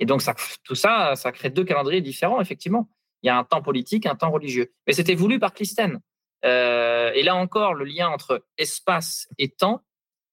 Et 0.00 0.06
donc 0.06 0.22
ça, 0.22 0.34
tout 0.64 0.74
ça, 0.74 1.16
ça 1.16 1.32
crée 1.32 1.50
deux 1.50 1.64
calendriers 1.64 2.00
différents, 2.00 2.40
effectivement. 2.40 2.88
Il 3.22 3.26
y 3.26 3.30
a 3.30 3.36
un 3.36 3.44
temps 3.44 3.62
politique, 3.62 4.06
un 4.06 4.14
temps 4.14 4.30
religieux. 4.30 4.72
Mais 4.86 4.92
c'était 4.92 5.14
voulu 5.14 5.38
par 5.38 5.52
Clisthène. 5.52 6.00
Euh, 6.44 7.10
et 7.14 7.22
là 7.22 7.34
encore, 7.34 7.74
le 7.74 7.84
lien 7.84 8.08
entre 8.08 8.44
espace 8.58 9.28
et 9.38 9.48
temps, 9.48 9.82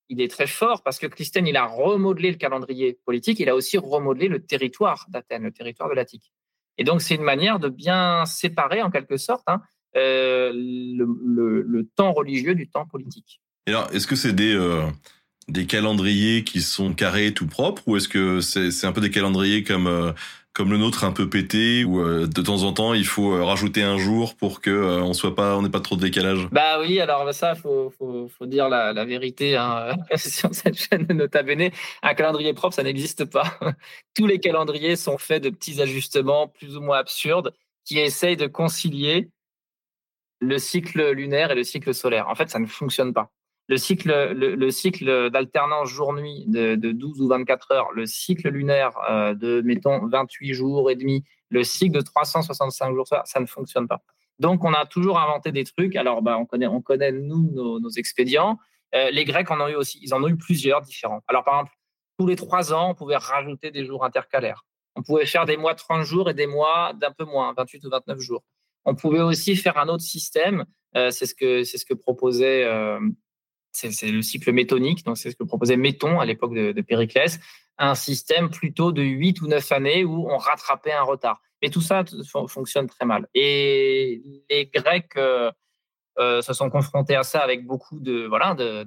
il 0.08 0.22
est 0.22 0.30
très 0.30 0.46
fort 0.46 0.84
parce 0.84 1.00
que 1.00 1.08
Clisthène, 1.08 1.48
il 1.48 1.58
a 1.58 1.66
remodelé 1.66 2.30
le 2.30 2.38
calendrier 2.38 3.00
politique, 3.06 3.39
il 3.39 3.50
a 3.50 3.56
aussi 3.56 3.78
remodelé 3.78 4.28
le 4.28 4.46
territoire 4.46 5.06
d'Athènes, 5.10 5.43
le 5.43 5.52
territoire 5.52 5.89
de 5.89 5.96
l'Attique. 5.96 6.32
Et 6.78 6.84
donc, 6.84 7.02
c'est 7.02 7.16
une 7.16 7.24
manière 7.24 7.60
de 7.60 7.70
bien 7.70 8.26
séparer, 8.26 8.84
en 8.84 8.91
quelque 8.91 9.18
sorte, 9.18 9.43
hein, 9.48 9.62
euh, 9.96 10.52
le, 10.54 11.89
temps 11.96 12.12
religieux 12.12 12.54
du 12.54 12.70
temps 12.70 12.86
politique. 12.86 13.41
Et 13.66 13.72
alors, 13.72 13.89
est-ce 13.93 14.06
que 14.06 14.16
c'est 14.16 14.34
des, 14.34 14.54
euh, 14.54 14.86
des 15.48 15.68
calendriers 15.68 16.43
qui 16.43 16.62
sont 16.62 16.93
carrés 16.93 17.34
tout 17.34 17.48
propres 17.48 17.84
ou 17.86 17.98
est-ce 17.98 18.08
que 18.08 18.41
c'est 18.41 18.88
un 18.88 18.91
peu 18.91 19.02
des 19.02 19.12
calendriers 19.12 19.64
comme 19.64 19.88
euh, 19.88 20.12
comme 20.54 20.72
le 20.72 20.78
nôtre 20.78 21.04
un 21.04 21.12
peu 21.12 21.30
pété 21.30 21.84
où 21.84 22.00
euh, 22.00 22.28
de 22.28 22.41
temps 22.41 22.64
en 22.64 22.74
temps 22.74 22.93
il 22.93 23.06
faut 23.06 23.34
euh, 23.34 23.43
rajouter 23.43 23.84
un 23.84 23.98
jour 23.98 24.36
pour 24.36 24.62
que 24.62 24.72
on 25.02 25.14
soit 25.14 25.36
pas 25.36 25.56
on 25.56 25.62
n'ait 25.62 25.70
pas 25.70 25.82
trop 25.82 25.96
de 25.96 26.02
décalage? 26.02 26.48
Bah 26.52 26.80
oui, 26.80 27.00
alors 27.00 27.32
ça 27.34 27.54
faut 27.54 27.93
faut, 28.00 28.46
dire 28.46 28.70
la, 28.70 29.06
vérité 29.06 29.56
hein. 29.56 29.96
sur 30.16 30.54
cette 30.56 30.78
chaîne 30.78 31.06
Nota 31.10 31.43
Bene, 31.43 31.70
un 32.02 32.14
calendrier 32.16 32.54
propre 32.54 32.76
ça 32.76 32.84
n'existe 32.84 33.26
pas. 33.26 33.60
Tous 34.16 34.26
les 34.26 34.39
calendriers 34.39 34.96
sont 34.96 35.20
faits 35.20 35.43
de 35.43 35.50
petits 35.52 35.80
ajustements 35.80 36.48
plus 36.48 36.76
ou 36.76 36.82
moins 36.82 36.98
absurdes 36.98 37.54
qui 37.84 38.00
essayent 38.00 38.38
de 38.38 38.48
concilier 38.48 39.30
le 40.39 40.58
cycle 40.58 41.12
lunaire 41.12 41.52
et 41.52 41.56
le 41.56 41.64
cycle 41.64 41.93
solaire. 41.93 42.28
En 42.30 42.36
fait, 42.36 42.50
ça 42.50 42.60
ne 42.60 42.66
fonctionne 42.66 43.14
pas 43.14 43.32
le 43.68 43.78
cycle, 43.78 44.34
le, 44.34 44.72
cycle 44.72 45.30
d'alternance 45.32 45.89
jour-nuit 45.89 46.45
de, 46.47 46.76
12 46.76 47.22
ou 47.22 47.28
24 47.28 47.72
heures, 47.72 47.91
le 47.93 48.05
cycle 48.05 48.49
lunaire 48.49 48.91
euh, 49.09 49.34
de, 49.34 49.61
mettons, 49.61 50.07
28 50.07 50.53
jours 50.53 50.91
et 50.91 50.95
demi, 50.95 51.24
le 51.49 51.63
cycle 51.63 51.95
de 51.97 52.01
365 52.01 52.93
jours, 52.93 53.07
ça, 53.07 53.24
ça 53.26 53.39
ne 53.39 53.45
fonctionne 53.45 53.88
pas. 53.88 54.01
Donc, 54.39 54.63
on 54.63 54.74
a 54.74 54.86
toujours 54.86 55.20
inventé 55.20 55.51
des 55.51 55.63
trucs. 55.63 55.95
Alors, 55.95 56.22
bah, 56.22 56.38
on 56.38 56.45
connaît, 56.45 56.68
on 56.68 56.82
connaît 56.82 57.11
nous, 57.11 57.51
nos, 57.53 57.89
expédients. 57.91 58.59
Euh, 58.93 59.09
les 59.11 59.26
Grecs 59.26 59.49
en 59.49 59.59
ont 59.61 59.68
eu 59.68 59.76
aussi. 59.76 59.99
Ils 60.01 60.13
en 60.13 60.24
ont 60.24 60.28
eu 60.28 60.38
plusieurs 60.38 60.82
différents. 60.82 61.22
Alors, 61.28 61.43
par 61.43 61.55
exemple, 61.55 61.74
tous 62.20 62.28
les 62.28 62.36
trois 62.36 62.74
ans, 62.74 62.91
on 62.91 62.95
pouvait 62.95 63.18
rajouter 63.18 63.72
des 63.72 63.86
jours 63.86 64.03
intercalaires. 64.03 64.66
On 64.95 65.03
pouvait 65.03 65.26
faire 65.26 65.45
des 65.45 65.57
mois 65.57 65.74
de 65.74 65.80
30 65.80 66.03
jours 66.03 66.30
et 66.30 66.34
des 66.34 66.47
mois 66.47 66.93
d'un 66.93 67.11
peu 67.11 67.26
moins, 67.26 67.53
28 67.57 67.86
ou 67.86 67.89
29 67.89 68.20
jours. 68.20 68.43
On 68.86 68.95
pouvait 68.95 69.22
aussi 69.22 69.55
faire 69.55 69.78
un 69.78 69.88
autre 69.88 70.03
système. 70.03 70.66
Euh, 70.95 71.11
c'est 71.11 71.26
ce 71.26 71.36
que 71.36 71.63
c'est 71.63 71.78
ce 71.78 71.86
que 71.86 71.93
proposait 71.93 72.63
c'est 73.76 74.07
le 74.07 74.21
cycle 74.21 74.51
métonique, 74.51 75.05
donc 75.05 75.17
c'est 75.17 75.32
ce 75.32 75.36
que 75.36 75.43
proposait 75.43 75.78
Méton 75.78 76.19
à 76.19 76.26
l'époque 76.26 76.53
de, 76.53 76.82
Périclès, 76.82 77.39
un 77.78 77.95
système 77.95 78.49
plutôt 78.49 78.91
de 78.91 79.01
8 79.01 79.41
ou 79.41 79.47
9 79.47 79.71
années 79.71 80.05
où 80.05 80.30
on 80.30 80.38
rattrapait 80.38 80.93
un 80.93 81.03
retard. 81.03 81.41
Mais 81.61 81.69
tout 81.69 81.82
ça 81.82 82.03
fonctionne 82.47 82.88
très 82.88 83.05
mal. 83.05 83.28
Et 83.34 84.21
les 84.49 84.65
Grecs 84.67 85.15
euh, 85.17 85.51
euh, 86.19 86.41
se 86.41 86.53
sont 86.53 86.69
confrontés 86.69 87.15
à 87.15 87.23
ça 87.23 87.39
avec 87.39 87.65
beaucoup 87.65 87.99
de 87.99 88.26
voilà 88.26 88.53
de, 88.53 88.86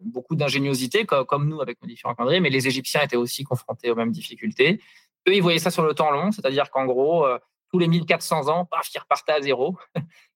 beaucoup 0.00 0.36
d'ingéniosité, 0.36 1.04
comme, 1.04 1.48
nous 1.48 1.60
avec 1.60 1.80
nos 1.82 1.88
différents 1.88 2.14
calendriers, 2.14 2.40
mais 2.40 2.50
les 2.50 2.66
Égyptiens 2.66 3.02
étaient 3.02 3.16
aussi 3.16 3.44
confrontés 3.44 3.90
aux 3.90 3.96
mêmes 3.96 4.12
difficultés. 4.12 4.80
Eux, 5.28 5.34
ils 5.34 5.42
voyaient 5.42 5.58
ça 5.58 5.70
sur 5.70 5.84
le 5.84 5.94
temps 5.94 6.10
long, 6.10 6.30
c'est-à-dire 6.30 6.70
qu'en 6.70 6.86
gros, 6.86 7.26
euh, 7.26 7.38
tous 7.70 7.78
les 7.78 7.88
1400 7.88 8.48
ans, 8.48 8.64
paf, 8.64 8.88
ils 8.94 8.98
repartaient 8.98 9.32
à 9.32 9.40
zéro. 9.40 9.76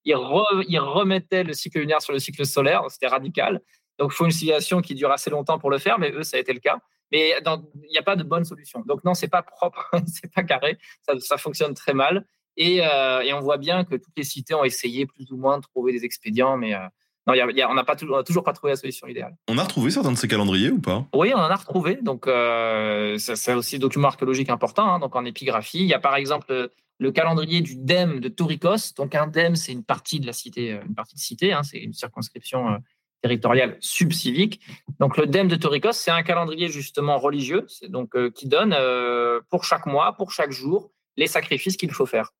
Ils, 0.05 0.15
remettaient 0.15 1.45
le 1.45 1.53
cycle 1.53 1.81
lunaire 1.81 2.03
sur 2.03 2.13
le 2.13 2.19
cycle 2.19 2.45
solaire, 2.45 2.83
c'était 2.89 3.07
radical. 3.07 3.61
Donc, 3.99 4.13
il 4.13 4.17
faut 4.17 4.25
une 4.25 4.31
civilisation 4.31 4.81
qui 4.81 4.95
dure 4.95 5.11
assez 5.11 5.31
longtemps 5.31 5.59
pour 5.59 5.71
le 5.71 5.79
faire, 5.79 5.99
mais 5.99 6.11
eux, 6.13 6.23
ça 6.23 6.37
a 6.37 6.41
été 6.41 6.53
le 6.53 6.61
cas. 6.61 6.79
Mais 7.11 7.35
il 7.39 7.91
n'y 7.91 7.99
a 7.99 8.03
pas 8.03 8.17
de 8.17 8.23
bonne 8.23 8.45
solution. 8.45 8.81
Donc 8.87 9.05
non, 9.05 9.13
c'est 9.13 9.29
pas 9.29 9.43
propre, 9.43 9.91
c'est 10.07 10.33
pas 10.33 10.43
carré, 10.43 10.79
ça, 11.21 11.37
fonctionne 11.37 11.75
très 11.75 11.93
mal. 11.93 12.25
Et, 12.57 12.77
et, 12.77 13.33
on 13.35 13.41
voit 13.41 13.59
bien 13.59 13.85
que 13.85 13.97
toutes 13.97 14.17
les 14.17 14.25
cités 14.25 14.55
ont 14.55 14.65
essayé 14.65 15.07
plus 15.07 15.31
ou 15.31 15.37
moins 15.37 15.59
de 15.59 15.63
trouver 15.63 15.93
des 15.93 16.05
expédients, 16.05 16.57
mais 16.57 16.75
non, 17.27 17.35
on 17.69 17.75
n'a 17.75 17.85
pas 17.85 17.95
toujours, 17.95 18.25
toujours 18.25 18.43
pas 18.43 18.53
trouvé 18.53 18.73
la 18.73 18.77
solution 18.77 19.07
idéale. 19.07 19.37
On 19.49 19.57
a 19.57 19.63
retrouvé 19.63 19.91
certains 19.91 20.11
de 20.11 20.17
ces 20.17 20.27
calendriers 20.27 20.71
ou 20.71 20.81
pas? 20.81 21.07
Oui, 21.15 21.33
on 21.35 21.39
en 21.39 21.43
a 21.43 21.55
retrouvé. 21.55 21.97
Donc, 22.03 22.27
euh, 22.27 23.17
c'est 23.19 23.55
aussi 23.55 23.79
document 23.79 24.09
archéologique 24.09 24.51
important. 24.51 24.93
Hein, 24.93 24.99
donc, 24.99 25.15
en 25.15 25.25
épigraphie, 25.25 25.81
il 25.81 25.87
y 25.87 25.95
a 25.95 26.01
par 26.01 26.17
exemple 26.17 26.71
le 26.99 27.13
calendrier 27.13 27.61
du 27.61 27.77
Dème 27.77 28.19
de 28.19 28.29
Tourikos. 28.29 28.95
Donc, 28.97 29.15
un 29.15 29.29
Dème, 29.29 29.55
c'est 29.55 29.71
une 29.71 29.85
partie 29.85 30.19
de 30.19 30.27
la 30.27 30.33
cité, 30.33 30.73
euh, 30.73 30.83
une 30.85 30.97
partie 30.97 31.15
de 31.15 31.21
cité. 31.21 31.53
Hein, 31.53 31.63
c'est 31.63 31.79
une 31.79 31.93
circonscription 31.93 32.71
euh, 32.71 32.79
territoriale 33.23 33.77
subcivique. 33.79 34.61
Donc, 34.99 35.17
le 35.17 35.29
Dème 35.29 35.47
de 35.47 35.55
Tourikos, 35.55 35.93
c'est 35.93 36.11
un 36.11 36.25
calendrier 36.25 36.69
justement 36.69 37.19
religieux, 37.21 37.67
donc 37.89 38.17
qui 38.33 38.49
donne 38.49 38.77
pour 39.49 39.63
chaque 39.63 39.87
mois, 39.87 40.15
pour 40.15 40.33
chaque 40.33 40.51
jour, 40.51 40.91
les 41.17 41.29
sacrifices 41.29 41.77
qu'il 41.77 41.93
faut 41.93 42.05
faire. 42.05 42.33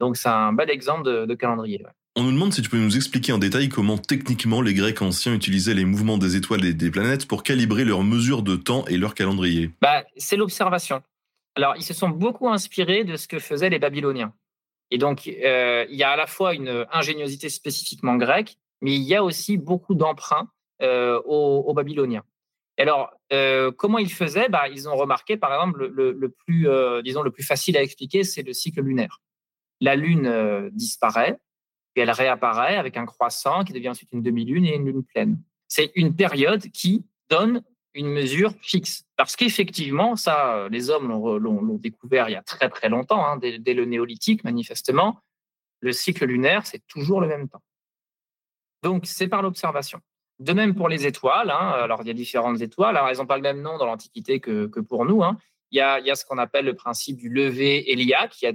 Donc, 0.00 0.16
c'est 0.16 0.30
un 0.30 0.54
bel 0.54 0.70
exemple 0.70 1.26
de, 1.26 1.34
calendrier. 1.34 1.84
On 2.14 2.24
nous 2.24 2.32
demande 2.32 2.52
si 2.52 2.60
tu 2.60 2.68
peux 2.68 2.76
nous 2.76 2.94
expliquer 2.94 3.32
en 3.32 3.38
détail 3.38 3.70
comment 3.70 3.96
techniquement 3.96 4.60
les 4.60 4.74
Grecs 4.74 5.00
anciens 5.00 5.32
utilisaient 5.32 5.72
les 5.72 5.86
mouvements 5.86 6.18
des 6.18 6.36
étoiles 6.36 6.62
et 6.66 6.74
des 6.74 6.90
planètes 6.90 7.26
pour 7.26 7.42
calibrer 7.42 7.86
leurs 7.86 8.02
mesures 8.02 8.42
de 8.42 8.56
temps 8.56 8.84
et 8.86 8.98
leur 8.98 9.14
calendrier. 9.14 9.70
Bah, 9.80 10.04
c'est 10.18 10.36
l'observation. 10.36 11.02
Alors, 11.54 11.74
ils 11.76 11.84
se 11.84 11.94
sont 11.94 12.10
beaucoup 12.10 12.50
inspirés 12.50 13.04
de 13.04 13.16
ce 13.16 13.26
que 13.26 13.38
faisaient 13.38 13.70
les 13.70 13.78
Babyloniens. 13.78 14.34
Et 14.90 14.98
donc, 14.98 15.26
euh, 15.26 15.86
il 15.88 15.96
y 15.96 16.02
a 16.02 16.10
à 16.10 16.16
la 16.16 16.26
fois 16.26 16.52
une 16.52 16.86
ingéniosité 16.92 17.48
spécifiquement 17.48 18.16
grecque, 18.16 18.56
mais 18.82 18.94
il 18.94 19.02
y 19.02 19.14
a 19.14 19.24
aussi 19.24 19.56
beaucoup 19.56 19.94
d'emprunts 19.94 20.50
euh, 20.82 21.18
aux, 21.24 21.72
Babyloniens. 21.72 22.24
alors, 22.76 23.10
euh, 23.32 23.70
comment 23.70 23.96
ils 23.96 24.12
faisaient? 24.12 24.50
Bah, 24.50 24.68
Ils 24.68 24.86
ont 24.86 24.96
remarqué, 24.96 25.38
par 25.38 25.54
exemple, 25.54 25.86
le, 25.86 26.28
plus, 26.28 26.68
disons, 27.04 27.22
le 27.22 27.30
plus 27.30 27.42
facile 27.42 27.78
à 27.78 27.82
expliquer, 27.82 28.22
c'est 28.22 28.42
le 28.42 28.52
cycle 28.52 28.82
lunaire. 28.82 29.22
La 29.80 29.96
Lune 29.96 30.70
disparaît, 30.74 31.38
puis 31.92 32.02
elle 32.02 32.10
réapparaît 32.10 32.76
avec 32.76 32.96
un 32.96 33.06
croissant 33.06 33.64
qui 33.64 33.72
devient 33.72 33.90
ensuite 33.90 34.10
une 34.12 34.22
demi-lune 34.22 34.64
et 34.64 34.76
une 34.76 34.86
lune 34.86 35.04
pleine. 35.04 35.38
C'est 35.68 35.92
une 35.94 36.14
période 36.14 36.62
qui 36.70 37.04
donne 37.28 37.62
une 37.94 38.08
mesure 38.08 38.54
fixe. 38.60 39.04
Parce 39.16 39.36
qu'effectivement, 39.36 40.16
ça, 40.16 40.68
les 40.70 40.90
hommes 40.90 41.08
l'ont 41.08 41.76
découvert 41.76 42.28
il 42.28 42.32
y 42.32 42.36
a 42.36 42.42
très 42.42 42.68
très 42.68 42.88
longtemps, 42.88 43.24
hein, 43.24 43.36
dès, 43.36 43.74
le 43.74 43.84
néolithique 43.84 44.44
manifestement, 44.44 45.20
le 45.80 45.92
cycle 45.92 46.24
lunaire, 46.24 46.66
c'est 46.66 46.86
toujours 46.86 47.20
le 47.20 47.28
même 47.28 47.48
temps. 47.48 47.62
Donc, 48.82 49.06
c'est 49.06 49.28
par 49.28 49.42
l'observation. 49.42 50.00
De 50.38 50.52
même 50.52 50.74
pour 50.74 50.88
les 50.88 51.06
étoiles, 51.06 51.50
hein, 51.50 51.70
alors 51.70 52.00
il 52.02 52.08
y 52.08 52.10
a 52.10 52.14
différentes 52.14 52.60
étoiles, 52.62 52.96
alors 52.96 53.08
elles 53.08 53.18
n'ont 53.18 53.26
pas 53.26 53.36
le 53.36 53.42
même 53.42 53.60
nom 53.60 53.78
dans 53.78 53.86
l'Antiquité 53.86 54.40
que, 54.40 54.66
pour 54.80 55.04
nous. 55.04 55.22
Hein. 55.22 55.36
Il, 55.70 55.76
y 55.76 55.80
a, 55.80 56.14
ce 56.14 56.24
qu'on 56.24 56.38
appelle 56.38 56.64
le 56.64 56.74
principe 56.74 57.16
du 57.16 57.28
lever 57.28 57.90
héliaque, 57.90 58.40
il 58.42 58.44
y 58.44 58.48
a 58.48 58.52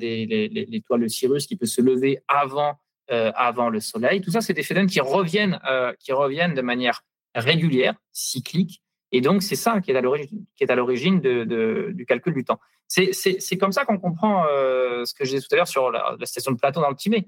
l'étoile 0.65 1.01
de 1.01 1.07
Cyrus 1.07 1.47
qui 1.47 1.55
peut 1.55 1.65
se 1.65 1.81
lever 1.81 2.19
avant 2.27 2.79
euh, 3.12 3.32
avant 3.36 3.70
le 3.70 3.80
Soleil. 3.80 4.22
Tout 4.22 4.32
ça, 4.32 4.41
c'est 4.41 4.53
des 4.53 4.64
phénomènes 4.64 4.89
qui 4.89 4.99
reviennent, 4.99 5.60
euh, 5.66 5.93
qui 5.99 6.12
reviennent 6.12 6.53
de 6.53 6.62
manière 6.62 7.03
régulière, 7.36 7.95
cyclique. 8.12 8.82
Et 9.14 9.22
donc, 9.22 9.43
c'est 9.43 9.55
ça 9.55 9.80
qui 9.80 9.91
est 9.91 9.95
à 9.95 10.01
l'origine, 10.01 10.45
qui 10.55 10.64
est 10.66 10.72
à 10.72 10.76
l'origine 10.76 11.22
de, 11.22 11.91
du 11.93 12.05
calcul 12.05 12.34
du 12.34 12.43
temps. 12.43 12.60
C'est 12.88 13.58
comme 13.58 13.72
ça 13.72 13.86
qu'on 13.86 13.97
comprend 13.97 14.45
euh, 14.49 15.05
ce 15.05 15.14
que 15.14 15.24
je 15.24 15.32
disais 15.32 15.41
tout 15.41 15.53
à 15.53 15.58
l'heure 15.58 15.68
sur 15.68 15.89
la, 15.89 16.18
station 16.24 16.51
de 16.51 16.58
Platon 16.58 16.82
dans 16.82 16.89
le 16.89 16.95
Timée. 16.95 17.28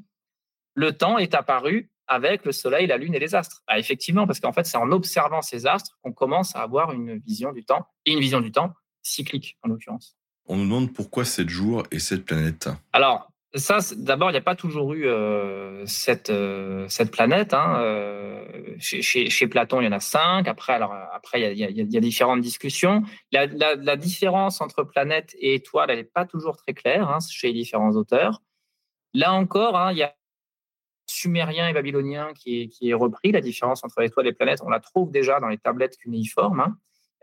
Le 0.74 0.92
temps 0.92 1.18
est 1.18 1.34
apparu 1.34 1.90
avec 2.08 2.44
le 2.44 2.52
Soleil, 2.52 2.88
la 2.88 2.98
Lune 2.98 3.14
et 3.14 3.20
les 3.20 3.36
astres. 3.36 3.62
Ah, 3.68 3.80
effectivement, 3.80 4.26
parce 4.26 4.40
qu'en 4.40 4.52
fait, 4.52 4.66
c'est 4.66 4.78
en 4.78 4.92
observant 4.92 5.42
ces 5.42 5.68
astres 5.68 5.98
qu'on 6.02 6.12
commence 6.12 6.56
à 6.56 6.62
avoir 6.62 6.92
une 6.92 7.20
vision 7.20 7.54
du 7.54 7.64
temps, 7.64 7.88
et 8.06 8.14
une 8.14 8.20
vision 8.20 8.42
du 8.42 8.52
temps 8.52 8.74
cyclique, 9.02 9.58
en 9.64 9.70
l'occurrence. 9.70 10.18
On 10.46 10.58
nous 10.58 10.64
demande 10.64 10.94
pourquoi 10.94 11.26
7 11.26 11.48
jours 11.48 11.84
et 11.92 12.00
7 12.00 12.26
planètes. 12.26 12.70
Alors, 12.92 13.29
ça, 13.56 13.80
d'abord, 13.98 14.30
il 14.30 14.34
n'y 14.34 14.40
a 14.40 14.44
pas 14.44 14.56
toujours 14.56 14.94
eu 14.94 15.08
euh, 15.08 15.84
cette, 15.88 16.30
euh, 16.30 16.88
cette 16.88 17.12
planète. 17.12 17.54
Hein, 17.56 17.80
euh, 17.82 18.76
chez, 18.80 19.48
Platon, 19.48 19.82
il 19.82 19.86
y 19.86 19.88
en 19.88 19.92
a 19.92 20.00
cinq. 20.00 20.48
Après, 20.48 20.74
alors, 20.74 20.94
après 21.14 21.54
il, 21.54 21.58
y 21.58 21.98
a, 21.98 22.00
différentes 22.00 22.42
discussions. 22.42 23.04
La, 23.32 23.96
différence 23.96 24.62
entre 24.62 24.84
planète 24.84 25.36
et 25.40 25.56
étoile, 25.56 25.90
elle 25.90 25.98
n'est 25.98 26.04
pas 26.04 26.26
toujours 26.26 26.58
très 26.58 26.74
claire 26.74 27.10
hein, 27.10 27.18
chez 27.28 27.48
les 27.48 27.54
différents 27.54 27.96
auteurs. 27.96 28.42
Là 29.16 29.34
encore, 29.34 29.76
hein, 29.76 29.92
il 29.94 29.98
y 29.98 30.04
a 30.04 30.16
sumérien 31.08 31.68
et 31.68 31.74
babylonien 31.74 32.34
qui 32.36 32.62
est, 32.62 32.68
qui 32.68 32.92
est 32.92 32.94
repris. 32.94 33.32
La 33.32 33.42
différence 33.42 33.84
entre 33.84 34.04
étoile 34.04 34.28
et 34.28 34.34
planète, 34.34 34.60
on 34.64 34.70
la 34.70 34.80
trouve 34.80 35.12
déjà 35.12 35.40
dans 35.40 35.48
les 35.48 35.58
tablettes 35.58 35.98
cunéiformes. 35.98 36.76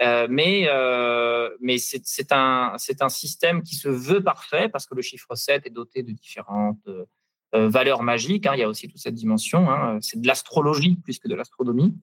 Euh, 0.02 0.26
mais 0.28 0.68
euh, 0.68 1.50
c'est 1.78 2.32
un, 2.32 2.76
système 3.08 3.62
qui 3.62 3.76
se 3.76 3.88
veut 3.88 4.22
parfait 4.22 4.68
parce 4.68 4.86
que 4.86 4.94
le 4.94 5.02
chiffre 5.02 5.34
7 5.34 5.66
est 5.66 5.70
doté 5.70 6.02
de 6.02 6.12
différentes 6.12 6.86
euh, 6.88 7.68
valeurs 7.68 8.02
magiques. 8.02 8.46
Hein. 8.46 8.52
Il 8.54 8.60
y 8.60 8.62
a 8.62 8.68
aussi 8.68 8.88
toute 8.88 9.00
cette 9.00 9.14
dimension. 9.14 9.70
Hein. 9.70 9.98
C'est 10.02 10.20
de 10.20 10.26
l'astrologie 10.26 10.96
plus 10.96 11.18
que 11.18 11.28
de 11.28 11.34
l'astronomie. 11.34 11.94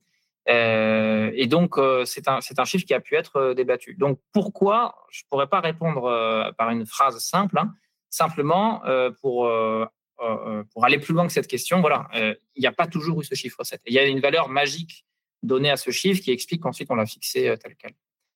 et 0.46 1.46
donc, 1.48 1.76
c'est 2.04 2.28
un, 2.28 2.64
chiffre 2.64 2.84
qui 2.84 2.94
a 2.94 3.00
pu 3.00 3.14
être 3.14 3.54
débattu. 3.54 3.94
Donc, 3.94 4.18
pourquoi? 4.32 5.06
Je 5.10 5.22
ne 5.22 5.28
pourrais 5.30 5.46
pas 5.46 5.60
répondre 5.60 6.52
par 6.58 6.70
une 6.70 6.86
phrase 6.86 7.18
simple. 7.18 7.58
Hein. 7.58 7.72
Simplement, 8.10 8.82
pour, 9.22 9.48
pour 10.72 10.84
aller 10.84 10.98
plus 10.98 11.14
loin 11.14 11.26
que 11.26 11.32
cette 11.32 11.46
question, 11.46 11.80
voilà, 11.80 12.08
il 12.12 12.60
n'y 12.60 12.66
a 12.66 12.72
pas 12.72 12.86
toujours 12.86 13.20
eu 13.20 13.24
ce 13.24 13.34
chiffre 13.34 13.62
7. 13.62 13.80
Il 13.86 13.94
y 13.94 13.98
a 13.98 14.06
une 14.06 14.20
valeur 14.20 14.48
magique 14.48 15.06
donné 15.44 15.70
à 15.70 15.76
ce 15.76 15.90
chiffre 15.90 16.22
qui 16.22 16.32
explique 16.32 16.62
qu'ensuite 16.62 16.90
on 16.90 16.94
l'a 16.94 17.06
fixé 17.06 17.48
euh, 17.48 17.56
tel 17.56 17.76
quel. 17.76 17.92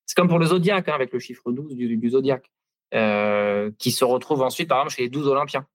C'est 0.06 0.14
comme 0.14 0.28
pour 0.28 0.38
le 0.38 0.46
zodiaque, 0.46 0.88
hein, 0.88 0.94
avec 0.94 1.12
le 1.12 1.18
chiffre 1.18 1.50
12 1.50 1.74
du, 1.74 1.96
du 1.96 2.10
zodiaque, 2.10 2.50
euh, 2.94 3.70
qui 3.78 3.90
se 3.90 4.04
retrouve 4.04 4.42
ensuite, 4.42 4.68
par 4.68 4.78
exemple, 4.78 4.94
chez 4.94 5.02
les 5.02 5.08
12 5.08 5.28
Olympiens. 5.28 5.66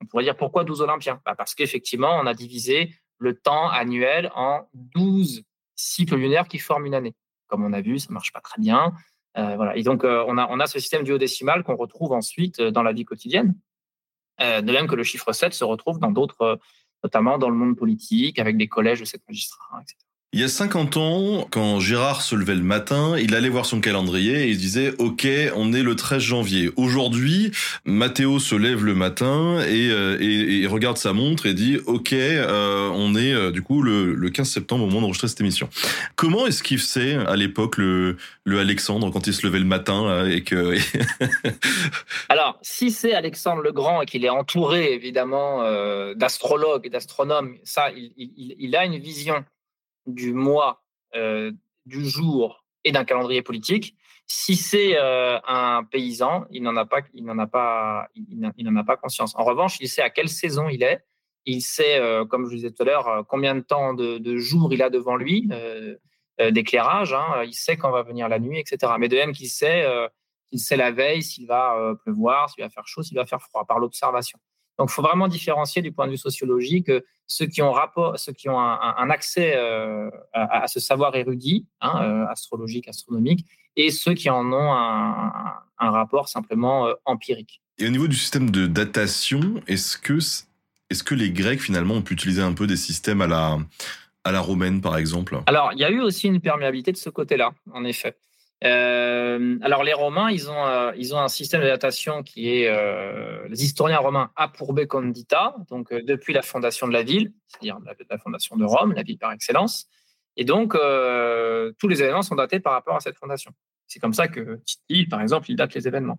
On 0.00 0.06
pourrait 0.06 0.24
dire 0.24 0.36
pourquoi 0.36 0.64
12 0.64 0.80
Olympiens? 0.80 1.20
Bah 1.24 1.34
Parce 1.36 1.54
qu'effectivement, 1.54 2.18
on 2.20 2.26
a 2.26 2.34
divisé 2.34 2.94
le 3.18 3.34
temps 3.38 3.68
annuel 3.68 4.30
en 4.34 4.68
12 4.74 5.42
cycles 5.74 6.16
lunaires 6.16 6.48
qui 6.48 6.58
forment 6.58 6.86
une 6.86 6.94
année. 6.94 7.14
Comme 7.46 7.64
on 7.64 7.72
a 7.72 7.80
vu, 7.80 7.98
ça 7.98 8.08
ne 8.08 8.14
marche 8.14 8.32
pas 8.32 8.40
très 8.40 8.60
bien. 8.60 8.92
Euh, 9.38 9.54
voilà. 9.56 9.76
Et 9.76 9.82
donc, 9.82 10.02
on, 10.04 10.38
a, 10.38 10.48
on 10.50 10.58
a 10.58 10.66
ce 10.66 10.80
système 10.80 11.04
duodécimal 11.04 11.62
qu'on 11.62 11.76
retrouve 11.76 12.12
ensuite 12.12 12.60
dans 12.60 12.82
la 12.82 12.92
vie 12.92 13.04
quotidienne. 13.04 13.54
de 14.40 14.72
même 14.72 14.88
que 14.88 14.96
le 14.96 15.04
chiffre 15.04 15.32
7 15.32 15.54
se 15.54 15.64
retrouve 15.64 15.98
dans 16.00 16.10
d'autres, 16.10 16.58
notamment 17.04 17.38
dans 17.38 17.50
le 17.50 17.56
monde 17.56 17.76
politique, 17.76 18.38
avec 18.38 18.56
des 18.56 18.68
collèges 18.68 19.00
de 19.00 19.04
7 19.04 19.22
magistrats. 19.28 19.65
Il 20.36 20.40
y 20.40 20.44
a 20.44 20.48
50 20.48 20.98
ans, 20.98 21.48
quand 21.50 21.80
Gérard 21.80 22.20
se 22.20 22.36
levait 22.36 22.56
le 22.56 22.62
matin, 22.62 23.16
il 23.18 23.34
allait 23.34 23.48
voir 23.48 23.64
son 23.64 23.80
calendrier 23.80 24.42
et 24.42 24.48
il 24.50 24.58
disait 24.58 24.92
OK, 24.98 25.26
on 25.54 25.72
est 25.72 25.82
le 25.82 25.96
13 25.96 26.20
janvier. 26.20 26.70
Aujourd'hui, 26.76 27.52
Mathéo 27.86 28.38
se 28.38 28.54
lève 28.54 28.84
le 28.84 28.94
matin 28.94 29.60
et, 29.66 29.88
euh, 29.90 30.66
regarde 30.68 30.98
sa 30.98 31.14
montre 31.14 31.46
et 31.46 31.54
dit 31.54 31.78
OK, 31.86 32.12
euh, 32.12 32.90
on 32.92 33.14
est 33.14 33.32
euh, 33.32 33.50
du 33.50 33.62
coup 33.62 33.80
le, 33.80 34.12
le, 34.12 34.28
15 34.28 34.46
septembre 34.46 34.84
au 34.84 34.88
moment 34.88 35.00
d'enregistrer 35.00 35.28
cette 35.28 35.40
émission. 35.40 35.70
Comment 36.16 36.46
est-ce 36.46 36.62
qu'il 36.62 36.80
faisait 36.80 37.14
à 37.14 37.34
l'époque 37.34 37.78
le, 37.78 38.18
le 38.44 38.58
Alexandre 38.58 39.10
quand 39.10 39.26
il 39.26 39.32
se 39.32 39.46
levait 39.46 39.60
le 39.60 39.64
matin 39.64 40.26
et 40.26 40.42
que 40.42 40.76
Alors, 42.28 42.58
si 42.60 42.90
c'est 42.90 43.14
Alexandre 43.14 43.62
le 43.62 43.72
Grand 43.72 44.02
et 44.02 44.04
qu'il 44.04 44.22
est 44.22 44.28
entouré 44.28 44.92
évidemment 44.92 45.62
d'astrologues 46.12 46.84
et 46.84 46.90
d'astronomes, 46.90 47.56
ça, 47.64 47.86
il 47.94 48.76
a 48.76 48.84
une 48.84 48.98
vision 48.98 49.42
du 50.06 50.32
mois, 50.32 50.82
euh, 51.14 51.52
du 51.84 52.08
jour 52.08 52.64
et 52.84 52.92
d'un 52.92 53.04
calendrier 53.04 53.42
politique. 53.42 53.96
Si 54.26 54.56
c'est 54.56 54.98
euh, 54.98 55.38
un 55.46 55.84
paysan, 55.84 56.46
il 56.50 56.62
n'en 56.62 56.76
a 56.76 56.84
pas, 56.84 57.00
il 57.14 57.24
n'en 57.24 57.38
a 57.38 57.46
pas, 57.46 58.08
il 58.14 58.64
n'en 58.64 58.76
a 58.76 58.84
pas 58.84 58.96
conscience. 58.96 59.34
En 59.36 59.44
revanche, 59.44 59.78
il 59.80 59.88
sait 59.88 60.02
à 60.02 60.10
quelle 60.10 60.28
saison 60.28 60.68
il 60.68 60.82
est. 60.82 61.04
Il 61.44 61.60
sait, 61.60 62.00
euh, 62.00 62.24
comme 62.24 62.44
je 62.44 62.50
vous 62.50 62.56
disais 62.56 62.72
tout 62.72 62.82
à 62.82 62.86
l'heure, 62.86 63.24
combien 63.28 63.54
de 63.54 63.60
temps 63.60 63.94
de, 63.94 64.36
jours 64.36 64.72
il 64.72 64.82
a 64.82 64.90
devant 64.90 65.14
lui, 65.14 65.48
d'éclairage. 66.50 67.12
Hein. 67.12 67.44
il 67.44 67.54
sait 67.54 67.76
quand 67.76 67.92
va 67.92 68.02
venir 68.02 68.28
la 68.28 68.40
nuit, 68.40 68.58
etc. 68.58 68.92
Mais 68.98 69.08
de 69.08 69.14
même 69.14 69.32
qu'il 69.32 69.48
sait, 69.48 69.86
qu'il 70.48 70.58
sait 70.58 70.76
la 70.76 70.90
veille 70.90 71.22
s'il 71.22 71.46
va 71.46 71.94
pleuvoir, 72.02 72.50
s'il 72.50 72.64
va 72.64 72.70
faire 72.70 72.86
chaud, 72.88 73.04
s'il 73.04 73.16
va 73.16 73.26
faire 73.26 73.40
froid, 73.40 73.64
par 73.64 73.78
l'observation. 73.78 74.40
Donc, 74.76 74.90
il 74.90 74.92
faut 74.92 75.02
vraiment 75.02 75.28
différencier 75.28 75.82
du 75.82 75.92
point 75.92 76.06
de 76.06 76.10
vue 76.10 76.18
sociologique 76.18 76.90
ceux 77.26 77.46
qui 77.46 77.62
ont, 77.62 77.72
rapport, 77.72 78.18
ceux 78.18 78.32
qui 78.32 78.48
ont 78.48 78.58
un, 78.58 79.10
accès 79.10 79.54
euh, 79.56 80.10
à, 80.32 80.68
ce 80.68 80.80
savoir 80.80 81.14
érudit, 81.16 81.66
hein, 81.80 82.02
euh, 82.02 82.26
astrologique, 82.30 82.88
astronomique, 82.88 83.46
et 83.76 83.90
ceux 83.90 84.14
qui 84.14 84.30
en 84.30 84.52
ont 84.52 84.72
un, 84.72 85.62
rapport 85.78 86.28
simplement 86.28 86.86
euh, 86.86 86.94
empirique. 87.04 87.60
Et 87.78 87.86
au 87.86 87.90
niveau 87.90 88.08
du 88.08 88.16
système 88.16 88.50
de 88.50 88.66
datation, 88.66 89.60
est-ce 89.66 89.98
que, 89.98 90.18
est 90.18 91.02
que 91.02 91.14
les 91.14 91.30
Grecs, 91.30 91.60
finalement, 91.60 91.94
ont 91.94 92.02
pu 92.02 92.14
utiliser 92.14 92.42
un 92.42 92.52
peu 92.52 92.66
des 92.66 92.76
systèmes 92.76 93.20
à 93.20 93.26
la, 93.26 93.58
à 94.24 94.32
la 94.32 94.40
romaine, 94.40 94.80
par 94.80 94.96
exemple? 94.96 95.38
Alors, 95.46 95.72
il 95.72 95.80
y 95.80 95.84
a 95.84 95.90
eu 95.90 96.00
aussi 96.00 96.28
une 96.28 96.40
perméabilité 96.40 96.92
de 96.92 96.96
ce 96.96 97.10
côté-là, 97.10 97.52
en 97.72 97.84
effet. 97.84 98.16
Euh, 98.64 99.58
alors 99.60 99.84
les 99.84 99.92
Romains, 99.92 100.30
ils 100.30 100.50
ont, 100.50 100.66
euh, 100.66 100.92
ils 100.96 101.14
ont 101.14 101.18
un 101.18 101.28
système 101.28 101.60
de 101.60 101.66
datation 101.66 102.22
qui 102.22 102.48
est, 102.48 102.68
euh, 102.68 103.46
les 103.48 103.64
historiens 103.64 103.98
romains 103.98 104.30
appurbé 104.34 104.86
condita, 104.86 105.56
donc 105.68 105.92
depuis 105.92 106.32
la 106.32 106.42
fondation 106.42 106.88
de 106.88 106.92
la 106.92 107.02
ville, 107.02 107.32
c'est-à-dire 107.48 107.78
la, 108.08 108.18
fondation 108.18 108.56
de 108.56 108.64
Rome, 108.64 108.94
la 108.94 109.02
ville 109.02 109.18
par 109.18 109.32
excellence. 109.32 109.88
Et 110.38 110.44
donc 110.44 110.72
tous 110.72 111.88
les 111.88 112.02
événements 112.02 112.22
sont 112.22 112.34
datés 112.34 112.60
par 112.60 112.72
rapport 112.72 112.96
à 112.96 113.00
cette 113.00 113.16
fondation. 113.16 113.52
C'est 113.86 114.00
comme 114.00 114.14
ça 114.14 114.28
que 114.28 114.60
Titi, 114.64 115.06
par 115.06 115.20
exemple, 115.20 115.50
il 115.50 115.56
date 115.56 115.74
les 115.74 115.86
événements. 115.86 116.18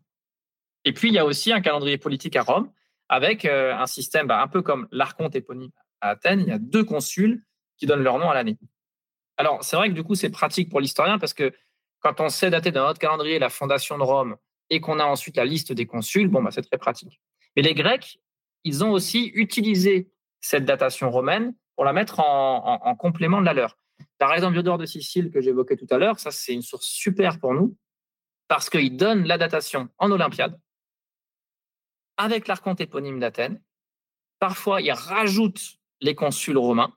Et 0.86 0.94
puis, 0.94 1.10
il 1.10 1.14
y 1.14 1.20
a 1.20 1.26
aussi 1.26 1.52
un 1.52 1.60
calendrier 1.60 1.98
politique 1.98 2.36
à 2.36 2.44
Rome 2.44 2.72
avec 3.10 3.46
un 3.46 3.86
système 3.86 4.28
bah, 4.28 4.42
un 4.42 4.48
peu 4.48 4.62
comme 4.62 4.88
l'archonte 4.92 5.36
éponyme 5.36 5.72
à 6.02 6.12
Athènes. 6.12 6.42
Il 6.42 6.48
y 6.48 6.52
a 6.52 6.60
deux 6.60 6.84
consuls 6.84 7.44
qui 7.78 7.86
donnent 7.86 8.04
leur 8.04 8.18
nom 8.18 8.30
à 8.30 8.34
l'année. 8.34 8.58
Alors, 9.38 9.64
c'est 9.64 9.76
vrai 9.76 9.90
que 9.90 9.94
du 9.94 10.04
coup, 10.04 10.16
c'est 10.16 10.32
pratique 10.32 10.70
pour 10.70 10.80
l'historien 10.80 11.20
parce 11.20 11.34
que 11.34 11.54
quand 12.08 12.24
on 12.24 12.30
sait 12.30 12.50
dater 12.50 12.72
dans 12.72 12.88
notre 12.88 13.00
calendrier 13.00 13.38
la 13.38 13.50
fondation 13.50 13.98
de 13.98 14.04
Rome 14.04 14.38
et 14.70 14.80
qu'on 14.80 15.00
a 15.00 15.06
ensuite 15.06 15.36
la 15.36 15.44
liste 15.44 15.74
des 15.74 15.86
consuls, 15.86 16.30
bon, 16.30 16.42
bah, 16.42 16.52
c'est 16.52 16.62
très 16.62 16.78
pratique. 16.78 17.20
Mais 17.56 17.62
les 17.62 17.74
Grecs, 17.74 18.20
ils 18.64 18.84
ont 18.84 18.92
aussi 18.92 19.32
utilisé 19.36 20.10
cette 20.40 20.64
datation 20.64 21.12
romaine 21.12 21.54
pour 21.76 21.84
la 21.84 21.92
mettre 21.92 22.20
en, 22.22 22.96
complément 22.96 23.42
de 23.42 23.46
la 23.46 23.54
leur. 23.54 23.78
Par 24.20 24.34
exemple, 24.34 24.54
Diodore 24.54 24.78
de 24.78 24.86
Sicile 24.86 25.32
que 25.32 25.42
j'évoquais 25.42 25.76
tout 25.76 25.88
à 25.90 25.98
l'heure, 25.98 26.18
c'est 26.20 26.54
une 26.54 26.62
source 26.62 26.86
super 26.86 27.40
pour 27.40 27.54
nous 27.54 27.76
parce 28.48 28.70
qu'il 28.70 28.96
donne 28.96 29.26
la 29.26 29.38
datation 29.38 29.90
en 29.98 30.10
Olympiade 30.10 30.58
avec 32.16 32.48
l'archonte 32.48 32.80
éponyme 32.80 33.20
d'Athènes. 33.20 33.62
Parfois, 34.40 34.82
il 34.82 34.92
rajoute 34.92 35.78
les 36.00 36.16
consuls 36.16 36.58
romains 36.58 36.94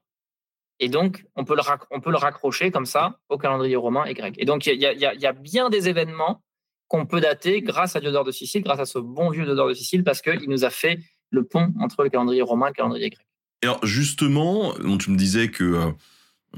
et 0.81 0.89
donc 0.89 1.25
on 1.37 1.45
peut 1.45 1.55
le, 1.55 2.17
raccrocher 2.17 2.71
comme 2.71 2.87
ça 2.87 3.19
au 3.29 3.39
calendrier 3.39 3.77
romain 3.77 4.05
et 4.07 4.15
grec. 4.15 4.35
Et 4.39 4.45
donc 4.45 4.67
il 4.67 4.75
y, 4.75 4.79
y 4.81 5.27
a, 5.27 5.33
bien 5.33 5.71
des 5.71 5.89
événements 5.89 6.43
qu'on 6.89 7.07
peut 7.07 7.21
dater 7.21 7.63
grâce 7.63 7.95
à 7.95 8.01
Diodore 8.01 8.25
de 8.25 8.33
Sicile, 8.33 8.63
grâce 8.63 8.81
à 8.81 8.87
ce 8.87 8.99
bon 8.99 9.31
vieux 9.31 9.45
Diodore 9.45 9.69
de 9.69 9.75
Sicile, 9.75 10.03
parce 10.03 10.23
qu'il 10.23 10.49
nous 10.49 10.65
a 10.65 10.71
fait 10.71 10.99
le 11.31 11.45
pont 11.45 11.73
entre 11.79 12.03
le 12.03 12.11
calendrier 12.11 12.43
romain 12.43 12.67
et 12.67 12.71
le 12.71 12.75
calendrier 12.75 13.11
grec. 13.11 13.27
alors 13.63 13.85
justement, 13.87 14.75
tu 14.99 15.11
me 15.11 15.17
disais 15.17 15.49
que 15.49 15.93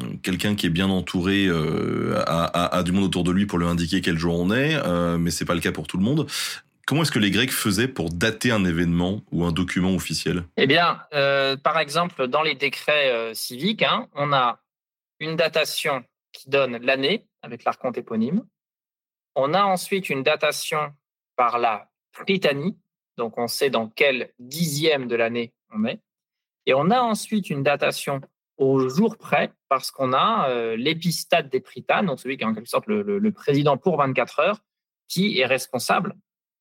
euh, 0.00 0.04
quelqu'un 0.22 0.54
qui 0.54 0.66
est 0.66 0.70
bien 0.70 0.88
entouré 0.88 1.46
euh, 1.46 2.22
a, 2.26 2.82
du 2.82 2.92
monde 2.92 3.04
autour 3.04 3.24
de 3.24 3.30
lui 3.30 3.44
pour 3.44 3.58
lui 3.58 3.66
indiquer 3.66 4.00
quel 4.00 4.16
jour 4.16 4.38
on 4.38 4.50
est, 4.50 4.74
euh, 4.74 5.18
mais 5.18 5.30
c'est 5.30 5.44
pas 5.44 5.54
le 5.54 5.60
cas 5.60 5.72
pour 5.72 5.86
tout 5.86 5.98
le 5.98 6.04
monde. 6.04 6.26
Comment 6.86 7.02
est-ce 7.02 7.12
que 7.12 7.18
les 7.18 7.30
Grecs 7.30 7.52
faisaient 7.52 7.88
pour 7.88 8.10
dater 8.10 8.50
un 8.50 8.64
événement 8.64 9.22
ou 9.30 9.44
un 9.44 9.52
document 9.52 9.94
officiel? 9.94 10.44
Eh 10.56 10.66
bien, 10.66 11.00
par 11.62 11.78
exemple, 11.78 12.26
dans 12.26 12.42
les 12.42 12.54
décrets 12.54 13.32
civiques, 13.34 13.82
hein, 13.82 14.08
on 14.14 14.32
a 14.32 14.60
une 15.20 15.36
datation 15.36 16.04
qui 16.32 16.50
donne 16.50 16.78
l'année 16.78 17.28
avec 17.42 17.64
l'archonte 17.64 17.98
éponyne. 17.98 18.44
On 19.34 19.54
a 19.54 19.62
ensuite 19.62 20.10
une 20.10 20.22
datation 20.22 20.92
par 21.36 21.58
la 21.58 21.90
Britannie, 22.18 22.76
donc 23.16 23.38
on 23.38 23.46
sait 23.46 23.70
dans 23.70 23.88
quel 23.88 24.32
dixième 24.38 25.08
de 25.08 25.16
l'année 25.16 25.54
on 25.70 25.84
est. 25.84 26.00
Et 26.66 26.74
on 26.74 26.90
a 26.90 27.00
ensuite 27.00 27.50
une 27.50 27.62
datation 27.62 28.20
au 28.58 28.88
jour 28.88 29.16
près, 29.16 29.52
parce 29.68 29.90
qu'on 29.90 30.12
a 30.12 30.48
euh, 30.50 30.76
l'épistate 30.76 31.48
des 31.48 31.60
Pritanes, 31.60 32.06
donc 32.06 32.20
celui 32.20 32.36
qui 32.36 32.44
est 32.44 32.46
en 32.46 32.54
quelque 32.54 32.68
sorte 32.68 32.86
le, 32.86 33.32
président 33.32 33.76
pour 33.76 33.96
24 33.96 34.40
heures, 34.40 34.58
qui 35.08 35.40
est 35.40 35.46
responsable 35.46 36.14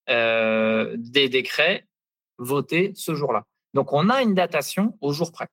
euh, 0.09 0.95
des 0.97 1.29
décrets 1.29 1.85
votés 2.37 2.91
ce 2.95 3.15
jour-là. 3.15 3.45
Donc 3.73 3.93
on 3.93 4.09
a 4.09 4.21
une 4.21 4.33
datation 4.33 4.97
au 5.01 5.13
jour 5.13 5.31
près. 5.31 5.47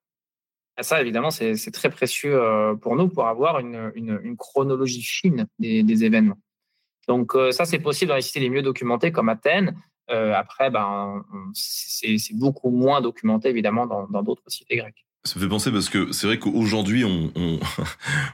Et 0.79 0.83
ça, 0.83 1.01
évidemment, 1.01 1.31
c'est 1.31 1.73
très 1.73 1.91
précieux 1.91 2.41
euh, 2.41 2.75
pour 2.75 2.97
nous 2.97 3.09
pour 3.09 3.27
avoir 3.27 3.59
une, 3.59 4.37
chronologie 4.39 5.03
fine 5.03 5.47
des 5.59 6.05
événements. 6.05 6.39
Donc 7.09 7.35
euh, 7.35 7.51
ça, 7.51 7.65
c'est 7.65 7.79
possible 7.79 8.11
dans 8.11 8.17
les 8.17 8.23
cités 8.23 8.41
les 8.41 8.51
mieux 8.51 8.63
documentées 8.63 9.13
comme 9.13 9.29
Athènes. 9.29 9.77
Après, 10.11 10.71
ben, 10.71 11.23
c'est 11.53 12.17
beaucoup 12.33 12.71
moins 12.71 13.03
documenté, 13.03 13.51
évidemment, 13.51 13.87
dans 13.87 14.23
d'autres 14.23 14.43
cités 14.47 14.77
grecques. 14.77 15.05
Ça 15.25 15.39
me 15.39 15.45
fait 15.45 15.49
penser 15.49 15.71
parce 15.71 15.89
que 15.89 16.13
c'est 16.13 16.27
vrai 16.27 16.39
qu'aujourd'hui, 16.39 17.05
on, 17.05 17.33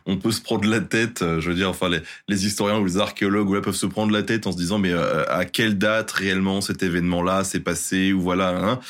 on, 0.07 0.17
peut 0.17 0.31
se 0.31 0.41
prendre 0.41 0.69
la 0.69 0.81
tête. 0.81 1.23
Euh, 1.23 1.41
je 1.41 1.49
veux 1.49 1.57
dire, 1.57 1.71
enfin, 1.71 1.89
les, 2.29 2.47
historiens 2.47 2.79
ou 2.79 2.85
les 2.85 2.99
archéologues 2.99 3.49
ou 3.49 3.61
peuvent 3.61 3.75
se 3.75 3.87
prendre 3.87 4.13
la 4.13 4.23
tête 4.23 4.47
en 4.47 4.53
se 4.53 4.57
disant, 4.57 4.79
mais 4.79 4.93
à 4.93 5.45
quelle 5.45 5.79
date 5.79 6.11
réellement 6.13 6.61
cet 6.61 6.83
événement-là 6.83 7.45
s'est 7.45 7.61
passé 7.61 8.13
ou 8.13 8.21
voilà. 8.21 8.51
Hein 8.51 8.81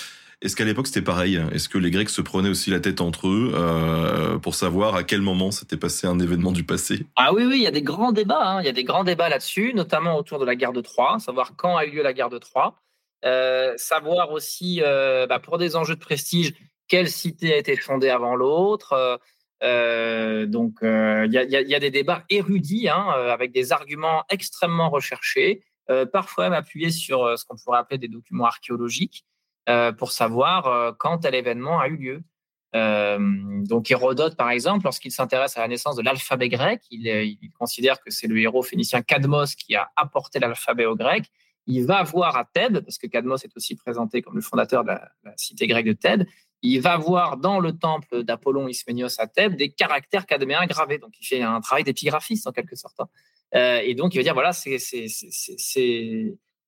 est-ce 0.44 0.56
qu'à 0.56 0.64
l'époque 0.64 0.86
c'était 0.86 1.02
pareil? 1.02 1.40
Est-ce 1.52 1.70
que 1.70 1.78
les 1.78 1.90
Grecs 1.90 2.10
se 2.10 2.20
prenaient 2.20 2.50
aussi 2.50 2.70
la 2.70 2.78
tête 2.78 3.00
entre 3.00 3.28
eux 3.28 3.52
euh, 3.54 4.38
pour 4.38 4.54
savoir 4.54 4.94
à 4.94 5.02
quel 5.02 5.22
moment 5.22 5.50
s'était 5.50 5.78
passé 5.78 6.06
un 6.06 6.18
événement 6.18 6.52
du 6.52 6.64
passé? 6.64 7.06
Ah 7.16 7.32
oui, 7.32 7.44
oui, 7.46 7.56
il 7.56 7.62
y 7.62 7.66
a 7.66 7.70
des 7.70 7.82
grands 7.82 8.12
débats. 8.12 8.42
Hein. 8.42 8.60
Il 8.60 8.66
y 8.66 8.68
a 8.68 8.72
des 8.72 8.84
grands 8.84 9.04
débats 9.04 9.30
là-dessus, 9.30 9.72
notamment 9.74 10.18
autour 10.18 10.38
de 10.38 10.44
la 10.44 10.54
guerre 10.54 10.74
de 10.74 10.82
Troie, 10.82 11.18
savoir 11.18 11.56
quand 11.56 11.78
a 11.78 11.86
eu 11.86 11.92
lieu 11.92 12.02
la 12.02 12.12
guerre 12.12 12.28
de 12.28 12.36
Troie, 12.36 12.74
euh, 13.24 13.72
savoir 13.78 14.32
aussi, 14.32 14.82
euh, 14.82 15.26
bah, 15.26 15.38
pour 15.38 15.56
des 15.56 15.76
enjeux 15.76 15.94
de 15.94 16.00
prestige, 16.00 16.52
quelle 16.88 17.08
cité 17.08 17.54
a 17.54 17.56
été 17.58 17.76
fondée 17.76 18.10
avant 18.10 18.34
l'autre. 18.34 19.20
donc, 19.60 20.78
il 20.82 21.32
y, 21.32 21.74
a 21.74 21.80
des 21.80 21.90
débats 21.90 22.24
érudits 22.28 22.88
hein, 22.88 23.08
avec 23.30 23.52
des 23.52 23.72
arguments 23.72 24.24
extrêmement 24.30 24.90
recherchés, 24.90 25.64
parfois 26.12 26.44
même 26.44 26.52
appuyés 26.52 26.90
sur 26.90 27.38
ce 27.38 27.44
qu'on 27.44 27.56
pourrait 27.56 27.78
appeler 27.78 27.98
des 27.98 28.08
documents 28.08 28.46
archéologiques. 28.46 29.24
Euh, 29.70 29.92
pour 29.92 30.12
savoir 30.12 30.66
euh, 30.66 30.92
quand 30.92 31.18
tel 31.18 31.34
événement 31.34 31.80
a 31.80 31.88
eu 31.88 31.96
lieu. 31.96 32.22
Euh, 32.76 33.18
donc 33.64 33.90
Hérodote, 33.90 34.36
par 34.36 34.50
exemple, 34.50 34.84
lorsqu'il 34.84 35.10
s'intéresse 35.10 35.56
à 35.56 35.60
la 35.60 35.68
naissance 35.68 35.96
de 35.96 36.02
l'alphabet 36.02 36.50
grec, 36.50 36.82
il, 36.90 37.50
considère 37.58 38.02
que 38.02 38.10
c'est 38.10 38.26
le 38.26 38.38
héros 38.38 38.62
phénicien 38.62 39.00
Cadmos 39.00 39.54
qui 39.54 39.74
a 39.74 39.90
apporté 39.96 40.38
l'alphabet 40.38 40.84
au 40.84 40.96
grec. 40.96 41.24
Il 41.66 41.86
va 41.86 42.02
voir 42.02 42.36
à 42.36 42.44
Thèbes, 42.44 42.80
parce 42.80 42.98
que 42.98 43.06
Cadmos 43.06 43.42
est 43.42 43.56
aussi 43.56 43.74
présenté 43.74 44.20
comme 44.20 44.34
le 44.34 44.42
fondateur 44.42 44.82
de 44.82 44.88
la, 44.88 45.10
cité 45.36 45.66
grecque 45.66 45.86
de 45.86 45.92
Thèbes, 45.94 46.26
il 46.66 46.80
va 46.80 46.96
voir 46.96 47.36
dans 47.36 47.60
le 47.60 47.76
temple 47.76 48.24
d'Apollon 48.24 48.68
Isménios 48.68 49.20
à 49.20 49.26
Thèbes 49.26 49.54
des 49.54 49.70
caractères 49.70 50.24
cadméens 50.24 50.64
gravés. 50.66 50.98
Donc 50.98 51.12
il 51.20 51.26
fait 51.26 51.42
un 51.42 51.60
travail 51.60 51.84
d'épigraphiste 51.84 52.46
en 52.46 52.52
quelque 52.52 52.74
sorte. 52.74 52.98
Hein. 53.00 53.80
et 53.82 53.94
donc 53.94 54.14
il 54.14 54.16
va 54.16 54.22
dire 54.22 54.34
voilà, 54.34 54.52
c'est 54.52 54.78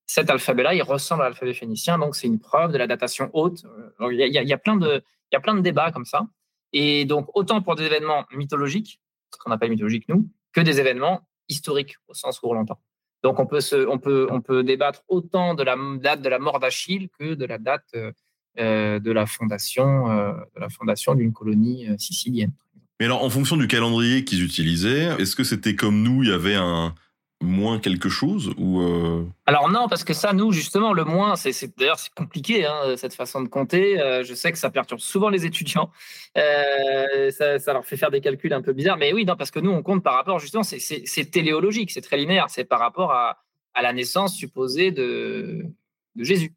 cet 0.07 0.31
alphabet-là, 0.31 0.75
il 0.75 0.83
ressemble 0.83 1.23
à 1.23 1.25
l'alphabet 1.25 1.53
phénicien, 1.53 1.99
donc 1.99 2.15
c'est 2.15 2.29
une 2.29 2.39
preuve 2.39 2.73
de 2.73 2.79
la 2.79 2.87
datation 2.87 3.29
haute. 3.33 3.65
Euh, 4.01 4.13
il 4.13 4.19
y, 4.19 4.53
a, 4.53 4.59
plein 4.59 4.77
de, 4.77 5.03
il 5.33 5.35
y 5.35 5.37
a 5.37 5.41
plein 5.41 5.55
de 5.55 5.61
débats 5.61 5.91
comme 5.91 6.05
ça. 6.05 6.27
Et 6.73 7.05
donc, 7.05 7.29
autant 7.35 7.61
pour 7.61 7.75
des 7.75 7.85
événements 7.85 8.25
mythologiques, 8.33 9.01
ce 9.33 9.39
qu'on 9.39 9.51
appelle 9.51 9.71
mythologique 9.71 10.09
nous, 10.09 10.29
que 10.53 10.61
des 10.61 10.79
événements 10.79 11.29
historiques 11.49 11.97
au 12.07 12.15
sens 12.15 12.41
où 12.43 12.49
on 12.49 12.53
l'entend. 12.53 12.81
Donc, 13.23 13.41
on 13.41 13.47
peut 13.47 14.63
débattre 14.63 15.03
autant 15.09 15.55
de 15.55 15.65
la 15.65 15.77
date 15.99 16.23
de 16.23 16.29
la 16.29 16.39
mort 16.39 16.61
d'Achille 16.61 17.09
que 17.19 17.35
de 17.35 17.45
la 17.45 17.59
date 17.59 17.87
euh, 17.95 18.13
de 18.57 19.13
la 19.13 19.27
fondation 19.27 20.11
euh, 20.11 20.33
de 20.55 20.61
la 20.61 20.69
fondation 20.69 21.15
d'une 21.15 21.33
colonie 21.33 21.87
sicilienne. 21.99 22.53
Mais 22.99 23.07
alors, 23.07 23.23
en 23.23 23.31
fonction 23.31 23.57
du 23.57 23.69
calendrier 23.69 24.25
qu'ils 24.25 24.43
utilisaient, 24.43 25.11
est-ce 25.19 25.37
que 25.37 25.45
c'était 25.45 25.75
comme 25.75 26.03
nous, 26.03 26.23
il 26.23 26.31
y 26.31 26.33
avait 26.33 26.55
un, 26.55 26.95
moins 27.43 27.79
quelque 27.79 28.09
chose 28.09 28.55
ou 28.57 28.81
euh, 28.81 29.25
Alors 29.45 29.71
non, 29.71 29.89
parce 29.89 30.05
que 30.05 30.15
ça, 30.15 30.33
nous, 30.33 30.53
justement, 30.53 30.93
le 30.93 31.05
moins, 31.05 31.37
c'est 31.37 31.77
d'ailleurs 31.77 31.99
c'est 31.99 32.13
compliqué 32.15 32.65
hein, 32.65 32.97
cette 32.97 33.15
façon 33.15 33.43
de 33.43 33.49
compter. 33.49 34.01
Euh, 34.01 34.25
je 34.25 34.35
sais 34.35 34.53
que 34.53 34.59
ça 34.59 34.71
perturbe 34.71 35.01
souvent 35.01 35.29
les 35.29 35.45
étudiants. 35.45 35.91
Euh, 36.39 37.31
ça, 37.31 37.73
leur 37.73 37.85
fait 37.85 37.97
faire 37.97 38.11
des 38.11 38.21
calculs 38.21 38.53
un 38.53 38.63
peu 38.63 38.73
bizarres. 38.73 38.97
Mais 38.97 39.13
oui, 39.13 39.25
non, 39.25 39.37
parce 39.37 39.51
que 39.51 39.61
nous, 39.61 39.71
on 39.71 39.83
compte 39.83 40.03
par 40.03 40.15
rapport, 40.15 40.39
justement, 40.39 40.63
c'est 40.63 41.31
téléologique, 41.31 41.91
c'est 41.91 42.01
très 42.01 42.17
linéaire. 42.17 42.47
C'est 42.49 42.65
par 42.65 42.81
rapport 42.81 43.13
à, 43.13 43.43
à, 43.75 43.83
la 43.83 43.93
naissance 43.93 44.35
supposée 44.35 44.91
de, 44.91 45.67
de 46.15 46.25
Jésus. 46.25 46.55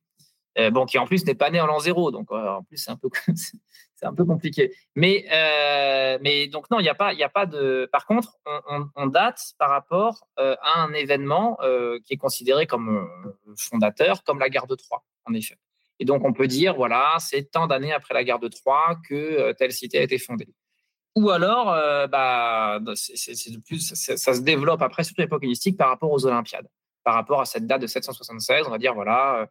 Bon, 0.71 0.85
qui 0.85 0.97
en 0.97 1.05
plus 1.05 1.25
n'est 1.25 1.35
pas 1.35 1.49
né 1.49 1.61
en 1.61 1.67
l'an 1.67 1.79
zéro, 1.79 2.11
donc 2.11 2.31
en 2.31 2.63
plus 2.63 2.77
c'est 2.77 2.91
un 2.91 2.97
peu 2.97 3.09
c'est 3.99 4.05
un 4.05 4.13
peu 4.13 4.25
compliqué. 4.25 4.73
Mais, 4.95 5.25
euh, 5.31 6.17
mais 6.21 6.47
donc 6.47 6.69
non, 6.71 6.79
il 6.79 6.83
n'y 6.83 6.89
a 6.89 6.95
pas, 6.95 7.13
il 7.13 7.21
a 7.21 7.29
pas 7.29 7.45
de. 7.45 7.89
Par 7.91 8.05
contre, 8.05 8.37
on, 8.95 9.07
date 9.07 9.53
par 9.57 9.69
rapport 9.69 10.27
euh, 10.39 10.55
à 10.61 10.81
un 10.81 10.93
événement 10.93 11.57
euh, 11.61 11.99
qui 12.05 12.13
est 12.13 12.17
considéré 12.17 12.65
comme 12.65 13.09
fondateur, 13.57 14.23
comme 14.23 14.39
la 14.39 14.49
guerre 14.49 14.67
de 14.67 14.75
Troie, 14.75 15.03
en 15.25 15.33
effet. 15.33 15.57
Et 15.99 16.05
donc 16.05 16.23
on 16.23 16.31
peut 16.31 16.47
dire, 16.47 16.75
voilà, 16.75 17.17
c'est 17.19 17.51
tant 17.51 17.67
d'années 17.67 17.91
après 17.91 18.13
la 18.13 18.23
guerre 18.23 18.39
de 18.39 18.47
Troie 18.47 18.95
que 19.07 19.51
telle 19.53 19.73
cité 19.73 19.99
a 19.99 20.03
été 20.03 20.17
fondée. 20.17 20.47
Ou 21.15 21.29
alors, 21.31 21.65
bah, 22.07 22.79
c'est 22.95 23.61
plus, 23.65 23.93
ça, 23.93 24.15
ça, 24.15 24.33
se 24.33 24.41
développe 24.41 24.81
après, 24.81 25.03
surtout 25.03 25.21
l'époque 25.21 25.43
hellénistique, 25.43 25.75
par 25.75 25.89
rapport 25.89 26.11
aux 26.11 26.25
Olympiades, 26.25 26.67
par 27.03 27.15
rapport 27.15 27.41
à 27.41 27.45
cette 27.45 27.67
date 27.67 27.81
de 27.81 27.87
776. 27.87 28.67
On 28.67 28.69
va 28.69 28.77
dire, 28.77 28.93
voilà, 28.93 29.49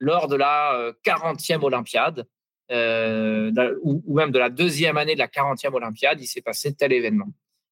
lors 0.00 0.26
de 0.26 0.36
la 0.36 0.92
40e 1.04 1.62
Olympiade, 1.62 2.26
euh, 2.70 3.74
ou, 3.82 4.14
même 4.14 4.30
de 4.30 4.38
la 4.38 4.48
deuxième 4.48 4.96
année 4.96 5.14
de 5.14 5.18
la 5.18 5.26
40e 5.26 5.74
Olympiade, 5.74 6.20
il 6.20 6.26
s'est 6.26 6.40
passé 6.40 6.74
tel 6.74 6.92
événement. 6.92 7.28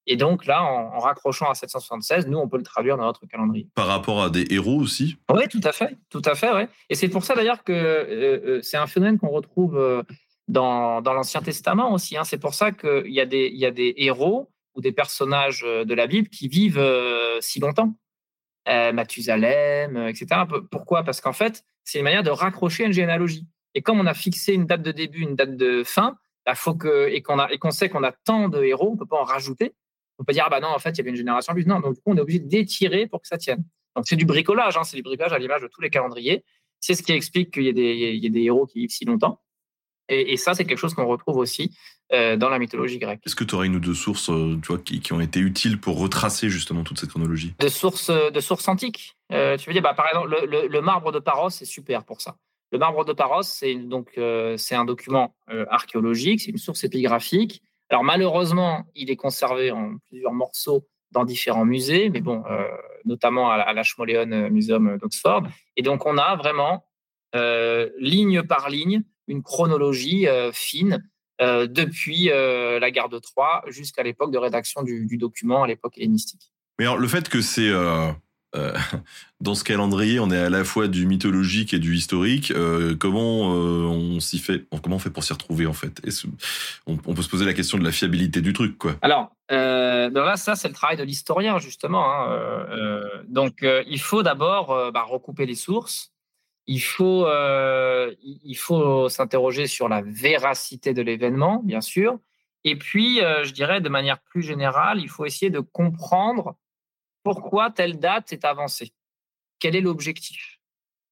Et 0.07 0.17
donc 0.17 0.47
là, 0.47 0.63
en, 0.63 0.99
raccrochant 0.99 1.51
à 1.51 1.55
776, 1.55 2.27
nous, 2.27 2.39
on 2.39 2.49
peut 2.49 2.57
le 2.57 2.63
traduire 2.63 2.97
dans 2.97 3.05
notre 3.05 3.27
calendrier. 3.27 3.69
Par 3.75 3.87
rapport 3.87 4.23
à 4.23 4.31
des 4.31 4.47
héros 4.51 4.81
aussi? 4.81 5.17
Oui, 5.31 5.47
tout 5.49 5.61
à 5.63 5.73
fait. 5.73 5.97
Tout 6.09 6.23
à 6.25 6.35
fait, 6.35 6.51
ouais. 6.53 6.69
Et 6.89 6.95
c'est 6.95 7.09
pour 7.09 7.25
ça 7.25 7.35
d'ailleurs 7.35 7.63
que 7.63 7.73
euh, 7.73 8.57
euh, 8.57 8.61
c'est 8.63 8.79
un 8.79 8.87
phénomène 8.87 9.19
qu'on 9.19 9.29
retrouve 9.29 9.79
dans, 10.49 11.03
dans 11.03 11.13
l'Ancien 11.13 11.43
Testament 11.43 11.93
aussi. 11.93 12.17
Hein. 12.17 12.25
C'est 12.25 12.39
pour 12.39 12.55
ça 12.55 12.73
qu'il 12.73 13.13
y, 13.13 13.21
a 13.21 13.27
des, 13.27 13.51
il 13.53 13.59
y 13.59 13.67
a 13.67 13.71
des 13.71 13.95
héros 13.99 14.51
ou 14.75 14.81
des 14.81 14.93
personnages 14.93 15.61
de 15.61 15.95
la 15.95 16.07
Bible 16.07 16.29
qui 16.29 16.49
vivent 16.49 16.83
si 17.41 17.61
longtemps. 17.61 17.95
Mathusalem, 18.93 19.97
etc. 20.09 20.27
Pourquoi? 20.71 21.03
Parce 21.03 21.21
qu'en 21.21 21.33
fait, 21.33 21.65
c'est 21.85 21.99
une 21.99 22.05
manière 22.05 22.23
de 22.23 22.31
raccrocher 22.31 22.85
une 22.85 22.93
généalogie. 22.93 23.47
Et 23.75 23.83
comme 23.83 24.01
on 24.01 24.07
a 24.07 24.15
fixé 24.15 24.53
une 24.53 24.67
date 24.67 24.83
de 24.83 24.93
début, 24.93 25.23
une 25.23 25.37
date 25.37 25.57
de 25.57 25.83
fin, 25.85 26.19
bah, 26.45 26.55
faut 26.55 26.75
que, 26.75 27.09
et 27.09 27.23
qu'on 27.23 27.71
sait 27.71 27.89
qu'on 27.89 28.03
a 28.03 28.13
tant 28.13 28.49
de 28.49 28.63
héros, 28.63 28.91
on 28.93 28.97
peut 28.97 29.07
pas 29.07 29.21
en 29.21 29.25
rajouter. 29.25 29.75
On 30.19 30.25
peut 30.25 30.33
dire, 30.33 30.45
ah 30.47 30.51
bah 30.51 30.61
non, 30.61 30.69
en 30.69 30.79
fait, 30.79 30.91
il 30.91 30.99
y 30.99 31.01
avait 31.01 31.11
une 31.11 31.17
génération 31.17 31.53
plus. 31.53 31.67
Non, 31.67 31.81
donc 31.81 31.95
du 31.95 32.01
coup, 32.01 32.11
on 32.11 32.17
est 32.17 32.21
obligé 32.21 32.41
d'étirer 32.41 33.07
pour 33.07 33.23
que 33.23 33.29
ça 33.29 33.39
tienne. 33.39 33.65
Donc 33.95 34.07
c'est 34.07 34.17
du 34.17 34.25
bricolage, 34.25 34.77
hein, 34.77 34.85
c'est 34.85 34.97
du 34.97 35.03
bricolage 35.03 35.33
à 35.33 35.39
l'image 35.39 35.63
de 35.63 35.69
tous 35.69 35.81
les 35.81 35.91
calendriers. 35.91 36.45
C'est 36.81 36.95
ce 36.95 37.03
qui 37.03 37.13
explique 37.13 37.53
qu'il 37.53 37.65
y, 37.65 37.71
y, 37.71 38.27
a 38.27 38.31
des 38.31 38.41
héros 38.41 38.67
qui 38.67 38.81
vivent 38.81 38.91
si 38.91 39.05
longtemps. 39.05 39.41
Et, 40.09 40.37
ça, 40.37 40.55
c'est 40.55 40.65
quelque 40.65 40.79
chose 40.79 40.95
qu'on 40.95 41.07
retrouve 41.07 41.37
aussi 41.37 41.65
euh, 41.65 41.71
dans 42.11 42.49
la 42.49 42.59
mythologie 42.59 42.99
grecque. 42.99 43.21
Est-ce 43.27 43.37
que 43.37 43.45
tu 43.45 43.55
aurais 43.55 43.67
une 43.67 43.77
ou 43.77 43.81
deux 43.81 43.95
sources 43.95 44.27
tu 44.27 44.69
vois, 44.69 44.79
qui, 44.79 45.01
qui, 45.01 45.13
ont 45.13 45.21
été 45.21 45.41
utiles 45.41 45.79
pour 45.79 45.99
retracer 45.99 46.49
justement 46.49 46.83
toute 46.83 46.99
cette 46.99 47.11
chronologie? 47.11 47.55
De 47.59 47.69
sources, 47.69 48.11
de 48.11 48.41
sources 48.41 48.67
antiques. 48.69 49.17
tu 49.31 49.37
veux 49.37 49.73
dire, 49.73 49.83
bah, 49.83 49.95
par 49.95 50.09
exemple, 50.09 50.29
le, 50.51 50.69
le 50.69 50.81
marbre 50.81 51.13
de 51.13 51.19
Paros, 51.19 51.51
c'est 51.51 51.67
super 51.67 52.05
pour 52.05 52.21
ça. 52.23 52.37
Le 52.71 52.79
marbre 52.79 53.05
de 53.05 53.13
Paros, 53.13 53.43
c'est 53.43 53.75
donc 53.75 54.11
euh, 54.19 54.57
c'est 54.59 54.75
un 54.75 54.85
document 54.85 55.35
euh, 55.51 55.65
archéologique, 55.71 56.41
c'est 56.43 56.51
une 56.51 56.59
source 56.59 56.85
épigraphique. 56.85 57.63
Alors 57.89 58.05
malheureusement, 58.05 58.85
il 58.95 59.11
est 59.11 59.17
conservé 59.17 59.71
en 59.71 59.97
plusieurs 60.09 60.35
morceaux 60.35 60.87
dans 61.11 61.25
différents 61.25 61.65
musées, 61.65 62.11
mais 62.11 62.21
bon, 62.21 62.45
euh, 62.51 62.69
notamment 63.07 63.51
à, 63.51 63.73
l'Ashmolean 63.73 64.51
Museum 64.51 64.99
d'Oxford. 64.99 65.45
Et 65.77 65.83
donc 65.83 66.05
on 66.05 66.19
a 66.19 66.37
vraiment 66.37 66.85
ligne 67.99 68.43
par 68.43 68.69
ligne 68.69 69.03
une 69.27 69.43
chronologie 69.43 70.27
fine 70.53 71.03
depuis 71.41 72.27
la 72.31 72.91
guerre 72.91 73.09
de 73.09 73.19
Troie 73.19 73.63
jusqu'à 73.69 74.03
l'époque 74.03 74.33
de 74.33 74.39
rédaction 74.39 74.83
du, 74.83 75.07
du 75.07 75.17
document 75.17 75.63
à 75.63 75.67
l'époque 75.67 75.97
hellénistique. 75.97 76.53
Mais 76.79 76.85
alors, 76.85 76.99
le 76.99 77.09
fait 77.09 77.29
que 77.29 77.41
c'est 77.41 77.73
euh, 78.57 78.73
dans 79.41 79.55
ce 79.55 79.65
calendrier, 79.65 80.21
on 80.21 80.31
est 80.31 80.39
à 80.39 80.51
la 80.51 80.65
fois 80.65 80.89
du 80.89 81.07
mythologique 81.07 81.75
et 81.75 81.79
du 81.79 81.95
historique. 81.95 82.51
Euh, 82.51 82.97
comment 82.97 83.53
euh, 83.55 83.85
on 83.85 84.21
s'y 84.21 84.39
fait 84.39 84.67
Comment 84.83 84.97
on 84.97 85.01
fait 85.01 85.11
pour 85.11 85.25
s'y 85.25 85.33
retrouver 85.33 85.67
en 85.67 85.73
fait? 85.73 86.01
On, 86.87 86.97
peut 86.97 87.23
se 87.23 87.29
poser 87.29 87.45
la 87.45 87.55
question 87.55 87.79
de 87.79 87.85
la 87.85 87.93
fiabilité 87.93 88.41
du 88.41 88.53
truc, 88.53 88.79
quoi? 88.79 88.97
Alors, 89.03 89.31
ben 89.49 90.13
là, 90.13 90.37
ça, 90.37 90.57
c'est 90.57 90.69
le 90.69 90.75
travail 90.75 90.97
de 90.97 91.03
l'historien 91.03 91.59
justement. 91.59 92.13
Hein, 92.13 92.67
donc, 93.29 93.59
il 93.63 94.01
faut 94.01 94.23
d'abord 94.23 94.93
bah, 94.93 95.03
recouper 95.03 95.47
les 95.47 95.55
sources. 95.55 96.13
Il 96.69 96.81
faut, 96.81 97.27
il 98.23 98.57
faut 98.57 99.09
s'interroger 99.09 99.67
sur 99.67 99.89
la 99.89 100.03
véracité 100.03 100.95
de 100.95 101.03
l'événement, 101.03 101.63
bien 101.65 101.81
sûr. 101.81 102.19
Et 102.63 102.77
puis, 102.77 103.21
je 103.21 103.51
dirais 103.53 103.81
de 103.81 103.89
manière 103.89 104.21
plus 104.21 104.43
générale, 104.43 105.01
il 105.01 105.09
faut 105.09 105.25
essayer 105.25 105.51
de 105.51 105.61
comprendre 105.61 106.57
pourquoi 107.23 107.71
telle 107.71 107.99
date 107.99 108.33
est 108.33 108.45
avancée. 108.45 108.93
Quel 109.59 109.77
est 109.77 109.81
l'objectif? 109.81 110.59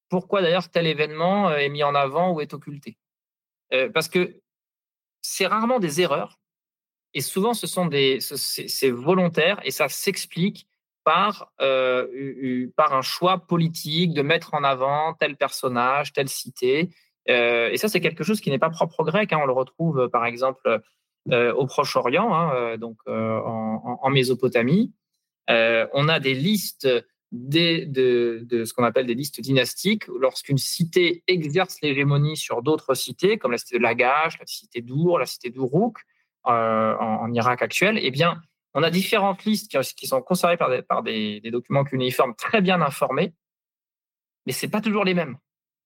Pourquoi 0.08 0.40
d'ailleurs 0.40 0.70
tel 0.70 0.86
événement 0.86 1.50
euh, 1.50 1.56
est 1.56 1.68
mis 1.68 1.82
en 1.82 1.94
avant 1.94 2.32
ou 2.32 2.40
est 2.40 2.54
occulté? 2.54 2.96
Euh, 3.72 3.90
Parce 3.90 4.08
que 4.08 4.40
c'est 5.20 5.46
rarement 5.46 5.80
des 5.80 6.00
erreurs 6.00 6.38
et 7.12 7.20
souvent 7.20 7.54
ce 7.54 7.66
sont 7.66 7.86
des 7.86 8.20
c'est 8.20 8.90
volontaire 8.90 9.60
et 9.64 9.70
ça 9.70 9.88
s'explique 9.88 10.68
par 11.06 11.50
euh, 11.62 12.66
par 12.76 12.92
un 12.92 13.00
choix 13.00 13.38
politique 13.38 14.12
de 14.12 14.20
mettre 14.20 14.52
en 14.52 14.62
avant 14.64 15.14
tel 15.14 15.36
personnage, 15.36 16.12
telle 16.12 16.28
cité. 16.28 16.90
et 17.26 17.76
ça 17.76 17.88
c'est 17.88 18.00
quelque 18.00 18.24
chose 18.24 18.40
qui 18.42 18.50
n'est 18.50 18.58
pas 18.58 18.70
propre 18.70 19.00
au 19.00 19.04
grec. 19.04 19.32
Hein. 19.32 19.38
On 19.42 19.46
le 19.46 19.52
retrouve 19.52 20.08
par 20.10 20.26
exemple 20.26 20.80
au 21.30 21.66
Proche-Orient, 21.66 22.34
hein, 22.34 22.76
donc 22.76 22.98
en 23.06 24.10
Mésopotamie. 24.10 24.92
Euh, 25.50 25.86
on 25.92 26.08
a 26.08 26.20
des 26.20 26.34
listes 26.34 26.88
de, 27.32 28.64
ce 28.64 28.72
qu'on 28.72 28.84
appelle 28.84 29.06
des 29.06 29.14
listes 29.14 29.40
dynastiques, 29.40 30.06
lorsqu'une 30.08 30.58
cité 30.58 31.22
exerce 31.26 31.80
l'hégémonie 31.82 32.36
sur 32.36 32.62
d'autres 32.62 32.94
cités, 32.94 33.38
comme 33.38 33.52
la 33.52 33.58
cité 33.58 33.78
de 33.78 33.82
Lagash, 33.82 34.38
la 34.38 34.46
cité 34.46 34.80
d'Our, 34.80 35.18
la 35.18 35.26
cité 35.26 35.50
d'Uruk, 35.50 35.98
euh, 36.46 36.96
en, 36.96 37.32
Irak 37.32 37.62
actuel, 37.62 37.98
eh 38.00 38.10
bien, 38.10 38.40
on 38.76 38.82
a 38.82 38.90
différentes 38.90 39.44
listes 39.44 39.74
qui, 39.96 40.06
sont 40.06 40.20
conservées 40.20 40.58
par 40.82 41.02
des, 41.02 41.40
documents 41.50 41.82
cunéiformes 41.82 42.34
très 42.36 42.60
bien 42.60 42.82
informés, 42.82 43.32
mais 44.44 44.52
ce 44.52 44.66
n'est 44.66 44.70
pas 44.70 44.82
toujours 44.82 45.02
les 45.02 45.14
mêmes. 45.14 45.38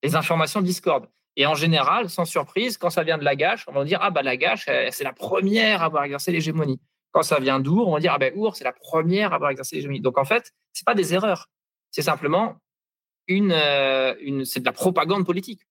Les 0.03 0.15
informations 0.15 0.61
discordent. 0.61 1.09
Et 1.37 1.45
en 1.45 1.55
général, 1.55 2.09
sans 2.09 2.25
surprise, 2.25 2.77
quand 2.77 2.89
ça 2.89 3.03
vient 3.03 3.17
de 3.17 3.23
Lagash, 3.23 3.65
on 3.69 3.71
va 3.71 3.85
dire 3.85 3.99
Ah, 4.01 4.11
bah 4.11 4.21
Lagash, 4.23 4.65
c'est 4.65 5.05
la 5.05 5.13
première 5.13 5.81
à 5.81 5.85
avoir 5.85 6.03
exercé 6.03 6.33
l'hégémonie. 6.33 6.81
Quand 7.11 7.23
ça 7.23 7.39
vient 7.39 7.61
d'Our, 7.61 7.87
on 7.87 7.93
va 7.93 8.01
dire 8.01 8.11
ah 8.13 8.17
ben 8.17 8.33
Our, 8.35 8.57
c'est 8.57 8.65
la 8.65 8.73
première 8.73 9.31
à 9.31 9.35
avoir 9.35 9.51
exercé 9.51 9.77
l'hégémonie. 9.77 10.01
Donc 10.01 10.17
en 10.17 10.25
fait, 10.25 10.51
c'est 10.73 10.85
pas 10.85 10.93
des 10.93 11.13
erreurs, 11.13 11.47
c'est 11.91 12.01
simplement 12.01 12.57
euh, 13.29 14.15
une 14.19 14.43
c'est 14.43 14.59
de 14.59 14.65
la 14.65 14.73
propagande 14.73 15.25
politique. 15.25 15.61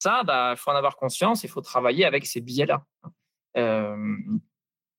Ça, 0.00 0.24
bah, 0.24 0.54
il 0.56 0.58
faut 0.58 0.72
en 0.72 0.74
avoir 0.74 0.96
conscience, 0.96 1.44
il 1.44 1.48
faut 1.50 1.60
travailler 1.60 2.04
avec 2.04 2.26
ces 2.26 2.40
billets-là. 2.40 2.84
Euh, 3.56 4.16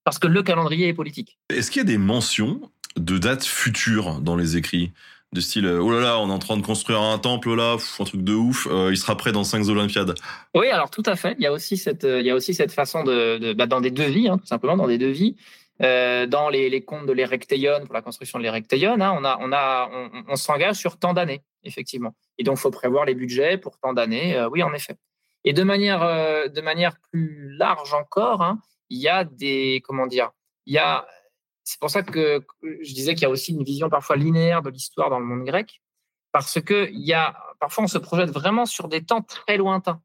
parce 0.03 0.19
que 0.19 0.27
le 0.27 0.43
calendrier 0.43 0.87
est 0.87 0.93
politique. 0.93 1.37
Est-ce 1.49 1.71
qu'il 1.71 1.79
y 1.79 1.85
a 1.85 1.87
des 1.87 1.97
mentions 1.97 2.61
de 2.97 3.17
dates 3.17 3.45
futures 3.45 4.21
dans 4.21 4.35
les 4.35 4.57
écrits 4.57 4.91
de 5.33 5.41
style 5.41 5.65
euh, 5.65 5.79
oh 5.79 5.91
là 5.91 5.99
là, 5.99 6.19
on 6.19 6.29
est 6.29 6.33
en 6.33 6.39
train 6.39 6.57
de 6.57 6.65
construire 6.65 7.01
un 7.01 7.19
temple 7.19 7.53
là, 7.53 7.77
un 7.99 8.03
truc 8.03 8.23
de 8.23 8.33
ouf, 8.33 8.67
euh, 8.69 8.89
il 8.91 8.97
sera 8.97 9.15
prêt 9.15 9.31
dans 9.31 9.43
cinq 9.43 9.67
Olympiades. 9.67 10.15
Oui, 10.55 10.67
alors 10.69 10.89
tout 10.89 11.03
à 11.05 11.15
fait. 11.15 11.35
Il 11.37 11.43
y 11.43 11.47
a 11.47 11.51
aussi 11.51 11.77
cette, 11.77 12.03
euh, 12.03 12.19
il 12.19 12.25
y 12.25 12.31
a 12.31 12.35
aussi 12.35 12.53
cette 12.53 12.71
façon 12.71 13.03
de, 13.03 13.53
bah, 13.53 13.67
dans 13.67 13.81
des 13.81 13.91
devis, 13.91 14.27
hein, 14.27 14.37
tout 14.37 14.47
simplement 14.47 14.77
dans 14.77 14.87
des 14.87 14.97
devis, 14.97 15.35
dans 15.79 16.49
les, 16.51 16.69
les, 16.69 16.81
comptes 16.81 17.05
de 17.05 17.13
l'Erecteion 17.13 17.85
pour 17.85 17.93
la 17.93 18.01
construction 18.01 18.37
de 18.37 18.43
l'Erecteion, 18.43 18.99
hein, 18.99 19.15
on 19.17 19.23
a, 19.23 19.37
on 19.39 19.53
a, 19.53 19.89
on, 20.27 20.35
s'engage 20.35 20.75
sur 20.75 20.97
tant 20.97 21.13
d'années, 21.13 21.41
effectivement. 21.63 22.15
Et 22.37 22.43
donc, 22.43 22.57
il 22.57 22.59
faut 22.59 22.71
prévoir 22.71 23.05
les 23.05 23.15
budgets 23.15 23.57
pour 23.57 23.79
tant 23.79 23.93
d'années. 23.93 24.45
oui, 24.51 24.61
en 24.61 24.73
effet. 24.73 24.97
Et 25.45 25.53
de 25.53 25.63
manière, 25.63 26.01
de 26.49 26.61
manière 26.61 26.97
plus 27.11 27.55
large 27.55 27.93
encore, 27.93 28.41
hein, 28.41 28.59
il 28.89 28.99
y 28.99 29.07
a 29.07 29.23
des, 29.23 29.81
comment 29.85 30.07
dire, 30.07 30.31
il 30.65 30.73
y 30.73 30.77
a 30.77 31.07
c'est 31.63 31.79
pour 31.79 31.91
ça 31.91 32.01
que 32.01 32.43
je 32.81 32.93
disais 32.93 33.13
qu'il 33.13 33.23
y 33.23 33.25
a 33.25 33.29
aussi 33.29 33.53
une 33.53 33.63
vision 33.63 33.89
parfois 33.89 34.15
linéaire 34.15 34.63
de 34.63 34.71
l'histoire 34.71 35.11
dans 35.11 35.19
le 35.19 35.25
monde 35.25 35.45
grec, 35.45 35.81
parce 36.31 36.59
que 36.59 36.89
il 36.91 37.05
y 37.05 37.13
a, 37.13 37.37
parfois 37.59 37.83
on 37.83 37.87
se 37.87 37.99
projette 37.99 38.31
vraiment 38.31 38.65
sur 38.65 38.87
des 38.87 39.03
temps 39.05 39.21
très 39.21 39.57
lointains, 39.57 40.01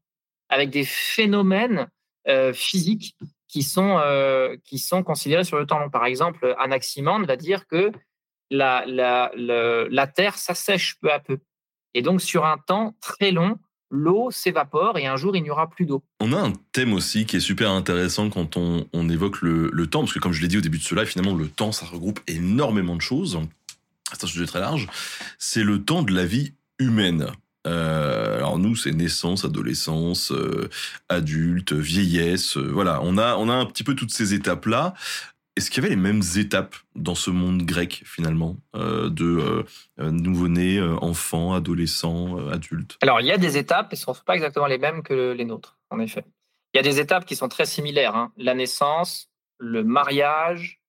avec 0.49 0.69
des 0.69 0.85
phénomènes 0.85 1.89
euh, 2.27 2.53
physiques 2.53 3.15
qui 3.47 3.63
sont, 3.63 3.97
euh, 3.97 4.57
qui 4.63 4.77
sont 4.77 5.01
considérés 5.01 5.43
sur 5.43 5.57
le 5.57 5.65
temps 5.65 5.79
long. 5.79 5.89
Par 5.89 6.05
exemple, 6.05 6.55
Anaximandre 6.59 7.25
va 7.25 7.35
dire 7.35 7.65
que 7.65 7.91
la, 8.51 8.85
la, 8.85 9.31
la 9.35 10.07
Terre 10.07 10.37
s'assèche 10.37 10.99
peu 10.99 11.11
à 11.11 11.19
peu. 11.19 11.39
Et 11.95 12.03
donc, 12.03 12.21
sur 12.21 12.45
un 12.45 12.59
temps 12.59 12.95
très 13.01 13.31
long, 13.31 13.57
l'eau 13.95 14.29
s'évapore 14.31 14.97
et 14.97 15.07
un 15.07 15.15
jour 15.15 15.35
il 15.35 15.43
n'y 15.43 15.49
aura 15.49 15.69
plus 15.69 15.85
d'eau. 15.85 16.03
On 16.19 16.33
a 16.33 16.39
un 16.39 16.53
thème 16.71 16.93
aussi 16.93 17.25
qui 17.25 17.37
est 17.37 17.41
super 17.41 17.71
intéressant 17.71 18.29
quand 18.29 18.57
on, 18.57 19.09
évoque 19.09 19.41
le, 19.41 19.87
temps, 19.87 20.01
parce 20.01 20.13
que 20.13 20.19
comme 20.19 20.33
je 20.33 20.41
l'ai 20.41 20.47
dit 20.47 20.57
au 20.57 20.61
début 20.61 20.77
de 20.77 20.83
ce 20.83 20.95
live, 20.95 21.07
finalement 21.07 21.35
le 21.35 21.47
temps 21.47 21.71
ça 21.71 21.85
regroupe 21.85 22.19
énormément 22.27 22.95
de 22.95 23.01
choses. 23.01 23.39
C'est 24.11 24.23
un 24.23 24.27
sujet 24.27 24.45
très 24.45 24.59
large. 24.59 24.87
C'est 25.39 25.63
le 25.63 25.83
temps 25.83 26.03
de 26.03 26.13
la 26.13 26.25
vie 26.25 26.53
humaine. 26.79 27.27
Euh, 27.65 28.37
alors 28.37 28.59
nous, 28.59 28.75
c'est 28.75 28.91
naissance, 28.91 29.43
adolescence, 29.43 30.31
euh, 30.31 30.69
adulte, 31.09 31.73
vieillesse. 31.73 32.57
Euh, 32.57 32.69
voilà, 32.71 32.99
on 33.01 33.17
a 33.17 33.35
on 33.37 33.49
a 33.49 33.53
un 33.53 33.65
petit 33.65 33.83
peu 33.83 33.95
toutes 33.95 34.11
ces 34.11 34.33
étapes 34.33 34.67
là. 34.67 34.93
Est-ce 35.57 35.71
qu'il 35.71 35.81
y 35.81 35.85
avait 35.85 35.95
les 35.95 36.01
mêmes 36.01 36.21
étapes 36.35 36.75
dans 36.95 37.15
ce 37.15 37.29
monde 37.29 37.61
grec 37.63 38.03
finalement 38.05 38.57
euh, 38.75 39.09
de 39.09 39.25
euh, 39.25 39.63
euh, 40.01 40.11
nouveau-nés, 40.11 40.81
enfants, 41.01 41.53
adolescents, 41.53 42.49
adultes 42.49 42.97
Alors 43.01 43.21
il 43.21 43.27
y 43.27 43.31
a 43.31 43.37
des 43.37 43.57
étapes, 43.57 43.95
ce 43.95 44.01
ne 44.01 44.13
sont 44.13 44.23
pas 44.25 44.35
exactement 44.35 44.65
les 44.65 44.77
mêmes 44.77 45.01
que 45.01 45.31
les 45.31 45.45
nôtres, 45.45 45.79
en 45.91 45.99
effet. 45.99 46.25
Il 46.73 46.77
y 46.77 46.79
a 46.81 46.83
des 46.83 46.99
étapes 46.99 47.23
qui 47.23 47.37
sont 47.37 47.47
très 47.47 47.65
similaires 47.65 48.15
hein. 48.17 48.33
la 48.35 48.53
naissance, 48.53 49.31
le 49.57 49.85
mariage, 49.85 50.81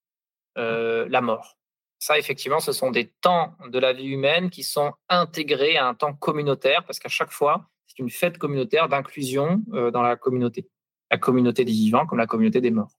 la 0.56 1.20
mort. 1.20 1.58
Ça, 1.98 2.18
effectivement, 2.18 2.60
ce 2.60 2.72
sont 2.72 2.90
des 2.90 3.12
temps 3.20 3.54
de 3.68 3.78
la 3.78 3.92
vie 3.92 4.08
humaine 4.08 4.50
qui 4.50 4.64
sont 4.64 4.94
intégrés 5.08 5.76
à 5.76 5.86
un 5.86 5.94
temps 5.94 6.12
communautaire, 6.12 6.82
parce 6.84 6.98
qu'à 6.98 7.08
chaque 7.08 7.30
fois, 7.30 7.70
c'est 7.86 8.00
une 8.00 8.10
fête 8.10 8.38
communautaire 8.38 8.88
d'inclusion 8.88 9.62
dans 9.68 10.02
la 10.02 10.16
communauté, 10.16 10.68
la 11.10 11.18
communauté 11.18 11.64
des 11.64 11.72
vivants 11.72 12.06
comme 12.06 12.18
la 12.18 12.26
communauté 12.26 12.60
des 12.60 12.70
morts. 12.70 12.95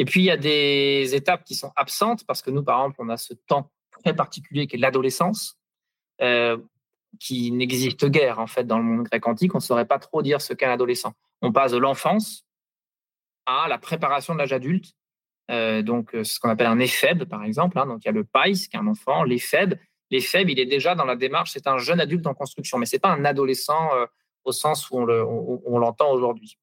Et 0.00 0.06
puis, 0.06 0.22
il 0.22 0.24
y 0.24 0.30
a 0.30 0.38
des 0.38 1.14
étapes 1.14 1.44
qui 1.44 1.54
sont 1.54 1.72
absentes 1.76 2.24
parce 2.26 2.40
que 2.40 2.50
nous, 2.50 2.62
par 2.62 2.78
exemple, 2.80 2.96
on 3.00 3.10
a 3.10 3.18
ce 3.18 3.34
temps 3.34 3.70
très 4.02 4.16
particulier 4.16 4.66
qui 4.66 4.76
est 4.76 4.78
l'adolescence, 4.78 5.58
euh, 6.22 6.56
qui 7.18 7.52
n'existe 7.52 8.06
guère, 8.06 8.38
en 8.38 8.46
fait, 8.46 8.64
dans 8.64 8.78
le 8.78 8.84
monde 8.84 9.04
grec 9.04 9.26
antique. 9.26 9.54
On 9.54 9.58
ne 9.58 9.62
saurait 9.62 9.84
pas 9.84 9.98
trop 9.98 10.22
dire 10.22 10.40
ce 10.40 10.54
qu'est 10.54 10.64
un 10.64 10.72
adolescent. 10.72 11.12
On 11.42 11.52
passe 11.52 11.72
de 11.72 11.76
l'enfance 11.76 12.46
à 13.44 13.68
la 13.68 13.76
préparation 13.76 14.32
de 14.32 14.38
l'âge 14.38 14.54
adulte. 14.54 14.94
Euh, 15.50 15.82
donc, 15.82 16.14
euh, 16.14 16.24
ce 16.24 16.40
qu'on 16.40 16.48
appelle 16.48 16.68
un 16.68 16.78
éphèbe, 16.78 17.24
par 17.24 17.44
exemple. 17.44 17.78
Hein. 17.78 17.84
Donc, 17.84 18.02
il 18.02 18.06
y 18.06 18.08
a 18.08 18.12
le 18.12 18.24
pais, 18.24 18.52
qui 18.52 18.70
est 18.72 18.78
un 18.78 18.86
enfant, 18.86 19.22
l'éphèbe. 19.22 19.74
L'éphèbe, 20.10 20.48
il 20.48 20.58
est 20.58 20.64
déjà 20.64 20.94
dans 20.94 21.04
la 21.04 21.14
démarche, 21.14 21.50
c'est 21.52 21.66
un 21.66 21.76
jeune 21.76 22.00
adulte 22.00 22.26
en 22.26 22.32
construction, 22.32 22.78
mais 22.78 22.86
ce 22.86 22.96
n'est 22.96 23.00
pas 23.00 23.10
un 23.10 23.26
adolescent 23.26 23.90
au 24.44 24.52
sens 24.52 24.90
où 24.90 24.96
on 24.96 25.78
l'entend 25.78 26.10
aujourd'hui. 26.10 26.58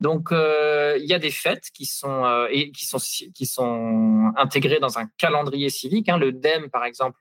Donc, 0.00 0.30
euh, 0.30 0.98
il 1.00 1.06
y 1.06 1.14
a 1.14 1.18
des 1.18 1.30
fêtes 1.30 1.70
qui 1.72 1.86
sont, 1.86 2.24
euh, 2.24 2.48
intégrées 4.36 4.78
dans 4.78 4.98
un 4.98 5.06
calendrier 5.16 5.70
civique. 5.70 6.08
Hein. 6.08 6.18
Le 6.18 6.32
DEM, 6.32 6.68
par 6.68 6.84
exemple, 6.84 7.18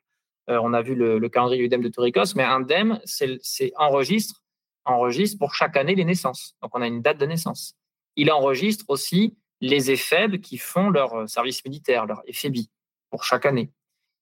euh, 0.50 0.60
on 0.62 0.74
a 0.74 0.82
vu 0.82 0.94
le, 0.96 1.30
calendrier 1.30 1.64
du 1.64 1.70
DEM 1.70 1.82
de 1.82 1.88
Torikos, 1.88 2.36
mais 2.36 2.44
un 2.44 2.60
DEM, 2.60 3.00
c'est 3.06 3.72
enregistre, 3.78 4.44
enregistre 4.84 5.38
pour 5.40 5.56
chaque 5.56 5.78
année 5.78 5.96
les 5.96 6.06
naissances. 6.06 6.56
Donc, 6.62 6.72
on 6.76 6.82
a 6.82 6.88
une 6.88 7.02
date 7.02 7.18
de 7.18 7.26
naissance. 7.26 7.76
Il 8.18 8.30
enregistre 8.32 8.86
aussi 8.90 9.38
les 9.62 9.90
éphèbes 9.90 10.42
qui 10.42 10.58
font 10.58 10.90
leur 10.90 11.30
service 11.30 11.64
militaire, 11.64 12.06
leur 12.06 12.22
éphébi, 12.28 12.70
pour 13.10 13.24
chaque 13.24 13.46
année. 13.46 13.72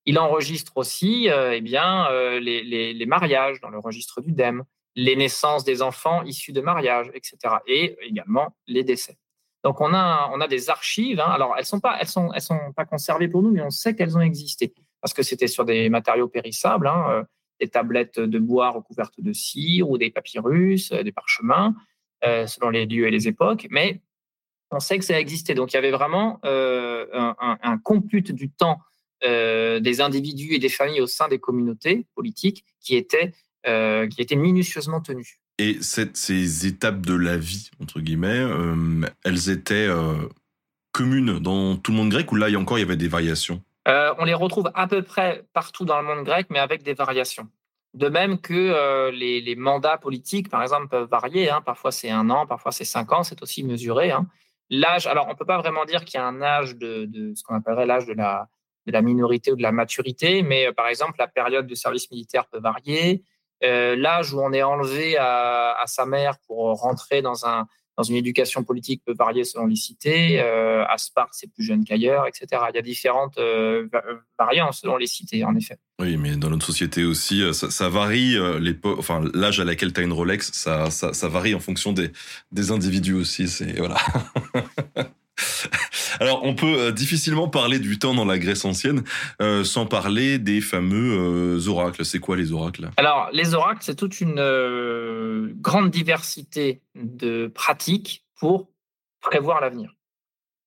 Il 0.05 0.19
enregistre 0.19 0.73
aussi 0.75 1.27
eh 1.27 1.61
bien, 1.61 2.09
les, 2.39 2.93
les, 2.93 3.05
mariages 3.05 3.59
dans 3.61 3.69
le 3.69 3.79
registre 3.79 4.21
du 4.21 4.31
DEM, 4.31 4.63
les 4.95 5.15
naissances 5.15 5.63
des 5.63 5.81
enfants 5.81 6.23
issus 6.23 6.51
de 6.51 6.61
mariage, 6.61 7.09
etc. 7.13 7.37
Et 7.67 7.97
également 8.01 8.55
les 8.67 8.83
décès. 8.83 9.17
Donc 9.63 9.79
on 9.81 9.93
a, 9.93 10.29
on 10.33 10.41
a 10.41 10.47
des 10.47 10.69
archives. 10.69 11.19
Hein. 11.19 11.29
Alors 11.29 11.55
elles 11.57 11.65
sont 11.65 11.79
pas, 11.79 11.97
elles 11.99 12.07
sont, 12.07 12.31
elles 12.33 12.41
sont 12.41 12.73
pas 12.75 12.85
conservées 12.85 13.27
pour 13.27 13.41
nous, 13.41 13.51
mais 13.51 13.61
on 13.61 13.69
sait 13.69 13.95
qu'elles 13.95 14.17
ont 14.17 14.21
existé 14.21 14.73
parce 15.03 15.13
que 15.13 15.21
c'était 15.21 15.47
sur 15.47 15.65
des 15.65 15.89
matériaux 15.89 16.29
périssables, 16.29 16.87
hein, 16.87 17.05
euh, 17.09 17.23
des 17.59 17.67
tablettes 17.67 18.21
de 18.21 18.39
bois 18.39 18.69
recouvertes 18.69 19.19
de 19.19 19.33
cire 19.33 19.89
ou 19.89 19.97
des 19.97 20.09
papyrus, 20.09 20.93
euh, 20.93 21.03
des 21.03 21.11
parchemins, 21.11 21.75
euh, 22.23 22.47
selon 22.47 22.69
les 22.69 22.85
lieux 22.85 23.05
et 23.05 23.11
les 23.11 23.27
époques. 23.27 23.67
Mais 23.69 24.01
on 24.71 24.79
sait 24.79 24.97
que 24.97 25.03
ça 25.03 25.19
existait. 25.19 25.55
Donc 25.55 25.73
il 25.73 25.75
y 25.75 25.77
avait 25.77 25.91
vraiment 25.91 26.39
un, 26.43 27.35
un, 27.37 27.77
compute 27.77 28.31
du 28.31 28.49
temps 28.49 28.79
des 29.21 30.01
individus 30.01 30.55
et 30.55 30.59
des 30.59 30.69
familles 30.69 30.99
au 30.99 31.07
sein 31.07 31.27
des 31.27 31.39
communautés 31.39 32.07
politiques 32.15 32.65
qui 32.79 32.95
était, 32.95 33.33
qui 33.65 34.21
était 34.21 34.35
minutieusement 34.35 35.01
tenu. 35.01 35.39
Et 35.59 35.77
ces 35.81 36.65
étapes 36.65 37.01
de 37.01 37.13
la 37.13 37.37
vie, 37.37 37.69
entre 37.79 37.99
guillemets, 37.99 38.39
euh, 38.39 39.05
elles 39.23 39.49
étaient 39.49 39.87
euh, 39.87 40.15
communes 40.91 41.37
dans 41.37 41.75
tout 41.77 41.91
le 41.91 41.97
monde 41.97 42.09
grec 42.09 42.31
ou 42.31 42.35
là, 42.35 42.49
il 42.49 42.53
y 42.53 42.55
a 42.55 42.59
encore, 42.59 42.79
il 42.79 42.81
y 42.81 42.85
avait 42.85 42.97
des 42.97 43.07
variations? 43.07 43.61
Euh, 43.87 44.13
On 44.17 44.25
les 44.25 44.33
retrouve 44.33 44.71
à 44.73 44.87
peu 44.87 45.03
près 45.03 45.45
partout 45.53 45.85
dans 45.85 46.01
le 46.01 46.07
monde 46.07 46.25
grec, 46.25 46.47
mais 46.49 46.57
avec 46.57 46.81
des 46.81 46.93
variations. 46.93 47.47
De 47.93 48.09
même 48.09 48.39
que 48.39 49.11
les, 49.11 49.55
mandats 49.55 49.97
politiques, 49.97 50.49
par 50.49 50.63
exemple, 50.63 50.87
peuvent 50.87 51.07
varier. 51.07 51.51
Hein. 51.51 51.61
Parfois, 51.63 51.91
c'est 51.91 52.09
un 52.09 52.31
an, 52.31 52.47
parfois, 52.47 52.71
c'est 52.71 52.85
cinq 52.85 53.11
ans. 53.11 53.21
C'est 53.21 53.43
aussi 53.43 53.63
mesuré. 53.63 54.09
Hein. 54.09 54.25
L'âge, 54.71 55.05
alors, 55.05 55.27
on 55.27 55.33
ne 55.33 55.35
peut 55.35 55.45
pas 55.45 55.59
vraiment 55.59 55.85
dire 55.85 56.03
qu'il 56.03 56.19
y 56.19 56.23
a 56.23 56.25
un 56.25 56.41
âge 56.41 56.75
de, 56.75 57.05
de 57.05 57.35
ce 57.35 57.43
qu'on 57.43 57.53
appellerait 57.53 57.85
l'âge 57.85 58.07
de 58.07 58.13
la, 58.13 58.49
de 58.87 58.91
la 58.91 59.03
minorité 59.03 59.51
ou 59.51 59.55
de 59.55 59.61
la 59.61 59.71
maturité, 59.71 60.41
mais 60.41 60.73
par 60.73 60.87
exemple, 60.87 61.17
la 61.19 61.27
période 61.27 61.67
de 61.67 61.75
service 61.75 62.09
militaire 62.09 62.47
peut 62.47 62.59
varier. 62.59 63.21
Euh, 63.63 63.95
l'âge 63.95 64.33
où 64.33 64.41
on 64.41 64.51
est 64.53 64.63
enlevé 64.63 65.17
à, 65.17 65.83
sa 65.85 66.05
mère 66.05 66.37
pour 66.47 66.79
rentrer 66.79 67.21
dans, 67.21 67.45
un, 67.45 67.65
dans 67.97 68.03
une 68.03 68.15
éducation 68.15 68.63
politique 68.63 69.01
peut 69.05 69.13
varier 69.17 69.43
selon 69.43 69.67
les 69.67 69.75
cités. 69.75 70.41
Euh, 70.41 70.83
à 70.85 70.97
Sparte, 70.97 71.29
c'est 71.31 71.51
plus 71.51 71.63
jeune 71.63 71.85
qu'ailleurs, 71.85 72.27
etc. 72.27 72.63
Il 72.69 72.75
y 72.75 72.79
a 72.79 72.81
différentes 72.81 73.37
euh, 73.37 73.87
variantes 74.37 74.73
selon 74.73 74.97
les 74.97 75.07
cités, 75.07 75.43
en 75.45 75.55
effet. 75.55 75.77
Oui, 75.99 76.17
mais 76.17 76.35
dans 76.35 76.49
notre 76.49 76.65
société 76.65 77.05
aussi, 77.05 77.41
ça, 77.53 77.89
varie. 77.89 78.35
l'âge 79.33 79.59
à 79.59 79.63
laquelle 79.63 79.93
tu 79.93 80.01
as 80.01 80.03
une 80.03 80.13
Rolex, 80.13 80.51
ça, 80.51 80.89
ça, 80.89 81.27
varie 81.27 81.55
en 81.55 81.59
fonction 81.59 81.93
des, 81.93 82.11
des 82.51 82.71
individus 82.71 83.13
aussi. 83.13 83.47
C'est 83.47 83.77
voilà. 83.77 83.97
Alors, 86.19 86.43
on 86.43 86.55
peut 86.55 86.79
euh, 86.79 86.91
difficilement 86.91 87.47
parler 87.47 87.79
du 87.79 87.99
temps 87.99 88.13
dans 88.13 88.25
la 88.25 88.37
Grèce 88.37 88.65
ancienne 88.65 89.03
euh, 89.41 89.63
sans 89.63 89.85
parler 89.85 90.39
des 90.39 90.61
fameux 90.61 91.57
euh, 91.57 91.67
oracles. 91.67 92.05
C'est 92.05 92.19
quoi 92.19 92.37
les 92.37 92.51
oracles? 92.51 92.89
Alors, 92.97 93.29
les 93.31 93.53
oracles, 93.53 93.81
c'est 93.83 93.95
toute 93.95 94.21
une 94.21 95.53
grande 95.59 95.89
diversité 95.89 96.81
de 96.95 97.47
pratiques 97.47 98.25
pour 98.35 98.69
prévoir 99.21 99.61
l'avenir. 99.61 99.91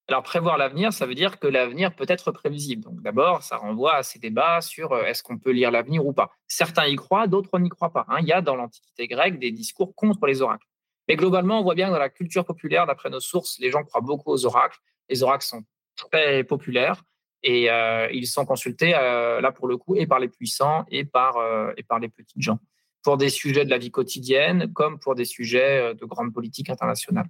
Alors, 0.08 0.22
prévoir 0.22 0.56
l'avenir, 0.56 0.92
ça 0.92 1.04
veut 1.04 1.16
dire 1.16 1.40
que 1.40 1.48
l'avenir 1.48 1.94
peut 1.94 2.06
être 2.08 2.30
prévisible. 2.30 2.82
Donc, 2.84 3.02
d'abord, 3.02 3.42
ça 3.42 3.56
renvoie 3.56 3.96
à 3.96 4.02
ces 4.04 4.20
débats 4.20 4.60
sur 4.60 4.96
est-ce 4.98 5.22
qu'on 5.22 5.36
peut 5.36 5.50
lire 5.50 5.72
l'avenir 5.72 6.06
ou 6.06 6.12
pas. 6.12 6.30
Certains 6.46 6.86
y 6.86 6.94
croient, 6.94 7.26
d'autres 7.26 7.58
n'y 7.58 7.68
croient 7.68 7.92
pas. 7.92 8.06
Hein. 8.08 8.18
Il 8.20 8.26
y 8.28 8.32
a 8.32 8.40
dans 8.40 8.54
l'Antiquité 8.54 9.08
grecque 9.08 9.40
des 9.40 9.50
discours 9.50 9.94
contre 9.96 10.26
les 10.26 10.42
oracles. 10.42 10.66
Mais 11.08 11.16
globalement, 11.16 11.60
on 11.60 11.62
voit 11.62 11.74
bien 11.74 11.88
que 11.88 11.92
dans 11.92 11.98
la 11.98 12.08
culture 12.08 12.44
populaire, 12.44 12.86
d'après 12.86 13.10
nos 13.10 13.20
sources, 13.20 13.58
les 13.58 13.70
gens 13.70 13.84
croient 13.84 14.00
beaucoup 14.00 14.30
aux 14.30 14.44
oracles. 14.44 14.78
Les 15.08 15.22
oracles 15.22 15.44
sont 15.44 15.62
très 15.96 16.44
populaires 16.44 17.02
et 17.42 17.70
euh, 17.70 18.08
ils 18.12 18.26
sont 18.26 18.44
consultés 18.44 18.94
euh, 18.94 19.40
là 19.40 19.52
pour 19.52 19.68
le 19.68 19.76
coup 19.76 19.96
et 19.96 20.06
par 20.06 20.18
les 20.18 20.28
puissants 20.28 20.84
et 20.90 21.04
par, 21.04 21.36
euh, 21.36 21.72
et 21.76 21.82
par 21.82 21.98
les 21.98 22.08
petites 22.08 22.42
gens 22.42 22.58
pour 23.02 23.16
des 23.16 23.28
sujets 23.28 23.64
de 23.64 23.70
la 23.70 23.78
vie 23.78 23.92
quotidienne 23.92 24.72
comme 24.72 24.98
pour 24.98 25.14
des 25.14 25.24
sujets 25.24 25.94
de 25.94 26.04
grande 26.04 26.34
politique 26.34 26.70
internationale. 26.70 27.28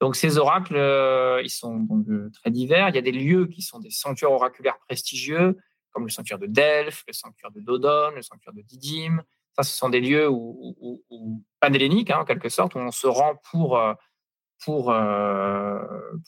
Donc 0.00 0.16
ces 0.16 0.38
oracles, 0.38 0.76
ils 1.44 1.50
sont 1.50 1.86
très 2.32 2.50
divers. 2.50 2.88
Il 2.88 2.96
y 2.96 2.98
a 2.98 3.02
des 3.02 3.12
lieux 3.12 3.46
qui 3.46 3.62
sont 3.62 3.78
des 3.78 3.90
sanctuaires 3.90 4.32
oraculaires 4.32 4.78
prestigieux, 4.88 5.56
comme 5.92 6.02
le 6.02 6.10
sanctuaire 6.10 6.40
de 6.40 6.46
Delphes, 6.46 7.04
le 7.06 7.12
sanctuaire 7.12 7.52
de 7.52 7.60
Dodone, 7.60 8.16
le 8.16 8.22
sanctuaire 8.22 8.52
de 8.52 8.62
Didyme, 8.62 9.22
ce 9.62 9.76
sont 9.76 9.88
des 9.88 10.00
lieux 10.00 10.28
où, 10.28 10.76
où, 11.10 11.42
hein, 11.62 12.18
en 12.20 12.24
quelque 12.24 12.48
sorte, 12.48 12.74
où 12.74 12.78
on 12.78 12.90
se 12.90 13.06
rend 13.06 13.40
pour, 13.50 13.78
euh, 13.78 13.94
pour, 14.64 14.90
euh, 14.92 15.78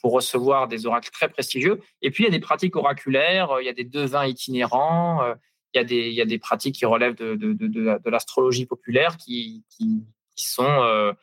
pour 0.01 0.12
recevoir 0.12 0.69
des 0.69 0.86
oracles 0.86 1.11
très 1.11 1.28
prestigieux. 1.28 1.81
Et 2.02 2.11
puis, 2.11 2.24
il 2.24 2.27
y 2.27 2.28
a 2.28 2.32
des 2.32 2.40
pratiques 2.40 2.77
oraculaires, 2.77 3.57
il 3.61 3.66
y 3.66 3.69
a 3.69 3.73
des 3.73 3.85
devins 3.85 4.27
itinérants, 4.27 5.23
euh, 5.23 5.35
il 5.74 5.78
y 5.78 5.81
a 5.81 5.85
des, 5.85 6.09
il 6.09 6.15
y 6.15 6.20
a 6.20 6.27
des 6.27 6.39
pratiques 6.39 6.74
qui 6.77 6.86
relèvent 6.86 7.15
de, 7.15 7.35
de, 7.36 7.52
de, 7.52 8.11
l'astrologie 8.11 8.66
populaire 8.66 9.16
qui, 9.16 9.65
qui, 9.70 10.02
sont, 10.36 11.15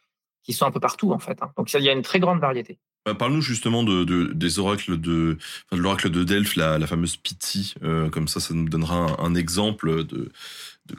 qui 0.44 0.54
sont 0.54 0.66
un 0.66 0.72
peu 0.72 0.80
partout, 0.80 1.12
en 1.12 1.20
fait. 1.20 1.42
Hein. 1.42 1.52
Donc, 1.58 1.74
il 1.74 1.84
y 1.84 1.90
a 1.90 1.92
une 1.92 2.02
très 2.02 2.22
grande 2.22 2.40
variété. 2.40 2.80
Bah, 3.06 3.14
parle-nous 3.14 3.42
justement 3.42 3.84
de, 3.84 4.06
des 4.06 4.60
oracles 4.60 4.98
de, 5.00 5.38
de 5.74 5.78
l'oracle 5.78 6.10
de 6.10 6.24
Delphes, 6.24 6.56
la, 6.56 6.88
fameuse 6.88 7.18
Piti. 7.18 7.74
comme 8.12 8.30
ça, 8.30 8.40
ça 8.40 8.54
nous 8.54 8.70
donnera 8.70 9.22
un 9.22 9.36
exemple 9.36 10.06
de, 10.06 10.32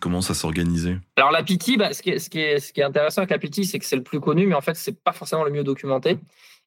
comment 0.00 0.20
ça 0.20 0.34
s'organisait 0.34 0.98
Alors 1.16 1.30
la 1.30 1.42
Piti, 1.42 1.76
bah, 1.76 1.92
ce, 1.92 2.02
qui 2.02 2.10
est, 2.10 2.82
intéressant 2.82 3.22
avec 3.22 3.30
la 3.30 3.38
Piti, 3.38 3.64
c'est 3.64 3.78
que 3.78 3.84
c'est 3.84 3.96
le 3.96 4.02
plus 4.02 4.20
connu, 4.20 4.46
mais 4.46 4.54
en 4.54 4.60
fait, 4.60 4.74
c'est 4.74 5.02
pas 5.02 5.12
forcément 5.12 5.44
le 5.44 5.50
mieux 5.50 5.64
documenté. 5.64 6.18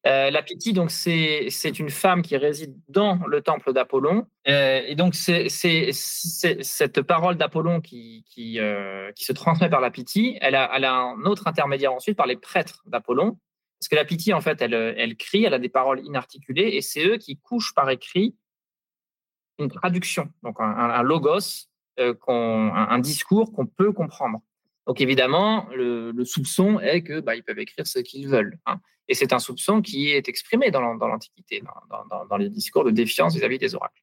Euh, 0.08 0.32
la 0.32 0.42
Piti, 0.42 0.74
donc, 0.74 0.90
c'est 0.90 1.80
une 1.80 1.90
femme 1.90 2.22
qui 2.22 2.36
réside 2.36 2.76
dans 2.90 3.20
le 3.28 3.42
temple 3.42 3.74
d'Apollon. 3.74 4.26
Euh, 4.48 4.82
et 4.86 4.96
donc, 4.96 5.14
c'est 5.14 5.48
cette 5.50 7.02
parole 7.04 7.36
d'Apollon 7.36 7.78
euh, 7.78 7.82
qui, 7.82 8.56
se 9.26 9.34
transmet 9.34 9.70
par 9.70 9.82
la 9.82 9.92
Piti. 9.92 10.38
Elle 10.42 10.56
a, 10.56 10.74
un 10.74 11.24
autre 11.26 11.48
intermédiaire 11.48 11.94
ensuite 11.94 12.18
par 12.18 12.28
les 12.28 12.38
prêtres 12.38 12.84
d'Apollon. 12.88 13.38
Parce 13.80 13.90
que 13.90 13.96
la 13.96 14.06
Piti, 14.06 14.34
en 14.34 14.42
fait, 14.42 14.62
elle 14.62 15.16
crie, 15.18 15.44
elle 15.44 15.54
a 15.54 15.60
des 15.60 15.70
paroles 15.70 16.02
inarticulées, 16.06 16.70
et 16.74 16.82
c'est 16.82 17.06
eux 17.06 17.18
qui 17.18 17.38
couchent 17.38 17.74
par 17.74 17.90
écrit 17.90 18.36
une 19.58 19.70
traduction, 19.70 20.30
donc 20.44 20.56
un 20.60 21.04
logos 21.04 21.71
euh, 22.00 22.14
un, 22.28 23.00
discours 23.00 23.52
qu'on 23.52 23.66
peut 23.66 23.92
comprendre. 23.92 24.40
Donc 24.88 25.02
évidemment, 25.02 25.68
le, 25.76 26.24
soupçon 26.24 26.80
est 26.80 27.04
que 27.04 27.20
bah, 27.20 27.36
ils 27.36 27.44
peuvent 27.44 27.60
écrire 27.60 27.86
ce 27.86 28.00
qu'ils 28.00 28.28
veulent. 28.28 28.58
Hein. 28.66 28.80
Et 29.08 29.14
c'est 29.14 29.34
un 29.34 29.40
soupçon 29.40 29.82
qui 29.82 30.10
est 30.10 30.30
exprimé 30.30 30.72
dans 30.72 30.82
l'Antiquité, 30.82 31.62
dans, 32.30 32.38
les 32.38 32.50
discours 32.50 32.86
de 32.86 32.92
défiance 32.92 33.36
vis-à-vis 33.36 33.58
des 33.58 33.76
oracles. 33.76 34.02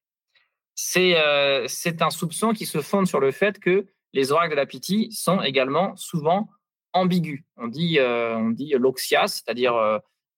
Euh, 0.97 1.65
c'est 1.67 2.03
un 2.03 2.11
soupçon 2.11 2.53
qui 2.53 2.67
se 2.67 2.81
fonde 2.81 3.07
sur 3.07 3.21
le 3.21 3.31
fait 3.31 3.59
que 3.59 3.87
les 4.13 4.33
oracles 4.33 4.51
de 4.51 4.57
la 4.57 4.67
Pythie 4.67 5.11
sont 5.11 5.41
également 5.41 5.97
souvent 5.97 6.51
ambigus. 6.93 7.43
On 7.57 7.69
dit, 7.69 7.99
euh, 7.99 8.37
on 8.37 8.51
dit 8.51 8.75
loxias, 8.79 9.29
c'est-à-dire 9.29 9.75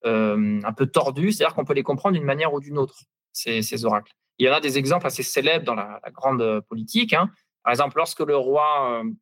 un 0.04 0.72
peu 0.72 0.86
tordus, 0.86 1.32
c'est-à-dire 1.32 1.54
qu'on 1.54 1.64
peut 1.64 1.74
les 1.74 1.82
comprendre 1.82 2.14
d'une 2.14 2.24
manière 2.24 2.54
ou 2.54 2.60
d'une 2.60 2.78
autre, 2.78 3.00
ces 3.32 3.84
oracles. 3.84 4.12
Il 4.40 4.46
y 4.46 4.48
en 4.48 4.54
a 4.54 4.60
des 4.60 4.78
exemples 4.78 5.06
assez 5.06 5.22
célèbres 5.22 5.66
dans 5.66 5.74
la, 5.74 6.00
grande 6.12 6.40
euh, 6.40 6.62
politique. 6.62 7.12
Hein. 7.12 7.30
Par 7.62 7.72
exemple, 7.72 7.98
lorsque 7.98 8.20
le 8.20 8.34
roi, 8.34 9.02
euh, 9.02 9.12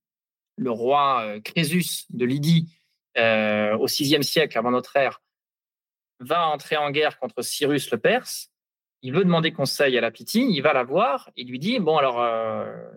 euh, 0.64 1.40
Crésus 1.40 2.04
de 2.10 2.24
Lydie, 2.24 2.72
au 3.16 3.86
VIe 3.86 4.22
siècle 4.22 4.56
avant 4.56 4.70
notre 4.70 4.94
ère, 4.94 5.20
va 6.20 6.46
entrer 6.46 6.76
en 6.76 6.92
guerre 6.92 7.18
contre 7.18 7.42
Cyrus 7.42 7.90
le 7.90 7.98
Perse, 7.98 8.52
il 9.02 9.12
veut 9.12 9.24
demander 9.24 9.52
conseil 9.52 9.98
à 9.98 10.00
la 10.00 10.12
Pythie, 10.12 10.46
il 10.48 10.60
va 10.60 10.72
la 10.72 10.84
voir, 10.84 11.28
il 11.34 11.48
lui 11.48 11.58
dit, 11.58 11.80
bon 11.80 11.96
alors, 11.96 12.24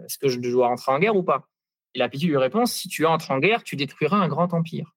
est-ce 0.05 0.19
que 0.19 0.27
je 0.27 0.39
dois 0.39 0.67
entrer 0.67 0.91
en 0.91 0.99
guerre 0.99 1.15
ou 1.15 1.23
pas? 1.23 1.47
Et 1.95 1.99
la 1.99 2.07
Pythie 2.07 2.27
lui 2.27 2.37
répond, 2.37 2.67
si 2.67 2.87
tu 2.87 3.07
entres 3.07 3.31
en 3.31 3.39
guerre, 3.39 3.63
tu 3.63 3.75
détruiras 3.75 4.17
un 4.17 4.27
grand 4.27 4.53
empire. 4.53 4.93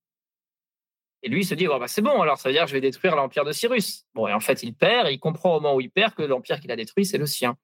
Et 1.25 1.31
lui, 1.31 1.41
il 1.41 1.47
se 1.47 1.55
dit, 1.55 1.67
oh, 1.67 1.79
bah, 1.79 1.89
c'est 1.89 2.03
bon, 2.03 2.21
alors 2.21 2.37
ça 2.37 2.51
veut 2.51 2.53
dire 2.53 2.65
que 2.65 2.69
je 2.69 2.75
vais 2.75 2.83
détruire 2.83 3.17
l'empire 3.17 3.47
de 3.47 3.53
Cyrus. 3.53 4.05
Bon, 4.15 4.29
et 4.29 4.35
en 4.35 4.41
fait, 4.41 4.63
il 4.63 4.75
perd, 4.75 5.09
il 5.11 5.19
comprend 5.19 5.57
au 5.57 5.61
moment 5.61 5.75
où 5.75 5.81
il 5.81 5.91
perd 5.91 6.13
que 6.13 6.23
l'empire 6.23 6.61
qu'il 6.61 6.71
a 6.71 6.77
détruit, 6.77 7.07
c'est 7.07 7.17
le 7.17 7.25
sien. 7.25 7.57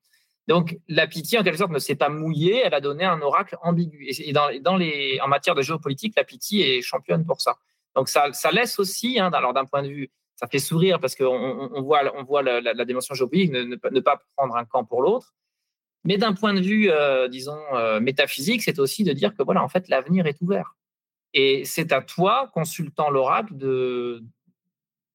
Donc, 0.49 0.79
la 0.89 1.07
pitié, 1.07 1.39
en 1.39 1.43
quelque 1.43 1.59
sorte, 1.59 1.71
ne 1.71 1.79
s'est 1.79 1.95
pas 1.95 2.09
mouillée, 2.09 2.63
elle 2.65 2.73
a 2.73 2.81
donné 2.81 3.05
un 3.05 3.21
oracle 3.21 3.59
ambigu. 3.61 4.07
Et 4.09 4.33
dans, 4.33 4.77
les, 4.79 5.21
en 5.23 5.29
matière 5.29 5.55
de 5.55 5.61
géopolitique, 5.61 6.15
la 6.17 6.25
pitié 6.25 6.79
est 6.79 6.81
championne 6.81 7.27
pour 7.27 7.43
ça. 7.43 7.57
Donc, 7.95 8.09
ça, 8.09 8.31
laisse 8.51 8.79
aussi, 8.79 9.21
hein, 9.21 9.31
alors 9.35 9.53
d'un 9.53 9.67
point 9.67 9.83
de 9.83 9.89
vue, 9.89 10.11
ça 10.37 10.47
fait 10.47 10.59
sourire 10.59 10.99
parce 10.99 11.15
qu'on 11.15 11.27
on 11.27 11.83
voit, 11.83 12.01
on 12.17 12.25
voit 12.25 12.43
la, 12.43 12.85
dimension 12.87 13.15
géopolitique, 13.15 13.53
ne, 13.53 13.65
ne, 13.65 14.01
pas 14.01 14.23
prendre 14.37 14.57
un 14.57 14.65
camp 14.65 14.87
pour 14.87 15.03
l'autre. 15.03 15.35
Mais 16.05 16.17
d'un 16.17 16.33
point 16.33 16.55
de 16.55 16.61
vue, 16.61 16.91
euh, 16.91 17.29
disons, 17.29 17.61
euh, 17.75 18.01
métaphysique, 18.01 18.63
c'est 18.63 18.79
aussi 18.79 19.05
de 19.05 19.13
dire 19.13 19.35
que, 19.37 19.43
voilà, 19.43 19.63
en 19.63 19.69
fait, 19.69 19.87
l'avenir 19.89 20.27
est 20.27 20.41
ouvert. 20.41 20.75
Et 21.35 21.65
c'est 21.65 21.93
à 21.93 22.03
toi, 22.03 22.51
consultant 22.53 23.11
l'oracle, 23.11 23.57
de, 23.57 24.25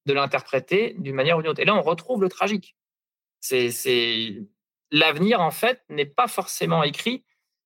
de 0.06 0.14
l'interpréter 0.14 0.96
d'une 0.98 1.16
manière 1.16 1.38
ou 1.38 1.42
d'une 1.42 1.52
autre. 1.52 1.62
Et 1.62 1.66
là, 1.66 1.76
on 1.76 1.82
retrouve 1.82 2.22
le 2.22 2.30
tragique. 2.30 2.76
C'est, 3.42 4.48
L'avenir, 4.92 5.42
en 5.42 5.52
fait, 5.52 5.82
n'est 5.90 6.06
pas 6.06 6.28
forcément 6.28 6.84
écrit. 6.84 7.24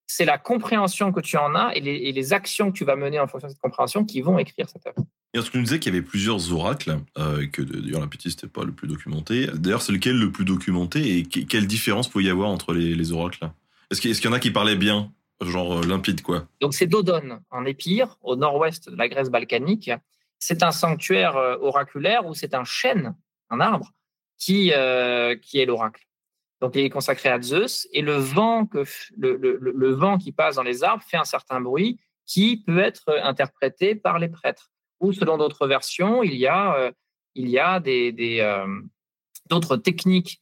C'est 0.08 0.26
la 0.26 0.38
compréhension 0.38 1.12
que 1.12 1.20
tu 1.20 1.38
en 1.38 1.54
as 1.54 1.76
et 1.76 1.82
les, 1.82 2.12
les, 2.12 2.34
actions 2.34 2.72
que 2.72 2.78
tu 2.78 2.86
vas 2.86 2.96
mener 2.96 3.20
en 3.20 3.28
fonction 3.28 3.48
de 3.48 3.54
cette 3.54 3.62
compréhension 3.62 4.04
qui 4.04 4.22
vont 4.22 4.40
écrire 4.40 4.68
cette 4.68 4.88
œuvre. 4.88 5.06
Et 5.36 5.40
que 5.40 5.58
nous 5.58 5.64
disait 5.64 5.80
qu'il 5.80 5.94
y 5.94 5.96
avait 5.96 6.06
plusieurs 6.06 6.52
oracles, 6.52 6.98
euh, 7.20 7.46
que 7.48 7.62
d'ailleurs 7.62 8.02
la 8.02 8.08
petite 8.08 8.36
n'était 8.36 8.52
pas 8.52 8.64
le 8.64 8.72
plus 8.72 8.88
documenté. 8.88 9.48
D'ailleurs, 9.54 9.84
c'est 9.84 9.92
lequel 9.92 10.18
le 10.18 10.32
plus 10.32 10.46
documenté 10.46 11.18
et 11.18 11.24
quelle 11.24 11.68
différence 11.68 12.08
pouvait 12.08 12.24
y 12.24 12.30
avoir 12.30 12.50
entre 12.50 12.74
les, 12.74 13.12
oracles? 13.12 13.48
Est-ce 13.92 14.02
qu'il 14.02 14.26
y 14.26 14.28
en 14.28 14.34
a 14.34 14.40
qui 14.40 14.50
parlaient 14.50 14.76
bien, 14.76 15.12
genre 15.42 15.80
euh, 15.80 15.86
limpide 15.86 16.22
quoi 16.22 16.48
Donc 16.62 16.74
c'est 16.74 16.88
Dodone 16.88 17.42
en 17.50 17.66
Épire, 17.66 18.18
au 18.22 18.36
nord-ouest 18.36 18.90
de 18.90 18.96
la 18.96 19.08
Grèce 19.08 19.30
balkanique. 19.30 19.92
C'est 20.38 20.64
un 20.64 20.72
sanctuaire 20.72 21.38
euh, 21.38 21.58
oraculaire 21.62 22.26
où 22.26 22.34
c'est 22.34 22.54
un 22.54 22.64
chêne, 22.64 23.16
un 23.50 23.60
arbre, 23.60 23.92
qui, 24.38 24.72
qui 25.42 25.60
est 25.60 25.66
l'oracle. 25.66 26.08
Donc 26.62 26.76
il 26.76 26.86
est 26.86 26.90
consacré 26.90 27.28
à 27.28 27.42
Zeus 27.42 27.90
et 27.92 28.02
le 28.02 28.16
vent, 28.16 28.66
que, 28.66 28.86
le, 29.18 29.36
le 29.36 29.92
vent 29.92 30.18
qui 30.18 30.32
passe 30.32 30.56
dans 30.56 30.64
les 30.64 30.84
arbres 30.84 31.04
fait 31.04 31.18
un 31.18 31.26
certain 31.26 31.60
bruit 31.60 32.00
qui 32.26 32.64
peut 32.66 32.80
être 32.80 33.20
interprété 33.22 33.96
par 33.96 34.18
les 34.18 34.30
prêtres 34.30 34.70
ou 35.00 35.14
selon 35.14 35.38
d'autres 35.38 35.68
versions, 35.68 36.24
il 36.24 36.36
y 36.36 36.48
a, 36.48 36.76
euh, 36.76 36.92
il 37.36 37.50
y 37.50 37.60
a 37.60 37.80
des, 37.80 38.40
euh, 38.42 38.82
d'autres 39.50 39.78
techniques 39.78 40.42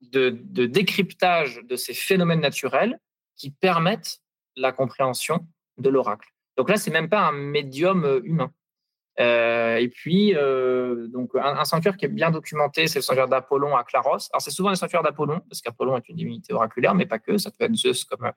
de, 0.00 0.30
décryptage 0.66 1.60
de 1.64 1.76
ces 1.76 1.94
phénomènes 1.94 2.40
naturels 2.40 3.00
qui 3.36 3.50
permettent 3.50 4.20
la 4.56 4.72
compréhension 4.72 5.46
de 5.78 5.88
l'oracle. 5.88 6.28
Donc 6.56 6.68
là, 6.68 6.76
c'est 6.76 6.90
même 6.90 7.08
pas 7.08 7.20
un 7.20 7.32
médium 7.32 8.04
euh, 8.04 8.20
humain. 8.24 8.52
et 9.18 9.88
puis, 9.92 10.34
donc 11.12 11.30
un, 11.34 11.64
sanctuaire 11.64 11.96
qui 11.96 12.04
est 12.04 12.08
bien 12.08 12.30
documenté, 12.30 12.86
c'est 12.88 12.98
le 12.98 13.02
sanctuaire 13.02 13.28
d'Apollon 13.28 13.76
à 13.76 13.84
Claros. 13.84 14.28
Alors 14.32 14.40
c'est 14.40 14.50
souvent 14.50 14.70
le 14.70 14.76
sanctuaire 14.76 15.02
d'Apollon 15.02 15.40
parce 15.48 15.60
qu'Apollon 15.60 15.96
est 15.96 16.08
une 16.08 16.16
divinité 16.16 16.52
oraculaire, 16.52 16.94
mais 16.94 17.06
pas 17.06 17.20
que. 17.20 17.38
Ça 17.38 17.50
peut 17.50 17.64
être 17.64 17.76
Zeus 17.76 18.04
comme 18.04 18.30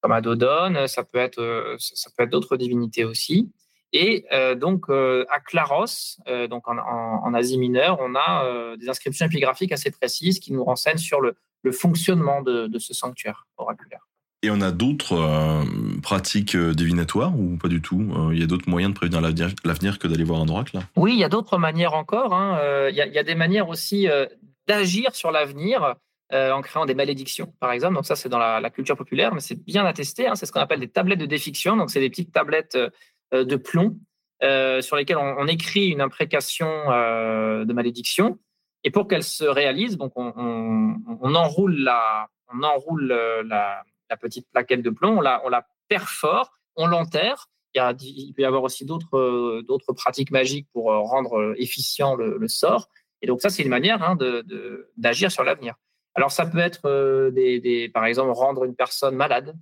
comme 0.00 0.12
à 0.12 0.20
Dodone, 0.20 0.86
ça 0.86 1.02
peut 1.02 1.18
être 1.18 1.76
ça 1.78 2.10
être 2.18 2.30
d'autres 2.30 2.56
divinités 2.56 3.04
aussi. 3.04 3.50
Et 3.94 4.26
euh, 4.32 4.56
donc 4.56 4.90
euh, 4.90 5.24
à 5.30 5.38
Claros, 5.38 6.18
euh, 6.26 6.48
donc 6.48 6.66
en, 6.66 7.32
Asie 7.32 7.58
mineure, 7.58 7.98
on 8.00 8.16
a 8.16 8.76
des 8.76 8.88
inscriptions 8.88 9.26
épigraphiques 9.26 9.72
assez 9.72 9.92
précises 9.92 10.40
qui 10.40 10.52
nous 10.52 10.64
renseignent 10.64 10.98
sur 10.98 11.20
le, 11.20 11.36
fonctionnement 11.72 12.42
de, 12.42 12.78
ce 12.78 12.92
sanctuaire 12.92 13.46
oraculaire. 13.56 14.06
Et 14.44 14.50
on 14.50 14.60
a 14.60 14.70
d'autres 14.70 15.64
pratiques 16.02 16.54
divinatoires 16.54 17.32
ou 17.38 17.56
pas 17.56 17.68
du 17.68 17.80
tout 17.80 18.06
Il 18.30 18.38
y 18.38 18.42
a 18.42 18.46
d'autres 18.46 18.68
moyens 18.68 18.92
de 18.92 18.98
prévenir 18.98 19.22
l'avenir 19.22 19.98
que 19.98 20.06
d'aller 20.06 20.24
voir 20.24 20.40
un 20.40 20.48
oracle 20.48 20.78
Oui, 20.96 21.14
il 21.14 21.18
y 21.18 21.24
a 21.24 21.30
d'autres 21.30 21.56
manières 21.56 21.94
encore. 21.94 22.34
Hein. 22.34 22.58
Il, 22.90 22.96
y 22.96 23.00
a, 23.00 23.22
des 23.22 23.34
manières 23.34 23.70
aussi 23.70 24.06
d'agir 24.68 25.14
sur 25.14 25.30
l'avenir. 25.30 25.94
en 26.30 26.60
créant 26.60 26.84
des 26.84 26.94
malédictions, 26.94 27.54
par 27.58 27.72
exemple. 27.72 27.94
Donc 27.94 28.04
ça, 28.04 28.16
c'est 28.16 28.28
dans 28.28 28.38
la, 28.38 28.70
culture 28.70 28.96
populaire, 28.96 29.32
mais 29.32 29.40
c'est 29.40 29.64
bien 29.64 29.86
attesté. 29.86 30.26
Hein. 30.26 30.34
C'est 30.34 30.44
ce 30.44 30.52
qu'on 30.52 30.60
appelle 30.60 30.80
des 30.80 30.90
tablettes 30.90 31.20
de 31.20 31.26
défiction. 31.26 31.76
Donc 31.76 31.90
c'est 31.90 32.00
des 32.00 32.10
petites 32.10 32.32
tablettes 32.32 32.76
euh, 33.32 33.44
de 33.44 33.56
plomb 33.56 33.96
euh, 34.42 34.80
sur 34.80 34.96
lesquels 34.96 35.16
on, 35.16 35.46
écrit 35.46 35.88
une 35.88 36.00
imprécation 36.00 36.68
euh, 36.90 37.64
de 37.64 37.72
malédiction. 37.72 38.38
Et 38.84 38.90
pour 38.90 39.08
qu'elle 39.08 39.22
se 39.22 39.44
réalise, 39.44 39.96
donc 39.96 40.12
on, 40.16 41.34
enroule 41.34 41.76
la, 41.76 42.28
on 42.52 42.62
enroule 42.62 43.08
la, 43.46 43.82
petite 44.16 44.48
plaquette 44.50 44.82
de 44.82 44.90
plomb, 44.90 45.18
on 45.18 45.20
la, 45.20 45.42
on 45.44 45.48
la 45.48 45.66
perfore, 45.88 46.52
on 46.76 46.86
l'enterre. 46.86 47.48
Il, 47.74 48.32
peut 48.36 48.42
y 48.42 48.44
avoir 48.44 48.62
aussi 48.62 48.84
d'autres, 48.84 49.62
d'autres 49.62 49.92
pratiques 49.92 50.30
magiques 50.30 50.68
pour 50.72 50.84
rendre 50.84 51.54
efficient 51.56 52.14
le, 52.14 52.46
sort. 52.46 52.88
Et 53.20 53.26
donc 53.26 53.40
ça, 53.40 53.50
c'est 53.50 53.64
une 53.64 53.68
manière 53.68 54.00
hein, 54.00 54.14
de, 54.14 54.92
d'agir 54.96 55.32
sur 55.32 55.42
l'avenir. 55.42 55.74
Alors 56.14 56.30
ça 56.30 56.46
peut 56.46 56.58
être 56.58 57.30
des, 57.30 57.90
par 57.92 58.04
exemple 58.04 58.30
rendre 58.30 58.62
une 58.62 58.76
personne 58.76 59.16
malade, 59.16 59.56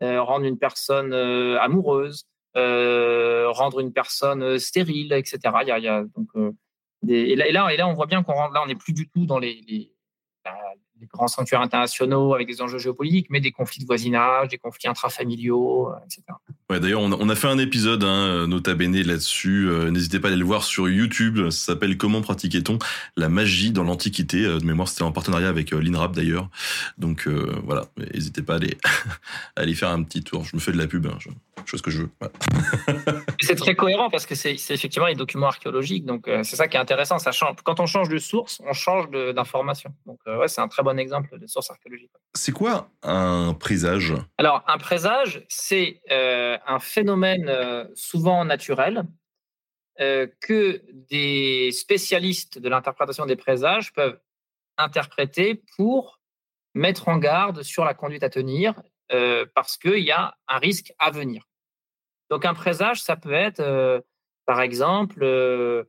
rendre 0.00 0.44
une 0.44 0.58
personne 0.58 1.12
amoureuse, 1.12 2.24
euh, 2.56 3.48
rendre 3.50 3.78
une 3.78 3.92
personne 3.92 4.42
euh, 4.42 4.58
stérile, 4.58 5.12
etc. 5.12 5.38
Il 5.62 5.68
y 5.68 5.88
a, 5.88 6.02
donc, 6.02 6.28
euh, 6.34 6.50
et, 7.08 7.36
là, 7.36 7.72
et, 7.72 7.76
là, 7.76 7.86
on 7.86 7.92
voit 7.92 8.06
bien 8.06 8.24
qu'on 8.24 8.34
là, 8.34 8.60
on 8.64 8.66
n'est 8.66 8.74
plus 8.74 8.92
du 8.92 9.08
tout 9.08 9.24
dans 9.24 9.38
les, 9.38 9.62
les, 9.68 9.94
grands 11.06 11.28
sanctuaires 11.28 11.60
internationaux 11.60 12.34
avec 12.34 12.46
des 12.46 12.62
enjeux 12.62 12.78
géopolitiques, 12.78 13.28
mais 13.30 13.40
des 13.40 13.52
conflits 13.52 13.80
de 13.80 13.86
voisinage, 13.86 14.48
des 14.48 14.58
conflits 14.58 14.88
intrafamiliaux, 14.88 15.92
etc. 16.04 16.22
Ouais, 16.68 16.80
D'ailleurs, 16.80 17.02
on, 17.02 17.28
a 17.28 17.34
fait 17.34 17.48
un 17.48 17.58
épisode, 17.58 18.04
hein, 18.04 18.46
nota 18.46 18.74
bene, 18.74 19.00
là-dessus. 19.02 19.68
N'hésitez 19.90 20.20
pas 20.20 20.28
à 20.28 20.30
aller 20.30 20.38
le 20.38 20.46
voir 20.46 20.62
sur 20.62 20.88
YouTube. 20.88 21.50
Ça 21.50 21.72
s'appelle 21.72 21.96
Comment 21.96 22.20
pratiquait-on 22.20 22.78
la 23.16 23.28
magie 23.28 23.72
dans 23.72 23.84
l'Antiquité 23.84 24.42
De 24.44 24.64
mémoire, 24.64 24.88
c'était 24.88 25.02
en 25.02 25.12
partenariat 25.12 25.48
avec 25.48 25.72
l'INRAP 25.72 26.14
d'ailleurs. 26.14 26.48
Donc 26.98 27.26
voilà, 27.64 27.86
n'hésitez 28.14 28.42
pas 28.42 28.54
à 28.54 28.56
aller, 28.56 28.76
à 29.56 29.62
aller 29.62 29.74
faire 29.74 29.90
un 29.90 30.02
petit 30.02 30.22
tour. 30.22 30.44
Je 30.44 30.54
me 30.54 30.60
fais 30.60 30.72
de 30.72 30.78
la 30.78 30.86
pub. 30.86 31.06
Hein, 31.06 31.18
chose 31.68 31.82
que 31.82 31.90
je 31.90 32.02
veux. 32.02 32.10
c'est 33.50 33.54
très 33.56 33.74
cohérent 33.74 34.10
parce 34.10 34.26
que 34.26 34.34
c'est 34.34 34.54
effectivement 34.70 35.06
les 35.06 35.14
documents 35.14 35.48
archéologiques. 35.48 36.04
Donc, 36.04 36.28
euh, 36.28 36.42
c'est 36.42 36.56
ça 36.56 36.68
qui 36.68 36.76
est 36.76 36.80
intéressant. 36.80 37.18
Ça 37.18 37.32
change. 37.32 37.56
Quand 37.64 37.80
on 37.80 37.86
change 37.86 38.08
de 38.08 38.18
source, 38.18 38.60
on 38.66 38.72
change 38.72 39.10
d'information. 39.10 39.92
Donc, 40.06 40.18
euh, 40.26 40.38
ouais, 40.38 40.48
c'est 40.48 40.60
un 40.60 40.68
très 40.68 40.82
bon 40.82 40.98
exemple 40.98 41.38
de 41.38 41.46
source 41.46 41.70
archéologique. 41.70 42.10
C'est 42.34 42.52
quoi 42.52 42.90
un 43.02 43.54
présage? 43.54 44.14
Alors, 44.38 44.62
un 44.66 44.78
présage, 44.78 45.44
c'est 45.48 46.00
euh, 46.10 46.58
un 46.66 46.78
phénomène 46.78 47.50
souvent 47.94 48.44
naturel 48.44 49.04
que 49.98 50.82
des 51.10 51.72
spécialistes 51.72 52.58
de 52.58 52.70
l'interprétation 52.70 53.26
des 53.26 53.36
présages 53.36 53.92
peuvent 53.92 54.18
interpréter 54.78 55.62
pour 55.76 56.20
mettre 56.74 57.08
en 57.08 57.18
garde 57.18 57.62
sur 57.62 57.84
la 57.84 57.92
conduite 57.92 58.22
à 58.22 58.30
tenir 58.30 58.80
parce 59.54 59.76
qu'il 59.76 59.98
y 59.98 60.10
a 60.10 60.34
un 60.48 60.56
risque 60.56 60.94
à 60.98 61.10
venir. 61.10 61.49
Donc 62.30 62.44
un 62.44 62.54
présage, 62.54 63.02
ça 63.02 63.16
peut 63.16 63.32
être, 63.32 63.60
euh, 63.60 64.00
par 64.46 64.60
exemple, 64.60 65.22
euh, 65.22 65.84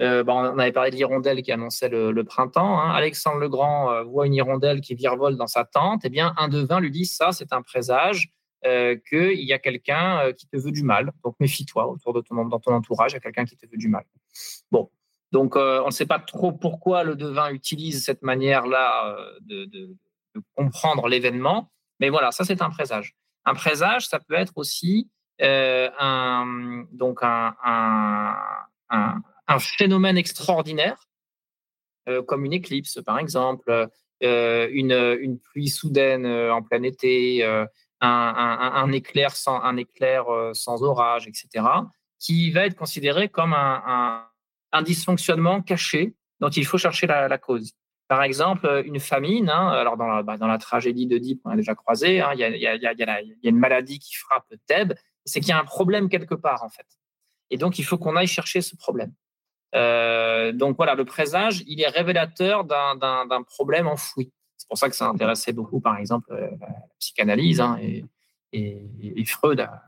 euh, 0.00 0.24
on 0.26 0.58
avait 0.58 0.72
parlé 0.72 0.90
de 0.90 0.96
l'hirondelle 0.96 1.42
qui 1.42 1.52
annonçait 1.52 1.90
le, 1.90 2.24
printemps. 2.24 2.80
Hein. 2.80 2.90
Alexandre 2.92 3.38
le 3.38 3.50
Grand 3.50 4.02
voit 4.04 4.26
une 4.26 4.34
hirondelle 4.34 4.80
qui 4.80 4.94
virevolte 4.94 5.36
dans 5.36 5.46
sa 5.46 5.64
tente. 5.64 6.00
Eh 6.04 6.08
bien, 6.08 6.32
un 6.38 6.48
devin 6.48 6.80
lui 6.80 6.90
dit 6.90 7.04
ça, 7.04 7.32
c'est 7.32 7.52
un 7.52 7.62
présage 7.62 8.32
qu'il 8.64 9.42
y 9.42 9.52
a 9.52 9.58
quelqu'un 9.58 10.32
qui 10.32 10.46
te 10.46 10.56
veut 10.56 10.70
du 10.70 10.82
mal. 10.82 11.12
Donc 11.24 11.34
méfie-toi 11.40 11.86
autour 11.88 12.14
de 12.14 12.22
ton 12.22 12.46
dans 12.46 12.58
ton 12.58 12.72
entourage, 12.72 13.12
il 13.12 13.14
y 13.14 13.18
a 13.18 13.20
quelqu'un 13.20 13.44
qui 13.44 13.56
te 13.56 13.66
veut 13.66 13.76
du 13.76 13.88
mal. 13.88 14.04
Bon, 14.70 14.88
donc 15.30 15.56
on 15.56 15.86
ne 15.86 15.90
sait 15.90 16.06
pas 16.06 16.20
trop 16.20 16.52
pourquoi 16.52 17.04
le 17.04 17.14
devin 17.14 17.50
utilise 17.50 18.02
cette 18.02 18.22
manière-là 18.22 19.14
de, 19.42 19.66
de, 19.66 19.94
comprendre 20.56 21.08
l'événement, 21.08 21.70
mais 22.00 22.08
voilà, 22.08 22.32
ça 22.32 22.44
c'est 22.44 22.62
un 22.62 22.70
présage. 22.70 23.14
Un 23.44 23.54
présage, 23.54 24.06
ça 24.06 24.20
peut 24.20 24.34
être 24.34 24.52
aussi 24.56 25.10
un, 25.42 26.84
donc 26.92 27.20
un, 27.22 27.54
un, 28.90 29.58
phénomène 29.58 30.16
extraordinaire, 30.16 31.08
euh, 32.08 32.22
comme 32.22 32.44
une 32.44 32.52
éclipse 32.52 33.00
par 33.04 33.18
exemple, 33.18 33.88
euh, 34.22 34.68
une, 34.72 34.92
une, 35.20 35.38
pluie 35.38 35.68
soudaine 35.68 36.26
en 36.26 36.62
plein 36.62 36.82
été, 36.82 37.44
un, 38.00 38.92
éclair 38.92 39.36
sans, 39.36 39.60
un 39.62 39.76
éclair 39.76 40.24
sans 40.52 40.82
orage, 40.82 41.26
etc., 41.28 41.64
qui 42.18 42.52
va 42.52 42.66
être 42.66 42.76
considéré 42.76 43.28
comme 43.28 43.52
un, 43.52 44.28
dysfonctionnement 44.84 45.60
caché 45.60 46.14
dont 46.40 46.48
il 46.48 46.64
faut 46.64 46.78
chercher 46.78 47.06
la, 47.06 47.38
cause. 47.38 47.72
Par 48.08 48.22
exemple, 48.22 48.82
une 48.86 49.00
famine, 49.00 49.50
hein, 49.50 49.68
alors 49.68 49.96
dans 49.96 50.06
la, 50.06 50.22
bah, 50.22 50.36
dans 50.36 50.46
la 50.46 50.58
tragédie 50.58 51.06
d'Oedipe, 51.06 51.40
on 51.44 51.50
a 51.50 51.56
déjà 51.56 51.74
croisé, 51.74 52.20
hein, 52.20 52.30
il 52.34 52.40
y, 52.40 52.44
a, 52.44 52.48
y, 52.56 52.66
a, 52.66 52.92
y, 52.92 53.02
a, 53.02 53.20
une 53.42 53.58
maladie 53.58 53.98
qui 53.98 54.14
frappe 54.14 54.52
Thèbes, 54.66 54.94
c'est 55.24 55.40
qu'il 55.40 55.50
y 55.50 55.52
a 55.52 55.60
un 55.60 55.64
problème 55.64 56.08
quelque 56.08 56.34
part 56.34 56.62
en 56.62 56.70
fait. 56.70 56.86
Et 57.50 57.58
donc 57.58 57.78
il 57.78 57.84
faut 57.84 57.98
qu'on 57.98 58.16
aille 58.16 58.26
chercher 58.26 58.60
ce 58.60 58.76
problème. 58.76 59.12
Euh, 59.74 60.52
donc 60.52 60.76
voilà, 60.76 60.94
le 60.94 61.04
présage, 61.04 61.62
il 61.66 61.80
est 61.80 61.88
révélateur 61.88 62.64
d'un 62.64 63.42
problème 63.46 63.86
enfoui. 63.86 64.32
C'est 64.56 64.68
pour 64.68 64.78
ça 64.78 64.88
que 64.88 64.96
ça 64.96 65.08
intéressait 65.08 65.52
beaucoup, 65.52 65.80
par 65.80 65.98
exemple, 65.98 66.32
euh, 66.32 66.50
la 66.60 66.68
psychanalyse 66.98 67.60
hein, 67.60 67.78
et, 68.52 69.24
Freud 69.26 69.60
à, 69.60 69.82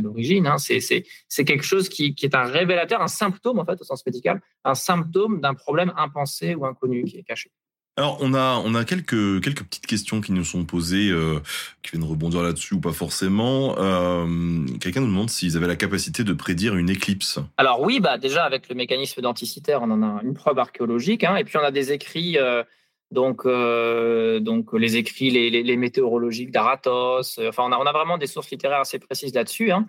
l'origine. 0.00 0.46
Hein. 0.46 0.58
C'est 0.58 1.44
quelque 1.44 1.64
chose 1.64 1.88
qui, 1.88 2.14
qui, 2.14 2.26
est 2.26 2.34
un 2.34 2.44
révélateur, 2.44 3.00
un 3.00 3.08
symptôme 3.08 3.58
en 3.58 3.64
fait 3.64 3.80
au 3.80 3.84
sens 3.84 4.04
médical, 4.06 4.40
un 4.64 4.74
symptôme 4.74 5.40
d'un 5.40 5.54
problème 5.54 5.92
impensé 5.96 6.54
ou 6.54 6.66
inconnu 6.66 7.04
qui 7.04 7.18
est 7.18 7.22
caché. 7.22 7.50
Alors, 7.98 8.16
on 8.22 8.32
a, 8.32 8.62
on 8.64 8.74
a 8.74 8.86
quelques, 8.86 9.42
quelques 9.42 9.64
petites 9.64 9.86
questions 9.86 10.22
qui 10.22 10.32
nous 10.32 10.44
sont 10.44 10.64
posées, 10.64 11.10
euh, 11.10 11.40
qui 11.82 11.90
viennent 11.90 12.08
rebondir 12.08 12.42
là-dessus 12.42 12.74
ou 12.74 12.80
pas 12.80 12.92
forcément. 12.92 13.74
Euh, 13.78 14.64
quelqu'un 14.80 15.00
nous 15.02 15.08
demande 15.08 15.28
s'ils 15.28 15.58
avaient 15.58 15.66
la 15.66 15.76
capacité 15.76 16.24
de 16.24 16.32
prédire 16.32 16.74
une 16.74 16.88
éclipse. 16.88 17.38
Alors 17.58 17.82
oui, 17.82 18.00
bah 18.00 18.16
déjà 18.16 18.44
avec 18.44 18.70
le 18.70 18.76
mécanisme 18.76 19.20
d'anticitaire, 19.20 19.82
on 19.82 19.90
en 19.90 20.02
a 20.02 20.22
une 20.22 20.32
preuve 20.32 20.58
archéologique, 20.58 21.22
hein, 21.22 21.36
et 21.36 21.44
puis 21.44 21.58
on 21.58 21.62
a 21.62 21.70
des 21.70 21.92
écrits, 21.92 22.38
euh, 22.38 22.64
donc, 23.10 23.46
donc 23.46 24.72
les 24.72 24.96
écrits, 24.96 25.28
les, 25.30 25.76
météorologiques 25.76 26.50
d'Aratos. 26.50 27.38
enfin, 27.46 27.64
on 27.66 27.72
a, 27.72 27.76
on 27.76 27.84
a 27.84 27.92
vraiment 27.92 28.16
des 28.16 28.26
sources 28.26 28.50
littéraires 28.50 28.80
assez 28.80 28.98
précises 28.98 29.34
là-dessus, 29.34 29.70
hein, 29.70 29.86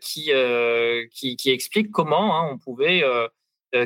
qui, 0.00 0.32
qui, 1.12 1.50
expliquent 1.50 1.92
comment 1.92 2.36
hein, 2.36 2.48
on 2.52 2.58
pouvait 2.58 3.04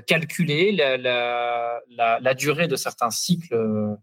calculer 0.06 0.72
la, 0.72 2.34
durée 2.34 2.68
de 2.68 2.76
certains 2.76 3.10
cycles 3.10 3.54
euh, 3.54 3.94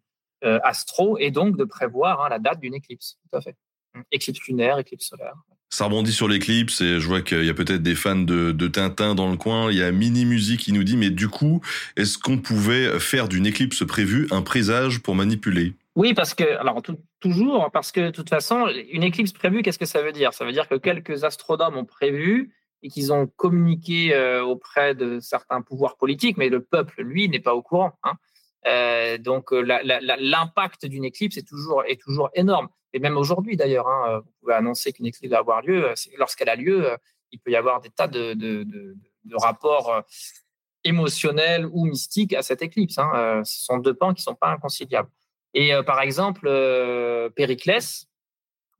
euh, 0.43 0.59
astro 0.63 1.17
et 1.17 1.31
donc 1.31 1.57
de 1.57 1.63
prévoir 1.63 2.21
hein, 2.21 2.29
la 2.29 2.39
date 2.39 2.59
d'une 2.59 2.73
éclipse. 2.73 3.17
Tout 3.29 3.37
à 3.37 3.41
fait. 3.41 3.55
Éclipse 4.11 4.39
lunaire, 4.47 4.79
éclipse 4.79 5.07
solaire. 5.07 5.35
Ça 5.69 5.85
rebondit 5.85 6.11
sur 6.11 6.27
l'éclipse 6.27 6.81
et 6.81 6.99
je 6.99 7.07
vois 7.07 7.21
qu'il 7.21 7.45
y 7.45 7.49
a 7.49 7.53
peut-être 7.53 7.81
des 7.81 7.95
fans 7.95 8.15
de, 8.15 8.51
de, 8.51 8.67
Tintin 8.67 9.15
dans 9.15 9.29
le 9.29 9.37
coin. 9.37 9.71
Il 9.71 9.77
y 9.77 9.83
a 9.83 9.91
Mini 9.91 10.25
Musique 10.25 10.61
qui 10.61 10.73
nous 10.73 10.83
dit, 10.83 10.97
mais 10.97 11.09
du 11.09 11.29
coup, 11.29 11.61
est-ce 11.95 12.17
qu'on 12.17 12.37
pouvait 12.37 12.99
faire 12.99 13.27
d'une 13.27 13.45
éclipse 13.45 13.85
prévue 13.85 14.27
un 14.31 14.41
présage 14.41 14.99
pour 14.99 15.15
manipuler? 15.15 15.73
Oui, 15.95 16.13
parce 16.13 16.33
que, 16.33 16.43
alors 16.59 16.81
toujours, 17.19 17.69
parce 17.71 17.91
que 17.91 18.01
de 18.01 18.09
toute 18.09 18.29
façon, 18.29 18.67
une 18.91 19.03
éclipse 19.03 19.31
prévue, 19.31 19.61
qu'est-ce 19.61 19.79
que 19.79 19.85
ça 19.85 20.01
veut 20.01 20.11
dire? 20.11 20.33
Ça 20.33 20.43
veut 20.45 20.51
dire 20.51 20.67
que 20.67 20.75
quelques 20.75 21.23
astronomes 21.23 21.77
ont 21.77 21.85
prévu 21.85 22.51
et 22.83 22.89
qu'ils 22.89 23.13
ont 23.13 23.27
communiqué 23.27 24.13
euh, 24.13 24.43
auprès 24.43 24.93
de 24.93 25.19
certains 25.19 25.61
pouvoirs 25.61 25.95
politiques, 25.95 26.37
mais 26.37 26.49
le 26.49 26.61
peuple, 26.61 27.01
lui, 27.01 27.29
n'est 27.29 27.39
pas 27.39 27.55
au 27.55 27.61
courant. 27.61 27.93
Hein. 28.03 28.13
Euh, 28.67 29.17
donc 29.17 29.51
l'impact 29.51 30.85
d'une 30.85 31.05
éclipse 31.05 31.37
est 31.37 31.47
toujours, 31.47 31.83
énorme. 32.35 32.69
Et 32.93 32.99
même 32.99 33.17
aujourd'hui 33.17 33.57
d'ailleurs, 33.57 33.87
hein, 33.87 34.21
vous 34.23 34.31
pouvez 34.41 34.53
annoncer 34.53 34.93
qu'une 34.93 35.05
éclipse 35.05 35.31
va 35.31 35.39
avoir 35.39 35.61
lieu. 35.61 35.93
Lorsqu'elle 36.17 36.49
a 36.49 36.55
lieu, 36.55 36.89
il 37.31 37.39
peut 37.39 37.51
y 37.51 37.55
avoir 37.55 37.81
des 37.81 37.89
tas 37.89 38.07
de, 38.07 38.95
rapports 39.33 40.03
émotionnels 40.83 41.65
ou 41.71 41.85
mystiques 41.85 42.33
à 42.33 42.41
cette 42.41 42.61
éclipse. 42.61 42.97
Hein. 42.99 43.41
Ce 43.43 43.65
sont 43.65 43.77
deux 43.77 43.93
pans 43.93 44.13
qui 44.13 44.21
ne 44.21 44.25
sont 44.25 44.35
pas 44.35 44.49
inconciliables. 44.49 45.09
Et 45.53 45.73
par 45.85 46.01
exemple, 46.01 46.47
Périclès, 47.35 48.05
euh, 48.05 48.12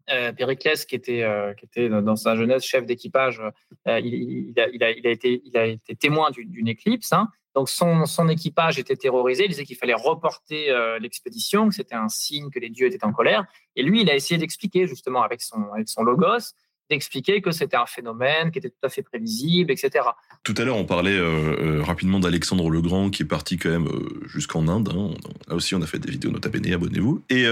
Périclès, 0.08 0.86
qui 0.86 0.96
était, 0.96 1.24
euh, 1.24 1.54
qui 1.54 1.66
était 1.66 1.90
dans 1.90 2.16
sa 2.16 2.36
jeunesse 2.36 2.64
chef 2.64 2.86
d'équipage, 2.86 3.42
euh, 3.88 4.00
il, 4.00 4.54
a, 4.58 4.68
il, 4.70 4.84
a, 4.84 4.92
il, 4.92 5.08
a 5.08 5.10
été, 5.10 5.42
il 5.46 5.58
a 5.58 5.66
été 5.66 5.96
témoin 5.96 6.32
d'une 6.32 6.68
éclipse. 6.68 7.14
Hein. 7.14 7.30
Donc 7.56 7.70
son, 7.70 8.06
son, 8.06 8.30
équipage 8.30 8.80
était 8.80 8.96
terrorisé. 8.96 9.46
Il 9.46 9.50
disait 9.50 9.66
qu'il 9.66 9.78
fallait 9.78 9.94
reporter 9.94 10.70
euh, 10.70 10.98
l'expédition, 11.00 11.70
que 11.70 11.76
c'était 11.76 11.96
un 11.96 12.10
signe 12.10 12.50
que 12.50 12.60
les 12.60 12.70
dieux 12.70 12.88
étaient 12.88 13.06
en 13.06 13.14
colère. 13.14 13.46
Et 13.76 13.84
lui, 13.84 14.02
il 14.02 14.10
a 14.10 14.16
essayé 14.16 14.40
d'expliquer 14.40 14.88
justement 14.88 15.22
avec 15.22 15.42
son, 15.42 15.72
avec 15.74 15.88
son 15.88 16.04
logos, 16.04 16.56
d'expliquer 16.90 17.42
que 17.42 17.52
c'était 17.52 17.78
un 17.78 17.86
phénomène 17.86 18.52
qui 18.52 18.58
était 18.58 18.70
tout 18.70 18.86
à 18.86 18.90
fait 18.90 19.04
prévisible, 19.04 19.72
etc. 19.72 20.06
Tout 20.44 20.56
à 20.58 20.64
l'heure, 20.64 20.78
on 20.78 20.86
parlait 20.86 21.16
euh, 21.16 21.82
rapidement 21.84 22.20
d'Alexandre 22.20 22.70
le 22.70 22.82
Grand 22.82 23.10
qui 23.12 23.24
est 23.24 23.28
parti 23.28 23.58
quand 23.58 23.70
même 23.70 23.88
euh, 23.88 24.22
jusqu'en 24.26 24.68
Inde. 24.68 24.90
Hein. 24.90 25.12
Là 25.48 25.56
aussi, 25.56 25.76
on 25.76 25.82
a 25.82 25.88
fait 25.88 26.00
des 26.00 26.12
vidéos, 26.12 26.32
nota 26.32 26.50
bene, 26.50 26.74
abonnez-vous. 26.74 27.24
Et 27.30 27.44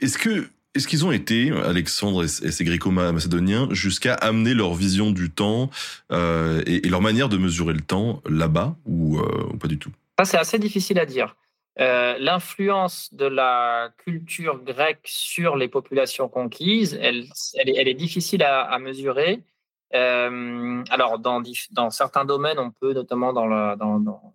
est-ce 0.00 0.18
que 0.18 0.48
est-ce 0.74 0.88
qu'ils 0.88 1.06
ont 1.06 1.12
été, 1.12 1.52
Alexandre 1.52 2.24
et, 2.24 2.28
ses 2.28 2.64
gréco-macédoniens, 2.64 3.68
jusqu'à 3.70 4.14
amener 4.14 4.54
leur 4.54 4.74
vision 4.74 5.12
du 5.12 5.30
temps 5.30 5.70
euh, 6.10 6.62
et, 6.66 6.80
leur 6.88 7.00
manière 7.00 7.28
de 7.28 7.36
mesurer 7.36 7.74
le 7.74 7.80
temps 7.80 8.20
là-bas 8.28 8.74
ou, 8.84 9.18
euh, 9.18 9.56
pas 9.60 9.68
du 9.68 9.78
tout? 9.78 9.90
Ça, 10.18 10.24
c'est 10.24 10.38
assez 10.38 10.58
difficile 10.58 10.98
à 10.98 11.06
dire. 11.06 11.36
Euh, 11.80 12.16
l'influence 12.18 13.12
de 13.14 13.26
la 13.26 13.90
culture 13.98 14.62
grecque 14.62 15.04
sur 15.04 15.56
les 15.56 15.68
populations 15.68 16.28
conquises, 16.28 16.98
elle, 17.00 17.26
est, 17.54 17.94
difficile 17.94 18.42
à, 18.42 18.76
mesurer. 18.80 19.42
alors, 19.92 21.20
dans, 21.20 21.90
certains 21.90 22.24
domaines, 22.24 22.58
on 22.58 22.72
peut, 22.72 22.94
notamment 22.94 23.32
dans, 23.32 24.34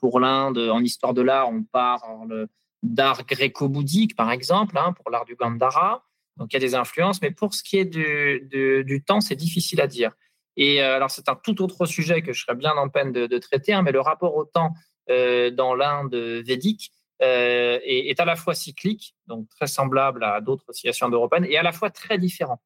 pour, 0.00 0.20
l'Inde, 0.20 0.58
en 0.58 0.80
histoire 0.80 1.12
de 1.12 1.22
l'art, 1.22 1.50
on 1.50 1.62
part 1.62 2.02
le, 2.28 2.48
d'art 2.86 3.24
gréco-bouddhique, 3.24 4.16
par 4.16 4.30
exemple, 4.30 4.78
hein, 4.78 4.92
pour 4.92 5.10
l'art 5.10 5.24
du 5.24 5.36
Gandhara. 5.36 6.04
Donc, 6.36 6.52
il 6.52 6.54
y 6.54 6.56
a 6.56 6.60
des 6.60 6.74
influences, 6.74 7.22
mais 7.22 7.30
pour 7.30 7.54
ce 7.54 7.62
qui 7.62 7.78
est 7.78 7.84
du, 7.84 8.48
du, 8.84 9.02
temps, 9.02 9.20
c'est 9.20 9.36
difficile 9.36 9.80
à 9.80 9.86
dire. 9.86 10.12
Et 10.56 10.82
euh, 10.82 10.96
alors, 10.96 11.10
c'est 11.10 11.28
un 11.28 11.34
tout 11.34 11.62
autre 11.62 11.86
sujet 11.86 12.22
que 12.22 12.32
je 12.32 12.42
serais 12.42 12.56
bien 12.56 12.72
en 12.76 12.88
peine 12.88 13.12
de, 13.12 13.38
traiter, 13.38 13.72
hein, 13.72 13.82
mais 13.82 13.92
le 13.92 14.00
rapport 14.00 14.36
au 14.36 14.44
temps 14.44 14.72
euh, 15.10 15.50
dans 15.50 15.74
l'Inde 15.74 16.14
védique 16.14 16.92
euh, 17.22 17.78
est, 17.84 18.20
à 18.20 18.24
la 18.24 18.36
fois 18.36 18.54
cyclique, 18.54 19.14
donc 19.26 19.48
très 19.48 19.66
semblable 19.66 20.24
à 20.24 20.40
d'autres 20.40 20.72
civilisations 20.72 21.08
européennes, 21.08 21.46
et 21.48 21.56
à 21.56 21.62
la 21.62 21.72
fois 21.72 21.90
très 21.90 22.18
différent. 22.18 22.60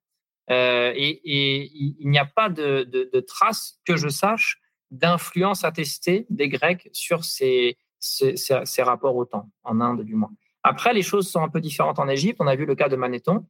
Et, 0.49 1.21
il 1.25 2.11
n'y 2.11 2.19
a 2.19 2.25
pas 2.25 2.49
de, 2.49 2.83
de, 2.83 3.09
de 3.13 3.21
traces, 3.21 3.79
que 3.85 3.97
je 3.97 4.09
sache, 4.09 4.59
d'influence 4.91 5.63
attestée 5.63 6.27
des 6.29 6.49
Grecs 6.49 6.89
sur 6.93 7.25
ces, 7.25 7.79
ces, 8.01 8.83
rapports 8.83 9.15
au 9.17 9.25
temps, 9.25 9.51
en 9.63 9.81
Inde 9.81 10.03
du 10.03 10.15
moins. 10.15 10.33
Après, 10.63 10.93
les 10.93 11.03
choses 11.03 11.29
sont 11.29 11.43
un 11.43 11.49
peu 11.49 11.61
différentes 11.61 11.99
en 11.99 12.09
Égypte. 12.09 12.39
On 12.41 12.47
a 12.47 12.57
vu 12.57 12.67
le 12.67 12.75
cas 12.75 12.89
de 12.89 12.97
Manéthon. 12.97 13.47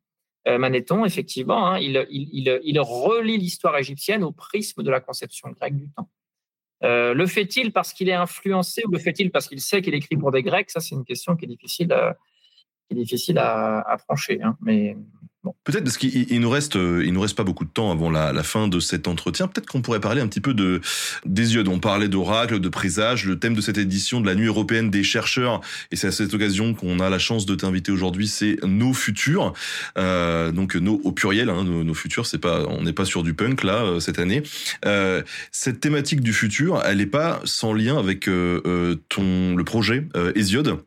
Euh, 0.49 0.59
Manéthon, 0.59 1.05
effectivement, 1.05 1.67
hein, 1.67 1.79
il, 1.79 2.07
il, 2.11 2.61
il, 2.65 2.81
relie 2.81 3.37
l'histoire 3.37 3.77
égyptienne 3.77 4.25
au 4.25 4.33
prisme 4.33 4.83
de 4.83 4.91
la 4.91 5.01
conception 5.01 5.51
grecque 5.51 5.77
du 5.77 5.89
temps. 5.91 6.09
Euh, 6.83 7.13
le 7.13 7.27
fait-il 7.27 7.73
parce 7.73 7.93
qu'il 7.93 8.09
est 8.09 8.15
influencé 8.15 8.83
ou 8.87 8.91
le 8.91 8.99
fait-il 8.99 9.31
parce 9.31 9.49
qu'il 9.49 9.61
sait 9.61 9.83
qu'il 9.83 9.95
écrit 9.95 10.17
pour 10.17 10.33
des 10.33 10.43
Grecs? 10.43 10.71
Ça, 10.71 10.81
c'est 10.81 10.95
une 10.95 11.05
question 11.05 11.37
qui 11.37 11.45
est 11.45 11.49
difficile, 11.49 11.93
à, 11.93 12.17
qui 12.89 12.95
est 12.95 13.01
difficile 13.01 13.39
à. 13.39 13.99
Hein. 14.09 14.57
Mais 14.61 14.97
Peut-être 15.65 15.85
parce 15.85 15.97
qu'il 15.97 16.39
nous 16.41 16.51
reste, 16.51 16.77
euh, 16.77 17.03
il 17.05 17.15
nous 17.15 17.21
reste 17.21 17.35
pas 17.35 17.45
beaucoup 17.45 17.65
de 17.65 17.71
temps 17.71 17.91
avant 17.91 18.11
la, 18.11 18.43
fin 18.43 18.69
de 18.69 18.79
cet 18.79 19.09
entretien. 19.09 19.49
Peut-être 19.49 19.67
qu'on 19.67 19.81
pourrait 19.81 20.01
parler 20.01 20.21
un 20.21 20.27
petit 20.27 20.41
peu 20.41 20.53
de. 20.53 20.81
On 21.67 21.79
parlait 21.79 22.09
d'oracle, 22.09 22.61
de 22.61 22.69
présage. 22.69 23.25
Le 23.25 23.39
thème 23.39 23.55
de 23.55 23.63
cette 23.63 23.79
édition 23.79 24.21
de 24.21 24.27
la 24.27 24.35
Nuit 24.35 24.47
européenne 24.47 24.91
des 24.91 25.03
chercheurs, 25.03 25.63
et 25.91 25.97
c'est 25.97 26.09
à 26.09 26.13
cette 26.13 26.35
occasion 26.35 26.75
qu'on 26.75 27.01
a 27.01 27.09
la 27.09 27.19
chance 27.19 27.47
de 27.47 27.55
t'inviter 27.55 27.91
aujourd'hui, 27.91 28.29
c'est 28.29 28.59
nos 28.65 28.93
futurs. 28.93 29.55
Euh, 29.97 30.53
donc 30.53 30.75
nos 30.75 31.01
au 31.05 31.13
pluriel, 31.13 31.49
hein, 31.49 31.65
nos, 31.65 31.95
futurs. 31.95 32.27
C'est 32.27 32.39
pas, 32.39 32.67
on 32.67 32.83
n'est 32.83 32.93
pas 32.93 33.07
sur 33.07 33.23
du 33.23 33.33
punk 33.33 33.63
là 33.63 33.85
euh, 33.85 34.01
cette 34.01 34.19
année. 34.19 34.43
Euh, 34.85 35.23
cette 35.53 35.81
thématique 35.81 36.21
du 36.21 36.35
futur, 36.35 36.83
elle 36.85 36.99
n'est 36.99 37.07
pas 37.07 37.41
sans 37.45 37.73
lien 37.73 37.99
avec 37.99 38.29
euh, 38.29 38.97
ton 39.09 39.57
le 39.57 39.65
projet 39.65 40.07
Hésiode? 40.35 40.79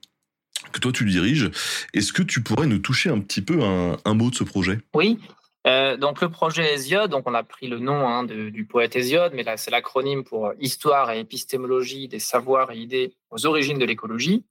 Que 0.74 0.80
toi 0.80 0.92
tu 0.92 1.06
diriges. 1.06 1.50
Est-ce 1.94 2.12
que 2.12 2.24
tu 2.24 2.44
pourrais 2.44 2.68
nous 2.68 2.80
toucher 2.80 3.10
un 3.10 3.20
petit 3.20 3.42
peu 3.42 3.62
un, 3.64 4.14
mot 4.14 4.30
de 4.30 4.36
ce 4.36 4.44
projet? 4.44 4.80
Oui. 4.94 5.20
Euh, 5.66 5.96
donc 5.96 6.22
le 6.22 6.30
projet 6.30 6.74
Hésiode, 6.74 7.10
donc 7.10 7.24
on 7.26 7.34
a 7.34 7.44
pris 7.44 7.68
le 7.68 7.80
nom 7.80 8.06
hein, 8.08 8.26
du 8.26 8.66
poète 8.66 8.98
Hésiode, 8.98 9.32
mais 9.34 9.44
là 9.44 9.56
c'est 9.56 9.72
l'acronyme 9.72 10.26
pour 10.26 10.52
Histoire 10.60 11.12
et 11.12 11.22
épistémologie 11.22 12.10
des 12.10 12.20
savoirs 12.20 12.72
et 12.72 12.78
idées 12.78 13.14
aux 13.30 13.46
origines 13.46 13.80
de 13.80 13.86
l'écologie. 13.86 14.44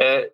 Euh, 0.00 0.26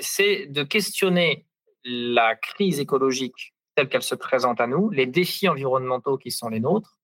c'est 0.00 0.46
de 0.46 0.62
questionner 0.62 1.46
la 1.84 2.34
crise 2.34 2.78
écologique 2.78 3.54
telle 3.74 3.88
qu'elle 3.88 4.02
se 4.02 4.14
présente 4.14 4.60
à 4.60 4.66
nous, 4.66 4.90
les 4.90 5.06
défis 5.06 5.48
environnementaux 5.48 6.16
qui 6.16 6.30
sont 6.30 6.48
les 6.48 6.60
nôtres, 6.60 6.98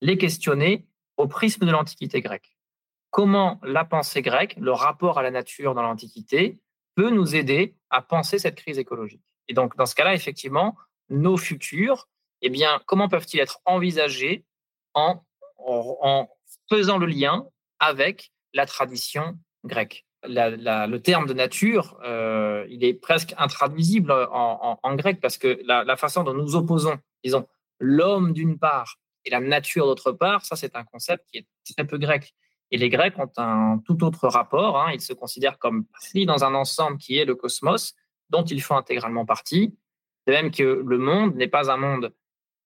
les 0.00 0.18
questionner 0.18 0.86
au 1.16 1.28
prisme 1.28 1.66
de 1.66 1.70
l'Antiquité 1.70 2.20
grecque. 2.20 2.56
Comment 3.10 3.60
la 3.62 3.84
pensée 3.84 4.22
grecque, 4.22 4.56
le 4.58 4.72
rapport 4.72 5.18
à 5.18 5.22
la 5.22 5.30
nature 5.30 5.74
dans 5.74 5.82
l'Antiquité, 5.82 6.58
peut 7.00 7.08
nous 7.08 7.34
aider 7.34 7.76
à 7.88 8.02
penser 8.02 8.38
cette 8.38 8.56
crise 8.56 8.78
écologique. 8.78 9.22
Et 9.48 9.54
donc, 9.54 9.74
dans 9.78 9.86
ce 9.86 9.94
cas-là, 9.94 10.12
effectivement, 10.12 10.76
nos 11.08 11.38
futurs, 11.38 12.08
eh 12.42 12.50
bien, 12.50 12.78
comment 12.86 13.08
peuvent-ils 13.08 13.40
être 13.40 13.58
envisagés 13.64 14.44
en, 14.92 15.22
faisant 16.68 16.98
le 16.98 17.06
lien 17.06 17.46
avec 17.78 18.32
la 18.52 18.66
tradition 18.66 19.38
grecque? 19.64 20.04
Le 20.24 20.98
terme 20.98 21.26
de 21.26 21.32
nature, 21.32 21.98
euh, 22.04 22.66
il 22.68 22.84
est 22.84 22.92
presque 22.92 23.32
intraduisible 23.38 24.12
en, 24.12 24.78
en, 24.82 24.94
grec 24.94 25.22
parce 25.22 25.38
que 25.38 25.58
la, 25.64 25.84
la, 25.84 25.96
façon 25.96 26.22
dont 26.22 26.34
nous 26.34 26.54
opposons, 26.54 26.98
disons, 27.24 27.48
l'homme 27.78 28.34
d'une 28.34 28.58
part 28.58 28.96
et 29.24 29.30
la 29.30 29.40
nature 29.40 29.86
d'autre 29.86 30.12
part, 30.12 30.44
ça 30.44 30.54
c'est 30.54 30.76
un 30.76 30.84
concept 30.84 31.24
qui 31.32 31.38
est 31.38 31.46
très 31.74 31.86
peu 31.86 31.96
grec. 31.96 32.34
Et 32.70 32.78
les 32.78 32.88
Grecs 32.88 33.18
ont 33.18 33.30
un 33.36 33.78
tout 33.84 34.04
autre 34.04 34.28
rapport. 34.28 34.80
Hein. 34.80 34.92
Ils 34.92 35.00
se 35.00 35.12
considèrent 35.12 35.58
comme 35.58 35.86
pris 35.86 36.26
dans 36.26 36.44
un 36.44 36.54
ensemble 36.54 36.98
qui 36.98 37.18
est 37.18 37.24
le 37.24 37.34
cosmos, 37.34 37.94
dont 38.28 38.44
ils 38.44 38.62
font 38.62 38.76
intégralement 38.76 39.26
partie. 39.26 39.76
De 40.26 40.32
même 40.32 40.50
que 40.50 40.62
le 40.62 40.98
monde 40.98 41.34
n'est 41.34 41.48
pas 41.48 41.70
un 41.70 41.76
monde 41.76 42.12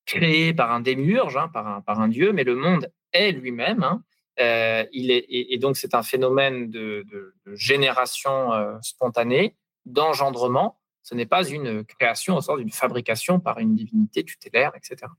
créé 0.07 0.53
par 0.53 0.71
un 0.73 0.81
démiurge, 0.81 1.37
hein, 1.37 1.49
par, 1.49 1.67
un, 1.67 1.81
par 1.81 2.01
un 2.01 2.09
dieu, 2.09 2.33
mais 2.33 2.45
le 2.45 2.55
monde 2.55 2.91
est 3.13 3.33
lui-même. 3.33 3.83
Hein. 3.83 4.03
Euh, 4.41 4.85
et, 4.93 5.59
donc 5.59 5.77
c'est 5.77 5.95
un 5.95 6.03
phénomène 6.03 6.71
de, 6.71 7.05
génération 7.55 8.53
euh, 8.53 8.77
spontanée, 8.83 9.57
d'engendrement. 9.87 10.81
Ce 11.03 11.15
n'est 11.15 11.27
pas 11.27 11.47
une 11.47 11.85
création 11.85 12.37
au 12.37 12.41
sens 12.41 12.59
d'une 12.59 12.71
fabrication 12.71 13.39
par 13.39 13.59
une 13.59 13.75
divinité 13.75 14.25
tutélaire, 14.25 14.73
etc. 14.75 15.11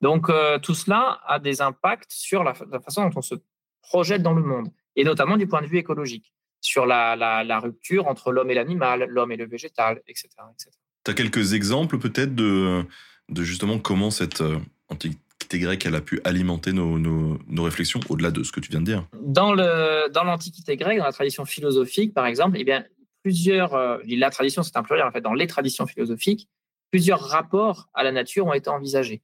Donc 0.00 0.28
euh, 0.28 0.58
tout 0.58 0.74
cela 0.74 1.20
a 1.26 1.38
des 1.38 1.62
impacts 1.62 2.10
sur 2.12 2.44
la, 2.44 2.54
façon 2.54 3.08
dont 3.08 3.16
on 3.16 3.22
se 3.22 3.36
projette 3.82 4.22
dans 4.22 4.32
le 4.32 4.42
monde, 4.42 4.68
et 4.96 5.04
notamment 5.04 5.36
du 5.36 5.46
point 5.46 5.62
de 5.62 5.66
vue 5.66 5.78
écologique, 5.78 6.32
sur 6.60 6.86
la, 6.86 7.16
la, 7.16 7.58
rupture 7.58 8.06
entre 8.06 8.32
l'homme 8.32 8.50
et 8.50 8.54
l'animal, 8.54 9.06
l'homme 9.08 9.32
et 9.32 9.36
le 9.36 9.46
végétal, 9.46 10.00
etc. 10.06 10.28
Tu 11.04 11.10
as 11.10 11.14
quelques 11.14 11.54
exemples 11.54 11.98
peut-être 11.98 12.34
de, 12.34 12.84
de 13.28 13.42
justement 13.42 13.78
comment 13.78 14.10
cette 14.10 14.40
euh, 14.40 14.58
antiquité 14.88 15.58
grecque 15.58 15.84
elle 15.84 15.96
a 15.96 16.00
pu 16.00 16.20
alimenter 16.24 16.72
nos, 16.72 16.98
nos, 16.98 17.38
nos 17.48 17.62
réflexions 17.64 17.98
au-delà 18.08 18.30
de 18.30 18.44
ce 18.44 18.52
que 18.52 18.60
tu 18.60 18.70
viens 18.70 18.80
de 18.80 18.86
dire? 18.86 19.06
Dans 19.20 19.52
l'Antiquité 19.54 20.76
dans 20.76 20.84
grecque, 20.84 20.98
dans 20.98 21.04
la 21.04 21.12
tradition 21.12 21.44
philosophique 21.44 22.14
par 22.14 22.26
exemple, 22.26 22.56
eh 22.60 22.64
bien, 22.64 22.84
plusieurs, 23.22 23.74
euh, 23.74 23.98
la 24.06 24.30
tradition 24.30 24.62
c'est 24.62 24.76
un 24.76 24.84
pluriel 24.84 25.06
en 25.06 25.10
fait, 25.10 25.20
dans 25.20 25.34
les 25.34 25.48
traditions 25.48 25.86
philosophiques, 25.86 26.48
plusieurs 26.92 27.20
rapports 27.20 27.88
à 27.94 28.04
la 28.04 28.12
nature 28.12 28.46
ont 28.46 28.52
été 28.52 28.70
envisagés. 28.70 29.22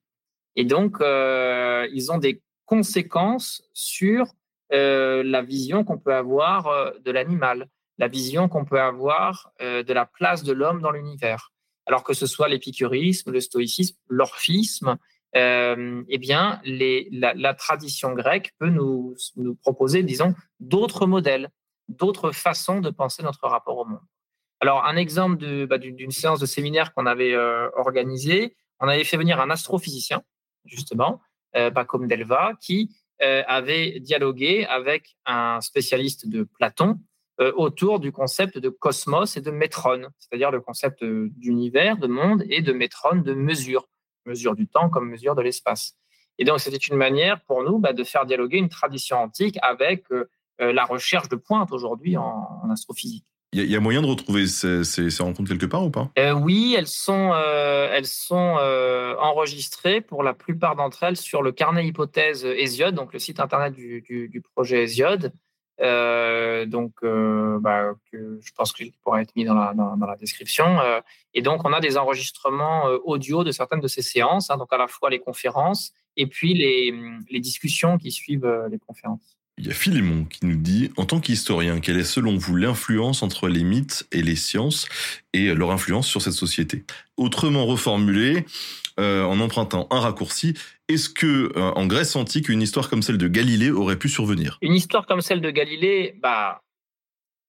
Et 0.57 0.65
donc, 0.65 1.01
euh, 1.01 1.87
ils 1.93 2.11
ont 2.11 2.19
des 2.19 2.43
conséquences 2.65 3.63
sur 3.73 4.27
euh, 4.73 5.23
la 5.23 5.43
vision 5.43 5.85
qu'on 5.85 5.99
peut 5.99 6.15
avoir 6.15 6.67
euh, 6.67 6.91
de 7.05 7.11
l'animal, 7.11 7.69
la 7.99 8.09
vision 8.09 8.49
qu'on 8.49 8.65
peut 8.65 8.81
avoir 8.81 9.51
euh, 9.61 9.83
de 9.83 9.93
la 9.93 10.07
place 10.07 10.43
de 10.43 10.53
l'homme 10.53 10.81
dans 10.81 10.91
l'univers. 10.91 11.53
alors 11.87 12.05
que 12.05 12.13
ce 12.13 12.27
soit 12.27 12.49
l'épicurisme, 12.49 13.33
le 13.33 13.41
stoïcisme, 13.41 13.97
l'orphisme, 14.09 14.97
eh 15.35 16.19
bien, 16.19 16.61
la, 16.65 17.55
tradition 17.55 18.13
grecque 18.13 18.53
peut 18.59 18.71
nous, 18.71 19.15
proposer, 19.63 20.03
disons, 20.03 20.35
d'autres 20.61 21.07
modèles, 21.07 21.49
d'autres 21.89 22.33
façons 22.33 22.81
de 22.81 22.91
penser 22.91 23.23
notre 23.23 23.47
rapport 23.47 23.79
au 23.79 23.85
monde. 23.85 24.07
Alors, 24.61 24.85
un 24.85 24.97
exemple 24.97 25.67
bah, 25.67 25.79
d'une 25.79 26.11
séance 26.11 26.41
de 26.41 26.47
séminaire 26.47 26.93
qu'on 26.93 27.07
avait 27.07 27.37
organisée, 27.77 28.57
on 28.81 28.89
avait 28.89 29.05
fait 29.05 29.17
venir 29.17 29.41
un 29.41 29.51
astrophysicien, 29.51 30.23
justement, 30.65 31.21
euh, 31.57 31.71
comme 31.85 32.07
Delva, 32.07 32.53
qui 32.61 32.95
avait 33.21 34.01
dialogué 34.01 34.65
avec 34.67 35.17
un 35.27 35.61
spécialiste 35.61 36.29
de 36.29 36.45
Platon 36.45 36.99
euh, 37.41 37.53
autour 37.55 38.01
du 38.01 38.11
concept 38.11 38.59
de 38.59 38.69
cosmos 38.69 39.37
et 39.37 39.41
de 39.41 39.53
métron, 39.53 40.03
c'est-à-dire 40.19 40.51
le 40.51 40.61
concept 40.61 41.05
d'univers, 41.05 41.97
de 41.97 42.09
monde, 42.09 42.43
et 42.49 42.63
de 42.63 42.73
métron, 42.73 43.17
de 43.17 43.33
mesure, 43.33 43.89
mesure 44.27 44.57
du 44.57 44.67
temps 44.67 44.89
comme 44.89 45.09
mesure 45.09 45.37
de 45.37 45.43
l'espace. 45.43 45.97
Et 46.39 46.45
donc, 46.45 46.59
c'était 46.59 46.77
une 46.77 46.97
manière 46.97 47.41
pour 47.45 47.63
nous 47.63 47.79
bah, 47.79 47.93
de 47.93 48.03
faire 48.03 48.27
dialoguer 48.27 48.59
une 48.59 48.69
tradition 48.69 49.19
antique 49.19 49.57
avec 49.63 50.05
la 50.59 50.85
recherche 50.85 51.29
de 51.29 51.37
pointe 51.37 51.71
aujourd'hui 51.71 52.17
en 52.17 52.69
astrophysique. 52.71 53.25
Il 53.53 53.65
y, 53.65 53.77
a 53.77 53.81
moyen 53.81 54.03
de 54.03 54.07
retrouver 54.07 54.47
ces, 54.47 55.09
rencontres 55.21 55.49
quelque 55.49 55.65
part 55.65 55.83
ou 55.83 55.91
pas? 55.91 56.11
Euh, 56.19 56.33
Oui, 56.33 56.75
elles 56.77 56.87
sont, 56.87 57.33
euh, 57.33 57.89
elles 57.91 58.07
sont 58.07 58.57
euh, 58.59 59.17
enregistrées 59.17 60.03
pour 60.03 60.23
la 60.23 60.35
plupart 60.35 60.77
d'entre 60.77 61.03
elles 61.05 61.17
sur 61.17 61.43
le 61.43 61.51
carnet 61.51 61.87
hypothèse 61.87 62.45
Hésiode, 62.45 62.95
donc 62.95 63.15
le 63.15 63.19
site 63.19 63.41
internet 63.41 63.73
du, 63.73 64.43
projet 64.55 64.83
Hésiode. 64.83 65.33
donc, 65.79 66.93
bah, 67.03 67.95
que 68.13 68.39
je 68.43 68.53
pense 68.53 68.75
qu'il 68.75 68.93
pourra 69.03 69.23
être 69.23 69.35
mis 69.35 69.47
dans 69.47 69.55
la, 69.55 69.73
dans, 69.73 70.07
la 70.07 70.17
description. 70.17 70.79
et 71.33 71.41
donc, 71.41 71.65
on 71.65 71.73
a 71.73 71.81
des 71.81 71.97
enregistrements 71.97 72.85
audio 73.07 73.45
de 73.45 73.51
certaines 73.51 73.81
de 73.81 73.89
ces 73.89 74.03
séances, 74.03 74.51
hein, 74.51 74.59
donc 74.59 74.75
à 74.75 74.77
la 74.77 74.89
fois 74.89 75.09
les 75.09 75.21
conférences 75.21 75.95
et 76.19 76.27
puis 76.27 76.53
les, 76.53 76.95
les 77.31 77.41
discussions 77.41 77.97
qui 77.97 78.11
suivent 78.11 78.69
les 78.71 78.79
conférences. 78.79 79.38
Il 79.59 79.67
y 79.67 79.71
a 79.71 79.75
Philémon 79.75 80.25
qui 80.25 80.47
nous 80.47 80.57
dit, 80.57 80.93
en 80.97 81.05
tant 81.05 81.19
qu'historien, 81.19 81.81
quelle 81.81 81.99
est 81.99 82.05
selon 82.05 82.37
vous 82.37 82.55
l'influence 82.55 83.25
entre 83.25 83.49
les 83.49 83.65
mythes 83.65 84.07
et 84.13 84.23
les 84.23 84.37
sciences 84.37 84.89
et 85.33 85.53
leur 85.53 85.73
influence 85.73 86.07
sur 86.07 86.23
cette 86.23 86.35
société? 86.35 86.85
Autrement 87.17 87.67
reformulé, 87.67 88.47
euh, 89.01 89.25
en 89.25 89.41
empruntant 89.41 89.89
un 89.91 89.99
raccourci, 89.99 90.55
est-ce 90.89 91.09
que 91.09 91.53
euh, 91.57 91.73
en 91.73 91.87
Grèce 91.87 92.15
antique, 92.15 92.49
une 92.49 92.63
histoire 92.63 92.89
comme 92.89 93.03
celle 93.03 93.19
de 93.19 93.27
Galilée 93.27 93.73
aurait 93.73 93.99
pu 93.99 94.09
survenir? 94.09 94.59
Une 94.63 94.75
histoire 94.75 95.07
comme 95.07 95.23
celle 95.23 95.41
de 95.41 95.51
Galilée, 95.51 96.17
bah, 96.23 96.63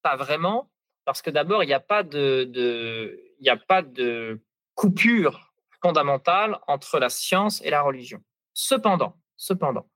pas 0.02 0.16
vraiment, 0.16 0.72
parce 1.06 1.22
que 1.22 1.30
d'abord, 1.30 1.64
il 1.64 1.68
n'y 1.68 1.74
a 1.74 1.80
pas 1.80 2.02
de, 2.02 3.20
il 3.40 3.50
a 3.50 3.58
pas 3.58 3.84
de 3.84 4.42
coupure 4.74 5.54
fondamentale 5.80 6.58
entre 6.66 6.98
la 6.98 7.10
science 7.10 7.62
et 7.64 7.70
la 7.70 7.84
religion. 7.84 8.20
Cependant, 8.56 9.16
cependant, 9.38 9.88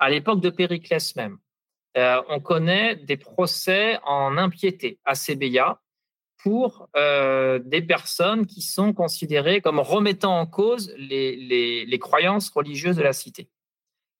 à 0.00 0.10
l'époque 0.10 0.40
de 0.40 0.50
Périclès 0.50 1.14
même, 1.14 1.38
euh, 1.96 2.22
on 2.28 2.40
connaît 2.40 2.96
des 2.96 3.16
procès 3.16 3.98
en 4.04 4.36
impiété 4.36 5.00
à 5.04 5.14
Sébéia 5.14 5.80
pour 6.38 6.88
euh, 6.96 7.58
des 7.58 7.82
personnes 7.82 8.46
qui 8.46 8.62
sont 8.62 8.92
considérées 8.92 9.60
comme 9.60 9.80
remettant 9.80 10.38
en 10.38 10.46
cause 10.46 10.94
les, 10.96 11.98
croyances 12.00 12.50
religieuses 12.50 12.96
de 12.96 13.02
la 13.02 13.12
cité. 13.12 13.50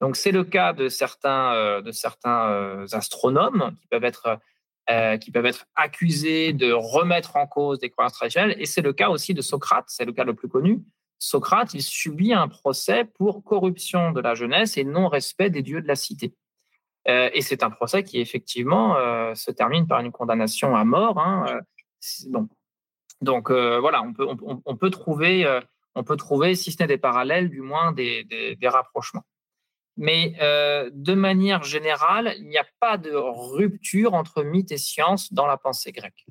Donc 0.01 0.15
c'est 0.17 0.31
le 0.31 0.43
cas 0.43 0.73
de 0.73 0.89
certains, 0.89 1.53
euh, 1.53 2.85
astronomes 2.91 3.75
qui 3.79 3.87
peuvent, 3.87 4.03
être, 4.03 4.39
qui 5.21 5.31
peuvent 5.31 5.45
être 5.45 5.65
accusés 5.75 6.51
de 6.53 6.71
remettre 6.73 7.37
en 7.37 7.47
cause 7.47 7.79
des 7.79 7.89
croyances 7.89 8.13
traditionnelles, 8.13 8.55
et 8.59 8.65
c'est 8.65 8.81
le 8.81 8.93
cas 8.93 9.09
aussi 9.09 9.33
de 9.33 9.41
Socrate, 9.41 9.85
c'est 9.87 10.05
le 10.05 10.11
cas 10.11 10.25
le 10.25 10.35
plus 10.35 10.49
connu. 10.49 10.83
Socrate, 11.17 11.73
il 11.73 11.83
subit 11.83 12.33
un 12.33 12.47
procès 12.47 13.05
pour 13.05 13.43
corruption 13.43 14.11
de 14.11 14.19
la 14.19 14.33
jeunesse 14.33 14.75
et 14.77 14.83
non-respect 14.83 15.49
des 15.49 15.61
dieux 15.61 15.81
de 15.81 15.87
la 15.87 15.95
cité. 15.95 16.33
Euh, 17.07 17.29
et 17.33 17.41
c'est 17.41 17.63
un 17.63 17.69
procès 17.69 18.03
qui 18.03 18.19
effectivement 18.19 18.95
euh, 18.95 19.33
se 19.33 19.51
termine 19.51 19.87
par 19.87 19.99
une 20.01 20.11
condamnation 20.11 20.75
à 20.75 20.83
mort. 20.83 21.19
Hein, 21.19 21.45
euh, 21.49 22.41
Donc 23.21 23.51
voilà, 23.51 24.03
on 24.03 24.13
peut, 24.75 24.89
trouver, 24.89 25.59
on 25.95 26.03
peut 26.03 26.17
trouver, 26.17 26.55
si 26.55 26.71
ce 26.71 26.81
n'est 26.81 26.87
des 26.87 26.97
parallèles, 26.97 27.49
du 27.49 27.61
moins 27.61 27.91
des, 27.91 28.23
des, 28.23 28.67
rapprochements. 28.67 29.25
Mais 29.97 30.33
de 30.39 31.13
manière 31.13 31.63
générale, 31.63 32.33
il 32.39 32.47
n'y 32.47 32.57
a 32.57 32.65
pas 32.79 32.97
de 32.97 33.11
rupture 33.13 34.15
entre 34.15 34.43
mythe 34.43 34.71
et 34.71 34.77
science 34.77 35.31
dans 35.33 35.45
la 35.45 35.57
pensée 35.57 35.91
grecque. 35.91 36.25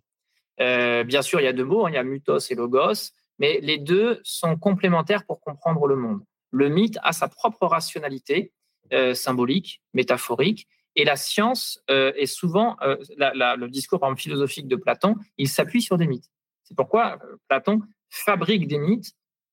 bien 0.59 1.23
sûr, 1.23 1.41
il 1.41 1.45
y 1.45 1.49
a 1.49 1.53
deux 1.53 1.65
mots, 1.65 1.87
hein, 1.87 1.91
il 1.91 1.95
y 1.95 1.99
a 1.99 2.03
mythos 2.03 2.51
et 2.51 2.57
logos, 2.57 3.13
mais 3.39 3.61
les 3.63 3.79
deux 3.79 4.21
sont 4.25 4.57
complémentaires 4.57 5.25
pour 5.25 5.41
comprendre 5.41 5.87
le 5.87 5.95
monde. 5.95 6.23
Le 6.51 6.69
mythe 6.69 6.99
a 7.05 7.13
sa 7.13 7.29
propre 7.29 7.67
rationalité, 7.67 8.53
euh, 8.93 9.15
symbolique, 9.15 9.81
métaphorique. 9.95 10.67
Et 10.97 11.05
la 11.05 11.17
science 11.17 11.81
euh, 11.91 12.13
est 12.17 12.27
souvent, 12.27 12.77
euh, 12.83 12.97
le 13.19 13.69
discours 13.69 14.01
par 14.01 14.13
philosophique 14.19 14.67
de 14.67 14.77
Platon, 14.77 15.15
il 15.39 15.49
s'appuie 15.49 15.83
sur 15.83 15.97
des 15.97 16.07
mythes. 16.07 16.31
C'est 16.65 16.77
pourquoi 16.77 17.19
Platon 17.49 17.81
fabrique 18.09 18.67
des 18.67 18.79
mythes 18.79 19.13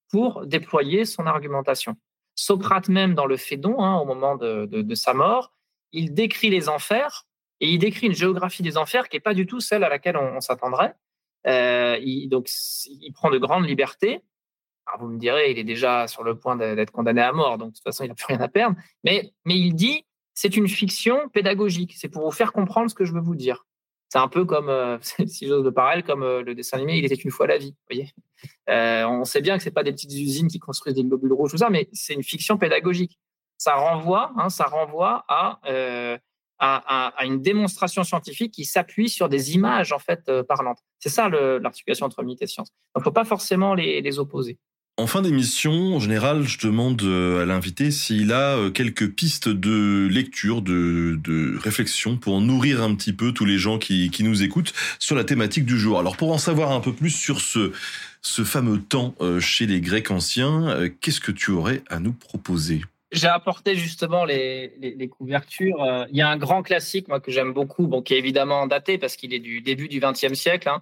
pour 0.10 0.46
déployer 0.46 1.06
son 1.06 1.28
argumentation. 1.28 1.96
Socrate 2.34 2.90
même, 2.90 3.14
dans 3.14 3.26
le 3.26 3.38
Phédon, 3.38 3.80
hein, 3.82 4.00
au 4.00 4.06
moment 4.06 4.36
de, 4.36 4.96
sa 4.96 5.14
mort, 5.14 5.54
il 5.92 6.14
décrit 6.14 6.50
les 6.50 6.70
enfers 6.70 7.26
et 7.60 7.70
il 7.70 7.80
décrit 7.80 8.08
une 8.08 8.14
géographie 8.14 8.64
des 8.64 8.78
enfers 8.78 9.10
qui 9.10 9.16
n'est 9.16 9.22
pas 9.22 9.34
du 9.34 9.46
tout 9.46 9.60
celle 9.60 9.84
à 9.84 9.90
laquelle 9.90 10.18
on, 10.18 10.40
s'attendrait. 10.42 10.96
donc, 11.46 12.50
il 12.88 13.12
prend 13.14 13.30
de 13.30 13.38
grandes 13.38 13.68
libertés 13.68 14.22
vous 15.00 15.08
me 15.08 15.18
direz, 15.18 15.52
il 15.52 15.60
est 15.60 15.64
déjà 15.64 16.08
sur 16.08 16.24
le 16.24 16.38
point 16.38 16.56
d'être 16.56 16.92
condamné 16.92 17.22
à 17.22 17.34
mort, 17.34 17.58
donc 17.58 17.72
de 17.72 17.76
toute 17.76 17.84
façon, 17.84 18.04
il 18.04 18.08
n'a 18.08 18.16
plus 18.16 18.26
rien 18.28 18.40
à 18.40 18.48
perdre. 18.48 18.76
Mais, 19.04 19.32
mais 19.46 19.58
il 19.58 19.74
dit, 19.74 20.06
c'est 20.34 20.56
une 20.56 20.68
fiction 20.68 21.30
pédagogique, 21.30 21.94
c'est 21.98 22.10
pour 22.10 22.24
vous 22.24 22.32
faire 22.32 22.54
comprendre 22.54 22.90
ce 22.90 22.96
que 22.96 23.06
je 23.06 23.14
veux 23.14 23.22
vous 23.22 23.36
dire. 23.36 23.66
C'est 24.10 24.20
un 24.20 24.28
peu 24.28 24.46
comme, 24.46 24.70
euh, 24.70 24.98
si 25.28 25.48
j'ose 25.48 25.64
le 25.64 25.72
parler, 25.72 26.04
comme 26.04 26.24
euh, 26.24 26.42
le 26.42 26.56
dessin 26.56 26.78
animé 26.78 26.98
Il 26.98 27.06
était 27.06 27.16
une 27.16 27.32
fois 27.32 27.48
la 27.48 27.58
vie. 27.58 27.76
voyez 27.90 28.12
euh, 28.70 29.04
on 29.08 29.26
sait 29.26 29.42
bien 29.42 29.58
que 29.58 29.64
ce 29.64 29.70
pas 29.72 29.82
des 29.82 29.92
petites 29.92 30.14
usines 30.14 30.48
qui 30.48 30.60
construisent 30.60 30.94
des 30.94 31.04
globules 31.04 31.34
rouges, 31.34 31.52
tout 31.52 31.58
ça, 31.58 31.72
mais 31.72 31.90
c'est 31.92 32.14
une 32.14 32.22
fiction 32.22 32.58
pédagogique. 32.58 33.20
Ça 33.58 33.74
renvoie, 33.74 34.32
hein, 34.38 34.50
ça 34.50 34.66
renvoie 34.66 35.26
à, 35.28 35.60
à, 36.60 37.26
une 37.26 37.42
démonstration 37.42 38.04
scientifique 38.04 38.54
qui 38.54 38.64
s'appuie 38.64 39.10
sur 39.10 39.28
des 39.28 39.56
images 39.56 39.92
en 39.92 39.98
fait 39.98 40.32
parlantes. 40.44 40.84
C'est 41.00 41.10
ça 41.10 41.30
l'articulation 41.30 42.06
entre 42.06 42.22
mythe 42.22 42.44
et 42.44 42.48
science. 42.48 42.70
Donc, 42.94 42.98
il 42.98 43.00
ne 43.00 43.04
faut 43.06 43.12
pas 43.12 43.26
forcément 43.26 43.74
les 43.74 44.20
opposer. 44.20 44.60
En 45.00 45.06
fin 45.06 45.22
d'émission, 45.22 45.96
en 45.96 46.00
général, 46.00 46.42
je 46.48 46.58
demande 46.58 47.04
euh, 47.04 47.44
à 47.44 47.46
l'invité 47.46 47.92
s'il 47.92 48.34
a 48.34 48.58
euh, 48.58 48.72
quelques 48.72 49.12
pistes 49.12 49.48
de 49.48 50.08
lecture, 50.08 50.64
de, 50.64 51.56
réflexion 51.60 52.18
pour 52.18 52.42
nourrir 52.42 52.82
un 52.82 52.96
petit 52.96 53.14
peu 53.14 53.32
tous 53.32 53.46
les 53.46 53.60
gens 53.60 53.78
qui, 53.78 54.12
nous 54.22 54.42
écoutent 54.42 54.74
sur 54.98 55.16
la 55.16 55.24
thématique 55.24 55.66
du 55.66 55.78
jour. 55.78 56.00
Alors 56.00 56.18
pour 56.18 56.32
en 56.32 56.40
savoir 56.40 56.72
un 56.72 56.80
peu 56.80 56.94
plus 56.94 57.12
sur 57.12 57.42
ce, 57.42 57.72
fameux 58.24 58.82
temps 58.82 59.14
euh, 59.22 59.40
chez 59.40 59.68
les 59.68 59.82
Grecs 59.82 60.10
anciens, 60.10 60.90
qu'est-ce 61.00 61.22
que 61.22 61.32
tu 61.32 61.52
aurais 61.52 61.84
à 61.90 62.00
nous 62.00 62.14
proposer? 62.14 62.82
J'ai 63.12 63.28
apporté 63.28 63.76
justement 63.76 64.26
les, 64.26 65.10
couvertures. 65.16 66.08
Il 66.10 66.18
y 66.18 66.22
a 66.22 66.28
un 66.28 66.38
grand 66.38 66.64
classique, 66.64 67.08
moi, 67.08 67.20
que 67.20 67.32
j'aime 67.32 67.54
beaucoup, 67.54 67.86
bon, 67.86 68.02
qui 68.02 68.16
est 68.16 68.18
évidemment 68.18 68.66
daté 68.66 68.98
parce 68.98 69.16
qu'il 69.16 69.32
est 69.36 69.40
du 69.40 69.62
début 69.62 69.88
du 69.88 70.00
XXe 70.00 70.34
siècle. 70.34 70.68
Hein. 70.68 70.82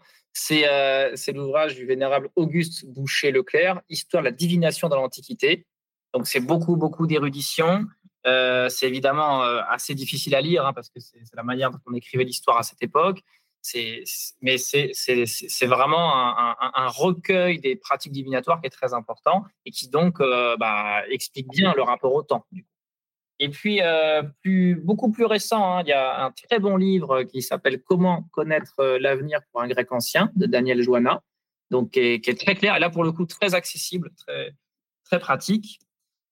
Euh, 0.51 1.11
c'est 1.15 1.31
l'ouvrage 1.31 1.75
du 1.75 1.85
vénérable 1.85 2.29
Auguste 2.35 2.85
Boucher-Leclerc, 2.85 3.81
Histoire 3.89 4.23
de 4.23 4.25
la 4.25 4.31
divination 4.31 4.89
dans 4.89 4.97
l'Antiquité. 4.97 5.65
Donc, 6.13 6.27
c'est 6.27 6.39
beaucoup, 6.39 6.75
beaucoup 6.75 7.07
d'érudition. 7.07 7.85
Euh, 8.27 8.69
c'est 8.69 8.87
évidemment 8.87 9.43
euh, 9.43 9.61
assez 9.69 9.93
difficile 9.93 10.33
à 10.35 10.41
lire 10.41 10.65
hein, 10.65 10.73
parce 10.73 10.89
que 10.89 10.99
c'est 10.99 11.19
la 11.35 11.43
manière 11.43 11.69
dont 11.71 11.79
on 11.85 11.93
écrivait 11.93 12.23
l'histoire 12.23 12.57
à 12.57 12.63
cette 12.63 12.81
époque. 12.81 13.19
Mais 14.41 14.57
c'est 14.57 15.65
vraiment 15.65 16.13
un, 16.15 16.87
recueil 16.87 17.59
des 17.59 17.75
pratiques 17.75 18.11
divinatoires 18.11 18.61
qui 18.61 18.67
est 18.67 18.69
très 18.69 18.93
important 18.93 19.43
et 19.65 19.71
qui 19.71 19.89
donc 19.89 20.19
bah, 20.19 21.01
explique 21.09 21.47
bien 21.49 21.73
le 21.75 21.81
rapport 21.81 22.13
au 22.13 22.21
temps. 22.21 22.45
Et 23.39 23.49
puis, 23.49 23.81
euh, 23.81 24.23
beaucoup 24.83 25.11
plus 25.11 25.25
récent, 25.25 25.77
hein, 25.77 25.81
il 25.83 25.89
y 25.89 25.93
a 25.93 26.25
un 26.25 26.31
très 26.31 26.59
bon 26.59 26.77
livre 26.77 27.23
qui 27.23 27.41
s'appelle 27.41 27.81
Comment 27.81 28.23
connaître 28.31 28.73
euh, 28.79 28.97
l'avenir 28.99 29.41
pour 29.51 29.61
un 29.61 29.67
grec 29.67 29.91
ancien 29.91 30.31
de 30.35 30.45
Daniel 30.45 30.81
Joanna, 30.81 31.21
donc 31.69 31.91
qui 31.91 31.99
est, 31.99 32.39
très 32.39 32.55
clair 32.55 32.77
et 32.77 32.79
là 32.79 32.89
pour 32.89 33.03
le 33.03 33.11
coup 33.11 33.25
très 33.25 33.53
accessible, 33.53 34.11
très, 34.25 34.53
très 35.03 35.19
pratique. 35.19 35.79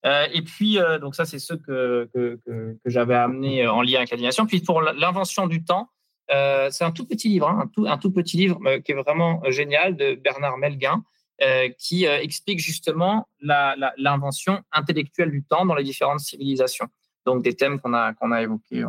Euh, 0.06 0.28
et 0.34 0.42
puis, 0.42 0.78
donc 1.02 1.16
ça, 1.16 1.26
c'est 1.26 1.40
ce 1.40 1.54
que, 1.54 2.10
que, 2.14 2.40
que, 2.46 2.78
j'avais 2.86 3.16
amené 3.16 3.68
en 3.68 3.82
lien 3.82 4.00
avec 4.00 4.12
la 4.12 4.46
Puis 4.46 4.60
pour 4.62 4.82
l'invention 4.82 5.48
du 5.48 5.64
temps, 5.64 5.90
c'est 6.30 6.84
un 6.84 6.92
tout 6.92 7.06
petit 7.06 7.30
livre, 7.30 7.50
hein, 7.50 7.60
un, 7.64 7.68
tout, 7.68 7.86
un 7.88 7.98
tout 7.98 8.12
petit 8.12 8.38
livre 8.38 8.60
qui 8.80 8.92
est 8.92 8.96
vraiment 8.96 9.42
génial 9.50 9.96
de 9.96 10.16
Bernard 10.16 10.58
Melguin, 10.58 11.04
euh, 11.44 11.68
qui 11.78 12.07
euh, 12.07 12.22
explique 12.22 12.60
justement 12.60 13.28
l'invention 13.41 14.61
intellectuelle 14.72 15.30
du 15.30 15.44
temps 15.44 15.65
dans 15.65 15.76
les 15.76 15.84
différentes 15.84 16.22
civilisations. 16.22 16.88
Donc 17.26 17.44
des 17.44 17.53
thèmes 17.53 17.82
qu'on 17.82 17.94
a, 17.94 18.14
qu'on 18.14 18.32
a 18.32 18.41
évoqués. 18.41 18.86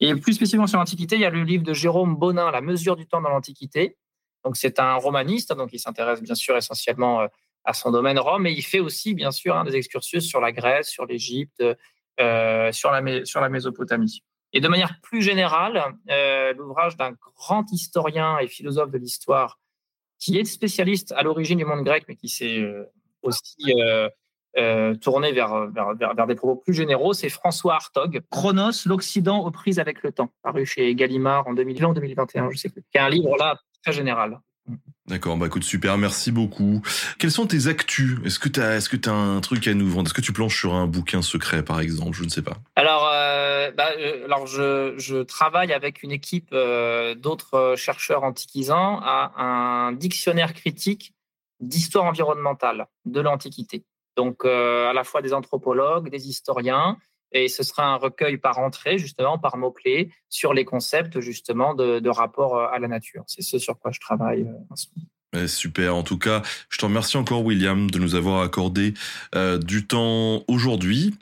Et 0.00 0.14
plus 0.16 0.34
spécifiquement 0.34 0.66
sur 0.66 0.78
l'Antiquité, 0.78 1.14
il 1.14 1.22
y 1.22 1.24
a 1.24 1.30
le 1.30 1.42
livre 1.42 1.62
de 1.62 1.72
Jérôme 1.72 2.16
Bonin, 2.16 2.50
La 2.50 2.60
mesure 2.60 2.96
du 2.96 3.06
temps 3.06 3.22
dans 3.22 3.30
l'Antiquité, 3.30 3.96
Donc 4.44 4.56
c'est 4.56 4.78
un 4.78 4.94
romaniste, 4.96 5.54
donc 5.54 5.70
il 5.72 5.78
s'intéresse 5.78 6.20
bien 6.20 6.34
sûr 6.34 6.56
essentiellement 6.56 7.26
à 7.64 7.72
son 7.72 7.90
domaine 7.92 8.18
Rome, 8.18 8.42
mais 8.42 8.52
il 8.52 8.62
fait 8.62 8.80
aussi 8.80 9.14
bien 9.14 9.30
sûr 9.30 9.56
hein, 9.56 9.64
des 9.64 9.76
excursus 9.76 10.26
sur 10.26 10.40
la 10.40 10.52
Grèce, 10.52 10.88
sur 10.88 11.06
l'Égypte, 11.06 11.64
sur, 12.18 12.90
la, 12.90 13.24
sur 13.24 13.40
la 13.40 13.48
Mésopotamie. 13.48 14.22
Et 14.52 14.60
de 14.60 14.68
manière 14.68 15.00
plus 15.02 15.22
générale, 15.22 15.82
l'ouvrage 16.58 16.96
d'un 16.96 17.12
grand 17.36 17.70
historien 17.72 18.38
et 18.38 18.48
philosophe 18.48 18.90
de 18.90 18.98
l'histoire 18.98 19.58
qui 20.18 20.38
est 20.38 20.44
spécialiste 20.44 21.12
à 21.12 21.22
l'origine 21.22 21.58
du 21.58 21.64
monde 21.64 21.84
grec, 21.84 22.04
mais 22.08 22.16
qui 22.16 22.28
s'est 22.28 22.64
aussi 23.22 23.72
euh, 24.58 24.94
tourné 24.94 25.32
vers, 25.32 25.68
vers, 25.68 26.26
des 26.26 26.34
propos 26.34 26.56
plus 26.56 26.72
généraux, 26.72 27.12
c'est 27.12 27.28
François 27.28 27.74
Hartog, 27.74 28.22
Chronos, 28.30 28.86
l'Occident 28.86 29.44
aux 29.44 29.50
prises 29.50 29.78
avec 29.78 30.02
le 30.02 30.12
temps, 30.12 30.30
paru 30.42 30.64
chez 30.64 30.94
Gallimard 30.94 31.46
en 31.46 31.52
2020 31.52 31.88
ou 31.88 31.94
2021, 31.94 32.50
je 32.50 32.56
sais 32.56 32.70
plus. 32.70 32.82
Qui 32.90 32.96
est 32.96 33.00
un 33.00 33.10
livre 33.10 33.36
là 33.38 33.58
très 33.82 33.92
général. 33.92 34.40
D'accord, 35.06 35.36
bah 35.36 35.46
écoute, 35.46 35.62
super, 35.62 35.98
merci 35.98 36.32
beaucoup. 36.32 36.80
Quels 37.18 37.30
sont 37.30 37.46
tes 37.46 37.68
actus? 37.68 38.18
Est-ce 38.24 38.38
que 38.38 38.48
tu 38.48 38.60
as, 38.60 38.76
est-ce 38.76 38.88
que 38.88 39.10
as 39.10 39.12
un 39.12 39.40
truc 39.40 39.68
à 39.68 39.74
nous 39.74 39.88
vendre? 39.88 40.06
Est-ce 40.06 40.14
que 40.14 40.22
tu 40.22 40.32
planches 40.32 40.58
sur 40.58 40.74
un 40.74 40.86
bouquin 40.86 41.22
secret, 41.22 41.62
par 41.62 41.78
exemple? 41.78 42.16
Je 42.16 42.24
ne 42.24 42.28
sais 42.28 42.42
pas. 42.42 42.56
Alors, 42.74 43.05
euh, 43.66 43.70
bah, 43.72 43.90
euh, 43.98 44.24
alors 44.24 44.46
je, 44.46 45.22
travaille 45.22 45.72
avec 45.72 46.02
une 46.02 46.12
équipe 46.12 46.54
d'autres 47.16 47.74
chercheurs 47.76 48.24
antiquisants 48.24 49.00
à 49.02 49.32
un 49.42 49.92
dictionnaire 49.92 50.54
critique 50.54 51.12
d'histoire 51.60 52.04
environnementale 52.04 52.86
de 53.04 53.20
l'Antiquité. 53.20 53.84
Donc, 54.16 54.44
euh, 54.44 54.88
à 54.88 54.92
la 54.92 55.04
fois 55.04 55.22
des 55.22 55.32
anthropologues, 55.32 56.10
des 56.10 56.28
historiens, 56.28 56.96
et 57.32 57.48
ce 57.48 57.62
sera 57.62 57.84
un 57.84 57.96
recueil 57.96 58.38
par 58.38 58.58
entrée, 58.58 58.98
justement, 58.98 59.38
par 59.38 59.56
mots-clés, 59.56 60.10
sur 60.28 60.54
les 60.54 60.64
concepts, 60.64 61.20
justement, 61.20 61.74
de, 61.74 62.08
rapport 62.08 62.56
euh, 62.56 62.66
à 62.72 62.78
la 62.78 62.88
nature. 62.88 63.24
C'est 63.26 63.42
ce 63.42 63.58
sur 63.58 63.78
quoi 63.78 63.90
je 63.92 64.00
travaille 64.00 64.42
euh, 64.42 64.70
en 64.70 64.76
ce 64.76 64.86
moment. 64.96 65.46
super. 65.46 65.94
En 65.94 66.02
tout 66.02 66.18
cas, 66.18 66.42
je 66.70 66.78
te 66.78 66.86
remercie 66.86 67.16
encore, 67.16 67.44
William, 67.44 67.90
de 67.90 67.98
nous 67.98 68.14
avoir 68.14 68.42
accordé 68.42 68.94
du 69.34 69.86
temps 69.86 70.44
aujourd'hui. 70.48 71.14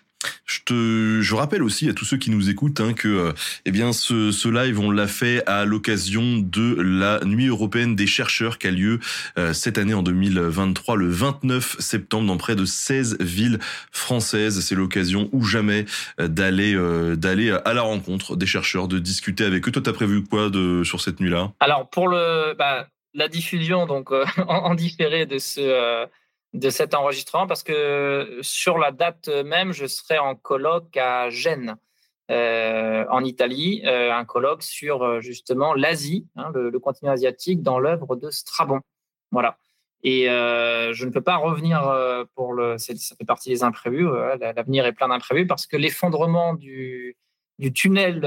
Je 0.47 0.61
te, 0.65 1.35
rappelle 1.35 1.63
aussi 1.63 1.89
à 1.89 1.95
tous 1.95 2.05
ceux 2.05 2.17
qui 2.17 2.31
nous 2.31 2.49
écoutent 2.49 2.81
hein, 2.81 2.93
que, 2.93 3.09
euh, 3.09 3.33
eh 3.65 3.71
bien, 3.71 3.93
ce, 3.93 4.49
live 4.49 4.79
on 4.79 4.91
l'a 4.91 5.09
fait 5.09 5.45
à 5.47 5.65
l'occasion 5.65 6.39
de 6.39 6.77
la 6.81 7.21
Nuit 7.25 7.49
européenne 7.49 7.97
des 7.97 8.07
chercheurs 8.07 8.59
qui 8.59 8.69
a 8.69 8.71
lieu 8.71 9.01
euh, 9.37 9.53
cette 9.53 9.79
année 9.79 9.95
en 9.95 10.03
2023, 10.03 10.97
le 10.97 11.09
29 11.09 11.77
septembre, 11.81 12.27
dans 12.27 12.37
près 12.37 12.55
de 12.57 12.65
16 12.65 13.19
villes 13.21 13.59
françaises. 13.91 14.61
C'est 14.61 14.75
l'occasion 14.75 15.29
ou 15.33 15.45
jamais 15.45 15.87
euh, 16.21 16.29
d'aller, 16.29 16.75
d'aller 17.17 17.57
à 17.65 17.75
la 17.75 17.83
rencontre 17.83 18.37
des 18.37 18.47
chercheurs, 18.47 18.89
de 18.89 18.99
discuter 18.99 19.45
avec 19.45 19.67
eux. 19.67 19.73
Toi, 19.73 19.83
t'as 19.83 19.93
prévu 19.93 20.23
quoi 20.23 20.51
de 20.51 20.85
sur 20.85 21.01
cette 21.01 21.21
nuit-là? 21.21 21.53
Alors 21.61 21.89
pour 21.91 22.11
bah, 22.11 22.89
la 23.15 23.29
diffusion 23.29 23.87
donc 23.87 24.11
en, 24.49 24.75
différé 24.75 25.27
de 25.27 25.39
ce 25.39 26.07
de 26.55 26.71
cet 26.71 26.95
enregistrement 26.95 27.47
parce 27.47 27.63
que 27.63 28.39
sur 28.41 28.79
la 28.79 28.93
date 28.93 29.29
même, 29.29 29.73
je 29.73 29.87
serai 29.87 30.19
en 30.19 30.35
colloque 30.35 30.97
à 30.97 31.29
Gênes, 31.29 31.77
euh, 32.31 33.05
en 33.11 33.23
Italie, 33.23 33.83
euh, 33.85 34.11
un 34.13 34.25
colloque 34.25 34.63
sur 34.63 35.03
euh, 35.03 35.21
justement 35.21 35.75
l'Asie, 35.75 36.27
hein, 36.37 36.51
le, 36.55 36.79
continent 36.79 37.13
asiatique, 37.13 37.63
dans 37.63 37.79
l'œuvre 37.79 38.17
de 38.17 38.31
Strabon. 38.31 38.81
Voilà. 39.31 39.59
Et 40.03 40.27
je 40.27 41.05
ne 41.07 41.11
peux 41.11 41.23
pas 41.23 41.37
revenir 41.37 41.81
pour 42.35 42.53
le. 42.53 42.77
Ça 42.77 42.93
fait 43.17 43.25
partie 43.25 43.49
des 43.49 43.63
imprévus. 43.65 44.07
L'avenir 44.39 44.85
est 44.85 44.93
plein 44.93 45.09
d'imprévus 45.09 45.47
parce 45.47 45.67
que 45.67 45.79
l'effondrement 45.79 46.53
du, 46.53 47.17
tunnel 47.75 48.21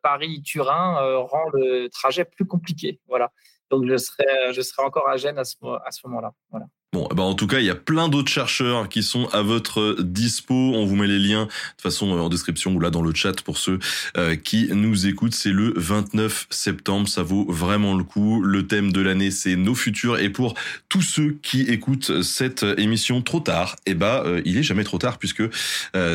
Paris-Turin 0.00 1.18
rend 1.18 1.48
le 1.54 1.88
trajet 1.88 2.24
plus 2.24 2.46
compliqué. 2.46 3.00
Voilà. 3.08 3.32
Donc 3.68 3.84
je 3.86 3.96
serai, 3.96 4.52
je 4.52 4.60
serai 4.62 4.84
encore 4.84 5.08
à 5.08 5.16
Gênes 5.16 5.38
à 5.38 5.44
ce, 5.44 5.56
à 5.84 5.90
ce 5.90 6.06
moment-là. 6.06 6.34
Voilà. 6.50 6.66
Bon, 6.94 7.06
ben 7.14 7.22
en 7.22 7.34
tout 7.34 7.46
cas, 7.46 7.58
il 7.58 7.66
y 7.66 7.70
a 7.70 7.74
plein 7.74 8.08
d'autres 8.08 8.30
chercheurs 8.30 8.88
qui 8.88 9.02
sont 9.02 9.28
à 9.34 9.42
votre 9.42 9.98
dispo. 10.00 10.54
On 10.54 10.86
vous 10.86 10.96
met 10.96 11.06
les 11.06 11.18
liens 11.18 11.44
de 11.44 11.50
toute 11.50 11.82
façon 11.82 12.16
euh, 12.16 12.20
en 12.20 12.30
description 12.30 12.74
ou 12.74 12.80
là 12.80 12.88
dans 12.88 13.02
le 13.02 13.14
chat 13.14 13.42
pour 13.42 13.58
ceux 13.58 13.78
euh, 14.16 14.36
qui 14.36 14.68
nous 14.72 15.06
écoutent. 15.06 15.34
C'est 15.34 15.52
le 15.52 15.74
29 15.76 16.46
septembre, 16.48 17.06
ça 17.06 17.22
vaut 17.22 17.44
vraiment 17.46 17.94
le 17.94 18.04
coup. 18.04 18.40
Le 18.42 18.66
thème 18.66 18.90
de 18.90 19.02
l'année, 19.02 19.30
c'est 19.30 19.54
nos 19.54 19.74
futurs. 19.74 20.18
Et 20.18 20.30
pour 20.30 20.54
tous 20.88 21.02
ceux 21.02 21.36
qui 21.42 21.60
écoutent 21.60 22.22
cette 22.22 22.64
émission 22.78 23.20
trop 23.20 23.40
tard, 23.40 23.76
eh 23.84 23.92
ben, 23.92 24.22
euh, 24.24 24.40
il 24.46 24.56
est 24.56 24.62
jamais 24.62 24.84
trop 24.84 24.96
tard 24.96 25.18
puisque 25.18 25.42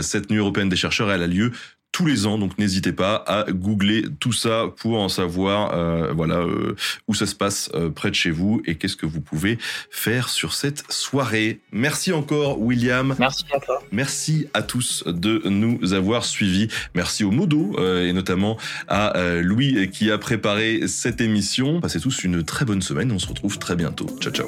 cette 0.02 0.32
nuit 0.32 0.40
européenne 0.40 0.70
des 0.70 0.76
chercheurs, 0.76 1.12
elle 1.12 1.22
a 1.22 1.28
lieu 1.28 1.52
tous 1.94 2.06
les 2.06 2.26
ans. 2.26 2.38
Donc 2.38 2.58
n'hésitez 2.58 2.92
pas 2.92 3.24
à 3.28 3.46
googler 3.50 4.04
tout 4.20 4.34
ça 4.34 4.66
pour 4.78 5.00
en 5.00 5.08
savoir 5.08 5.74
euh, 5.74 6.12
voilà 6.12 6.40
euh, 6.40 6.76
où 7.08 7.14
ça 7.14 7.26
se 7.26 7.36
passe 7.36 7.70
euh, 7.76 7.90
près 7.90 8.10
de 8.10 8.16
chez 8.16 8.32
vous 8.32 8.62
et 8.66 8.76
qu'est-ce 8.76 8.98
que 8.98 9.06
vous 9.06 9.22
pouvez 9.22 9.58
faire 9.90 10.28
sur 10.28 10.54
cette 10.54 10.84
soirée. 10.92 11.62
Merci 11.72 12.12
encore 12.12 12.60
William. 12.60 13.16
Merci 13.18 13.46
à 13.54 13.60
toi. 13.60 13.82
Merci 13.92 14.48
à 14.54 14.64
tous 14.64 15.04
de 15.08 15.42
nous 15.46 15.94
avoir 15.94 16.26
suivis. 16.26 16.68
Merci 16.96 17.24
au 17.24 17.32
Modo 17.32 17.78
et 17.80 18.12
notamment 18.12 18.58
à 18.88 19.14
Louis 19.42 19.90
qui 19.92 20.10
a 20.10 20.18
préparé 20.18 20.88
cette 20.88 21.22
émission. 21.22 21.80
Passez 21.80 22.00
tous 22.00 22.24
une 22.24 22.44
très 22.44 22.66
bonne 22.66 22.82
semaine. 22.82 23.12
On 23.12 23.20
se 23.20 23.28
retrouve 23.28 23.60
très 23.60 23.76
bientôt. 23.76 24.08
Ciao 24.20 24.34
ciao. 24.34 24.48